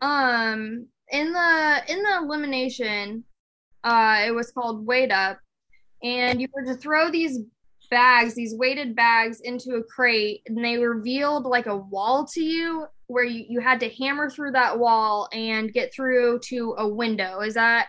um, 0.02 0.88
in 1.12 1.34
the 1.34 1.82
in 1.88 2.04
the 2.04 2.18
elimination, 2.22 3.24
uh, 3.84 4.24
it 4.28 4.32
was 4.32 4.52
called 4.52 4.86
weight 4.86 5.12
up, 5.12 5.40
and 6.04 6.42
you 6.42 6.48
were 6.54 6.66
to 6.66 6.76
throw 6.76 7.10
these 7.10 7.40
bags, 7.90 8.36
these 8.36 8.56
weighted 8.56 8.96
bags, 8.96 9.42
into 9.42 9.76
a 9.76 9.84
crate, 9.84 10.42
and 10.48 10.64
they 10.64 10.78
revealed 10.78 11.46
like 11.46 11.68
a 11.68 11.78
wall 11.78 12.26
to 12.34 12.44
you 12.44 12.86
where 13.08 13.24
you, 13.24 13.46
you 13.48 13.60
had 13.62 13.80
to 13.80 13.90
hammer 13.90 14.30
through 14.30 14.52
that 14.52 14.78
wall 14.78 15.30
and 15.32 15.74
get 15.74 15.94
through 15.94 16.40
to 16.40 16.76
a 16.78 16.88
window. 16.88 17.40
Is 17.40 17.54
that 17.54 17.88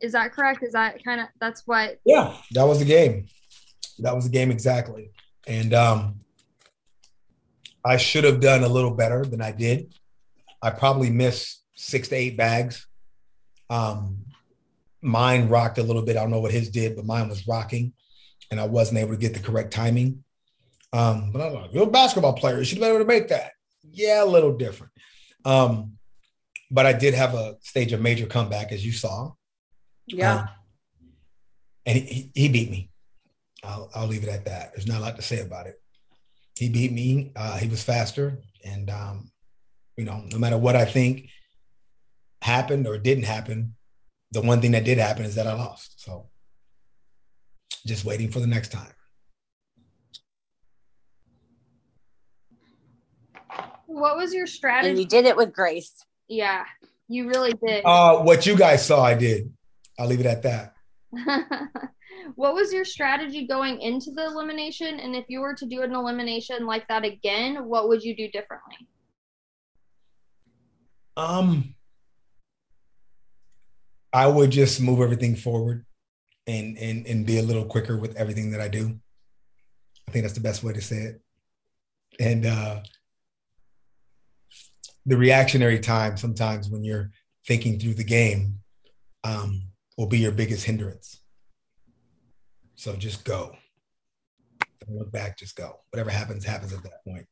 is 0.00 0.12
that 0.12 0.32
correct? 0.32 0.62
Is 0.62 0.72
that 0.72 1.02
kind 1.04 1.20
of 1.20 1.28
that's 1.40 1.62
what? 1.66 1.98
Yeah, 2.04 2.34
that 2.52 2.64
was 2.64 2.78
the 2.78 2.84
game. 2.84 3.26
That 3.98 4.14
was 4.14 4.24
the 4.24 4.30
game 4.30 4.50
exactly, 4.50 5.10
and 5.46 5.72
um, 5.72 6.20
I 7.84 7.96
should 7.96 8.24
have 8.24 8.40
done 8.40 8.62
a 8.62 8.68
little 8.68 8.90
better 8.90 9.24
than 9.24 9.40
I 9.40 9.52
did. 9.52 9.94
I 10.66 10.70
probably 10.70 11.10
missed 11.10 11.62
six 11.76 12.08
to 12.08 12.16
eight 12.16 12.36
bags. 12.36 12.88
Um, 13.70 14.24
mine 15.00 15.48
rocked 15.48 15.78
a 15.78 15.82
little 15.84 16.02
bit. 16.02 16.16
I 16.16 16.22
don't 16.22 16.32
know 16.32 16.40
what 16.40 16.50
his 16.50 16.70
did, 16.70 16.96
but 16.96 17.04
mine 17.04 17.28
was 17.28 17.46
rocking, 17.46 17.92
and 18.50 18.58
I 18.58 18.66
wasn't 18.66 18.98
able 18.98 19.12
to 19.12 19.16
get 19.16 19.32
the 19.32 19.38
correct 19.38 19.72
timing. 19.72 20.24
Um, 20.92 21.30
but 21.30 21.40
I'm 21.40 21.54
like, 21.54 21.72
you're 21.72 21.84
a 21.84 21.90
basketball 21.90 22.32
player. 22.32 22.58
You 22.58 22.64
should 22.64 22.80
be 22.80 22.84
able 22.84 22.98
to 22.98 23.04
make 23.04 23.28
that. 23.28 23.52
Yeah, 23.92 24.24
a 24.24 24.26
little 24.26 24.56
different. 24.56 24.92
Um, 25.44 25.98
but 26.68 26.84
I 26.84 26.92
did 26.92 27.14
have 27.14 27.34
a 27.34 27.58
stage 27.60 27.92
of 27.92 28.00
major 28.00 28.26
comeback, 28.26 28.72
as 28.72 28.84
you 28.84 28.90
saw. 28.90 29.34
Yeah. 30.08 30.34
Um, 30.34 30.48
and 31.86 31.98
he, 31.98 32.32
he 32.34 32.48
beat 32.48 32.72
me. 32.72 32.90
I'll, 33.62 33.88
I'll 33.94 34.08
leave 34.08 34.24
it 34.24 34.28
at 34.30 34.46
that. 34.46 34.72
There's 34.72 34.88
not 34.88 34.98
a 34.98 35.02
lot 35.02 35.14
to 35.14 35.22
say 35.22 35.38
about 35.42 35.68
it. 35.68 35.80
He 36.58 36.68
beat 36.68 36.90
me. 36.90 37.30
Uh, 37.36 37.56
he 37.56 37.68
was 37.68 37.84
faster. 37.84 38.40
And, 38.64 38.90
um, 38.90 39.30
you 39.96 40.04
know, 40.04 40.24
no 40.30 40.38
matter 40.38 40.58
what 40.58 40.76
I 40.76 40.84
think 40.84 41.28
happened 42.42 42.86
or 42.86 42.98
didn't 42.98 43.24
happen, 43.24 43.74
the 44.30 44.42
one 44.42 44.60
thing 44.60 44.72
that 44.72 44.84
did 44.84 44.98
happen 44.98 45.24
is 45.24 45.34
that 45.36 45.46
I 45.46 45.54
lost. 45.54 46.02
So 46.04 46.28
just 47.86 48.04
waiting 48.04 48.30
for 48.30 48.40
the 48.40 48.46
next 48.46 48.72
time. 48.72 48.92
What 53.86 54.16
was 54.16 54.34
your 54.34 54.46
strategy? 54.46 54.90
And 54.90 54.98
you 54.98 55.06
did 55.06 55.24
it 55.24 55.36
with 55.36 55.54
grace. 55.54 56.04
Yeah, 56.28 56.64
you 57.08 57.28
really 57.28 57.52
did. 57.52 57.84
Uh, 57.84 58.18
what 58.18 58.44
you 58.44 58.56
guys 58.56 58.84
saw, 58.84 59.02
I 59.02 59.14
did. 59.14 59.52
I'll 59.98 60.06
leave 60.06 60.20
it 60.20 60.26
at 60.26 60.42
that. 60.42 60.74
what 62.34 62.54
was 62.54 62.72
your 62.72 62.84
strategy 62.84 63.46
going 63.46 63.80
into 63.80 64.10
the 64.10 64.26
elimination? 64.26 65.00
And 65.00 65.14
if 65.16 65.24
you 65.28 65.40
were 65.40 65.54
to 65.54 65.64
do 65.66 65.82
an 65.82 65.94
elimination 65.94 66.66
like 66.66 66.86
that 66.88 67.04
again, 67.04 67.64
what 67.66 67.88
would 67.88 68.02
you 68.02 68.14
do 68.14 68.28
differently? 68.28 68.86
Um, 71.16 71.74
I 74.12 74.26
would 74.26 74.50
just 74.50 74.80
move 74.80 75.00
everything 75.00 75.36
forward 75.36 75.84
and 76.46 76.76
and 76.78 77.06
and 77.06 77.26
be 77.26 77.38
a 77.38 77.42
little 77.42 77.64
quicker 77.64 77.96
with 77.96 78.16
everything 78.16 78.52
that 78.52 78.60
I 78.60 78.68
do. 78.68 78.98
I 80.08 80.12
think 80.12 80.24
that's 80.24 80.34
the 80.34 80.40
best 80.40 80.62
way 80.62 80.72
to 80.72 80.80
say 80.80 80.96
it. 80.96 81.20
And 82.20 82.46
uh 82.46 82.80
the 85.06 85.16
reactionary 85.16 85.78
time 85.78 86.16
sometimes 86.16 86.68
when 86.68 86.84
you're 86.84 87.10
thinking 87.46 87.78
through 87.78 87.94
the 87.94 88.04
game 88.04 88.58
um, 89.22 89.62
will 89.96 90.06
be 90.08 90.18
your 90.18 90.32
biggest 90.32 90.64
hindrance. 90.64 91.20
So 92.74 92.94
just 92.96 93.24
go. 93.24 93.56
Don't 94.84 94.98
look 94.98 95.12
back, 95.12 95.38
just 95.38 95.56
go. 95.56 95.80
Whatever 95.90 96.10
happens, 96.10 96.44
happens 96.44 96.72
at 96.72 96.82
that 96.82 97.04
point. 97.06 97.26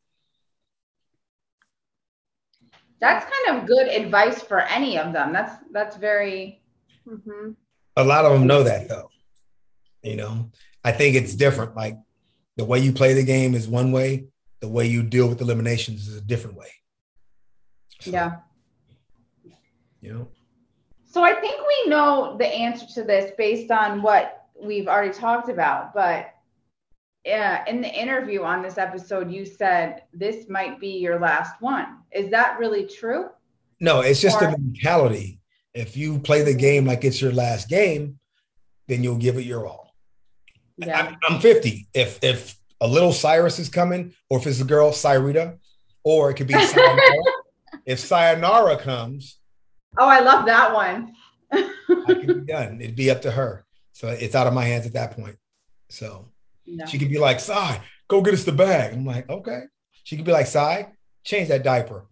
That's 3.05 3.27
kind 3.27 3.59
of 3.59 3.67
good 3.67 3.89
advice 3.89 4.41
for 4.43 4.61
any 4.61 4.99
of 4.99 5.13
them. 5.13 5.31
That's 5.31 5.53
that's 5.73 5.97
very. 5.99 6.63
Mm-hmm. 7.07 7.51
A 7.99 8.05
lot 8.05 8.25
of 8.25 8.33
them 8.33 8.47
know 8.47 8.63
that 8.63 8.89
though. 8.89 9.11
You 10.03 10.17
know, 10.17 10.51
I 10.83 10.93
think 10.93 11.15
it's 11.15 11.35
different. 11.35 11.77
Like 11.77 11.99
the 12.57 12.65
way 12.65 12.79
you 12.79 12.93
play 12.93 13.13
the 13.13 13.23
game 13.23 13.55
is 13.55 13.69
one 13.69 13.93
way. 13.93 14.29
The 14.61 14.69
way 14.69 14.87
you 14.87 15.03
deal 15.03 15.29
with 15.29 15.43
eliminations 15.43 16.09
is 16.09 16.17
a 16.17 16.23
different 16.23 16.57
way. 16.57 16.71
So, 18.01 18.11
yeah. 18.11 18.37
You 20.01 20.15
know. 20.15 20.29
So 21.05 21.23
I 21.23 21.35
think 21.35 21.57
we 21.61 21.91
know 21.91 22.37
the 22.39 22.47
answer 22.47 22.87
to 22.95 23.03
this 23.03 23.33
based 23.37 23.71
on 23.71 24.01
what 24.01 24.47
we've 24.59 24.89
already 24.89 25.13
talked 25.13 25.51
about, 25.51 25.93
but 25.93 26.34
yeah, 27.25 27.65
in 27.67 27.81
the 27.81 27.89
interview 27.89 28.43
on 28.43 28.63
this 28.63 28.77
episode, 28.77 29.31
you 29.31 29.47
said 29.47 30.03
this 30.13 30.49
might 30.49 30.79
be 30.79 30.99
your 30.99 31.19
last 31.19 31.61
one. 31.61 31.99
Is 32.11 32.31
that 32.31 32.59
really 32.59 32.87
true? 32.87 33.31
No, 33.81 34.01
it's 34.01 34.21
just 34.21 34.41
or- 34.43 34.49
a 34.49 34.51
mentality. 34.51 35.41
If 35.73 35.97
you 35.97 36.19
play 36.21 36.43
the 36.43 36.55
game 36.55 36.87
like 36.87 37.05
it's 37.05 37.21
your 37.21 37.33
last 37.33 37.69
game, 37.69 38.21
then 38.87 39.03
you'll 39.03 39.17
give 39.17 39.37
it 39.37 39.45
your 39.45 39.67
all. 39.67 39.95
Yeah. 40.77 41.15
I, 41.23 41.33
am 41.33 41.41
50. 41.41 41.89
If 41.95 42.23
if 42.23 42.57
a 42.81 42.87
little 42.87 43.13
Syrus 43.13 43.59
is 43.59 43.69
coming, 43.69 44.13
or 44.29 44.39
if 44.39 44.47
it's 44.47 44.61
a 44.61 44.65
girl, 44.65 44.93
Cyrita, 44.93 45.59
or 46.05 46.31
it 46.31 46.35
could 46.35 46.47
be 46.47 46.55
if 47.87 47.99
Sayonara 47.99 48.77
comes, 48.77 49.39
oh, 49.99 50.09
I 50.09 50.21
love 50.21 50.47
that 50.47 50.75
one. 50.75 51.15
I 51.53 52.15
can 52.15 52.27
be 52.27 52.53
done. 52.53 52.81
It'd 52.81 52.97
be 52.97 53.11
up 53.11 53.23
to 53.23 53.31
her. 53.31 53.65
So 53.93 54.09
it's 54.09 54.35
out 54.35 54.47
of 54.47 54.55
my 54.55 54.65
hands 54.65 54.87
at 54.87 54.93
that 54.95 55.17
point. 55.17 55.37
So 55.89 56.27
no. 56.67 56.87
she 56.87 56.99
could 56.99 57.11
be 57.11 57.19
like, 57.19 57.41
Sy, 57.41 57.81
go 58.09 58.23
get 58.23 58.35
us 58.35 58.45
the 58.45 58.53
bag. 58.53 58.93
I'm 58.93 59.05
like, 59.05 59.29
okay. 59.29 59.63
She 60.05 60.17
could 60.17 60.25
be 60.25 60.33
like, 60.33 60.47
Sy, 60.47 60.89
change 61.23 61.49
that 61.49 61.63
diaper. 61.63 62.07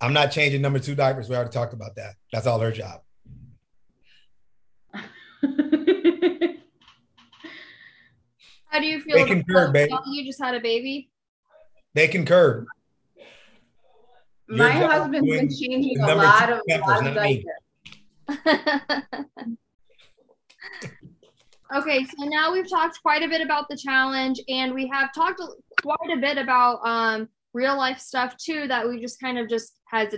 I'm 0.00 0.12
not 0.12 0.32
changing 0.32 0.62
number 0.62 0.80
two 0.80 0.94
diapers. 0.94 1.28
We 1.28 1.36
already 1.36 1.52
talked 1.52 1.74
about 1.74 1.96
that. 1.96 2.14
That's 2.32 2.46
all 2.46 2.58
her 2.58 2.72
job. 2.72 3.00
How 8.66 8.80
do 8.80 8.86
you 8.86 9.00
feel? 9.00 9.16
They 9.16 9.26
concur, 9.26 9.70
baby. 9.70 9.94
You 10.06 10.24
just 10.24 10.42
had 10.42 10.54
a 10.54 10.60
baby. 10.60 11.10
They 11.94 12.08
concur. 12.08 12.66
My 14.48 14.70
husband's 14.70 15.30
been 15.30 15.48
changing 15.48 16.00
a 16.00 16.14
lot 16.14 16.52
of, 16.52 16.60
a 16.68 16.78
lot 16.78 17.06
of 17.06 17.14
diapers. 17.14 17.44
okay, 21.74 22.04
so 22.04 22.24
now 22.24 22.52
we've 22.52 22.68
talked 22.68 23.00
quite 23.02 23.22
a 23.22 23.28
bit 23.28 23.40
about 23.40 23.68
the 23.68 23.76
challenge, 23.76 24.40
and 24.48 24.74
we 24.74 24.88
have 24.88 25.12
talked 25.14 25.40
quite 25.82 26.16
a 26.16 26.20
bit 26.20 26.38
about 26.38 26.80
um, 26.86 27.28
real 27.54 27.76
life 27.76 27.98
stuff 27.98 28.36
too 28.36 28.66
that 28.68 28.88
we 28.88 29.00
just 29.00 29.20
kind 29.20 29.38
of 29.38 29.48
just 29.48 29.78
has 29.90 30.14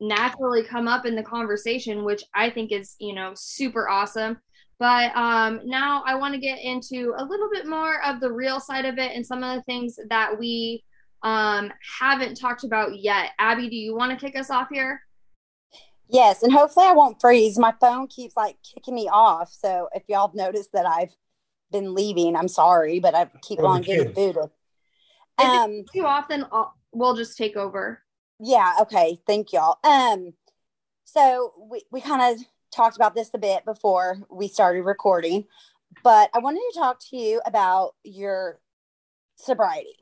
naturally 0.00 0.62
come 0.64 0.88
up 0.88 1.06
in 1.06 1.14
the 1.14 1.22
conversation, 1.22 2.04
which 2.04 2.22
I 2.34 2.50
think 2.50 2.72
is 2.72 2.96
you 2.98 3.14
know 3.14 3.32
super 3.34 3.88
awesome. 3.88 4.38
But 4.78 5.14
um, 5.16 5.60
now 5.64 6.02
I 6.04 6.16
want 6.16 6.34
to 6.34 6.40
get 6.40 6.58
into 6.58 7.14
a 7.16 7.24
little 7.24 7.48
bit 7.52 7.66
more 7.66 8.04
of 8.04 8.20
the 8.20 8.32
real 8.32 8.58
side 8.58 8.84
of 8.84 8.98
it 8.98 9.12
and 9.12 9.24
some 9.24 9.42
of 9.42 9.56
the 9.56 9.62
things 9.62 9.96
that 10.08 10.38
we 10.38 10.84
um, 11.22 11.72
haven't 12.00 12.34
talked 12.34 12.64
about 12.64 12.98
yet. 12.98 13.30
Abby, 13.38 13.68
do 13.68 13.76
you 13.76 13.94
want 13.96 14.10
to 14.10 14.24
kick 14.24 14.38
us 14.38 14.50
off 14.50 14.68
here? 14.72 15.00
Yes, 16.08 16.42
and 16.42 16.52
hopefully 16.52 16.86
I 16.86 16.92
won't 16.92 17.20
freeze. 17.20 17.58
My 17.58 17.74
phone 17.80 18.06
keeps 18.06 18.36
like 18.36 18.56
kicking 18.62 18.94
me 18.94 19.08
off. 19.10 19.52
So 19.52 19.88
if 19.94 20.02
y'all 20.08 20.30
noticed 20.34 20.72
that 20.72 20.86
I've 20.86 21.14
been 21.70 21.94
leaving, 21.94 22.36
I'm 22.36 22.48
sorry, 22.48 23.00
but 23.00 23.14
I 23.14 23.30
keep 23.42 23.60
on 23.60 23.82
getting 23.82 24.12
booted. 24.12 24.50
Um, 25.38 25.84
too 25.92 26.04
often, 26.04 26.46
I'll, 26.52 26.74
we'll 26.92 27.16
just 27.16 27.36
take 27.36 27.56
over. 27.56 28.02
Yeah. 28.38 28.74
Okay. 28.82 29.18
Thank 29.26 29.52
y'all. 29.52 29.78
Um, 29.82 30.34
so 31.04 31.52
we 31.70 31.82
we 31.90 32.00
kind 32.00 32.34
of 32.34 32.46
talked 32.70 32.96
about 32.96 33.14
this 33.14 33.30
a 33.34 33.38
bit 33.38 33.64
before 33.64 34.18
we 34.30 34.48
started 34.48 34.82
recording, 34.82 35.44
but 36.02 36.30
I 36.34 36.38
wanted 36.38 36.62
to 36.72 36.78
talk 36.78 37.00
to 37.10 37.16
you 37.16 37.40
about 37.46 37.94
your 38.04 38.60
sobriety 39.36 39.96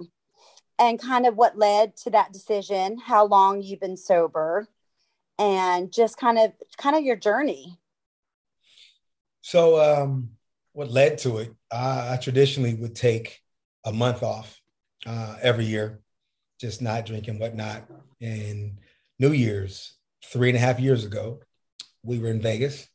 and 0.79 1.01
kind 1.01 1.27
of 1.27 1.37
what 1.37 1.59
led 1.59 1.97
to 1.99 2.11
that 2.11 2.33
decision, 2.33 2.99
how 2.99 3.27
long 3.27 3.63
you've 3.63 3.81
been 3.81 3.97
sober, 3.97 4.69
and 5.43 5.93
just 5.93 6.17
kind 6.17 6.39
of 6.39 6.53
kind 6.79 6.95
of 6.95 7.03
your 7.03 7.17
journey. 7.17 7.79
So, 9.41 9.81
um, 9.81 10.31
what 10.73 10.91
led 10.91 11.19
to 11.19 11.39
it? 11.39 11.53
I, 11.71 12.15
I 12.15 12.17
traditionally 12.17 12.75
would 12.75 12.95
take 12.95 13.41
a 13.85 13.93
month 13.93 14.23
off 14.23 14.61
uh, 15.05 15.37
every 15.43 15.65
year, 15.65 16.01
just 16.61 16.81
not 16.81 17.07
drinking, 17.07 17.41
whatnot. 17.41 17.89
And 18.21 18.79
New 19.19 19.33
Year's, 19.33 19.97
three 20.25 20.49
and 20.49 20.57
a 20.57 20.61
half 20.61 20.79
years 20.79 21.05
ago, 21.05 21.41
we 22.05 22.21
were 22.21 22.29
in 22.29 22.41
Vegas 22.41 22.89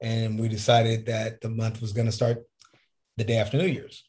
and 0.00 0.38
we 0.38 0.48
decided 0.48 1.06
that 1.06 1.40
the 1.40 1.50
month 1.50 1.80
was 1.80 1.92
going 1.92 2.06
to 2.06 2.12
start 2.12 2.44
the 3.16 3.24
day 3.24 3.36
after 3.36 3.58
New 3.58 3.66
Year's. 3.66 4.04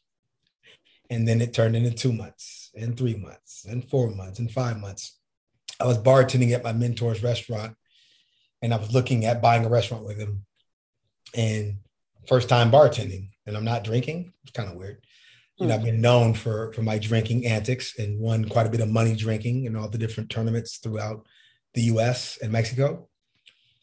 And 1.10 1.26
then 1.26 1.40
it 1.40 1.52
turned 1.52 1.76
into 1.76 1.90
two 1.90 2.12
months 2.12 2.70
and 2.74 2.96
three 2.96 3.16
months 3.16 3.66
and 3.68 3.84
four 3.84 4.10
months 4.10 4.38
and 4.38 4.50
five 4.50 4.78
months. 4.78 5.18
I 5.82 5.86
was 5.86 5.98
bartending 5.98 6.52
at 6.52 6.62
my 6.62 6.72
mentor's 6.72 7.22
restaurant 7.22 7.74
and 8.62 8.72
I 8.72 8.76
was 8.76 8.94
looking 8.94 9.24
at 9.24 9.42
buying 9.42 9.64
a 9.64 9.68
restaurant 9.68 10.04
with 10.04 10.16
him 10.16 10.44
and 11.34 11.78
first 12.28 12.48
time 12.48 12.70
bartending 12.70 13.30
and 13.46 13.56
I'm 13.56 13.64
not 13.64 13.82
drinking. 13.82 14.32
It's 14.44 14.52
kind 14.52 14.70
of 14.70 14.76
weird. 14.76 15.04
You 15.58 15.66
know, 15.66 15.74
I've 15.74 15.84
been 15.84 16.00
known 16.00 16.34
for 16.34 16.72
for 16.72 16.82
my 16.82 16.98
drinking 16.98 17.46
antics 17.46 17.98
and 17.98 18.18
won 18.18 18.48
quite 18.48 18.66
a 18.66 18.70
bit 18.70 18.80
of 18.80 18.88
money 18.88 19.14
drinking 19.14 19.64
in 19.64 19.76
all 19.76 19.88
the 19.88 19.98
different 19.98 20.30
tournaments 20.30 20.78
throughout 20.78 21.26
the 21.74 21.82
US 21.82 22.38
and 22.40 22.52
Mexico. 22.52 23.08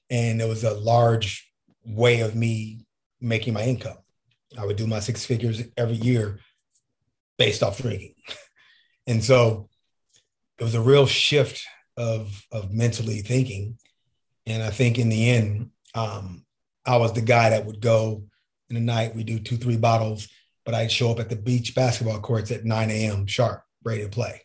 And 0.10 0.42
it 0.42 0.48
was 0.48 0.64
a 0.64 0.74
large 0.74 1.52
way 1.86 2.22
of 2.22 2.36
me 2.36 2.86
making 3.22 3.54
my 3.54 3.64
income. 3.64 3.98
I 4.58 4.66
would 4.66 4.78
do 4.78 4.88
my 4.88 5.00
six 5.00 5.26
figures 5.26 5.62
every 5.78 5.96
year 5.96 6.40
based 7.38 7.62
off 7.62 7.82
drinking. 7.82 8.16
And 9.08 9.24
so 9.24 9.70
it 10.60 10.64
was 10.64 10.76
a 10.76 10.82
real 10.82 11.08
shift 11.08 11.66
of, 12.00 12.48
of 12.52 12.72
mentally 12.72 13.20
thinking. 13.20 13.78
And 14.48 14.64
I 14.64 14.72
think 14.72 14.98
in 14.98 15.10
the 15.10 15.30
end, 15.30 15.70
um, 15.94 16.46
I 16.86 16.98
was 16.98 17.14
the 17.14 17.22
guy 17.22 17.52
that 17.52 17.66
would 17.66 17.82
go 17.82 18.24
in 18.70 18.76
the 18.76 18.82
night, 18.82 19.16
we 19.16 19.24
do 19.24 19.38
two, 19.38 19.58
three 19.58 19.78
bottles, 19.78 20.30
but 20.64 20.74
I'd 20.74 20.92
show 20.92 21.12
up 21.12 21.20
at 21.20 21.30
the 21.30 21.36
beach 21.36 21.76
basketball 21.76 22.20
courts 22.20 22.52
at 22.52 22.66
9 22.66 22.90
a.m. 22.90 23.26
sharp, 23.26 23.64
ready 23.84 24.04
to 24.04 24.10
play. 24.10 24.42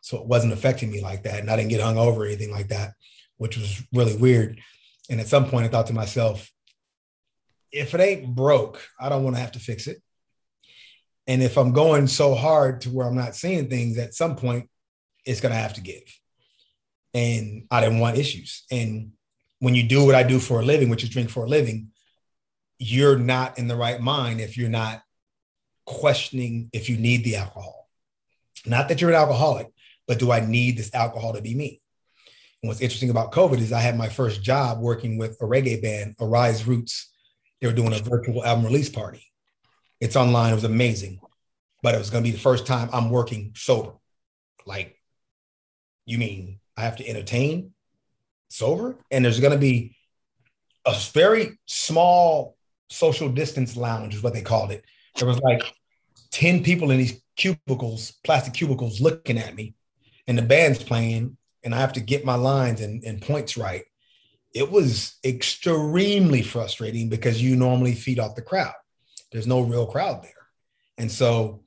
So 0.00 0.18
it 0.18 0.26
wasn't 0.26 0.54
affecting 0.54 0.90
me 0.90 1.00
like 1.00 1.22
that. 1.22 1.40
And 1.40 1.50
I 1.50 1.56
didn't 1.56 1.70
get 1.70 1.80
hung 1.80 1.98
over 1.98 2.22
or 2.22 2.26
anything 2.26 2.50
like 2.50 2.68
that, 2.68 2.94
which 3.36 3.56
was 3.56 3.82
really 3.92 4.16
weird. 4.16 4.60
And 5.08 5.20
at 5.20 5.28
some 5.28 5.48
point, 5.48 5.66
I 5.66 5.68
thought 5.68 5.86
to 5.88 5.92
myself, 5.92 6.50
if 7.70 7.94
it 7.94 8.00
ain't 8.00 8.34
broke, 8.34 8.82
I 8.98 9.08
don't 9.08 9.22
want 9.22 9.36
to 9.36 9.42
have 9.42 9.52
to 9.52 9.60
fix 9.60 9.86
it. 9.86 10.02
And 11.26 11.42
if 11.42 11.58
I'm 11.58 11.72
going 11.72 12.06
so 12.06 12.34
hard 12.34 12.80
to 12.82 12.90
where 12.90 13.06
I'm 13.06 13.16
not 13.16 13.36
seeing 13.36 13.68
things, 13.68 13.98
at 13.98 14.14
some 14.14 14.34
point, 14.34 14.68
it's 15.26 15.40
going 15.40 15.52
to 15.52 15.60
have 15.60 15.74
to 15.74 15.82
give. 15.82 16.04
And 17.18 17.64
I 17.68 17.80
didn't 17.80 17.98
want 17.98 18.16
issues. 18.16 18.62
And 18.70 19.10
when 19.58 19.74
you 19.74 19.82
do 19.82 20.06
what 20.06 20.14
I 20.14 20.22
do 20.22 20.38
for 20.38 20.60
a 20.60 20.64
living, 20.64 20.88
which 20.88 21.02
is 21.02 21.08
drink 21.08 21.30
for 21.30 21.44
a 21.44 21.48
living, 21.48 21.88
you're 22.78 23.18
not 23.18 23.58
in 23.58 23.66
the 23.66 23.74
right 23.74 24.00
mind 24.00 24.40
if 24.40 24.56
you're 24.56 24.68
not 24.68 25.02
questioning 25.84 26.70
if 26.72 26.88
you 26.88 26.96
need 26.96 27.24
the 27.24 27.34
alcohol. 27.34 27.88
Not 28.64 28.88
that 28.88 29.00
you're 29.00 29.10
an 29.10 29.16
alcoholic, 29.16 29.66
but 30.06 30.20
do 30.20 30.30
I 30.30 30.46
need 30.46 30.78
this 30.78 30.94
alcohol 30.94 31.32
to 31.32 31.42
be 31.42 31.56
me? 31.56 31.80
And 32.62 32.68
what's 32.68 32.80
interesting 32.80 33.10
about 33.10 33.32
COVID 33.32 33.58
is 33.58 33.72
I 33.72 33.80
had 33.80 33.98
my 33.98 34.08
first 34.08 34.44
job 34.44 34.78
working 34.78 35.18
with 35.18 35.32
a 35.40 35.44
reggae 35.44 35.82
band, 35.82 36.14
Arise 36.20 36.68
Roots. 36.68 37.10
They 37.60 37.66
were 37.66 37.72
doing 37.72 37.94
a 37.94 37.98
virtual 37.98 38.44
album 38.44 38.64
release 38.64 38.90
party. 38.90 39.24
It's 40.00 40.14
online. 40.14 40.52
It 40.52 40.54
was 40.54 40.62
amazing, 40.62 41.18
but 41.82 41.96
it 41.96 41.98
was 41.98 42.10
going 42.10 42.22
to 42.22 42.30
be 42.30 42.36
the 42.36 42.40
first 42.40 42.64
time 42.64 42.88
I'm 42.92 43.10
working 43.10 43.54
sober. 43.56 43.94
Like, 44.66 45.00
you 46.06 46.18
mean 46.18 46.60
I 46.78 46.82
have 46.82 46.96
to 46.96 47.08
entertain 47.08 47.72
sober? 48.48 48.96
And 49.10 49.24
there's 49.24 49.40
going 49.40 49.52
to 49.52 49.58
be 49.58 49.96
a 50.86 50.94
very 51.12 51.58
small 51.66 52.56
social 52.88 53.28
distance 53.28 53.76
lounge, 53.76 54.14
is 54.14 54.22
what 54.22 54.32
they 54.32 54.42
called 54.42 54.70
it. 54.70 54.84
There 55.16 55.26
was 55.26 55.40
like 55.40 55.62
10 56.30 56.62
people 56.62 56.92
in 56.92 56.98
these 56.98 57.20
cubicles, 57.36 58.12
plastic 58.24 58.54
cubicles, 58.54 59.00
looking 59.00 59.38
at 59.38 59.56
me, 59.56 59.74
and 60.28 60.38
the 60.38 60.42
band's 60.42 60.82
playing, 60.82 61.36
and 61.64 61.74
I 61.74 61.78
have 61.78 61.94
to 61.94 62.00
get 62.00 62.24
my 62.24 62.36
lines 62.36 62.80
and, 62.80 63.02
and 63.02 63.20
points 63.20 63.56
right. 63.56 63.82
It 64.54 64.70
was 64.70 65.16
extremely 65.24 66.42
frustrating 66.42 67.08
because 67.08 67.42
you 67.42 67.56
normally 67.56 67.94
feed 67.94 68.20
off 68.20 68.36
the 68.36 68.42
crowd. 68.42 68.72
There's 69.32 69.48
no 69.48 69.60
real 69.60 69.86
crowd 69.86 70.22
there. 70.22 70.32
And 70.96 71.10
so 71.10 71.64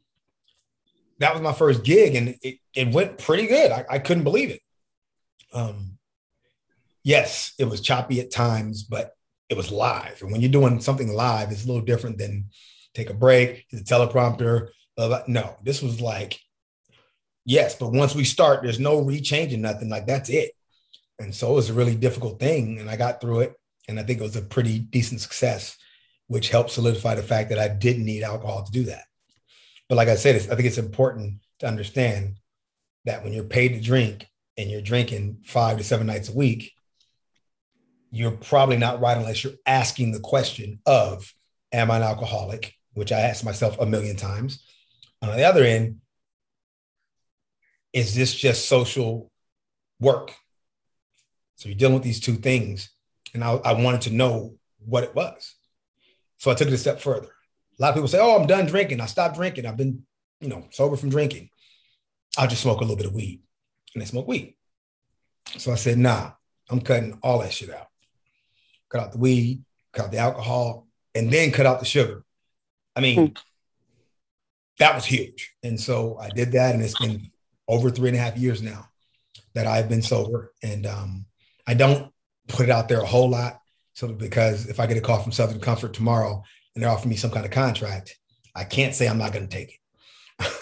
that 1.20 1.34
was 1.34 1.42
my 1.42 1.54
first 1.54 1.84
gig, 1.84 2.16
and 2.16 2.36
it, 2.42 2.60
it 2.74 2.94
went 2.94 3.18
pretty 3.18 3.48
good. 3.48 3.72
I, 3.72 3.86
I 3.90 4.00
couldn't 4.00 4.24
believe 4.24 4.50
it. 4.50 4.61
Um, 5.54 5.98
yes, 7.04 7.54
it 7.60 7.66
was 7.66 7.82
choppy 7.82 8.20
at 8.20 8.32
times, 8.32 8.84
but 8.84 9.16
it 9.50 9.58
was 9.58 9.72
live. 9.72 10.22
And 10.22 10.32
when 10.32 10.42
you're 10.42 10.52
doing 10.52 10.80
something 10.80 11.14
live, 11.14 11.52
it's 11.52 11.66
a 11.66 11.68
little 11.68 11.82
different 11.82 12.18
than 12.18 12.46
take 12.94 13.10
a 13.10 13.14
break, 13.14 13.66
the 13.72 13.80
teleprompter. 13.80 14.70
Uh, 14.98 15.22
no, 15.28 15.58
this 15.64 15.82
was 15.82 16.00
like, 16.00 16.40
yes, 17.46 17.76
but 17.76 17.92
once 17.92 18.16
we 18.16 18.24
start, 18.24 18.64
there's 18.64 18.80
no 18.80 19.04
rechanging 19.04 19.60
nothing. 19.60 19.90
Like 19.90 20.06
that's 20.06 20.30
it. 20.30 20.52
And 21.20 21.36
so 21.36 21.52
it 21.52 21.56
was 21.56 21.70
a 21.70 21.74
really 21.74 21.96
difficult 21.96 22.40
thing. 22.40 22.80
And 22.80 22.90
I 22.90 22.96
got 22.96 23.22
through 23.22 23.42
it. 23.42 23.54
And 23.88 24.00
I 24.00 24.04
think 24.04 24.20
it 24.20 24.24
was 24.24 24.36
a 24.36 24.42
pretty 24.42 24.80
decent 24.80 25.22
success, 25.22 25.78
which 26.28 26.50
helped 26.50 26.72
solidify 26.72 27.16
the 27.16 27.24
fact 27.24 27.50
that 27.50 27.60
I 27.60 27.68
didn't 27.68 28.06
need 28.06 28.24
alcohol 28.24 28.64
to 28.64 28.72
do 28.72 28.84
that. 28.84 29.04
But 29.90 29.96
like 29.96 30.08
I 30.08 30.16
said, 30.16 30.36
I 30.36 30.56
think 30.56 30.66
it's 30.66 30.78
important 30.78 31.42
to 31.60 31.68
understand 31.68 32.38
that 33.06 33.24
when 33.24 33.34
you're 33.34 33.44
paid 33.44 33.74
to 33.74 33.82
drink 33.82 34.28
and 34.58 34.70
you're 34.70 34.82
drinking 34.82 35.40
five 35.46 35.78
to 35.78 35.84
seven 35.84 36.08
nights 36.08 36.30
a 36.30 36.34
week, 36.34 36.74
you're 38.12 38.32
probably 38.32 38.78
not 38.78 39.00
right 39.00 39.18
unless 39.18 39.44
you're 39.44 39.54
asking 39.66 40.12
the 40.12 40.20
question 40.20 40.80
of, 40.86 41.34
Am 41.74 41.90
I 41.90 41.98
an 41.98 42.04
alcoholic? 42.04 42.74
Which 42.94 43.14
I 43.14 43.22
ask 43.22 43.46
myself 43.46 43.80
a 43.80 43.86
million 43.86 44.18
times. 44.18 44.62
On 45.22 45.36
the 45.36 45.46
other 45.46 45.64
end, 45.64 46.02
is 47.94 48.14
this 48.14 48.34
just 48.34 48.68
social 48.68 49.32
work? 50.00 50.34
So 51.56 51.70
you're 51.70 51.78
dealing 51.78 51.94
with 51.94 52.04
these 52.04 52.20
two 52.20 52.36
things. 52.36 52.90
And 53.34 53.44
I, 53.44 53.54
I 53.54 53.74
wanted 53.74 54.02
to 54.02 54.14
know 54.14 54.56
what 54.80 55.06
it 55.06 55.16
was. 55.16 55.56
So 56.38 56.52
I 56.52 56.56
took 56.56 56.68
it 56.68 56.74
a 56.74 56.78
step 56.78 57.00
further. 57.00 57.30
A 57.80 57.82
lot 57.82 57.90
of 57.90 57.96
people 57.96 58.10
say, 58.10 58.20
Oh, 58.20 58.36
I'm 58.36 58.48
done 58.48 58.66
drinking. 58.66 59.00
I 59.00 59.06
stopped 59.06 59.36
drinking. 59.36 59.66
I've 59.66 59.78
been, 59.78 60.06
you 60.42 60.50
know, 60.50 60.68
sober 60.72 60.98
from 60.98 61.10
drinking. 61.10 61.50
I'll 62.38 62.48
just 62.48 62.64
smoke 62.64 62.80
a 62.80 62.82
little 62.82 62.98
bit 62.98 63.06
of 63.06 63.14
weed. 63.14 63.42
And 63.94 64.02
they 64.02 64.06
smoke 64.06 64.28
weed. 64.28 64.56
So 65.58 65.72
I 65.72 65.76
said, 65.76 65.98
Nah, 65.98 66.32
I'm 66.70 66.82
cutting 66.82 67.18
all 67.22 67.40
that 67.40 67.54
shit 67.54 67.70
out 67.70 67.88
cut 68.92 69.02
out 69.02 69.12
the 69.14 69.18
weed, 69.18 69.64
cut 69.94 70.06
out 70.06 70.12
the 70.12 70.18
alcohol, 70.18 70.88
and 71.16 71.32
then 71.32 71.52
cut 71.52 71.66
out 71.66 71.80
the 71.80 71.86
sugar. 71.86 72.24
I 72.96 73.00
mean, 73.00 73.18
mm. 73.30 73.38
that 74.80 74.94
was 74.94 75.06
huge. 75.06 75.56
And 75.64 75.80
so 75.80 76.18
I 76.18 76.30
did 76.30 76.52
that, 76.52 76.76
and 76.76 76.84
it's 76.84 77.00
been 77.00 77.32
over 77.68 77.90
three 77.90 78.10
and 78.10 78.18
a 78.18 78.22
half 78.22 78.38
years 78.38 78.62
now 78.62 78.90
that 79.54 79.66
I've 79.66 79.90
been 79.90 80.02
sober. 80.02 80.54
And 80.62 80.86
um, 80.86 81.26
I 81.66 81.74
don't 81.74 82.12
put 82.48 82.66
it 82.66 82.70
out 82.70 82.90
there 82.90 83.02
a 83.02 83.06
whole 83.06 83.30
lot. 83.30 83.60
So 83.94 84.10
because 84.10 84.68
if 84.68 84.80
I 84.80 84.88
get 84.88 84.98
a 84.98 85.02
call 85.02 85.22
from 85.22 85.32
Southern 85.32 85.60
Comfort 85.60 85.94
tomorrow 85.94 86.44
and 86.76 86.84
they're 86.84 86.92
offering 86.92 87.10
me 87.10 87.16
some 87.16 87.32
kind 87.32 87.46
of 87.46 87.52
contract, 87.52 88.18
I 88.56 88.66
can't 88.66 88.94
say 88.94 89.08
I'm 89.08 89.18
not 89.18 89.34
going 89.34 89.48
to 89.48 89.56
take 89.56 89.70
it. 89.70 89.76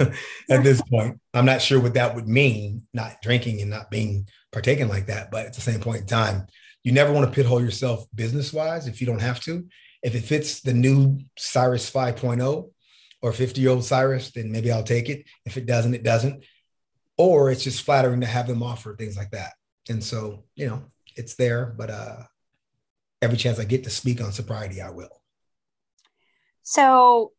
at 0.49 0.63
this 0.63 0.81
point. 0.81 1.19
I'm 1.33 1.45
not 1.45 1.61
sure 1.61 1.79
what 1.79 1.93
that 1.93 2.15
would 2.15 2.27
mean, 2.27 2.87
not 2.93 3.21
drinking 3.21 3.61
and 3.61 3.69
not 3.69 3.91
being 3.91 4.27
partaken 4.51 4.87
like 4.87 5.07
that. 5.07 5.31
But 5.31 5.45
at 5.45 5.53
the 5.53 5.61
same 5.61 5.79
point 5.79 6.01
in 6.01 6.07
time, 6.07 6.47
you 6.83 6.91
never 6.91 7.11
want 7.13 7.31
to 7.31 7.43
pithole 7.43 7.61
yourself 7.61 8.05
business 8.13 8.53
wise 8.53 8.87
if 8.87 9.01
you 9.01 9.07
don't 9.07 9.21
have 9.21 9.39
to. 9.41 9.67
If 10.01 10.15
it 10.15 10.23
fits 10.23 10.61
the 10.61 10.73
new 10.73 11.19
Syrus 11.37 11.91
5.0 11.91 12.69
or 13.21 13.33
50 13.33 13.61
year 13.61 13.69
old 13.71 13.83
Syrus, 13.83 14.31
then 14.31 14.51
maybe 14.51 14.71
I'll 14.71 14.83
take 14.83 15.09
it. 15.09 15.25
If 15.45 15.57
it 15.57 15.65
doesn't, 15.65 15.93
it 15.93 16.03
doesn't. 16.03 16.45
Or 17.17 17.51
it's 17.51 17.63
just 17.63 17.83
flattering 17.83 18.21
to 18.21 18.27
have 18.27 18.47
them 18.47 18.63
offer 18.63 18.95
things 18.95 19.17
like 19.17 19.31
that. 19.31 19.53
And 19.89 20.03
so, 20.03 20.45
you 20.55 20.67
know, 20.67 20.83
it's 21.15 21.35
there, 21.35 21.73
but 21.77 21.89
uh 21.89 22.23
every 23.21 23.37
chance 23.37 23.59
I 23.59 23.65
get 23.65 23.83
to 23.83 23.89
speak 23.89 24.21
on 24.21 24.31
sobriety, 24.31 24.81
I 24.81 24.91
will. 24.91 25.21
So 26.63 27.33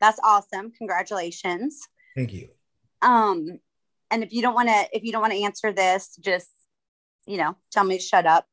that's 0.00 0.18
awesome. 0.22 0.72
Congratulations. 0.72 1.80
Thank 2.16 2.32
you. 2.32 2.48
Um, 3.02 3.60
and 4.10 4.22
if 4.22 4.32
you 4.32 4.42
don't 4.42 4.54
want 4.54 4.68
to, 4.68 4.88
if 4.92 5.04
you 5.04 5.12
don't 5.12 5.20
want 5.20 5.32
to 5.32 5.42
answer 5.42 5.72
this, 5.72 6.16
just 6.20 6.48
you 7.26 7.36
know, 7.36 7.56
tell 7.70 7.84
me 7.84 7.98
to 7.98 8.02
shut 8.02 8.26
up. 8.26 8.46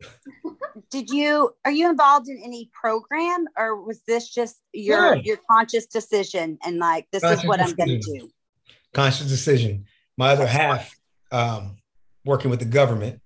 Did 0.90 1.10
you 1.10 1.50
are 1.64 1.70
you 1.70 1.88
involved 1.88 2.28
in 2.28 2.40
any 2.42 2.70
program 2.72 3.46
or 3.56 3.80
was 3.82 4.00
this 4.06 4.28
just 4.28 4.56
your 4.72 5.14
yeah. 5.14 5.22
your 5.22 5.38
conscious 5.48 5.86
decision 5.86 6.58
and 6.64 6.78
like 6.78 7.06
this 7.12 7.22
conscious 7.22 7.44
is 7.44 7.48
what 7.48 7.58
decision. 7.58 7.80
I'm 7.80 7.86
going 7.86 8.00
to 8.00 8.18
do? 8.18 8.30
Conscious 8.92 9.28
decision. 9.28 9.84
My 10.16 10.30
other 10.30 10.46
half 10.46 10.94
um, 11.30 11.76
working 12.24 12.50
with 12.50 12.58
the 12.58 12.66
government. 12.66 13.20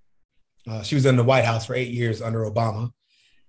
Uh, 0.68 0.82
she 0.82 0.94
was 0.94 1.06
in 1.06 1.16
the 1.16 1.24
White 1.24 1.46
House 1.46 1.64
for 1.64 1.74
eight 1.74 1.88
years 1.88 2.20
under 2.20 2.40
Obama, 2.40 2.92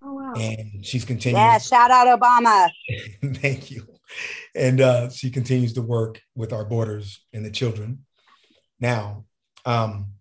Oh 0.02 0.14
wow. 0.14 0.34
And 0.34 0.86
she's 0.86 1.06
continuing. 1.06 1.42
Yeah, 1.42 1.58
shout 1.58 1.92
out 1.92 2.08
Obama. 2.20 2.70
Thank 3.36 3.72
you. 3.72 3.86
And 4.56 4.82
uh, 4.82 5.10
she 5.10 5.30
continues 5.30 5.74
to 5.74 5.82
work 5.82 6.22
with 6.36 6.52
our 6.54 6.66
borders 6.66 7.24
and 7.34 7.46
the 7.46 7.52
children. 7.52 8.06
Now, 8.80 9.26
um, 9.66 10.14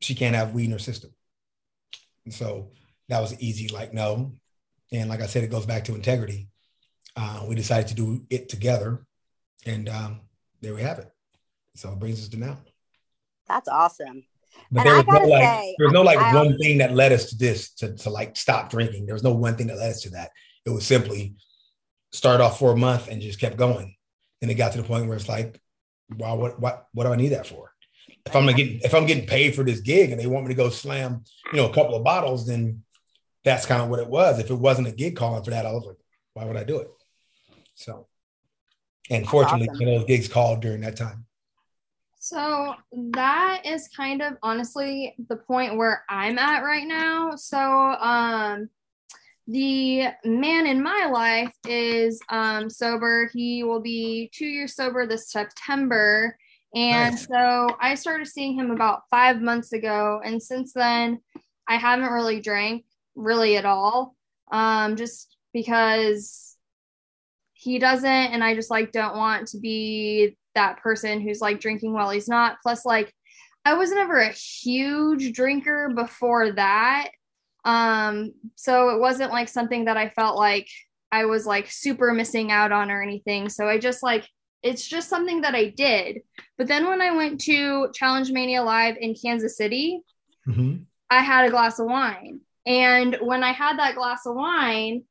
she 0.00 0.14
can't 0.14 0.36
have 0.36 0.54
weed 0.54 0.66
in 0.66 0.70
her 0.72 0.78
system. 0.78 1.10
And 2.24 2.32
so 2.32 2.70
that 3.08 3.20
was 3.20 3.38
easy, 3.40 3.68
like 3.68 3.92
no. 3.92 4.34
And 4.92 5.08
like 5.08 5.20
I 5.20 5.26
said, 5.26 5.44
it 5.44 5.50
goes 5.50 5.66
back 5.66 5.84
to 5.84 5.94
integrity. 5.94 6.48
Uh, 7.16 7.44
we 7.48 7.54
decided 7.54 7.88
to 7.88 7.94
do 7.94 8.24
it 8.30 8.48
together, 8.48 9.04
and 9.66 9.88
um, 9.88 10.20
there 10.60 10.74
we 10.74 10.82
have 10.82 10.98
it. 11.00 11.10
So 11.76 11.92
it 11.92 11.98
brings 11.98 12.20
us 12.22 12.28
to 12.28 12.36
now. 12.38 12.58
That's 13.48 13.68
awesome. 13.68 14.24
But 14.70 14.80
And 14.80 14.86
there 14.86 14.94
I 14.94 14.98
was 14.98 15.06
no 15.06 15.28
like, 15.28 15.42
say, 15.42 15.74
there 15.78 15.86
was 15.88 15.92
no 15.94 16.02
like 16.02 16.18
I- 16.18 16.34
one 16.34 16.56
thing 16.58 16.78
that 16.78 16.94
led 16.94 17.12
us 17.12 17.30
to 17.30 17.36
this 17.36 17.72
to, 17.74 17.94
to 17.94 18.10
like 18.10 18.36
stop 18.36 18.70
drinking. 18.70 19.06
There 19.06 19.14
was 19.14 19.24
no 19.24 19.34
one 19.34 19.56
thing 19.56 19.66
that 19.68 19.76
led 19.78 19.90
us 19.90 20.02
to 20.02 20.10
that. 20.10 20.30
It 20.64 20.70
was 20.70 20.86
simply 20.86 21.34
start 22.12 22.40
off 22.40 22.58
for 22.58 22.72
a 22.72 22.76
month 22.76 23.08
and 23.08 23.22
just 23.22 23.40
kept 23.40 23.56
going. 23.56 23.96
And 24.42 24.50
it 24.50 24.54
got 24.54 24.72
to 24.72 24.78
the 24.78 24.84
point 24.84 25.06
where 25.06 25.16
it's 25.16 25.28
like, 25.28 25.60
wow, 26.16 26.36
what 26.36 26.60
what 26.60 26.86
what 26.92 27.04
do 27.04 27.12
I 27.12 27.16
need 27.16 27.28
that 27.28 27.46
for? 27.46 27.72
If 28.26 28.34
I'm 28.34 28.46
getting 28.46 28.80
if 28.82 28.94
I'm 28.94 29.06
getting 29.06 29.26
paid 29.26 29.54
for 29.54 29.64
this 29.64 29.80
gig 29.80 30.10
and 30.10 30.20
they 30.20 30.26
want 30.26 30.46
me 30.46 30.54
to 30.54 30.56
go 30.56 30.70
slam, 30.70 31.24
you 31.52 31.58
know, 31.58 31.68
a 31.68 31.74
couple 31.74 31.94
of 31.94 32.04
bottles, 32.04 32.46
then 32.46 32.82
that's 33.44 33.66
kind 33.66 33.82
of 33.82 33.88
what 33.88 34.00
it 34.00 34.08
was. 34.08 34.38
If 34.38 34.50
it 34.50 34.54
wasn't 34.54 34.88
a 34.88 34.92
gig 34.92 35.16
calling 35.16 35.42
for 35.42 35.50
that, 35.50 35.66
I 35.66 35.72
was 35.72 35.84
like, 35.84 35.96
why 36.34 36.44
would 36.44 36.56
I 36.56 36.64
do 36.64 36.78
it? 36.78 36.88
So, 37.74 38.06
and 39.08 39.26
fortunately, 39.26 39.68
awesome. 39.68 39.80
you 39.80 39.86
know, 39.86 39.98
those 39.98 40.06
gigs 40.06 40.28
called 40.28 40.60
during 40.60 40.80
that 40.82 40.96
time. 40.96 41.26
So 42.18 42.74
that 42.92 43.62
is 43.64 43.88
kind 43.88 44.20
of 44.20 44.34
honestly 44.42 45.14
the 45.28 45.36
point 45.36 45.76
where 45.76 46.04
I'm 46.08 46.38
at 46.38 46.62
right 46.62 46.86
now. 46.86 47.34
So 47.36 47.58
um 47.58 48.68
the 49.50 50.08
man 50.24 50.66
in 50.66 50.82
my 50.82 51.08
life 51.12 51.54
is 51.66 52.20
um 52.28 52.70
sober. 52.70 53.30
He 53.32 53.64
will 53.64 53.80
be 53.80 54.30
2 54.34 54.46
years 54.46 54.74
sober 54.74 55.06
this 55.06 55.30
September. 55.30 56.36
And 56.74 57.14
Nice. 57.14 57.26
so 57.26 57.76
I 57.80 57.94
started 57.96 58.28
seeing 58.28 58.54
him 58.54 58.70
about 58.70 59.02
5 59.10 59.40
months 59.40 59.72
ago 59.72 60.20
and 60.24 60.42
since 60.42 60.72
then 60.72 61.20
I 61.68 61.76
haven't 61.76 62.12
really 62.12 62.40
drank 62.40 62.84
really 63.16 63.56
at 63.56 63.64
all. 63.64 64.14
Um 64.52 64.96
just 64.96 65.36
because 65.52 66.56
he 67.54 67.78
doesn't 67.78 68.06
and 68.06 68.42
I 68.42 68.54
just 68.54 68.70
like 68.70 68.92
don't 68.92 69.16
want 69.16 69.48
to 69.48 69.58
be 69.58 70.36
that 70.54 70.78
person 70.78 71.20
who's 71.20 71.40
like 71.40 71.60
drinking 71.60 71.92
while 71.92 72.10
he's 72.10 72.28
not. 72.28 72.56
Plus, 72.62 72.84
like, 72.84 73.12
I 73.64 73.74
was 73.74 73.90
never 73.92 74.18
a 74.18 74.30
huge 74.32 75.32
drinker 75.32 75.90
before 75.94 76.52
that. 76.52 77.10
Um, 77.64 78.32
so 78.56 78.90
it 78.90 79.00
wasn't 79.00 79.32
like 79.32 79.48
something 79.48 79.84
that 79.86 79.96
I 79.96 80.08
felt 80.10 80.36
like 80.36 80.68
I 81.12 81.24
was 81.24 81.46
like 81.46 81.70
super 81.70 82.12
missing 82.12 82.50
out 82.50 82.72
on 82.72 82.90
or 82.90 83.02
anything. 83.02 83.48
So 83.48 83.68
I 83.68 83.78
just 83.78 84.02
like 84.02 84.28
it's 84.62 84.86
just 84.86 85.08
something 85.08 85.40
that 85.40 85.54
I 85.54 85.70
did. 85.70 86.20
But 86.58 86.68
then 86.68 86.86
when 86.86 87.00
I 87.00 87.16
went 87.16 87.40
to 87.42 87.88
Challenge 87.94 88.30
Mania 88.30 88.62
Live 88.62 88.96
in 89.00 89.14
Kansas 89.14 89.56
City, 89.56 90.02
Mhm. 90.46 90.84
I 91.10 91.22
had 91.22 91.46
a 91.46 91.50
glass 91.50 91.78
of 91.78 91.86
wine. 91.86 92.40
And 92.66 93.16
when 93.22 93.42
I 93.42 93.52
had 93.52 93.78
that 93.78 93.94
glass 93.94 94.26
of 94.26 94.36
wine, 94.36 95.04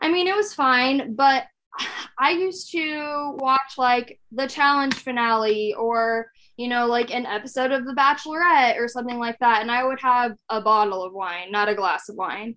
I 0.00 0.10
mean, 0.10 0.26
it 0.26 0.36
was 0.36 0.52
fine, 0.54 1.14
but 1.14 1.46
I 2.18 2.30
used 2.32 2.70
to 2.72 3.36
watch 3.38 3.78
like 3.78 4.20
the 4.32 4.48
challenge 4.48 4.94
finale 4.94 5.72
or, 5.74 6.30
you 6.56 6.68
know, 6.68 6.86
like 6.86 7.12
an 7.12 7.26
episode 7.26 7.72
of 7.72 7.84
The 7.84 7.92
Bachelorette 7.92 8.78
or 8.78 8.88
something 8.88 9.18
like 9.18 9.38
that. 9.40 9.62
And 9.62 9.70
I 9.70 9.84
would 9.84 10.00
have 10.00 10.32
a 10.48 10.60
bottle 10.60 11.04
of 11.04 11.12
wine, 11.12 11.50
not 11.50 11.68
a 11.68 11.74
glass 11.74 12.08
of 12.08 12.16
wine. 12.16 12.56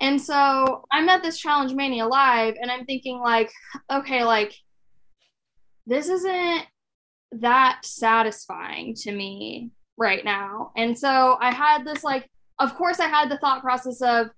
And 0.00 0.20
so 0.20 0.84
I'm 0.92 1.08
at 1.08 1.22
this 1.22 1.38
Challenge 1.38 1.72
Mania 1.72 2.06
Live 2.06 2.54
and 2.60 2.70
I'm 2.70 2.84
thinking, 2.84 3.20
like, 3.20 3.50
okay, 3.90 4.22
like, 4.24 4.54
this 5.86 6.08
isn't 6.08 6.66
that 7.32 7.80
satisfying 7.84 8.94
to 8.94 9.12
me 9.12 9.70
right 9.96 10.24
now. 10.24 10.70
And 10.76 10.96
so 10.96 11.36
I 11.40 11.52
had 11.52 11.84
this, 11.84 12.04
like, 12.04 12.30
of 12.58 12.74
course, 12.74 13.00
I 13.00 13.08
had 13.08 13.30
the 13.30 13.38
thought 13.38 13.62
process 13.62 14.00
of, 14.02 14.28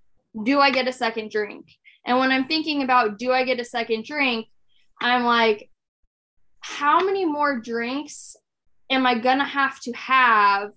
do 0.45 0.61
I 0.61 0.71
get 0.71 0.89
a 0.89 0.93
second 0.93 1.31
drink? 1.31 1.67
And 2.07 2.19
when 2.19 2.31
I'm 2.31 2.47
thinking 2.47 2.83
about, 2.83 3.19
do 3.19 3.33
I 3.33 3.45
get 3.45 3.61
a 3.61 3.65
second 3.65 4.05
drink? 4.05 4.47
I'm 5.03 5.25
like, 5.25 5.69
how 6.61 7.05
many 7.05 7.25
more 7.25 7.61
drinks 7.61 8.37
am 8.91 9.07
I 9.07 9.19
gonna 9.19 9.47
have 9.47 9.81
to 9.81 9.93
have 9.93 10.73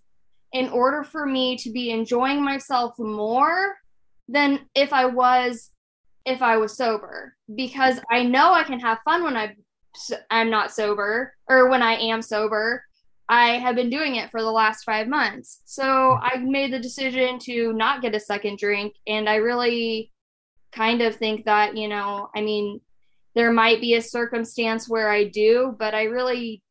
in 0.53 0.69
order 0.69 1.03
for 1.03 1.25
me 1.25 1.57
to 1.57 1.71
be 1.71 1.89
enjoying 1.89 2.43
myself 2.43 2.93
more 2.99 3.75
than 4.27 4.59
if 4.75 4.93
I 4.93 5.05
was 5.05 5.71
if 6.25 6.41
I 6.41 6.57
was 6.57 6.77
sober? 6.77 7.35
Because 7.53 7.99
I 8.09 8.23
know 8.23 8.53
I 8.53 8.63
can 8.63 8.79
have 8.79 8.99
fun 9.03 9.23
when 9.23 9.35
I 9.35 9.55
I'm 10.29 10.49
not 10.49 10.71
sober 10.71 11.33
or 11.47 11.69
when 11.69 11.81
I 11.81 11.95
am 11.95 12.21
sober. 12.21 12.83
I 13.29 13.57
have 13.59 13.75
been 13.75 13.89
doing 13.89 14.15
it 14.15 14.31
for 14.31 14.41
the 14.41 14.51
last 14.51 14.83
five 14.83 15.07
months. 15.07 15.61
So 15.65 16.19
I 16.21 16.37
made 16.37 16.73
the 16.73 16.79
decision 16.79 17.39
to 17.39 17.73
not 17.73 18.01
get 18.01 18.15
a 18.15 18.19
second 18.19 18.57
drink. 18.57 18.95
And 19.07 19.29
I 19.29 19.35
really 19.35 20.11
kind 20.71 21.01
of 21.01 21.15
think 21.15 21.45
that, 21.45 21.77
you 21.77 21.87
know, 21.87 22.29
I 22.35 22.41
mean, 22.41 22.81
there 23.35 23.51
might 23.51 23.81
be 23.81 23.95
a 23.95 24.01
circumstance 24.01 24.89
where 24.89 25.09
I 25.09 25.25
do, 25.25 25.75
but 25.79 25.93
I 25.93 26.03
really 26.03 26.61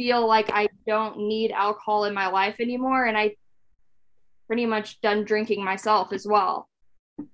feel 0.00 0.26
like 0.26 0.50
I 0.50 0.68
don't 0.86 1.18
need 1.18 1.50
alcohol 1.50 2.06
in 2.06 2.14
my 2.14 2.28
life 2.28 2.56
anymore. 2.58 3.04
And 3.04 3.18
I 3.18 3.36
pretty 4.46 4.64
much 4.64 4.98
done 5.02 5.24
drinking 5.24 5.62
myself 5.62 6.10
as 6.14 6.26
well. 6.26 6.70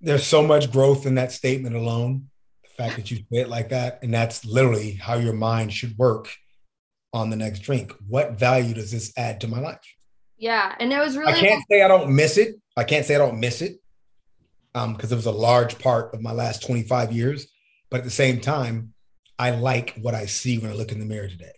there's 0.01 0.26
so 0.26 0.43
much 0.43 0.72
growth 0.72 1.06
in 1.06 1.14
that 1.14 1.30
statement 1.30 1.76
alone. 1.76 2.28
The 2.64 2.82
fact 2.82 2.97
that 2.97 3.09
you 3.09 3.18
say 3.18 3.43
it 3.43 3.48
like 3.48 3.68
that, 3.68 4.01
and 4.02 4.12
that's 4.12 4.44
literally 4.44 4.94
how 4.94 5.14
your 5.14 5.32
mind 5.32 5.72
should 5.72 5.97
work 5.97 6.34
on 7.12 7.30
the 7.30 7.36
next 7.36 7.60
drink. 7.60 7.93
What 8.09 8.32
value 8.32 8.74
does 8.74 8.90
this 8.90 9.12
add 9.16 9.40
to 9.43 9.48
my 9.48 9.60
life? 9.60 9.86
Yeah. 10.36 10.74
And 10.80 10.93
it 10.93 10.98
was 10.98 11.16
really 11.16 11.34
I 11.34 11.38
can't 11.38 11.64
say 11.70 11.82
I 11.82 11.88
don't 11.88 12.16
miss 12.16 12.36
it. 12.36 12.56
I 12.76 12.82
can't 12.82 13.06
say 13.06 13.14
I 13.14 13.18
don't 13.18 13.38
miss 13.38 13.62
it 13.62 13.76
um, 14.74 14.94
because 14.94 15.12
it 15.12 15.16
was 15.16 15.26
a 15.26 15.30
large 15.30 15.78
part 15.78 16.12
of 16.14 16.20
my 16.20 16.32
last 16.32 16.66
25 16.66 17.12
years. 17.12 17.47
But 17.93 17.98
at 17.98 18.05
the 18.05 18.10
same 18.10 18.40
time, 18.40 18.93
I 19.38 19.51
like 19.51 19.94
what 20.02 20.16
I 20.16 20.26
see 20.26 20.59
when 20.59 20.72
I 20.72 20.74
look 20.74 20.90
in 20.90 20.98
the 20.98 21.06
mirror 21.06 21.28
today. 21.28 21.52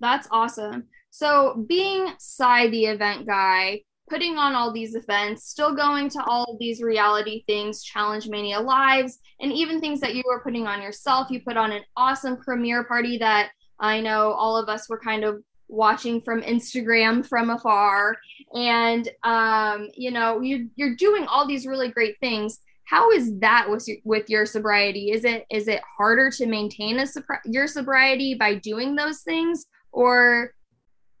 That's 0.00 0.28
awesome. 0.30 0.84
So, 1.10 1.64
being 1.68 2.12
Sy 2.18 2.68
the 2.68 2.86
event 2.86 3.26
guy, 3.26 3.82
putting 4.08 4.36
on 4.36 4.54
all 4.54 4.72
these 4.72 4.94
events, 4.94 5.48
still 5.48 5.74
going 5.74 6.08
to 6.10 6.24
all 6.24 6.56
these 6.58 6.82
reality 6.82 7.44
things, 7.46 7.82
Challenge 7.82 8.28
Mania 8.28 8.60
Lives, 8.60 9.18
and 9.40 9.52
even 9.52 9.80
things 9.80 10.00
that 10.00 10.14
you 10.14 10.22
were 10.26 10.42
putting 10.42 10.66
on 10.66 10.82
yourself. 10.82 11.30
You 11.30 11.40
put 11.40 11.56
on 11.56 11.72
an 11.72 11.82
awesome 11.96 12.36
premiere 12.36 12.84
party 12.84 13.18
that 13.18 13.50
I 13.78 14.00
know 14.00 14.32
all 14.32 14.56
of 14.56 14.68
us 14.68 14.88
were 14.88 14.98
kind 14.98 15.24
of 15.24 15.42
watching 15.68 16.20
from 16.20 16.42
Instagram 16.42 17.24
from 17.24 17.50
afar. 17.50 18.18
And, 18.54 19.08
um, 19.22 19.88
you 19.94 20.10
know, 20.10 20.40
you, 20.40 20.68
you're 20.74 20.96
doing 20.96 21.26
all 21.26 21.46
these 21.46 21.66
really 21.66 21.90
great 21.90 22.18
things. 22.20 22.58
How 22.84 23.12
is 23.12 23.38
that 23.38 23.70
with 23.70 23.86
your, 23.86 23.98
with 24.04 24.28
your 24.28 24.44
sobriety? 24.44 25.12
Is 25.12 25.24
it 25.24 25.46
is 25.48 25.68
it 25.68 25.80
harder 25.96 26.28
to 26.32 26.46
maintain 26.46 26.98
a 26.98 27.06
your 27.44 27.68
sobriety 27.68 28.34
by 28.34 28.56
doing 28.56 28.96
those 28.96 29.20
things, 29.20 29.66
or 29.92 30.52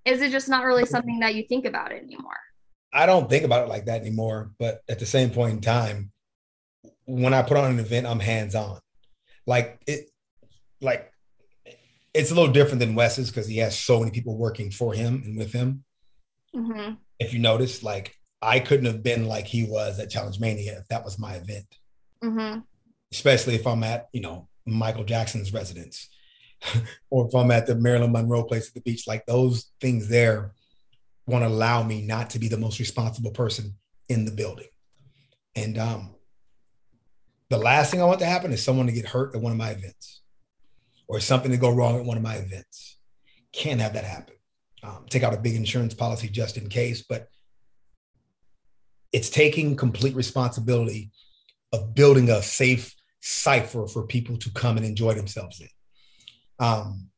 is 0.04 0.22
it 0.22 0.32
just 0.32 0.48
not 0.48 0.64
really 0.64 0.86
something 0.86 1.20
that 1.20 1.34
you 1.34 1.44
think 1.48 1.64
about 1.64 1.92
anymore? 1.92 2.38
I 2.92 3.06
don't 3.06 3.28
think 3.28 3.44
about 3.44 3.64
it 3.64 3.68
like 3.68 3.86
that 3.86 4.00
anymore. 4.00 4.50
But 4.58 4.80
at 4.88 4.98
the 4.98 5.06
same 5.06 5.30
point 5.30 5.54
in 5.54 5.60
time, 5.60 6.10
when 7.06 7.34
I 7.34 7.42
put 7.42 7.56
on 7.56 7.70
an 7.70 7.78
event, 7.78 8.06
I'm 8.06 8.20
hands 8.20 8.54
on. 8.54 8.80
Like 9.46 9.80
it, 9.86 10.10
like 10.80 11.12
it's 12.14 12.30
a 12.30 12.34
little 12.34 12.52
different 12.52 12.80
than 12.80 12.94
Wes's 12.94 13.30
because 13.30 13.46
he 13.46 13.58
has 13.58 13.78
so 13.78 14.00
many 14.00 14.10
people 14.10 14.36
working 14.36 14.70
for 14.70 14.92
him 14.92 15.22
and 15.24 15.38
with 15.38 15.52
him. 15.52 15.84
Mm-hmm. 16.54 16.94
If 17.18 17.32
you 17.32 17.38
notice, 17.38 17.82
like 17.82 18.16
I 18.42 18.58
couldn't 18.58 18.86
have 18.86 19.02
been 19.02 19.26
like 19.26 19.46
he 19.46 19.64
was 19.64 19.98
at 19.98 20.10
Challenge 20.10 20.40
Mania 20.40 20.78
if 20.78 20.88
that 20.88 21.04
was 21.04 21.18
my 21.18 21.34
event, 21.34 21.66
Mm-hmm. 22.22 22.60
especially 23.12 23.54
if 23.54 23.66
I'm 23.66 23.82
at, 23.82 24.08
you 24.12 24.20
know, 24.20 24.48
Michael 24.66 25.04
Jackson's 25.04 25.54
residence 25.54 26.08
or 27.10 27.26
if 27.26 27.34
I'm 27.34 27.50
at 27.50 27.66
the 27.66 27.74
Marilyn 27.74 28.12
Monroe 28.12 28.44
place 28.44 28.68
at 28.68 28.74
the 28.74 28.80
beach. 28.80 29.06
Like 29.06 29.26
those 29.26 29.70
things 29.80 30.08
there 30.08 30.52
want 31.26 31.44
to 31.44 31.48
allow 31.48 31.82
me 31.82 32.02
not 32.02 32.30
to 32.30 32.38
be 32.38 32.48
the 32.48 32.56
most 32.56 32.78
responsible 32.78 33.30
person 33.30 33.74
in 34.08 34.24
the 34.24 34.30
building. 34.30 34.66
And 35.54 35.78
um, 35.78 36.14
the 37.48 37.58
last 37.58 37.90
thing 37.90 38.02
I 38.02 38.06
want 38.06 38.20
to 38.20 38.26
happen 38.26 38.52
is 38.52 38.62
someone 38.62 38.86
to 38.86 38.92
get 38.92 39.06
hurt 39.06 39.34
at 39.34 39.40
one 39.40 39.52
of 39.52 39.58
my 39.58 39.70
events 39.70 40.20
or 41.08 41.20
something 41.20 41.50
to 41.50 41.56
go 41.56 41.70
wrong 41.70 41.98
at 41.98 42.04
one 42.04 42.16
of 42.16 42.22
my 42.22 42.36
events. 42.36 42.98
Can't 43.52 43.80
have 43.80 43.94
that 43.94 44.04
happen. 44.04 44.34
Um, 44.82 45.06
take 45.10 45.22
out 45.22 45.34
a 45.34 45.40
big 45.40 45.56
insurance 45.56 45.92
policy 45.92 46.28
just 46.28 46.56
in 46.56 46.68
case, 46.68 47.02
but 47.02 47.28
it's 49.12 49.28
taking 49.28 49.76
complete 49.76 50.14
responsibility 50.14 51.10
of 51.72 51.94
building 51.94 52.30
a 52.30 52.42
safe 52.42 52.94
cipher 53.20 53.86
for 53.86 54.06
people 54.06 54.36
to 54.38 54.50
come 54.52 54.76
and 54.76 54.86
enjoy 54.86 55.14
themselves 55.14 55.60
in. 55.60 55.68
Um, 56.60 57.08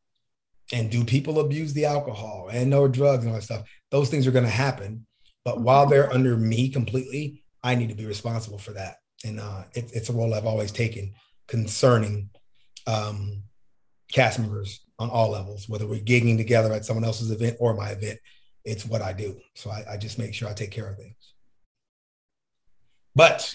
and 0.72 0.90
do 0.90 1.04
people 1.04 1.40
abuse 1.40 1.74
the 1.74 1.84
alcohol 1.84 2.48
and 2.50 2.72
or 2.72 2.88
drugs 2.88 3.24
and 3.24 3.28
all 3.28 3.38
that 3.38 3.44
stuff? 3.44 3.68
Those 3.90 4.08
things 4.08 4.26
are 4.26 4.32
going 4.32 4.44
to 4.44 4.50
happen. 4.50 5.06
But 5.44 5.60
while 5.60 5.86
they're 5.86 6.12
under 6.12 6.36
me 6.36 6.70
completely, 6.70 7.42
I 7.62 7.74
need 7.74 7.90
to 7.90 7.94
be 7.94 8.06
responsible 8.06 8.58
for 8.58 8.72
that. 8.72 8.96
And 9.24 9.40
uh, 9.40 9.64
it, 9.74 9.90
it's 9.92 10.08
a 10.08 10.12
role 10.12 10.32
I've 10.32 10.46
always 10.46 10.72
taken 10.72 11.12
concerning 11.46 12.30
um, 12.86 13.42
cast 14.10 14.38
members 14.38 14.80
on 14.98 15.10
all 15.10 15.30
levels, 15.30 15.68
whether 15.68 15.86
we're 15.86 16.00
gigging 16.00 16.36
together 16.36 16.72
at 16.72 16.84
someone 16.84 17.04
else's 17.04 17.30
event 17.30 17.56
or 17.60 17.74
my 17.74 17.90
event. 17.90 18.18
It's 18.64 18.86
what 18.86 19.02
I 19.02 19.12
do. 19.12 19.36
So 19.54 19.70
I, 19.70 19.84
I 19.92 19.96
just 19.96 20.18
make 20.18 20.32
sure 20.32 20.48
I 20.48 20.54
take 20.54 20.70
care 20.70 20.88
of 20.88 20.96
things. 20.96 21.16
But 23.14 23.54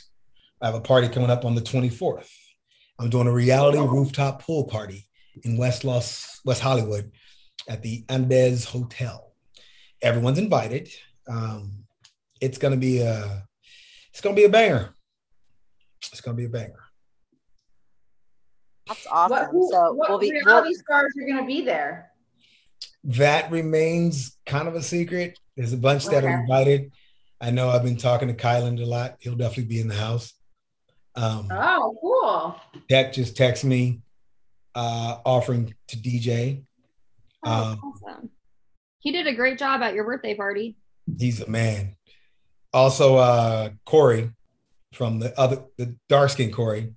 I 0.62 0.68
have 0.68 0.76
a 0.76 0.82
party 0.82 1.08
coming 1.08 1.30
up 1.30 1.46
on 1.46 1.56
the 1.56 1.62
24th. 1.62 2.30
I'm 3.00 3.10
doing 3.10 3.28
a 3.28 3.32
reality 3.32 3.78
rooftop 3.78 4.44
pool 4.44 4.66
party 4.66 5.07
in 5.44 5.58
West 5.58 5.84
Los 5.84 6.42
West 6.46 6.62
Hollywood 6.62 7.12
at 7.68 7.82
the 7.82 8.04
Andaz 8.04 8.66
Hotel. 8.66 9.34
Everyone's 10.02 10.40
invited. 10.40 10.90
Um, 11.28 11.84
it's 12.40 12.58
gonna 12.58 12.78
be 12.78 13.00
a 13.00 13.44
it's 14.12 14.22
gonna 14.22 14.36
be 14.36 14.46
a 14.46 14.50
banger. 14.50 14.94
It's 16.12 16.22
gonna 16.22 16.38
be 16.38 16.46
a 16.46 16.50
banger. 16.50 16.88
That's 18.88 19.08
awesome. 19.12 19.38
What, 19.38 19.50
who, 19.52 19.70
so 19.72 19.94
what 19.94 20.10
we'll 20.10 20.20
be 20.20 20.32
reality 20.32 20.70
we'll, 20.70 20.80
stars 20.80 21.14
are 21.20 21.26
going 21.26 21.38
to 21.38 21.46
be 21.46 21.62
there? 21.62 22.12
That 23.04 23.52
remains 23.52 24.38
kind 24.46 24.68
of 24.68 24.76
a 24.76 24.82
secret. 24.82 25.38
There's 25.56 25.74
a 25.74 25.78
bunch 25.78 26.06
that 26.06 26.24
are 26.24 26.40
invited. 26.42 26.92
I 27.40 27.52
know 27.52 27.70
I've 27.70 27.84
been 27.84 27.98
talking 27.98 28.28
to 28.28 28.34
Kylan 28.34 28.82
a 28.82 28.86
lot. 28.86 29.18
He'll 29.20 29.36
definitely 29.36 29.66
be 29.66 29.82
in 29.82 29.88
the 29.88 29.96
house. 29.96 30.34
Um, 31.16 31.48
Oh, 31.52 31.98
cool. 32.02 32.82
Tech 32.90 33.14
just 33.14 33.36
texted 33.36 33.66
me 33.66 34.02
uh, 34.78 35.18
offering 35.26 35.74
to 35.88 35.98
DJ. 35.98 36.64
Oh, 37.44 37.52
Um, 37.72 37.80
awesome. 37.84 38.30
He 39.00 39.12
did 39.12 39.26
a 39.26 39.34
great 39.34 39.58
job 39.58 39.82
at 39.82 39.96
your 39.96 40.04
birthday 40.06 40.36
party. 40.36 40.78
He's 41.20 41.42
a 41.42 41.50
man. 41.50 41.96
Also, 42.74 43.16
uh, 43.16 43.70
Corey 43.86 44.32
from 44.94 45.18
the 45.20 45.38
other, 45.40 45.64
the 45.78 45.96
dark 46.10 46.30
skin 46.30 46.52
Corey, 46.52 46.94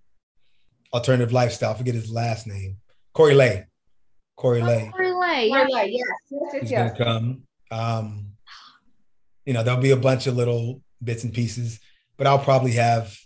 alternative 0.93 1.33
lifestyle. 1.33 1.73
I 1.73 1.79
forget 1.79 1.95
his 1.95 2.11
last 2.11 2.47
name. 2.47 2.77
Corey 3.15 3.35
Lay. 3.35 3.67
Corey 4.37 4.63
Lay. 4.63 4.91
Relay. 4.99 5.49
Yeah, 5.49 5.67
Yeah. 5.69 5.77
yeah, 5.79 5.83
yes, 5.85 6.07
yes, 6.31 6.41
yes, 6.53 6.63
He's 6.63 6.71
yes. 6.71 6.93
gonna 6.99 7.05
come. 7.05 7.43
Um, 7.71 8.27
you 9.47 9.55
know, 9.55 9.63
there'll 9.63 9.81
be 9.81 9.91
a 9.93 9.97
bunch 9.97 10.27
of 10.27 10.37
little 10.37 10.83
bits 11.03 11.25
and 11.25 11.33
pieces, 11.33 11.81
but 12.19 12.27
I'll 12.27 12.39
probably 12.39 12.73
have 12.73 13.17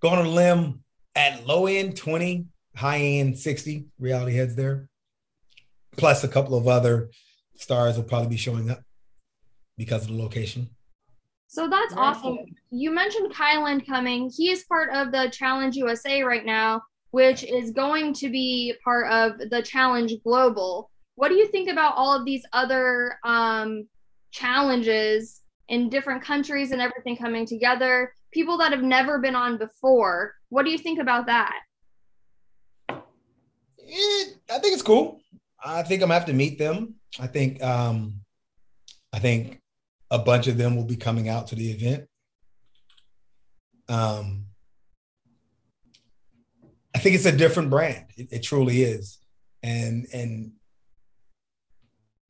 going 0.00 0.18
on 0.20 0.26
a 0.26 0.30
limb 0.30 0.84
at 1.16 1.46
low 1.46 1.66
end 1.66 1.96
20, 1.96 2.46
high 2.76 2.98
end 2.98 3.38
60 3.38 3.86
reality 3.98 4.34
heads 4.34 4.54
there. 4.54 4.88
Plus 5.96 6.24
a 6.24 6.28
couple 6.28 6.56
of 6.56 6.68
other 6.68 7.10
stars 7.56 7.96
will 7.96 8.04
probably 8.04 8.28
be 8.28 8.36
showing 8.36 8.70
up 8.70 8.82
because 9.76 10.02
of 10.02 10.08
the 10.08 10.22
location. 10.22 10.70
So 11.48 11.68
that's 11.68 11.92
Very 11.92 12.06
awesome. 12.06 12.38
You 12.70 12.92
mentioned 12.92 13.32
Kylan 13.32 13.84
coming. 13.84 14.30
He 14.34 14.50
is 14.50 14.64
part 14.64 14.90
of 14.90 15.10
the 15.10 15.30
Challenge 15.30 15.74
USA 15.76 16.22
right 16.22 16.46
now, 16.46 16.82
which 17.10 17.42
is 17.42 17.72
going 17.72 18.12
to 18.14 18.30
be 18.30 18.74
part 18.84 19.10
of 19.10 19.50
the 19.50 19.60
Challenge 19.60 20.14
Global. 20.22 20.90
What 21.16 21.28
do 21.28 21.34
you 21.34 21.48
think 21.48 21.68
about 21.68 21.94
all 21.96 22.14
of 22.14 22.24
these 22.24 22.44
other 22.52 23.18
um, 23.24 23.88
challenges 24.30 25.40
in 25.68 25.88
different 25.88 26.22
countries 26.22 26.70
and 26.70 26.80
everything 26.80 27.16
coming 27.16 27.46
together? 27.46 28.12
People 28.32 28.58
that 28.58 28.70
have 28.70 28.84
never 28.84 29.18
been 29.18 29.34
on 29.34 29.58
before. 29.58 30.34
What 30.50 30.64
do 30.64 30.70
you 30.70 30.78
think 30.78 31.00
about 31.00 31.26
that? 31.26 31.58
Eh, 33.90 34.24
I 34.50 34.58
think 34.58 34.74
it's 34.74 34.82
cool. 34.82 35.20
I 35.62 35.82
think 35.82 36.02
I'm 36.02 36.08
gonna 36.08 36.18
have 36.18 36.26
to 36.26 36.32
meet 36.32 36.58
them. 36.58 36.94
I 37.18 37.26
think 37.26 37.62
um, 37.62 38.20
I 39.12 39.18
think 39.18 39.60
a 40.10 40.18
bunch 40.18 40.46
of 40.46 40.56
them 40.56 40.76
will 40.76 40.84
be 40.84 40.96
coming 40.96 41.28
out 41.28 41.48
to 41.48 41.54
the 41.54 41.70
event. 41.70 42.06
Um, 43.88 44.46
I 46.94 46.98
think 46.98 47.16
it's 47.16 47.26
a 47.26 47.36
different 47.36 47.70
brand. 47.70 48.06
It, 48.16 48.28
it 48.30 48.42
truly 48.42 48.82
is, 48.82 49.18
and 49.62 50.06
and 50.12 50.52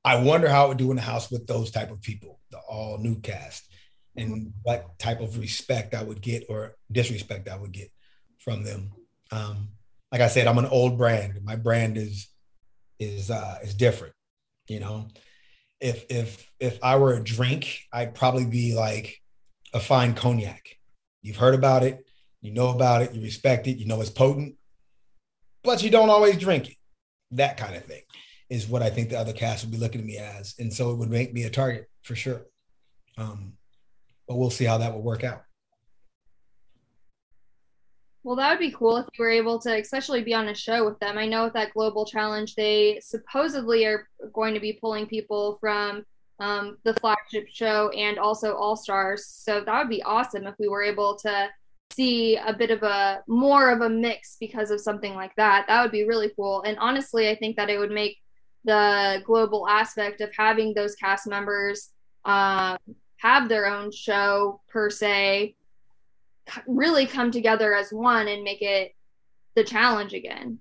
I 0.05 0.23
wonder 0.23 0.49
how 0.49 0.67
it 0.67 0.69
would 0.69 0.79
do 0.79 0.91
in 0.91 0.97
the 0.97 1.03
house 1.03 1.31
with 1.31 1.47
those 1.47 1.71
type 1.71 1.91
of 1.91 2.01
people, 2.01 2.41
the 2.51 2.59
all 2.59 2.99
new 2.99 3.21
cast, 3.21 3.65
and 4.17 4.53
what 4.63 4.99
type 4.99 5.21
of 5.21 5.39
respect 5.39 5.95
I 5.95 6.03
would 6.03 6.23
get 6.23 6.45
or 6.49 6.77
disrespect 6.91 7.49
I 7.49 7.57
would 7.57 7.73
get 7.73 7.91
from 8.39 8.65
them. 8.65 8.93
Um, 9.31 9.69
like 10.13 10.21
I 10.21 10.29
said, 10.29 10.47
I'm 10.47 10.59
an 10.59 10.67
old 10.67 10.99
brand. 10.99 11.41
My 11.45 11.57
brand 11.57 11.97
is 11.97 12.29
is 12.99 13.31
uh, 13.31 13.59
is 13.63 13.75
different. 13.75 14.15
You 14.69 14.81
know, 14.81 15.09
if 15.81 16.05
if 16.11 16.51
if 16.59 16.79
I 16.83 16.97
were 16.97 17.15
a 17.15 17.23
drink, 17.23 17.81
I'd 17.93 18.15
probably 18.15 18.47
be 18.47 18.75
like 18.75 19.17
a 19.73 19.81
fine 19.81 20.15
cognac. 20.15 20.77
You've 21.23 21.37
heard 21.37 21.55
about 21.55 21.83
it, 21.83 22.07
you 22.41 22.53
know 22.53 22.69
about 22.69 23.03
it, 23.03 23.15
you 23.15 23.23
respect 23.23 23.67
it, 23.67 23.79
you 23.79 23.87
know 23.87 24.01
it's 24.01 24.11
potent, 24.11 24.57
but 25.63 25.83
you 25.83 25.91
don't 25.91 26.11
always 26.11 26.39
drink 26.39 26.69
it. 26.69 26.77
That 27.33 27.57
kind 27.57 27.77
of 27.77 27.85
thing 27.85 28.03
is 28.49 28.69
what 28.69 28.83
I 28.83 28.91
think 28.91 29.11
the 29.11 29.19
other 29.19 29.33
cast 29.33 29.65
would 29.65 29.71
be 29.71 29.79
looking 29.79 30.01
at 30.01 30.07
me 30.07 30.17
as, 30.17 30.55
and 30.59 30.73
so 30.73 30.91
it 30.91 30.97
would 30.97 31.11
make 31.11 31.33
me 31.33 31.45
a 31.45 31.51
target 31.51 31.89
for 32.03 32.17
sure. 32.17 32.43
Um, 33.17 33.53
but 34.27 34.37
we'll 34.37 34.51
see 34.51 34.65
how 34.65 34.79
that 34.79 34.95
will 34.95 35.03
work 35.03 35.25
out. 35.25 35.43
Well, 38.23 38.37
that 38.37 38.51
would 38.51 38.59
be 38.59 38.73
cool 38.73 38.99
if 38.99 39.07
you 39.19 39.25
were 39.25 39.31
able 39.31 39.59
to, 39.61 39.79
especially 39.79 40.23
be 40.23 40.35
on 40.35 40.49
a 40.49 40.55
show 40.55 40.85
with 40.85 40.99
them. 40.99 41.17
I 41.17 41.27
know 41.27 41.45
with 41.45 41.55
that 41.55 41.73
global 41.73 42.05
challenge, 42.05 42.55
they 42.55 43.01
supposedly 43.03 43.87
are 43.87 44.09
going 44.35 44.53
to 44.53 44.61
be 44.61 44.75
pulling 44.75 45.07
people 45.07 45.57
from 45.59 46.05
um, 46.39 46.77
the 46.85 46.95
flagship 46.95 47.49
show 47.51 47.89
and 47.91 48.19
also 48.19 48.55
All 48.55 48.77
Stars. 48.77 49.27
So 49.27 49.63
that 49.65 49.79
would 49.79 49.89
be 49.89 50.03
awesome 50.03 50.47
if 50.47 50.55
we 50.59 50.69
were 50.69 50.83
able 50.83 51.17
to 51.17 51.49
see 51.93 52.37
a 52.37 52.53
bit 52.53 52.71
of 52.71 52.83
a 52.83 53.23
more 53.27 53.71
of 53.71 53.81
a 53.81 53.89
mix 53.89 54.37
because 54.39 54.71
of 54.71 54.81
something 54.81 55.15
like 55.15 55.35
that. 55.37 55.65
That 55.67 55.83
would 55.83 55.93
be 55.93 56.07
really 56.07 56.31
cool. 56.37 56.63
And 56.63 56.79
honestly, 56.79 57.31
I 57.31 57.35
think 57.35 57.57
that 57.57 57.71
it 57.71 57.79
would 57.79 57.91
make 57.91 58.19
the 58.65 59.23
global 59.25 59.67
aspect 59.67 60.21
of 60.21 60.31
having 60.37 60.75
those 60.75 60.95
cast 60.95 61.27
members 61.27 61.89
um, 62.27 62.77
have 63.17 63.49
their 63.49 63.67
own 63.67 63.91
show 63.91 64.61
per 64.69 64.91
se 64.91 65.55
really 66.67 67.07
come 67.07 67.31
together 67.31 67.75
as 67.75 67.93
one 67.93 68.29
and 68.29 68.43
make 68.43 68.63
it 68.63 68.93
the 69.57 69.65
challenge 69.65 70.13
again. 70.13 70.59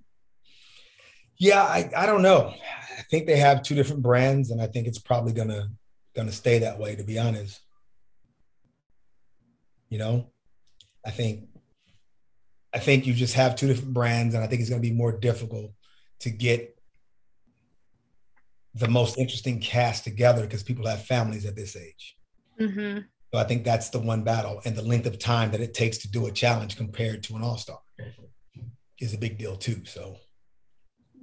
Yeah, 1.37 1.63
I, 1.63 1.89
I 1.95 2.05
don't 2.05 2.21
know. 2.21 2.53
I 2.97 3.01
think 3.09 3.25
they 3.25 3.37
have 3.37 3.63
two 3.63 3.75
different 3.75 4.01
brands, 4.01 4.51
and 4.51 4.61
I 4.61 4.67
think 4.67 4.87
it's 4.87 4.99
probably 4.99 5.31
gonna 5.33 5.69
gonna 6.15 6.31
stay 6.31 6.59
that 6.59 6.79
way. 6.79 6.95
To 6.95 7.03
be 7.03 7.17
honest, 7.17 7.61
you 9.89 9.97
know, 9.97 10.31
I 11.05 11.11
think 11.11 11.47
I 12.73 12.79
think 12.79 13.07
you 13.07 13.13
just 13.13 13.35
have 13.35 13.55
two 13.55 13.67
different 13.67 13.93
brands, 13.93 14.35
and 14.35 14.43
I 14.43 14.47
think 14.47 14.61
it's 14.61 14.69
gonna 14.69 14.81
be 14.81 14.91
more 14.91 15.13
difficult 15.13 15.71
to 16.19 16.29
get 16.29 16.77
the 18.75 18.87
most 18.87 19.17
interesting 19.17 19.59
cast 19.59 20.03
together 20.03 20.41
because 20.41 20.63
people 20.63 20.87
have 20.87 21.05
families 21.05 21.45
at 21.45 21.55
this 21.55 21.75
age. 21.75 22.17
Mm-hmm. 22.59 22.99
So 23.31 23.39
I 23.39 23.43
think 23.43 23.63
that's 23.63 23.89
the 23.89 23.99
one 23.99 24.23
battle, 24.23 24.59
and 24.65 24.75
the 24.75 24.81
length 24.81 25.05
of 25.05 25.19
time 25.19 25.51
that 25.51 25.61
it 25.61 25.75
takes 25.75 25.99
to 25.99 26.09
do 26.09 26.25
a 26.25 26.31
challenge 26.31 26.77
compared 26.77 27.21
to 27.23 27.35
an 27.35 27.43
all 27.43 27.57
star 27.57 27.79
is 28.99 29.13
a 29.13 29.17
big 29.17 29.37
deal 29.37 29.55
too. 29.55 29.85
So. 29.85 30.17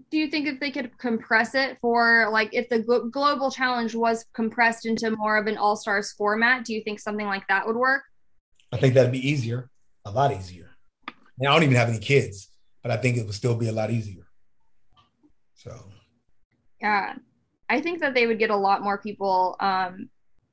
Do 0.08 0.18
you 0.18 0.28
think 0.28 0.46
if 0.46 0.60
they 0.60 0.70
could 0.70 0.96
compress 0.98 1.56
it 1.56 1.78
for 1.80 2.28
like 2.30 2.50
if 2.52 2.68
the 2.68 2.78
global 3.10 3.50
challenge 3.50 3.94
was 3.96 4.24
compressed 4.34 4.86
into 4.86 5.10
more 5.10 5.36
of 5.36 5.48
an 5.48 5.56
all 5.56 5.74
stars 5.74 6.12
format, 6.12 6.64
do 6.64 6.74
you 6.74 6.82
think 6.84 7.00
something 7.00 7.26
like 7.26 7.42
that 7.48 7.66
would 7.66 7.76
work? 7.76 8.02
I 8.72 8.76
think 8.76 8.94
that'd 8.94 9.10
be 9.10 9.28
easier, 9.28 9.68
a 10.04 10.12
lot 10.12 10.32
easier. 10.32 10.70
And 11.38 11.48
I 11.48 11.52
don't 11.52 11.64
even 11.64 11.74
have 11.74 11.88
any 11.88 11.98
kids, 11.98 12.50
but 12.82 12.92
I 12.92 12.98
think 12.98 13.16
it 13.16 13.26
would 13.26 13.34
still 13.34 13.56
be 13.56 13.68
a 13.68 13.72
lot 13.72 13.90
easier. 13.90 14.28
So 15.54 15.74
Yeah. 16.80 17.14
I 17.68 17.80
think 17.80 17.98
that 17.98 18.14
they 18.14 18.28
would 18.28 18.38
get 18.38 18.50
a 18.50 18.56
lot 18.56 18.82
more 18.82 18.98
people 18.98 19.56
um, 19.58 20.08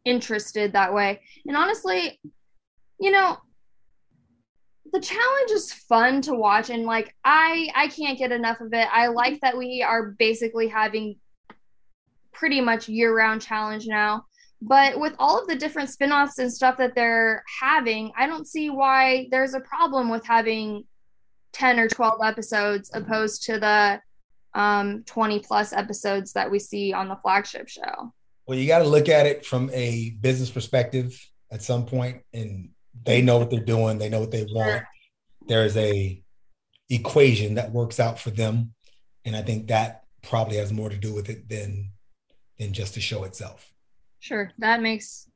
interested 0.06 0.74
that 0.74 0.94
way. 0.94 1.22
And 1.46 1.56
honestly, 1.56 2.20
you 3.00 3.12
know, 3.12 3.38
the 4.92 5.00
challenge 5.00 5.52
is 5.52 5.74
fun 5.74 6.22
to 6.22 6.36
watch 6.36 6.70
and 6.70 6.86
like 6.86 7.16
I 7.26 7.70
I 7.76 7.88
can't 7.88 8.18
get 8.18 8.32
enough 8.32 8.62
of 8.62 8.74
it. 8.74 8.88
I 8.92 9.08
like 9.08 9.42
that 9.42 9.58
we 9.58 9.82
are 9.82 10.12
basically 10.20 10.68
having 10.68 11.16
pretty 12.32 12.62
much 12.62 12.88
year-round 12.90 13.42
challenge 13.42 13.88
now. 13.88 14.26
But 14.62 15.00
with 15.00 15.14
all 15.20 15.40
of 15.40 15.48
the 15.48 15.56
different 15.56 15.90
spin-offs 15.90 16.40
and 16.40 16.52
stuff 16.52 16.78
that 16.78 16.96
they're 16.96 17.44
having, 17.60 18.12
I 18.18 18.28
don't 18.28 18.48
see 18.48 18.70
why 18.70 19.28
there's 19.30 19.56
a 19.56 19.60
problem 19.60 20.10
with 20.10 20.26
having 20.26 20.86
10 21.52 21.80
or 21.80 21.88
12 21.90 22.20
episodes 22.24 22.92
opposed 22.94 23.44
to 23.44 23.60
the 23.60 24.02
um 24.60 25.04
20 25.06 25.40
plus 25.40 25.74
episodes 25.74 26.34
that 26.34 26.50
we 26.50 26.60
see 26.60 26.94
on 26.94 27.08
the 27.08 27.18
flagship 27.18 27.68
show. 27.68 28.14
Well, 28.46 28.58
you 28.58 28.68
got 28.68 28.80
to 28.80 28.88
look 28.88 29.10
at 29.10 29.26
it 29.26 29.46
from 29.46 29.70
a 29.74 30.12
business 30.22 30.50
perspective 30.50 31.18
at 31.52 31.62
some 31.62 31.86
point, 31.86 32.24
and 32.34 32.70
they 33.06 33.22
know 33.22 33.38
what 33.38 33.50
they're 33.50 33.60
doing. 33.60 33.98
They 33.98 34.10
know 34.10 34.20
what 34.20 34.32
they 34.32 34.46
want. 34.50 34.84
There's 35.48 35.78
a 35.78 36.22
equation 36.90 37.56
that 37.56 37.72
works 37.72 38.00
out 38.00 38.20
for 38.20 38.32
them, 38.32 38.74
and 39.26 39.36
I 39.36 39.42
think 39.42 39.68
that 39.68 40.04
probably 40.22 40.58
has 40.58 40.72
more 40.74 40.90
to 40.90 40.98
do 40.98 41.14
with 41.14 41.30
it 41.30 41.48
than 41.50 41.92
than 42.60 42.74
just 42.74 42.96
the 42.96 43.02
show 43.02 43.24
itself. 43.24 43.72
Sure, 44.20 44.52
that 44.60 44.82
makes 44.82 45.30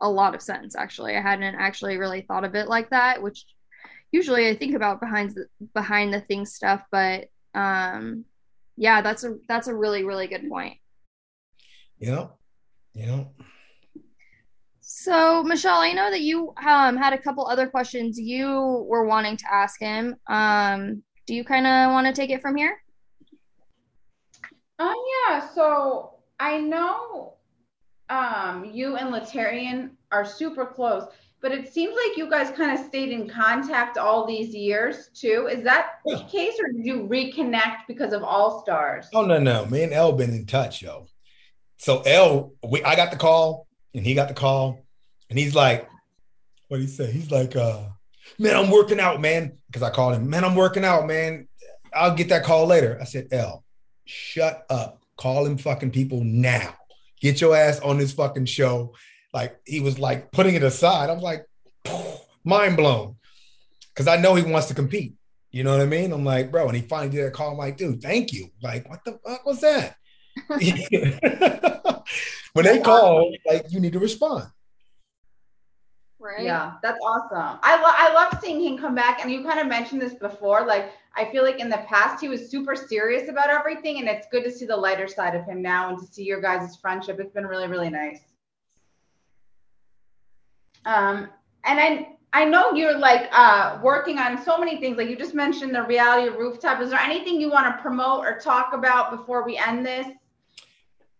a 0.00 0.08
lot 0.08 0.34
of 0.34 0.42
sense 0.42 0.76
actually. 0.76 1.16
I 1.16 1.20
hadn't 1.20 1.54
actually 1.54 1.96
really 1.96 2.22
thought 2.22 2.44
of 2.44 2.54
it 2.54 2.68
like 2.68 2.90
that, 2.90 3.22
which 3.22 3.44
usually 4.12 4.48
I 4.48 4.54
think 4.54 4.74
about 4.74 5.00
behind 5.00 5.30
the 5.30 5.46
behind 5.74 6.12
the 6.12 6.20
things 6.20 6.54
stuff, 6.54 6.82
but 6.90 7.28
um 7.54 8.24
yeah, 8.76 9.02
that's 9.02 9.24
a 9.24 9.36
that's 9.48 9.68
a 9.68 9.74
really 9.74 10.04
really 10.04 10.28
good 10.28 10.48
point. 10.48 10.78
Yeah. 11.98 12.28
Yeah. 12.98 13.24
So, 14.80 15.44
Michelle, 15.44 15.78
I 15.78 15.92
know 15.92 16.10
that 16.10 16.22
you 16.22 16.52
um, 16.66 16.96
had 16.96 17.12
a 17.12 17.18
couple 17.18 17.46
other 17.46 17.68
questions 17.68 18.18
you 18.18 18.84
were 18.88 19.06
wanting 19.06 19.36
to 19.36 19.44
ask 19.52 19.78
him. 19.80 20.16
Um, 20.26 21.02
do 21.26 21.34
you 21.34 21.44
kind 21.44 21.66
of 21.66 21.92
want 21.92 22.06
to 22.08 22.12
take 22.12 22.30
it 22.30 22.42
from 22.42 22.56
here? 22.56 22.76
Oh, 24.80 24.88
uh, 24.88 25.30
yeah. 25.30 25.48
So 25.54 26.14
I 26.40 26.58
know 26.58 27.34
um, 28.10 28.64
you 28.64 28.96
and 28.96 29.10
Laterrian 29.10 29.90
are 30.10 30.24
super 30.24 30.66
close, 30.66 31.04
but 31.40 31.52
it 31.52 31.72
seems 31.72 31.94
like 31.94 32.16
you 32.16 32.28
guys 32.28 32.50
kind 32.56 32.76
of 32.76 32.84
stayed 32.84 33.10
in 33.10 33.28
contact 33.28 33.98
all 33.98 34.26
these 34.26 34.54
years 34.54 35.10
too. 35.14 35.48
Is 35.50 35.62
that 35.64 36.00
the 36.04 36.24
case, 36.30 36.54
or 36.60 36.72
did 36.72 36.84
you 36.84 37.06
reconnect 37.06 37.86
because 37.86 38.12
of 38.12 38.24
All 38.24 38.62
Stars? 38.62 39.08
Oh 39.14 39.24
no, 39.24 39.38
no. 39.38 39.66
Me 39.66 39.84
and 39.84 39.92
El 39.92 40.12
been 40.12 40.30
in 40.30 40.46
touch, 40.46 40.82
yo. 40.82 41.06
So 41.78 42.00
El, 42.02 42.52
we 42.68 42.82
I 42.82 42.96
got 42.96 43.10
the 43.10 43.16
call 43.16 43.66
and 43.94 44.04
he 44.04 44.14
got 44.14 44.28
the 44.28 44.34
call, 44.34 44.84
and 45.30 45.38
he's 45.38 45.54
like, 45.54 45.88
what 46.68 46.78
did 46.78 46.84
he 46.84 46.88
say? 46.88 47.10
He's 47.10 47.30
like, 47.30 47.56
uh, 47.56 47.84
man, 48.38 48.56
I'm 48.56 48.70
working 48.70 49.00
out, 49.00 49.20
man. 49.20 49.58
Because 49.66 49.82
I 49.82 49.90
called 49.90 50.14
him, 50.14 50.28
man, 50.28 50.44
I'm 50.44 50.54
working 50.54 50.84
out, 50.84 51.06
man. 51.06 51.48
I'll 51.94 52.14
get 52.14 52.28
that 52.28 52.44
call 52.44 52.66
later. 52.66 52.98
I 53.00 53.04
said, 53.04 53.28
L, 53.32 53.64
shut 54.04 54.64
up. 54.70 55.02
Call 55.16 55.46
him 55.46 55.58
fucking 55.58 55.90
people 55.90 56.22
now. 56.22 56.74
Get 57.20 57.40
your 57.40 57.56
ass 57.56 57.80
on 57.80 57.98
this 57.98 58.12
fucking 58.12 58.46
show. 58.46 58.94
Like 59.32 59.58
he 59.64 59.80
was 59.80 59.98
like 59.98 60.30
putting 60.30 60.54
it 60.54 60.62
aside. 60.62 61.10
I'm 61.10 61.20
like, 61.20 61.44
mind 62.44 62.76
blown. 62.76 63.16
Cause 63.96 64.06
I 64.06 64.16
know 64.16 64.36
he 64.36 64.44
wants 64.44 64.68
to 64.68 64.74
compete. 64.74 65.14
You 65.50 65.64
know 65.64 65.72
what 65.72 65.80
I 65.80 65.86
mean? 65.86 66.12
I'm 66.12 66.24
like, 66.24 66.52
bro, 66.52 66.68
and 66.68 66.76
he 66.76 66.82
finally 66.82 67.10
did 67.10 67.26
a 67.26 67.30
call. 67.30 67.52
I'm 67.52 67.58
like, 67.58 67.76
dude, 67.76 68.00
thank 68.00 68.32
you. 68.32 68.50
Like, 68.62 68.88
what 68.88 69.04
the 69.04 69.18
fuck 69.24 69.44
was 69.44 69.60
that? 69.62 69.96
when 72.52 72.64
they 72.64 72.80
call, 72.80 73.32
like 73.46 73.70
you 73.70 73.80
need 73.80 73.92
to 73.92 73.98
respond. 73.98 74.46
Right. 76.20 76.42
Yeah, 76.44 76.74
that's 76.82 76.98
awesome. 77.02 77.60
I 77.62 77.80
love 77.80 77.94
I 77.96 78.12
love 78.12 78.40
seeing 78.42 78.60
him 78.60 78.76
come 78.76 78.94
back. 78.94 79.20
And 79.22 79.30
you 79.30 79.44
kind 79.44 79.60
of 79.60 79.68
mentioned 79.68 80.02
this 80.02 80.14
before. 80.14 80.66
Like 80.66 80.90
I 81.14 81.26
feel 81.30 81.44
like 81.44 81.60
in 81.60 81.68
the 81.68 81.84
past 81.88 82.20
he 82.20 82.28
was 82.28 82.50
super 82.50 82.74
serious 82.74 83.28
about 83.28 83.50
everything, 83.50 83.98
and 83.98 84.08
it's 84.08 84.26
good 84.32 84.42
to 84.42 84.50
see 84.50 84.66
the 84.66 84.76
lighter 84.76 85.06
side 85.06 85.36
of 85.36 85.44
him 85.44 85.62
now 85.62 85.90
and 85.90 85.98
to 85.98 86.06
see 86.06 86.24
your 86.24 86.40
guys' 86.40 86.76
friendship. 86.76 87.20
It's 87.20 87.32
been 87.32 87.46
really 87.46 87.68
really 87.68 87.90
nice. 87.90 88.20
Um, 90.84 91.28
and 91.64 91.78
I 91.78 92.16
I 92.32 92.44
know 92.44 92.72
you're 92.72 92.98
like 92.98 93.28
uh, 93.32 93.78
working 93.82 94.18
on 94.18 94.42
so 94.42 94.58
many 94.58 94.80
things. 94.80 94.98
Like 94.98 95.08
you 95.08 95.16
just 95.16 95.34
mentioned 95.34 95.74
the 95.74 95.84
reality 95.84 96.36
rooftop. 96.36 96.80
Is 96.80 96.90
there 96.90 96.98
anything 96.98 97.40
you 97.40 97.50
want 97.50 97.74
to 97.74 97.80
promote 97.80 98.26
or 98.26 98.38
talk 98.38 98.72
about 98.74 99.10
before 99.10 99.44
we 99.44 99.56
end 99.56 99.86
this? 99.86 100.06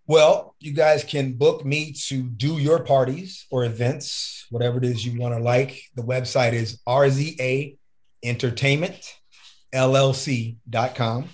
Well, 0.09 0.55
you 0.59 0.73
guys 0.73 1.05
can 1.05 1.35
book 1.35 1.67
me 1.67 1.93
to 2.07 2.23
do 2.23 2.55
your 2.55 2.83
parties 2.83 3.45
or 3.51 3.67
events, 3.67 4.47
whatever 4.49 4.79
it 4.79 4.85
is 4.85 5.05
you 5.05 5.21
want 5.21 5.35
to 5.35 5.43
like. 5.43 5.83
The 5.97 6.03
website 6.03 6.55
is 6.55 6.81
RZA 6.89 7.77
Entertainment 8.25 9.15
LLC.com. 9.75 11.29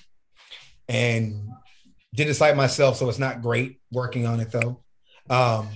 And 0.88 1.50
did 2.16 2.26
the 2.26 2.34
site 2.34 2.56
myself, 2.56 2.96
so 2.96 3.08
it's 3.08 3.20
not 3.20 3.42
great 3.42 3.78
working 3.92 4.26
on 4.26 4.40
it 4.40 4.50
though. 4.50 4.82
Um, 5.30 5.68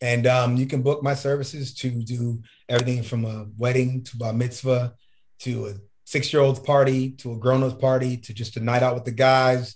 and 0.00 0.24
um, 0.28 0.56
you 0.56 0.66
can 0.66 0.82
book 0.82 1.02
my 1.02 1.14
services 1.14 1.74
to 1.74 1.90
do 1.90 2.40
everything 2.68 3.02
from 3.02 3.24
a 3.24 3.46
wedding 3.58 4.04
to 4.04 4.16
bar 4.16 4.32
mitzvah 4.32 4.94
to 5.40 5.66
a 5.66 5.74
six 6.04 6.32
year 6.32 6.40
old's 6.40 6.60
party 6.60 7.10
to 7.10 7.32
a 7.32 7.36
grown 7.36 7.64
ups 7.64 7.74
party 7.74 8.16
to 8.18 8.32
just 8.32 8.56
a 8.56 8.60
night 8.60 8.84
out 8.84 8.94
with 8.94 9.04
the 9.04 9.10
guys 9.10 9.74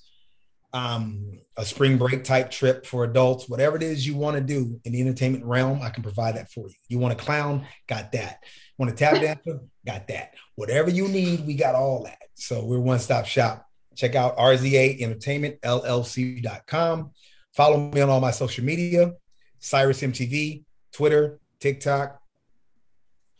um, 0.72 1.40
a 1.56 1.64
spring 1.64 1.98
break 1.98 2.24
type 2.24 2.50
trip 2.50 2.86
for 2.86 3.04
adults, 3.04 3.48
whatever 3.48 3.76
it 3.76 3.82
is 3.82 4.06
you 4.06 4.16
want 4.16 4.36
to 4.36 4.42
do 4.42 4.80
in 4.84 4.92
the 4.92 5.00
entertainment 5.00 5.44
realm, 5.44 5.80
I 5.82 5.90
can 5.90 6.02
provide 6.02 6.36
that 6.36 6.50
for 6.50 6.68
you. 6.68 6.74
You 6.88 6.98
want 6.98 7.12
a 7.12 7.22
clown? 7.22 7.66
Got 7.86 8.12
that. 8.12 8.44
Want 8.76 8.92
a 8.92 8.94
tap 8.94 9.14
dancer? 9.20 9.60
Got 9.86 10.08
that. 10.08 10.34
Whatever 10.54 10.90
you 10.90 11.08
need, 11.08 11.46
we 11.46 11.54
got 11.54 11.74
all 11.74 12.04
that. 12.04 12.18
So 12.34 12.64
we're 12.64 12.78
one 12.78 12.98
stop 12.98 13.26
shop. 13.26 13.66
Check 13.96 14.14
out 14.14 14.36
RZA 14.36 15.00
Entertainment 15.00 15.60
LLC.com. 15.62 17.10
Follow 17.54 17.90
me 17.90 18.00
on 18.00 18.10
all 18.10 18.20
my 18.20 18.30
social 18.30 18.64
media 18.64 19.12
Syrus 19.60 20.02
MTV, 20.02 20.64
Twitter, 20.92 21.40
TikTok, 21.58 22.20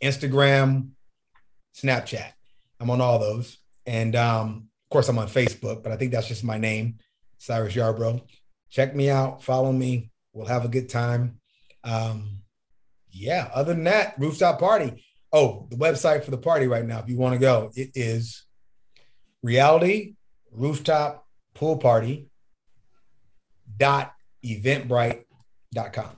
Instagram, 0.02 0.90
Snapchat. 1.76 2.32
I'm 2.80 2.90
on 2.90 3.00
all 3.00 3.18
those. 3.18 3.58
And 3.86 4.16
um, 4.16 4.68
of 4.84 4.90
course, 4.90 5.08
I'm 5.08 5.18
on 5.18 5.28
Facebook, 5.28 5.82
but 5.82 5.92
I 5.92 5.96
think 5.96 6.12
that's 6.12 6.28
just 6.28 6.44
my 6.44 6.58
name. 6.58 6.98
Syrus 7.38 7.74
Yarbrough. 7.74 8.22
Check 8.70 8.94
me 8.94 9.08
out, 9.08 9.42
follow 9.42 9.72
me. 9.72 10.10
We'll 10.32 10.46
have 10.46 10.64
a 10.64 10.68
good 10.68 10.88
time. 10.88 11.40
Um, 11.82 12.42
yeah, 13.10 13.48
other 13.54 13.74
than 13.74 13.84
that, 13.84 14.14
rooftop 14.18 14.60
party. 14.60 15.04
Oh, 15.32 15.66
the 15.70 15.76
website 15.76 16.24
for 16.24 16.30
the 16.30 16.38
party 16.38 16.66
right 16.66 16.84
now, 16.84 16.98
if 16.98 17.08
you 17.08 17.16
want 17.16 17.34
to 17.34 17.38
go, 17.38 17.70
it 17.74 17.90
is 17.94 18.44
reality 19.42 20.14
rooftop 20.52 21.26
pool 21.54 21.76
party 21.76 22.28
dot 23.76 24.12
eventbrite 24.44 25.24
dot 25.72 25.92
com. 25.92 26.10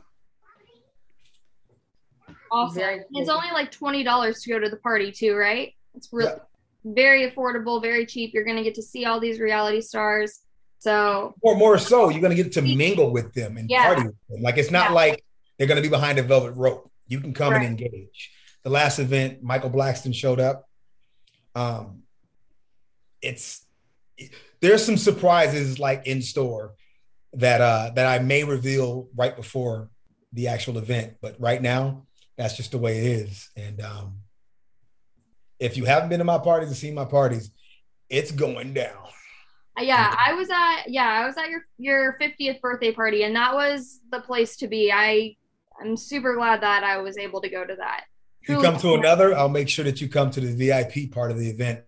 Awesome. 2.52 3.00
It's 3.12 3.28
only 3.28 3.50
like 3.52 3.70
twenty 3.70 4.02
dollars 4.02 4.42
to 4.42 4.50
go 4.50 4.58
to 4.58 4.68
the 4.68 4.76
party 4.76 5.12
too, 5.12 5.34
right? 5.34 5.72
It's 5.94 6.08
really 6.12 6.32
very 6.84 7.30
affordable, 7.30 7.80
very 7.80 8.06
cheap. 8.06 8.32
You're 8.34 8.44
gonna 8.44 8.64
get 8.64 8.74
to 8.76 8.82
see 8.82 9.04
all 9.04 9.20
these 9.20 9.40
reality 9.40 9.80
stars. 9.80 10.40
So 10.80 11.34
or 11.42 11.56
more 11.56 11.78
so, 11.78 12.08
you're 12.10 12.20
gonna 12.20 12.34
get 12.34 12.52
to 12.52 12.62
mingle 12.62 13.12
with 13.12 13.32
them 13.32 13.56
and 13.56 13.70
yeah. 13.70 13.86
party 13.86 14.02
with 14.08 14.16
them. 14.28 14.42
Like 14.42 14.58
it's 14.58 14.70
not 14.70 14.90
yeah. 14.90 14.94
like 14.94 15.24
they're 15.58 15.68
gonna 15.68 15.82
be 15.82 15.88
behind 15.88 16.18
a 16.18 16.22
velvet 16.22 16.52
rope. 16.52 16.90
You 17.06 17.20
can 17.20 17.32
come 17.32 17.52
right. 17.52 17.62
and 17.62 17.80
engage. 17.80 18.32
The 18.64 18.70
last 18.70 18.98
event, 18.98 19.42
Michael 19.42 19.70
Blackson 19.70 20.14
showed 20.14 20.40
up. 20.40 20.68
Um, 21.54 22.02
it's 23.22 23.64
there's 24.60 24.84
some 24.84 24.96
surprises 24.96 25.78
like 25.78 26.06
in 26.06 26.22
store 26.22 26.74
that 27.34 27.60
uh 27.60 27.90
that 27.94 28.06
I 28.06 28.22
may 28.22 28.44
reveal 28.44 29.08
right 29.14 29.36
before 29.36 29.90
the 30.32 30.48
actual 30.48 30.78
event, 30.78 31.14
but 31.20 31.36
right 31.38 31.60
now 31.60 32.06
that's 32.36 32.56
just 32.56 32.70
the 32.70 32.78
way 32.78 32.98
it 32.98 33.04
is. 33.04 33.50
And 33.56 33.80
um, 33.82 34.20
if 35.58 35.76
you 35.76 35.84
haven't 35.84 36.08
been 36.08 36.20
to 36.20 36.24
my 36.24 36.38
parties 36.38 36.68
and 36.68 36.76
seen 36.76 36.94
my 36.94 37.04
parties, 37.04 37.50
it's 38.08 38.30
going 38.30 38.72
down 38.72 39.10
yeah 39.80 40.14
i 40.18 40.34
was 40.34 40.48
at 40.50 40.88
yeah 40.88 41.20
i 41.22 41.26
was 41.26 41.36
at 41.36 41.48
your 41.48 41.62
your 41.78 42.16
50th 42.20 42.60
birthday 42.60 42.92
party 42.92 43.24
and 43.24 43.36
that 43.36 43.54
was 43.54 44.00
the 44.10 44.20
place 44.20 44.56
to 44.56 44.68
be. 44.68 44.92
I 44.92 45.36
i'm 45.80 45.96
super 45.96 46.34
glad 46.34 46.62
that 46.62 46.84
i 46.84 46.98
was 46.98 47.18
able 47.18 47.40
to 47.40 47.48
go 47.48 47.64
to 47.64 47.76
that. 47.76 48.04
If 48.42 48.48
you 48.50 48.62
come 48.62 48.78
to 48.78 48.94
another 48.94 49.34
i'll 49.36 49.48
make 49.48 49.68
sure 49.68 49.84
that 49.84 50.00
you 50.00 50.08
come 50.08 50.30
to 50.30 50.40
the 50.40 50.54
vip 50.54 51.12
part 51.12 51.30
of 51.30 51.38
the 51.38 51.48
event. 51.48 51.80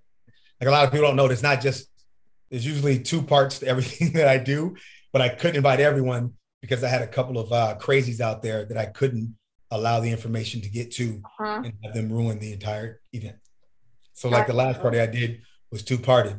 Like 0.60 0.68
a 0.68 0.70
lot 0.70 0.84
of 0.84 0.92
people 0.92 1.06
don't 1.06 1.16
know 1.16 1.26
it's 1.26 1.42
not 1.42 1.60
just 1.60 1.88
there's 2.50 2.66
usually 2.66 2.98
two 2.98 3.22
parts 3.22 3.60
to 3.60 3.66
everything 3.66 4.12
that 4.14 4.28
i 4.28 4.38
do 4.38 4.76
but 5.12 5.22
i 5.22 5.28
couldn't 5.28 5.56
invite 5.56 5.80
everyone 5.80 6.34
because 6.60 6.84
i 6.84 6.88
had 6.88 7.02
a 7.02 7.06
couple 7.06 7.38
of 7.38 7.52
uh, 7.52 7.76
crazies 7.80 8.20
out 8.20 8.42
there 8.42 8.64
that 8.64 8.76
i 8.76 8.86
couldn't 8.86 9.34
allow 9.72 10.00
the 10.00 10.10
information 10.10 10.60
to 10.60 10.68
get 10.68 10.92
to 10.92 11.20
uh-huh. 11.24 11.62
and 11.64 11.72
have 11.82 11.94
them 11.94 12.12
ruin 12.12 12.38
the 12.38 12.52
entire 12.52 13.00
event. 13.14 13.36
So 14.12 14.28
like 14.28 14.46
the 14.46 14.52
last 14.52 14.80
party 14.80 15.00
i 15.00 15.06
did 15.06 15.40
was 15.70 15.82
two 15.82 15.98
parted 15.98 16.38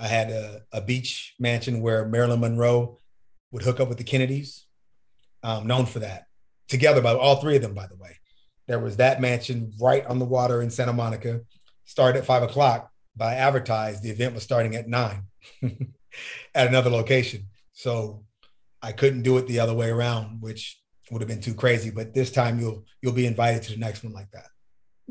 I 0.00 0.08
had 0.08 0.30
a, 0.30 0.62
a 0.72 0.80
beach 0.80 1.34
mansion 1.38 1.82
where 1.82 2.06
Marilyn 2.06 2.40
Monroe 2.40 2.98
would 3.52 3.62
hook 3.62 3.80
up 3.80 3.88
with 3.88 3.98
the 3.98 4.04
Kennedys, 4.04 4.64
um, 5.42 5.66
known 5.66 5.84
for 5.84 5.98
that. 5.98 6.26
Together, 6.68 7.02
by 7.02 7.12
all 7.12 7.36
three 7.36 7.56
of 7.56 7.62
them, 7.62 7.74
by 7.74 7.86
the 7.86 7.96
way. 7.96 8.18
There 8.66 8.78
was 8.78 8.96
that 8.96 9.20
mansion 9.20 9.72
right 9.80 10.06
on 10.06 10.18
the 10.18 10.24
water 10.24 10.62
in 10.62 10.70
Santa 10.70 10.92
Monica. 10.92 11.40
Started 11.84 12.20
at 12.20 12.24
five 12.24 12.42
o'clock. 12.42 12.90
By 13.16 13.34
advertised, 13.34 14.02
the 14.02 14.10
event 14.10 14.34
was 14.34 14.44
starting 14.44 14.76
at 14.76 14.88
nine 14.88 15.24
at 16.54 16.68
another 16.68 16.88
location. 16.88 17.48
So 17.72 18.24
I 18.80 18.92
couldn't 18.92 19.22
do 19.22 19.36
it 19.36 19.48
the 19.48 19.58
other 19.60 19.74
way 19.74 19.90
around, 19.90 20.40
which 20.40 20.80
would 21.10 21.20
have 21.20 21.28
been 21.28 21.40
too 21.40 21.54
crazy. 21.54 21.90
But 21.90 22.14
this 22.14 22.30
time 22.30 22.60
you'll 22.60 22.84
you'll 23.02 23.12
be 23.12 23.26
invited 23.26 23.64
to 23.64 23.72
the 23.72 23.78
next 23.78 24.04
one 24.04 24.12
like 24.12 24.30
that 24.30 24.49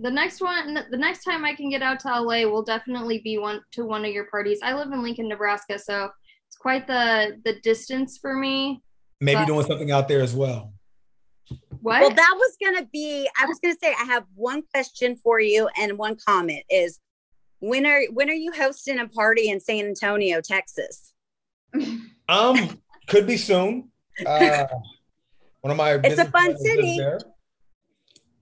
the 0.02 0.12
next 0.12 0.42
one 0.42 0.86
the 0.92 0.98
next 0.98 1.24
time 1.24 1.44
i 1.44 1.54
can 1.54 1.70
get 1.70 1.82
out 1.82 2.00
to 2.00 2.08
la 2.08 2.44
will 2.46 2.64
definitely 2.64 3.20
be 3.20 3.38
one 3.38 3.62
to 3.72 3.86
one 3.86 4.06
of 4.06 4.12
your 4.12 4.26
parties. 4.26 4.60
I 4.64 4.74
live 4.74 4.92
in 4.92 5.04
lincoln 5.04 5.28
nebraska 5.28 5.78
so 5.80 6.10
it's 6.48 6.58
quite 6.58 6.88
the 6.88 7.40
the 7.44 7.60
distance 7.62 8.18
for 8.18 8.36
me 8.36 8.82
maybe 9.20 9.40
but... 9.40 9.48
doing 9.48 9.66
something 9.66 9.92
out 9.92 10.08
there 10.08 10.22
as 10.22 10.36
well. 10.36 10.74
What? 11.82 12.02
Well 12.02 12.10
that 12.10 12.36
was 12.36 12.58
gonna 12.64 12.88
be 12.92 13.28
i 13.40 13.46
was 13.46 13.60
gonna 13.60 13.76
say 13.82 13.94
i 14.00 14.06
have 14.06 14.26
one 14.36 14.64
question 14.74 15.16
for 15.18 15.40
you 15.40 15.70
and 15.78 15.98
one 15.98 16.18
comment 16.26 16.64
is 16.70 17.00
when 17.60 17.86
are 17.86 18.02
when 18.14 18.30
are 18.30 18.34
you 18.34 18.52
hosting 18.52 19.00
a 19.00 19.08
party 19.08 19.50
in 19.50 19.60
san 19.60 19.86
antonio 19.86 20.42
texas? 20.42 21.14
Um 22.30 22.80
could 23.08 23.26
be 23.26 23.38
soon. 23.38 23.92
Uh 24.26 24.68
one 25.62 25.72
of 25.72 25.78
my 25.78 25.94
it's 26.04 26.20
a 26.20 26.26
fun 26.26 26.56
city 26.58 27.00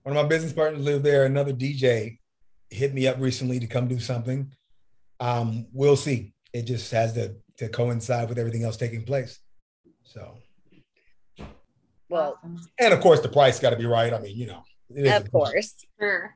one 0.08 0.16
of 0.16 0.24
my 0.24 0.28
business 0.28 0.54
partners 0.54 0.82
live 0.82 1.02
there. 1.02 1.26
Another 1.26 1.52
DJ 1.52 2.18
hit 2.70 2.94
me 2.94 3.06
up 3.06 3.16
recently 3.20 3.60
to 3.60 3.66
come 3.66 3.88
do 3.88 4.00
something. 4.00 4.50
Um, 5.20 5.66
we'll 5.70 5.96
see. 5.96 6.32
It 6.54 6.62
just 6.62 6.90
has 6.92 7.12
to 7.12 7.34
to 7.58 7.68
coincide 7.68 8.30
with 8.30 8.38
everything 8.38 8.64
else 8.64 8.78
taking 8.78 9.04
place. 9.04 9.38
So, 10.04 10.38
Well, 12.08 12.38
and 12.80 12.94
of 12.94 13.00
course, 13.00 13.20
the 13.20 13.28
price 13.28 13.60
got 13.60 13.70
to 13.70 13.76
be 13.76 13.84
right. 13.84 14.14
I 14.14 14.18
mean, 14.18 14.34
you 14.34 14.46
know, 14.46 14.62
it 14.88 15.04
is 15.04 15.12
of 15.12 15.30
course. 15.30 15.74
Sure. 16.00 16.34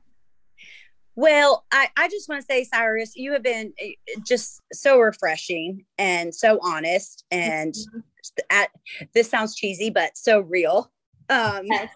Well, 1.15 1.65
I, 1.71 1.87
I 1.97 2.09
just 2.09 2.29
want 2.29 2.41
to 2.41 2.45
say, 2.45 2.65
Syrus, 2.65 3.13
you 3.15 3.33
have 3.33 3.43
been 3.43 3.73
eh, 3.79 3.93
just 4.23 4.61
so 4.71 4.99
refreshing 4.99 5.85
and 5.97 6.33
so 6.33 6.59
honest. 6.61 7.23
And 7.31 7.73
at, 8.51 8.69
this 9.15 9.29
sounds 9.29 9.55
cheesy, 9.55 9.89
but 9.89 10.15
so 10.15 10.41
real. 10.41 10.91
Um, 11.29 11.61
Yes. 11.65 11.89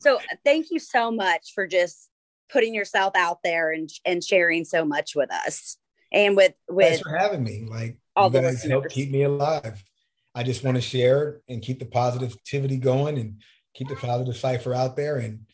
So 0.00 0.18
thank 0.44 0.70
you 0.70 0.78
so 0.78 1.10
much 1.10 1.52
for 1.54 1.66
just 1.66 2.10
putting 2.50 2.74
yourself 2.74 3.14
out 3.16 3.38
there 3.44 3.70
and, 3.70 3.90
and 4.04 4.24
sharing 4.24 4.64
so 4.64 4.84
much 4.84 5.14
with 5.14 5.32
us 5.32 5.76
and 6.12 6.36
with, 6.36 6.52
Thanks 6.68 6.98
with 6.98 7.00
for 7.02 7.16
having 7.16 7.44
me. 7.44 7.66
Like 7.68 7.98
all 8.16 8.32
you 8.32 8.40
guys 8.40 8.62
help 8.64 8.88
keep 8.88 9.10
me 9.10 9.22
alive. 9.22 9.82
I 10.34 10.42
just 10.42 10.64
want 10.64 10.76
to 10.76 10.80
share 10.80 11.40
and 11.48 11.62
keep 11.62 11.78
the 11.78 11.86
positivity 11.86 12.76
going 12.76 13.18
and 13.18 13.40
keep 13.74 13.88
the 13.88 13.96
positive 13.96 14.36
cipher 14.36 14.74
out 14.74 14.96
there. 14.96 15.16
And 15.16 15.46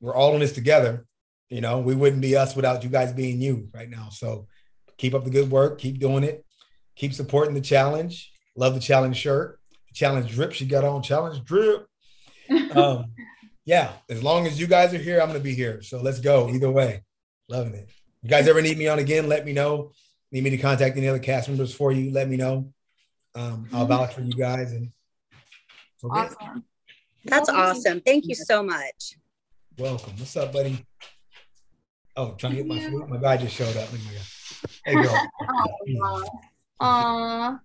we're 0.00 0.14
all 0.14 0.34
in 0.34 0.40
this 0.40 0.52
together. 0.52 1.06
You 1.48 1.60
know, 1.60 1.80
we 1.80 1.94
wouldn't 1.94 2.22
be 2.22 2.36
us 2.36 2.54
without 2.54 2.84
you 2.84 2.90
guys 2.90 3.12
being 3.12 3.40
you 3.40 3.68
right 3.74 3.88
now. 3.88 4.08
So 4.10 4.46
keep 4.98 5.14
up 5.14 5.24
the 5.24 5.30
good 5.30 5.50
work, 5.50 5.78
keep 5.78 5.98
doing 5.98 6.22
it, 6.22 6.44
keep 6.96 7.12
supporting 7.12 7.54
the 7.54 7.60
challenge. 7.60 8.32
Love 8.56 8.74
the 8.74 8.80
challenge 8.80 9.16
shirt, 9.16 9.58
the 9.88 9.94
challenge 9.94 10.30
drip 10.30 10.52
she 10.52 10.66
got 10.66 10.84
on, 10.84 11.02
challenge 11.02 11.44
drip. 11.44 11.86
Um, 12.74 13.12
yeah, 13.64 13.92
as 14.08 14.22
long 14.22 14.46
as 14.46 14.58
you 14.60 14.66
guys 14.66 14.94
are 14.94 14.98
here, 14.98 15.20
I'm 15.20 15.28
gonna 15.28 15.40
be 15.40 15.54
here. 15.54 15.82
So 15.82 16.00
let's 16.00 16.20
go 16.20 16.50
either 16.50 16.70
way. 16.70 17.02
Loving 17.48 17.74
it. 17.74 17.88
You 18.22 18.30
guys 18.30 18.48
ever 18.48 18.62
need 18.62 18.78
me 18.78 18.88
on 18.88 18.98
again? 18.98 19.28
Let 19.28 19.44
me 19.44 19.52
know. 19.52 19.92
Need 20.32 20.44
me 20.44 20.50
to 20.50 20.58
contact 20.58 20.96
any 20.96 21.08
other 21.08 21.18
cast 21.18 21.48
members 21.48 21.74
for 21.74 21.90
you? 21.92 22.10
Let 22.12 22.28
me 22.28 22.36
know. 22.36 22.72
Um, 23.34 23.68
I'll 23.72 23.86
vouch 23.86 24.14
for 24.14 24.22
you 24.22 24.32
guys 24.32 24.72
and 24.72 24.90
so. 25.98 26.08
Awesome. 26.10 26.64
That's 27.24 27.48
awesome. 27.48 28.00
Thank 28.00 28.26
you 28.26 28.34
so 28.34 28.62
much. 28.62 29.16
welcome. 29.76 30.14
What's 30.16 30.36
up, 30.36 30.52
buddy? 30.52 30.84
Oh, 32.16 32.34
trying 32.34 32.52
to 32.52 32.56
get 32.58 32.66
my 32.66 32.78
Thank 32.78 32.92
food. 32.92 33.08
My 33.08 33.16
guy 33.18 33.36
just 33.36 33.54
showed 33.54 33.76
up. 33.76 33.92
Look 33.92 34.00
at 34.00 34.06
my 34.06 34.12
guy. 34.12 34.20
Hey, 34.84 34.94
girl. 34.94 36.24
Aw. 36.80 37.60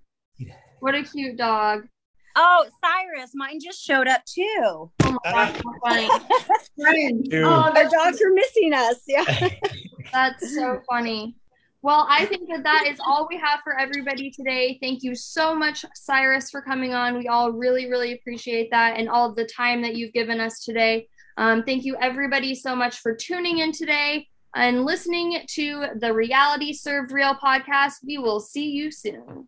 What 0.80 0.96
a 0.96 1.04
cute 1.04 1.38
dog. 1.38 1.88
Oh, 2.36 2.66
Syrus, 2.84 3.32
mine 3.34 3.60
just 3.64 3.82
showed 3.82 4.07
up 4.07 4.24
too. 4.26 4.44
Oh 4.64 4.91
my 5.03 5.20
gosh, 5.24 5.57
so 5.57 6.82
funny. 6.84 7.14
Dude. 7.14 7.44
Oh, 7.44 7.49
Our 7.49 7.74
that's 7.74 7.94
dogs 7.94 8.22
are 8.22 8.34
missing 8.34 8.74
us. 8.74 9.02
Yeah. 9.07 9.49
That's 10.14 10.53
so 10.53 10.82
funny. 10.90 11.36
Well, 11.82 12.07
I 12.10 12.26
think 12.26 12.49
that 12.49 12.64
that 12.64 12.86
is 12.88 12.99
all 13.06 13.28
we 13.30 13.38
have 13.38 13.60
for 13.64 13.78
everybody 13.80 14.32
today. 14.32 14.80
Thank 14.82 15.03
you 15.03 15.14
so 15.14 15.53
much, 15.53 15.86
Syrus, 15.95 16.49
for 16.49 16.62
coming 16.62 16.94
on. 16.94 17.18
We 17.18 17.28
all 17.28 17.52
really, 17.52 17.90
really 17.90 18.14
appreciate 18.14 18.72
that 18.72 18.98
and 18.98 19.10
all 19.10 19.30
of 19.30 19.36
the 19.36 19.45
time 19.45 19.82
that 19.84 19.95
you've 19.95 20.14
given 20.14 20.40
us 20.40 20.64
today. 20.64 21.07
Um, 21.38 21.64
thank 21.64 21.84
you, 21.84 21.95
everybody, 22.02 22.56
so 22.56 22.76
much 22.76 22.99
for 22.99 23.14
tuning 23.16 23.60
in 23.60 23.72
today 23.72 24.28
and 24.56 24.86
listening 24.86 25.41
to 25.49 25.88
the 25.99 26.14
Reality 26.14 26.74
Served 26.74 27.12
Real 27.12 27.36
podcast. 27.36 27.95
We 28.06 28.18
will 28.18 28.40
see 28.40 28.70
you 28.70 28.90
soon. 28.90 29.48